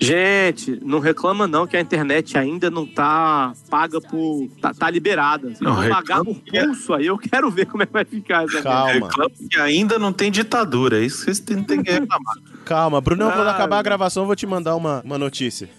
Gente, 0.00 0.80
não 0.84 0.98
reclama 0.98 1.46
não 1.46 1.66
que 1.66 1.76
a 1.76 1.80
internet 1.80 2.36
ainda 2.36 2.68
não 2.70 2.84
tá 2.84 3.52
paga 3.70 4.00
por. 4.00 4.48
tá, 4.60 4.74
tá 4.74 4.90
liberada. 4.90 5.48
Vocês 5.48 5.60
Não, 5.60 5.74
vão 5.74 5.88
pagar 5.88 6.18
reclama 6.18 6.24
por 6.40 6.42
é- 6.56 6.64
pulso 6.66 6.94
aí, 6.94 7.06
eu 7.06 7.16
quero 7.16 7.50
ver 7.50 7.66
como 7.66 7.82
é 7.82 7.86
que 7.86 7.92
vai 7.92 8.04
ficar 8.04 8.44
essa 8.44 8.60
Calma. 8.60 8.92
Reclamo 8.92 9.30
que 9.48 9.58
ainda 9.60 9.98
não 9.98 10.12
tem 10.12 10.30
ditadura, 10.32 10.98
é 11.00 11.04
isso 11.04 11.18
que 11.18 11.24
vocês 11.26 11.40
têm, 11.40 11.62
têm 11.62 11.82
que 11.82 11.92
reclamar. 11.92 12.34
Calma, 12.64 13.00
Brunão, 13.00 13.30
quando 13.30 13.48
acabar 13.48 13.78
a 13.78 13.82
gravação, 13.82 14.22
eu 14.22 14.26
vou 14.26 14.36
te 14.36 14.46
mandar 14.46 14.74
uma, 14.74 15.02
uma 15.04 15.18
notícia. 15.18 15.68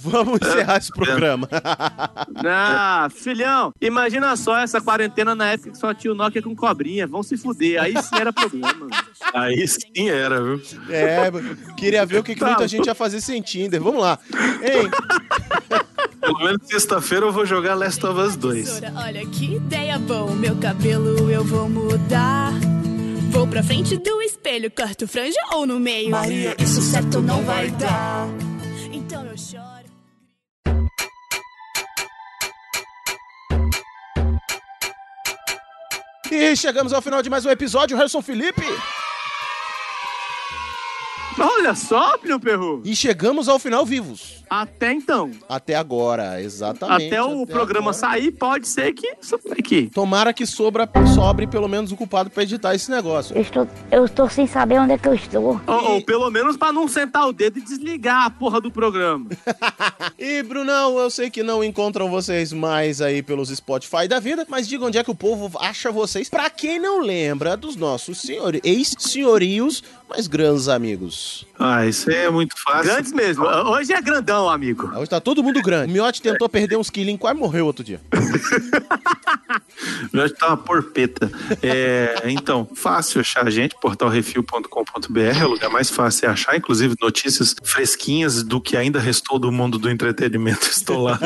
Vamos 0.00 0.38
encerrar 0.40 0.78
esse 0.78 0.92
programa. 0.92 1.48
Ah, 2.50 3.08
filhão, 3.10 3.72
imagina 3.80 4.36
só 4.36 4.56
essa 4.58 4.80
quarentena 4.80 5.34
na 5.34 5.50
época 5.50 5.70
que 5.72 5.78
só 5.78 5.92
tinha 5.92 6.12
o 6.12 6.14
Nokia 6.14 6.40
com 6.40 6.54
cobrinha. 6.54 7.06
Vão 7.06 7.22
se 7.22 7.36
fuder. 7.36 7.82
Aí 7.82 8.00
sim 8.00 8.16
era 8.16 8.32
problema. 8.32 8.86
Aí 9.34 9.66
sim 9.66 10.08
era, 10.08 10.40
viu? 10.40 10.62
É, 10.88 11.30
queria 11.76 12.06
ver 12.06 12.18
o 12.18 12.22
que, 12.22 12.34
que 12.34 12.40
Tá 12.40 12.46
muita 12.46 12.68
gente 12.68 12.86
ia 12.86 12.94
fazer 12.94 13.20
sem 13.20 13.42
Tinder. 13.42 13.82
Vamos 13.82 14.00
lá. 14.00 14.18
Ei, 14.62 14.88
Pelo 16.20 16.38
menos 16.38 16.60
sexta-feira 16.66 17.26
eu 17.26 17.32
vou 17.32 17.44
jogar 17.44 17.74
Last 17.74 18.04
of 18.06 18.20
Us 18.20 18.36
2. 18.36 18.82
Olha 18.94 19.26
que 19.26 19.56
ideia 19.56 19.98
boa, 19.98 20.32
meu 20.34 20.56
cabelo 20.56 21.30
eu 21.30 21.44
vou 21.44 21.68
mudar. 21.68 22.52
Pra 23.50 23.62
frente 23.62 23.96
do 23.96 24.20
espelho, 24.22 24.70
corto 24.70 25.08
franja 25.08 25.38
ou 25.52 25.66
no 25.66 25.80
meio? 25.80 26.10
Maria, 26.10 26.54
isso 26.58 26.80
certo 26.82 27.20
não 27.20 27.42
vai 27.44 27.70
dar. 27.70 28.28
Então 28.92 29.24
eu 29.24 29.36
choro. 29.36 29.68
e 36.30 36.54
chegamos 36.54 36.92
ao 36.92 37.02
final 37.02 37.22
de 37.22 37.30
mais 37.30 37.44
um 37.46 37.50
episódio, 37.50 37.96
Harrison 37.96 38.22
Felipe. 38.22 38.62
Olha 41.38 41.74
só, 41.74 42.18
Plio 42.18 42.40
Perru. 42.40 42.82
E 42.84 42.94
chegamos 42.96 43.48
ao 43.48 43.58
final 43.58 43.84
vivos. 43.84 44.38
Até 44.48 44.92
então. 44.92 45.30
Até 45.48 45.74
agora, 45.74 46.40
exatamente. 46.42 47.06
Até 47.06 47.22
o 47.22 47.46
programa 47.46 47.90
agora. 47.90 47.92
sair, 47.92 48.30
pode 48.32 48.66
ser 48.66 48.92
que. 48.92 49.14
que. 49.62 49.90
Tomara 49.90 50.32
que 50.32 50.46
sobra, 50.46 50.88
sobre 51.14 51.46
pelo 51.46 51.68
menos 51.68 51.92
o 51.92 51.96
culpado 51.96 52.30
pra 52.30 52.42
editar 52.42 52.74
esse 52.74 52.90
negócio. 52.90 53.36
Eu 53.36 53.42
estou, 53.42 53.68
eu 53.90 54.04
estou 54.04 54.28
sem 54.28 54.46
saber 54.46 54.78
onde 54.80 54.92
é 54.92 54.98
que 54.98 55.06
eu 55.06 55.14
estou. 55.14 55.60
Ou, 55.66 55.92
ou 55.92 56.02
pelo 56.02 56.30
menos 56.30 56.56
pra 56.56 56.72
não 56.72 56.88
sentar 56.88 57.28
o 57.28 57.32
dedo 57.32 57.58
e 57.58 57.62
desligar 57.62 58.24
a 58.24 58.30
porra 58.30 58.60
do 58.60 58.70
programa. 58.70 59.26
E, 60.18 60.42
Brunão, 60.42 60.98
eu 60.98 61.08
sei 61.10 61.30
que 61.30 61.44
não 61.44 61.62
encontram 61.62 62.10
vocês 62.10 62.52
mais 62.52 63.00
aí 63.00 63.22
pelos 63.22 63.50
Spotify 63.50 64.08
da 64.08 64.18
vida, 64.18 64.44
mas 64.48 64.66
diga 64.66 64.84
onde 64.84 64.98
é 64.98 65.04
que 65.04 65.10
o 65.10 65.14
povo 65.14 65.56
acha 65.60 65.92
vocês. 65.92 66.28
Pra 66.28 66.50
quem 66.50 66.80
não 66.80 67.00
lembra 67.00 67.56
dos 67.56 67.76
nossos 67.76 68.20
senhor... 68.20 68.58
ex-senhorios, 68.64 69.82
mas 70.08 70.26
grandes 70.26 70.68
amigos. 70.68 71.46
Ah, 71.58 71.86
isso 71.86 72.08
aí 72.08 72.16
é 72.16 72.30
muito 72.30 72.54
fácil. 72.56 72.92
Grandes 72.92 73.12
mesmo. 73.12 73.44
Hoje 73.44 73.92
é 73.92 74.00
grandão, 74.00 74.48
amigo. 74.48 74.90
Hoje 74.96 75.10
tá 75.10 75.20
todo 75.20 75.42
mundo 75.42 75.60
grande. 75.60 75.90
O 75.90 75.92
Miotti 75.92 76.22
tentou 76.22 76.48
perder 76.48 76.76
uns 76.76 76.88
quilinhos, 76.88 77.20
quase 77.20 77.38
morreu 77.38 77.66
outro 77.66 77.82
dia. 77.82 78.00
Já 80.14 80.28
tá 80.28 80.48
uma 80.48 80.56
porpeta. 80.56 81.30
É, 81.62 82.22
então, 82.26 82.68
fácil 82.74 83.20
achar 83.20 83.46
a 83.46 83.50
gente, 83.50 83.74
portalrefil.com.br, 83.80 85.20
é 85.20 85.44
o 85.44 85.48
lugar 85.48 85.70
mais 85.70 85.90
fácil 85.90 86.26
é 86.26 86.30
achar, 86.30 86.56
inclusive 86.56 86.94
notícias 87.00 87.54
fresquinhas 87.62 88.42
do 88.42 88.60
que 88.60 88.76
ainda 88.76 89.00
restou 89.00 89.38
do 89.38 89.50
mundo 89.50 89.78
do 89.78 89.90
entretenimento. 89.90 90.66
Estou 90.70 91.02
lá. 91.02 91.18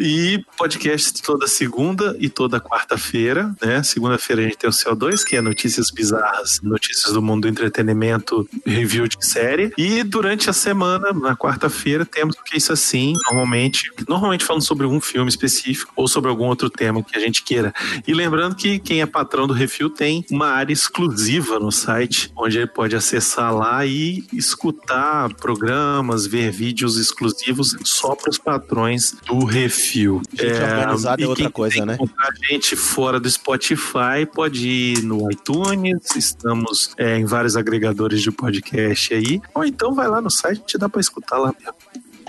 E 0.00 0.44
podcast 0.56 1.22
toda 1.22 1.46
segunda 1.46 2.16
e 2.18 2.28
toda 2.28 2.60
quarta-feira, 2.60 3.54
né? 3.62 3.82
Segunda-feira 3.82 4.42
a 4.42 4.44
gente 4.44 4.56
tem 4.56 4.70
o 4.70 4.72
CO2, 4.72 5.24
que 5.24 5.36
é 5.36 5.40
notícias 5.40 5.90
bizarras, 5.90 6.60
notícias 6.62 7.12
do 7.12 7.20
mundo 7.20 7.42
do 7.42 7.48
entretenimento, 7.48 8.48
review 8.64 8.93
de 9.02 9.24
série. 9.24 9.72
E 9.76 10.02
durante 10.02 10.48
a 10.48 10.52
semana, 10.52 11.12
na 11.12 11.36
quarta-feira, 11.36 12.04
temos 12.04 12.36
o 12.36 12.42
que 12.42 12.54
é 12.54 12.58
isso 12.58 12.72
assim, 12.72 13.14
normalmente, 13.26 13.90
normalmente 14.08 14.44
falando 14.44 14.62
sobre 14.62 14.84
algum 14.84 15.00
filme 15.00 15.28
específico 15.28 15.92
ou 15.96 16.06
sobre 16.06 16.30
algum 16.30 16.46
outro 16.46 16.70
tema 16.70 17.02
que 17.02 17.16
a 17.16 17.20
gente 17.20 17.42
queira. 17.42 17.72
E 18.06 18.14
lembrando 18.14 18.54
que 18.54 18.78
quem 18.78 19.00
é 19.00 19.06
patrão 19.06 19.46
do 19.46 19.52
Refil 19.52 19.90
tem 19.90 20.24
uma 20.30 20.48
área 20.48 20.72
exclusiva 20.72 21.58
no 21.58 21.72
site, 21.72 22.32
onde 22.36 22.58
ele 22.58 22.66
pode 22.66 22.94
acessar 22.94 23.54
lá 23.54 23.84
e 23.84 24.24
escutar 24.32 25.32
programas, 25.34 26.26
ver 26.26 26.50
vídeos 26.50 26.96
exclusivos 26.96 27.76
só 27.84 28.14
para 28.14 28.30
os 28.30 28.38
patrões 28.38 29.14
do 29.26 29.44
Refil. 29.44 30.22
Gente 30.32 30.62
organizada 30.62 31.22
é 31.22 31.24
e 31.24 31.26
outra 31.26 31.50
coisa, 31.50 31.84
né? 31.84 31.98
a 32.00 32.52
gente 32.52 32.76
fora 32.76 33.18
do 33.18 33.28
Spotify 33.28 34.26
pode 34.32 34.68
ir 34.68 35.02
no 35.02 35.30
iTunes, 35.30 36.14
estamos 36.16 36.94
é, 36.96 37.18
em 37.18 37.24
vários 37.24 37.56
agregadores 37.56 38.22
de 38.22 38.30
podcast 38.30 38.83
aí, 39.14 39.40
ou 39.54 39.64
então 39.64 39.94
vai 39.94 40.08
lá 40.08 40.20
no 40.20 40.30
site, 40.30 40.78
dá 40.78 40.88
para 40.88 41.00
escutar 41.00 41.38
lá 41.38 41.54
mesmo. 41.58 41.74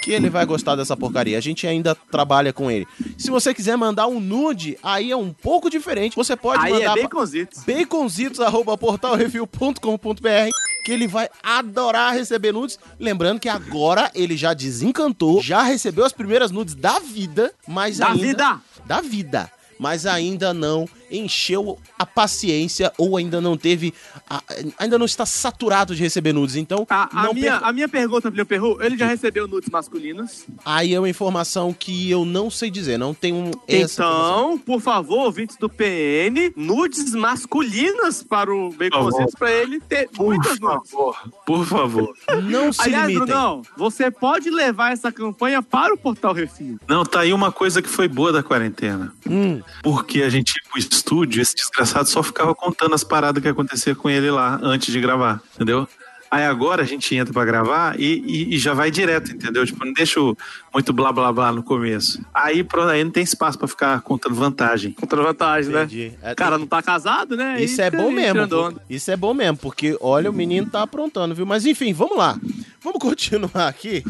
que 0.04 0.12
ele 0.12 0.30
vai 0.30 0.46
gostar 0.46 0.76
dessa 0.76 0.98
porcaria. 0.98 1.38
A 1.38 1.42
gente 1.42 1.66
ainda 1.66 1.96
trabalha 1.96 2.52
com 2.52 2.70
ele. 2.70 2.86
Se 3.18 3.32
você 3.32 3.54
quiser 3.54 3.78
mandar 3.78 4.08
um 4.08 4.20
nude, 4.20 4.78
aí 4.84 5.10
é 5.10 5.16
um 5.16 5.32
pouco 5.32 5.70
diferente. 5.70 6.18
Você 6.18 6.36
pode 6.36 6.66
Aí 6.66 6.74
é 6.74 6.90
mandar 6.90 7.02
baconzitos. 7.02 7.64
baconzitos@portalrefil.com.br 7.64 10.50
que 10.84 10.92
ele 10.92 11.08
vai 11.08 11.30
adorar 11.42 12.14
receber 12.14 12.52
nudes. 12.52 12.78
Lembrando 13.00 13.40
que 13.40 13.48
agora 13.48 14.12
ele 14.14 14.36
já 14.36 14.54
desencantou, 14.54 15.42
já 15.42 15.64
recebeu 15.64 16.04
as 16.04 16.12
primeiras 16.12 16.52
nudes 16.52 16.76
da 16.76 17.00
vida, 17.00 17.54
mas 17.66 18.00
Da 18.00 18.08
ainda 18.08 18.22
vida! 18.22 18.62
da 18.86 19.00
vida, 19.00 19.50
mas 19.80 20.06
ainda 20.06 20.54
não 20.54 20.90
encheu 21.14 21.78
a 21.98 22.06
paciência 22.06 22.92
ou 22.98 23.16
ainda 23.18 23.40
não 23.40 23.56
teve, 23.56 23.94
a- 24.30 24.42
ainda 24.80 24.98
não 24.98 25.06
está 25.06 25.26
saturado 25.26 25.96
de 25.96 26.02
receber 26.02 26.34
nudes. 26.34 26.56
Então, 26.56 26.86
A, 26.90 27.22
a 27.22 27.24
não 27.26 27.34
minha, 27.34 27.52
perca- 27.52 27.68
a 27.68 27.74
minha 27.74 27.88
pergunta, 27.90 28.32
Plio 28.32 28.46
Perru, 28.46 28.82
ele 28.82 28.98
já 28.98 29.06
recebeu 29.08 29.48
nudes 29.48 29.70
masculinos? 29.70 30.46
aí 30.66 30.94
é 30.94 31.00
uma 31.00 31.10
informação 31.10 31.74
que 31.74 32.10
eu 32.10 32.26
não 32.26 32.50
sei 32.50 32.70
dizer, 32.72 32.98
não 32.98 33.14
tenho 33.14 33.52
essa 33.68 34.04
informação. 34.04 34.54
Então, 34.54 34.58
por 34.60 34.82
favor, 34.82 35.20
ouvintes 35.26 35.56
do 35.58 35.70
PN, 35.70 36.52
nudes 36.56 37.14
masculinas 37.14 38.24
para 38.24 38.54
o 38.54 38.72
Baconzitos, 38.72 39.36
para 39.38 39.52
ele 39.52 39.80
ter 39.80 40.10
muitas 40.18 40.60
nudes. 40.60 40.92
Por 41.46 41.66
favor. 41.66 42.14
Não 42.44 42.72
se 42.74 42.82
Aliás, 42.82 43.08
limitem. 43.08 43.28
Brunão, 43.28 43.62
você 43.78 44.10
pode 44.10 44.50
levar 44.50 44.92
essa 44.94 45.12
campanha 45.12 45.62
para 45.62 45.94
o 45.94 45.98
Portal 45.98 46.34
Refil. 46.34 46.80
Não, 46.88 47.04
tá 47.06 47.22
aí 47.22 47.34
uma 47.34 47.52
coisa 47.52 47.82
que 47.82 47.90
foi 47.90 48.08
boa 48.08 48.32
da 48.32 48.42
quarentena. 48.44 49.14
Hum. 49.30 49.62
Porque 49.82 50.22
a 50.24 50.30
gente 50.30 50.54
estúdio, 51.04 51.42
esse 51.42 51.54
desgraçado 51.56 52.08
só 52.08 52.24
ficava 52.24 52.56
contando 52.56 52.96
as 52.96 53.04
paradas 53.04 53.42
que 53.44 53.50
acontecia 53.50 53.94
com 53.94 54.10
ele 54.10 54.32
lá 54.32 54.58
antes 54.64 54.92
de 54.92 55.02
gravar, 55.02 55.42
entendeu? 55.56 55.88
Aí 56.32 56.46
agora 56.46 56.82
a 56.82 56.86
gente 56.86 57.14
entra 57.16 57.32
pra 57.32 57.46
gravar 57.46 58.00
e, 58.00 58.24
e- 58.26 58.56
e 58.56 58.58
já 58.58 58.74
vai 58.74 58.90
direto, 58.90 59.32
entendeu? 59.32 59.64
Tipo, 59.68 59.86
não 59.86 59.94
deixa 59.94 60.20
muito 60.74 60.92
blá 60.92 61.12
blá 61.12 61.32
blá 61.32 61.52
no 61.52 61.62
começo. 61.62 62.20
Aí, 62.34 62.64
pronto, 62.64 62.90
aí 62.90 63.04
não 63.04 63.12
tem 63.12 63.22
espaço 63.22 63.56
pra 63.60 63.68
ficar 63.68 64.02
contando 64.02 64.34
vantagem. 64.34 64.94
Contra 64.94 65.22
vantagem, 65.22 65.72
Entendi. 65.72 66.14
né? 66.24 66.30
É, 66.30 66.32
O 66.32 66.36
cara 66.36 66.58
não 66.58 66.66
tá 66.66 66.82
casado, 66.82 67.36
né? 67.38 67.62
Isso 67.64 67.80
Aí 67.80 67.88
é 67.88 67.92
bom 67.92 68.10
mesmo. 68.12 68.40
Isso 68.90 69.12
é 69.12 69.16
bom 69.16 69.34
mesmo, 69.36 69.58
porque 69.58 69.96
olha, 70.02 70.28
o 70.32 70.34
menino 70.34 70.68
tá 70.72 70.82
aprontando, 70.82 71.36
viu? 71.36 71.46
Mas 71.46 71.68
enfim, 71.68 71.94
vamos 71.94 72.18
lá. 72.18 72.36
Vamos 72.82 72.98
continuar 73.04 73.68
aqui. 73.68 74.04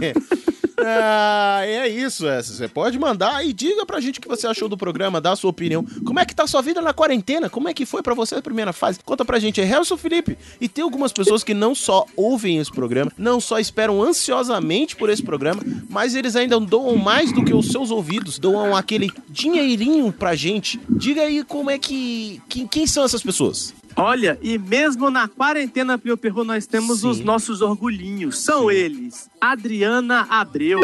Ah, 0.86 1.62
é 1.66 1.88
isso, 1.88 2.28
essa. 2.28 2.54
Você 2.54 2.68
pode 2.68 2.98
mandar 3.00 3.46
e 3.46 3.54
diga 3.54 3.86
pra 3.86 4.00
gente 4.00 4.20
o 4.20 4.22
que 4.22 4.28
você 4.28 4.46
achou 4.48 4.68
do 4.70 4.78
programa, 4.78 5.20
dá 5.22 5.32
a 5.32 5.36
sua 5.36 5.50
opinião. 5.50 5.86
Como 6.06 6.20
é 6.20 6.26
que 6.26 6.36
tá 6.36 6.44
a 6.44 6.48
sua 6.48 6.62
vida 6.62 6.82
na 6.82 6.94
quarentena? 6.94 7.50
Como 7.50 7.68
é 7.68 7.74
que 7.74 7.86
foi 7.86 8.02
pra 8.02 8.14
você 8.14 8.36
a 8.36 8.42
primeira 8.42 8.74
fase? 8.74 9.00
Conta 9.04 9.24
pra 9.26 9.40
gente. 9.40 9.60
É 9.62 9.68
Helson 9.70 9.98
Felipe. 9.98 10.38
E 10.60 10.68
tem 10.68 10.84
algumas 10.84 11.12
pessoas 11.12 11.44
que 11.44 11.54
não 11.54 11.74
só 11.76 12.06
ouvem 12.16 12.58
esse 12.60 12.72
programa, 12.72 13.12
não 13.18 13.40
só 13.40 13.60
esperam 13.60 14.02
ansiosamente 14.02 14.96
por 14.96 15.10
esse 15.10 15.24
programa, 15.24 15.62
mas 15.90 16.16
eles 16.16 16.36
ainda 16.36 16.60
doam 16.60 16.96
mais 16.96 17.32
do 17.32 17.44
que 17.44 17.54
os 17.54 17.68
seus 17.68 17.92
ouvidos, 17.92 18.38
doam 18.40 18.76
aquele 18.76 19.12
dinheirinho 19.30 20.12
pra 20.12 20.36
gente. 20.36 20.80
Diga 20.90 21.22
aí 21.22 21.44
como 21.44 21.70
é 21.70 21.78
que. 21.78 22.42
que- 22.50 22.68
quem 22.68 22.88
são 22.88 23.04
essas 23.04 23.22
pessoas? 23.22 23.74
Olha, 23.95 24.40
e 24.41 24.57
mesmo 24.57 25.10
na 25.11 25.28
quarentena, 25.28 25.98
Plio 25.98 26.18
Perru, 26.18 26.44
nós 26.44 26.65
temos 26.65 27.02
Sim. 27.02 27.10
os 27.10 27.20
nossos 27.20 27.61
orgulhinhos. 27.61 28.40
São 28.40 28.72
eles: 28.72 29.30
Adriana 29.40 30.26
Abreu, 30.30 30.80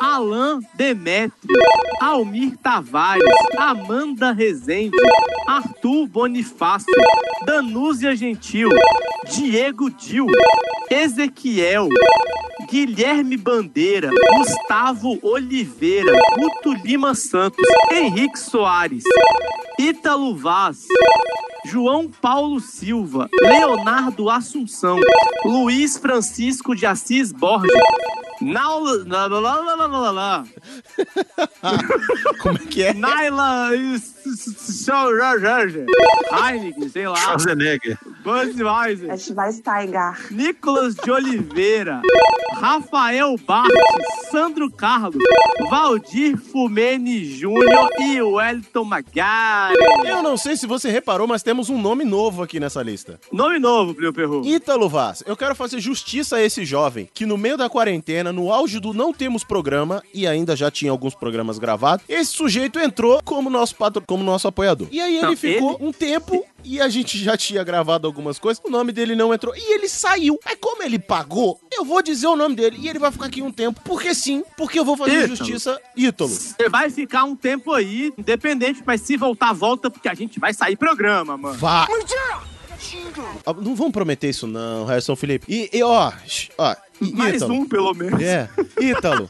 Alain 0.00 0.60
Demétrio, 0.74 1.56
Almir 2.00 2.56
Tavares, 2.58 3.24
Amanda 3.56 4.32
Rezende, 4.32 4.96
Arthur 5.46 6.06
Bonifácio, 6.06 6.94
Danúzia 7.46 8.14
Gentil, 8.14 8.68
Diego 9.30 9.88
Dil, 9.88 10.26
Ezequiel, 10.90 11.88
Guilherme 12.68 13.38
Bandeira, 13.38 14.10
Gustavo 14.36 15.18
Oliveira, 15.22 16.12
Guto 16.36 16.74
Lima 16.84 17.14
Santos, 17.14 17.66
Henrique 17.90 18.38
Soares, 18.38 19.04
Ítalo 19.78 20.36
Vaz, 20.36 20.86
João 21.64 22.08
Paulo 22.08 22.60
Silva, 22.60 23.28
Leonardo 23.40 24.30
Assunção, 24.30 24.98
Luiz 25.44 25.98
Francisco 25.98 26.74
de 26.74 26.86
Assis 26.86 27.32
Borges, 27.32 27.70
Naula, 28.40 29.04
lá, 29.06 29.26
lá, 29.26 29.38
lá, 29.40 29.74
lá, 29.74 29.86
lá, 29.86 30.10
lá. 30.10 30.44
Como 32.40 32.56
é 32.56 32.66
que 32.66 32.82
é? 32.84 32.94
Naila 32.94 33.70
Jorge, 35.40 35.86
Heineken, 36.32 36.88
sei 36.88 37.08
lá, 37.08 37.16
Schwarzenegger. 37.16 37.98
Budweiser, 38.22 39.18
Schweinsteiger. 39.18 40.32
Nicolas 40.32 40.94
de 40.94 41.10
Oliveira, 41.10 42.02
Rafael 42.54 43.36
Bartes, 43.46 43.74
Sandro 44.30 44.70
Carlos, 44.70 45.22
Valdir 45.68 46.36
Fumene 46.36 47.24
Júnior 47.24 47.88
e 47.98 48.20
Wellington 48.20 48.84
Magari. 48.84 49.74
Eu 50.04 50.22
não 50.22 50.36
sei 50.36 50.56
se 50.56 50.66
você 50.66 50.90
reparou, 50.90 51.26
mas 51.26 51.42
temos 51.42 51.70
um 51.70 51.80
nome 51.80 52.04
novo 52.04 52.42
aqui 52.42 52.60
nessa 52.60 52.82
lista. 52.82 53.18
Nome 53.32 53.58
novo, 53.58 53.94
Plio 53.94 54.12
Perru. 54.12 54.42
Ítalo 54.44 54.88
Vaz. 54.88 55.22
Eu 55.26 55.36
quero 55.36 55.54
fazer 55.54 55.80
justiça 55.80 56.36
a 56.36 56.42
esse 56.42 56.64
jovem 56.64 57.08
que 57.12 57.26
no 57.26 57.36
meio 57.38 57.56
da 57.56 57.68
quarentena, 57.68 58.29
no 58.32 58.52
auge 58.52 58.78
do 58.80 58.92
não 58.92 59.12
temos 59.12 59.44
programa 59.44 60.02
e 60.14 60.26
ainda 60.26 60.54
já 60.56 60.70
tinha 60.70 60.90
alguns 60.90 61.14
programas 61.14 61.58
gravados, 61.58 62.04
esse 62.08 62.32
sujeito 62.32 62.78
entrou 62.78 63.20
como 63.24 63.48
nosso 63.50 63.74
patro... 63.76 64.02
como 64.06 64.22
nosso 64.24 64.46
apoiador. 64.48 64.88
E 64.90 65.00
aí 65.00 65.16
ele 65.18 65.26
Não, 65.26 65.36
ficou 65.36 65.74
ele- 65.74 65.86
um 65.86 65.92
tempo 65.92 66.44
e 66.62 66.80
a 66.80 66.88
gente 66.88 67.16
já 67.18 67.36
tinha 67.36 67.64
gravado 67.64 68.06
algumas 68.06 68.38
coisas, 68.38 68.62
o 68.64 68.70
nome 68.70 68.92
dele 68.92 69.14
não 69.16 69.32
entrou 69.32 69.54
e 69.56 69.74
ele 69.74 69.88
saiu. 69.88 70.38
Aí 70.44 70.56
como 70.56 70.82
ele 70.82 70.98
pagou, 70.98 71.58
eu 71.72 71.84
vou 71.84 72.02
dizer 72.02 72.26
o 72.26 72.36
nome 72.36 72.54
dele 72.54 72.76
e 72.80 72.88
ele 72.88 72.98
vai 72.98 73.10
ficar 73.10 73.26
aqui 73.26 73.40
um 73.42 73.50
tempo, 73.52 73.80
porque 73.84 74.14
sim, 74.14 74.44
porque 74.56 74.78
eu 74.78 74.84
vou 74.84 74.96
fazer 74.96 75.24
Ítalo. 75.24 75.36
justiça 75.36 75.80
Ítalo. 75.96 76.30
Você 76.30 76.68
vai 76.68 76.90
ficar 76.90 77.24
um 77.24 77.34
tempo 77.34 77.72
aí, 77.72 78.12
independente, 78.18 78.82
mas 78.84 79.00
se 79.00 79.16
voltar, 79.16 79.52
volta, 79.52 79.90
porque 79.90 80.08
a 80.08 80.14
gente 80.14 80.38
vai 80.38 80.52
sair 80.52 80.76
programa, 80.76 81.36
mano. 81.36 81.56
Vá. 81.58 81.86
Ah, 83.46 83.52
Não 83.54 83.74
vamos 83.74 83.92
prometer 83.92 84.28
isso 84.30 84.46
não, 84.46 84.84
Harrison 84.84 85.14
Felipe. 85.16 85.46
E, 85.48 85.70
e, 85.78 85.82
ó, 85.82 86.12
ó, 86.58 86.76
Mais 87.12 87.36
Ítalo. 87.36 87.54
um, 87.54 87.66
pelo 87.66 87.94
menos. 87.94 88.20
É, 88.22 88.48
Ítalo. 88.80 89.28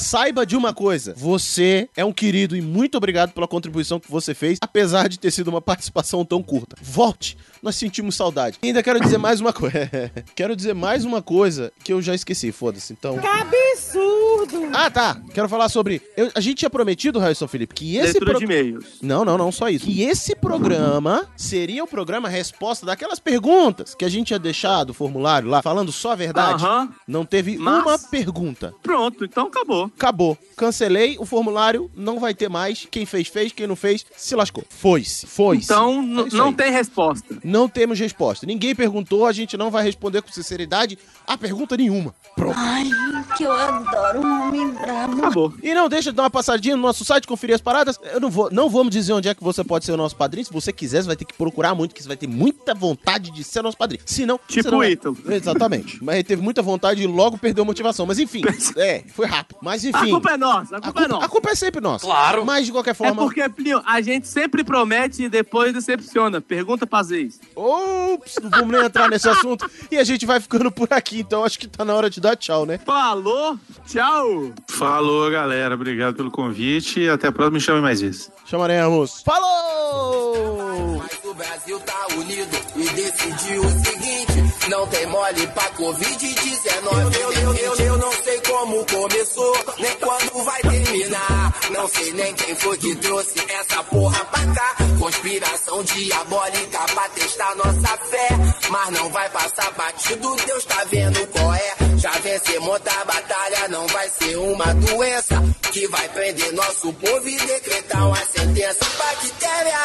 Saiba 0.00 0.46
de 0.46 0.56
uma 0.56 0.72
coisa, 0.72 1.14
você 1.16 1.88
é 1.96 2.04
um 2.04 2.12
querido 2.12 2.56
e 2.56 2.62
muito 2.62 2.96
obrigado 2.96 3.32
pela 3.32 3.46
contribuição 3.46 4.00
que 4.00 4.10
você 4.10 4.34
fez, 4.34 4.58
apesar 4.60 5.08
de 5.08 5.18
ter 5.18 5.30
sido 5.30 5.48
uma 5.48 5.60
participação 5.60 6.24
tão 6.24 6.42
curta. 6.42 6.76
Volte, 6.80 7.36
nós 7.62 7.76
sentimos 7.76 8.14
saudade. 8.16 8.58
E 8.62 8.66
ainda 8.68 8.82
quero 8.82 8.98
dizer 9.00 9.18
mais 9.18 9.40
uma 9.40 9.52
coisa. 9.52 9.88
quero 10.34 10.56
dizer 10.56 10.74
mais 10.74 11.04
uma 11.04 11.22
coisa 11.22 11.72
que 11.84 11.92
eu 11.92 12.02
já 12.02 12.14
esqueci, 12.14 12.50
foda-se. 12.52 12.92
Então. 12.92 13.18
Que 13.18 13.26
absurdo! 13.26 14.68
Ah, 14.72 14.90
tá. 14.90 15.20
Quero 15.34 15.48
falar 15.48 15.68
sobre. 15.68 16.00
eu- 16.16 16.30
a 16.34 16.40
gente 16.40 16.56
tinha 16.58 16.70
prometido, 16.70 17.18
Harrison 17.18 17.46
Felipe, 17.46 17.74
que 17.74 17.96
esse 17.96 18.12
Leitura 18.14 18.30
pro- 18.32 18.38
de 18.38 18.44
e-mails. 18.44 18.84
não, 19.02 19.24
não, 19.24 19.36
não, 19.38 19.52
só 19.52 19.68
isso. 19.68 19.84
Que 19.84 20.02
esse 20.02 20.34
programa 20.34 21.26
seria 21.36 21.84
o 21.84 21.86
programa 21.86 22.28
resposta 22.28 22.84
daquelas 22.86 23.18
perguntas 23.18 23.94
que 23.94 24.04
a 24.04 24.08
gente 24.08 24.28
tinha 24.28 24.38
deixado 24.38 24.90
o 24.90 24.94
formulário 24.94 25.48
lá, 25.48 25.62
falando 25.62 25.92
só 25.92 26.12
a 26.12 26.16
verdade. 26.16 26.64
Aham. 26.64 26.88
Não 27.06 27.24
teve 27.24 27.56
Mas- 27.58 27.82
uma 27.84 27.98
pergunta. 27.98 28.74
Pronto, 28.82 29.24
então 29.24 29.46
acabou. 29.46 29.84
Acabou. 29.84 30.38
Cancelei 30.56 31.16
o 31.18 31.24
formulário, 31.26 31.90
não 31.94 32.18
vai 32.18 32.34
ter 32.34 32.48
mais. 32.48 32.86
Quem 32.90 33.06
fez, 33.06 33.28
fez. 33.28 33.52
Quem 33.52 33.66
não 33.66 33.76
fez, 33.76 34.04
se 34.16 34.34
lascou. 34.34 34.64
Foi-se. 34.68 35.26
Foi-se. 35.26 35.64
Então, 35.64 36.00
É 36.30 36.34
não 36.34 36.48
aí. 36.48 36.54
tem 36.54 36.70
resposta. 36.72 37.38
Não 37.52 37.68
temos 37.68 37.98
resposta. 37.98 38.46
Ninguém 38.46 38.74
perguntou, 38.74 39.26
a 39.26 39.32
gente 39.32 39.56
não 39.56 39.70
vai 39.70 39.84
responder 39.84 40.22
com 40.22 40.32
sinceridade 40.32 40.98
a 41.26 41.36
pergunta 41.36 41.76
nenhuma. 41.76 42.14
Pronto. 42.34 42.54
Ai, 42.58 42.90
que 43.36 43.44
eu 43.44 43.52
adoro 43.52 44.20
um 44.22 44.48
homem 44.48 44.70
brabo. 44.70 45.18
Acabou. 45.18 45.54
E 45.62 45.74
não 45.74 45.88
deixa 45.88 46.10
de 46.10 46.16
dar 46.16 46.22
uma 46.24 46.30
passadinha 46.30 46.74
no 46.76 46.82
nosso 46.82 47.04
site, 47.04 47.26
conferir 47.26 47.54
as 47.54 47.60
paradas. 47.60 47.98
Eu 48.12 48.18
não 48.20 48.30
vou, 48.30 48.48
não 48.50 48.70
vamos 48.70 48.90
dizer 48.90 49.12
onde 49.12 49.28
é 49.28 49.34
que 49.34 49.44
você 49.44 49.62
pode 49.62 49.84
ser 49.84 49.92
o 49.92 49.96
nosso 49.96 50.16
padrinho. 50.16 50.46
Se 50.46 50.52
você 50.52 50.72
quiser, 50.72 51.02
você 51.02 51.06
vai 51.08 51.16
ter 51.16 51.24
que 51.26 51.34
procurar 51.34 51.74
muito, 51.74 51.94
que 51.94 52.02
você 52.02 52.08
vai 52.08 52.16
ter 52.16 52.26
muita 52.26 52.74
vontade 52.74 53.30
de 53.30 53.44
ser 53.44 53.60
nosso 53.62 53.76
padrinho. 53.76 54.02
Se 54.06 54.24
não, 54.24 54.40
Tipo 54.48 54.76
o 54.76 54.82
é. 54.82 54.90
Ítalo. 54.92 55.16
Exatamente. 55.28 56.02
Mas 56.02 56.14
ele 56.16 56.24
teve 56.24 56.40
muita 56.42 56.62
vontade 56.62 57.02
e 57.02 57.06
logo 57.06 57.36
perdeu 57.36 57.62
a 57.62 57.66
motivação. 57.66 58.06
Mas 58.06 58.18
enfim, 58.18 58.42
é, 58.76 59.04
foi 59.14 59.26
rápido. 59.26 59.58
Mas 59.62 59.84
A 59.84 59.88
enfim. 59.90 60.10
culpa 60.10 60.30
é 60.30 60.36
nossa, 60.38 60.76
a 60.76 60.78
a 60.78 60.80
culpa 60.80 61.00
é 61.00 61.02
culpa, 61.02 61.08
nossa. 61.14 61.26
a 61.26 61.28
culpa 61.28 61.50
é 61.50 61.54
sempre 61.54 61.80
nossa. 61.80 62.06
Claro. 62.06 62.46
Mas 62.46 62.66
de 62.66 62.72
qualquer 62.72 62.90
É 62.92 62.94
forma. 62.94 63.22
porque, 63.22 63.46
Plio, 63.50 63.82
a 63.84 64.00
gente 64.00 64.26
sempre 64.26 64.64
promete 64.64 65.24
e 65.24 65.28
depois 65.28 65.72
decepciona. 65.74 66.40
Pergunta 66.40 66.86
pra 66.86 67.02
Zeis. 67.02 67.38
Ops, 67.54 68.36
não 68.42 68.50
vamos 68.50 68.72
nem 68.72 68.84
entrar 68.84 69.08
nesse 69.08 69.28
assunto. 69.28 69.70
E 69.90 69.98
a 69.98 70.04
gente 70.04 70.24
vai 70.24 70.40
ficando 70.40 70.70
por 70.70 70.88
aqui, 70.90 71.20
então 71.20 71.44
acho 71.44 71.58
que 71.58 71.66
tá 71.66 71.84
na 71.84 71.94
hora 71.94 72.08
de 72.08 72.20
dar 72.20 72.36
tchau, 72.36 72.64
né? 72.64 72.78
Falou, 72.78 73.58
tchau. 73.86 74.52
Falou, 74.68 75.30
galera. 75.30 75.74
Obrigado 75.74 76.14
pelo 76.14 76.30
convite 76.30 77.00
e 77.00 77.08
até 77.08 77.28
a 77.28 77.32
próxima. 77.32 77.54
Me 77.54 77.60
chame 77.60 77.80
mais 77.80 78.00
vezes. 78.00 78.30
Chamaremos. 78.46 79.22
Falou! 79.22 81.02
Mas 81.02 81.30
o 81.30 81.34
Brasil 81.34 81.80
tá 81.80 82.06
unido 82.16 82.56
e 82.76 82.88
decidiu 82.90 83.62
o 83.62 83.70
seguinte: 83.70 84.51
não 84.68 84.86
tem 84.86 85.06
mole 85.06 85.46
pra 85.48 85.70
Covid-19. 85.70 87.14
Eu, 87.20 87.32
eu, 87.32 87.54
eu, 87.54 87.76
eu 87.76 87.98
não 87.98 88.12
sei 88.12 88.40
como 88.40 88.86
começou, 88.86 89.56
nem 89.78 89.96
quando 89.96 90.44
vai 90.44 90.60
terminar. 90.62 91.54
Não 91.70 91.88
sei 91.88 92.12
nem 92.12 92.34
quem 92.34 92.54
foi 92.54 92.76
que 92.78 92.94
trouxe 92.96 93.40
essa 93.48 93.82
porra 93.84 94.24
pra 94.26 94.46
cá. 94.54 94.76
Conspiração 94.98 95.82
diabólica 95.82 96.78
pra 96.94 97.08
testar 97.10 97.54
nossa 97.56 97.96
fé. 98.06 98.28
Mas 98.68 98.90
não 98.90 99.10
vai 99.10 99.28
passar 99.30 99.70
batido, 99.72 100.36
Deus 100.46 100.64
tá 100.64 100.84
vendo 100.90 101.26
qual 101.28 101.54
é. 101.54 101.91
Já 102.02 102.10
vencemos 102.18 102.80
a 102.84 103.04
batalha, 103.04 103.68
não 103.68 103.86
vai 103.86 104.08
ser 104.08 104.36
uma 104.36 104.74
doença 104.74 105.40
que 105.70 105.86
vai 105.86 106.08
prender 106.08 106.52
nosso 106.52 106.92
povo 106.94 107.28
e 107.28 107.38
decretar 107.38 108.08
uma 108.08 108.26
sentença. 108.26 108.80
Bactéria, 108.98 109.78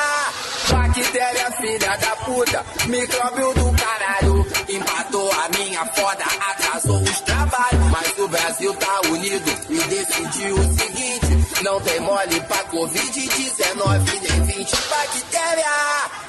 bactéria, 0.68 1.52
filha 1.52 1.95
da 1.98 2.15
puta, 2.26 2.65
micróbio 2.88 3.53
do 3.53 3.72
caralho. 3.77 4.48
Empatou 4.68 5.31
a 5.31 5.49
minha 5.60 5.85
foda, 5.94 6.23
atrasou 6.49 7.03
os 7.03 7.22
trabalhos. 7.22 7.85
Mas 7.91 8.18
o 8.18 8.27
Brasil 8.27 8.73
tá 8.73 8.99
unido 9.11 9.52
e 9.69 9.77
decidiu 9.77 10.56
o 10.56 10.76
seguinte: 10.76 11.64
não 11.64 11.80
tem 11.81 11.99
mole 11.99 12.41
pra 12.41 12.64
Covid-19 12.64 14.22
nem 14.22 14.41
20 14.44 14.76
bactéria. 14.89 16.27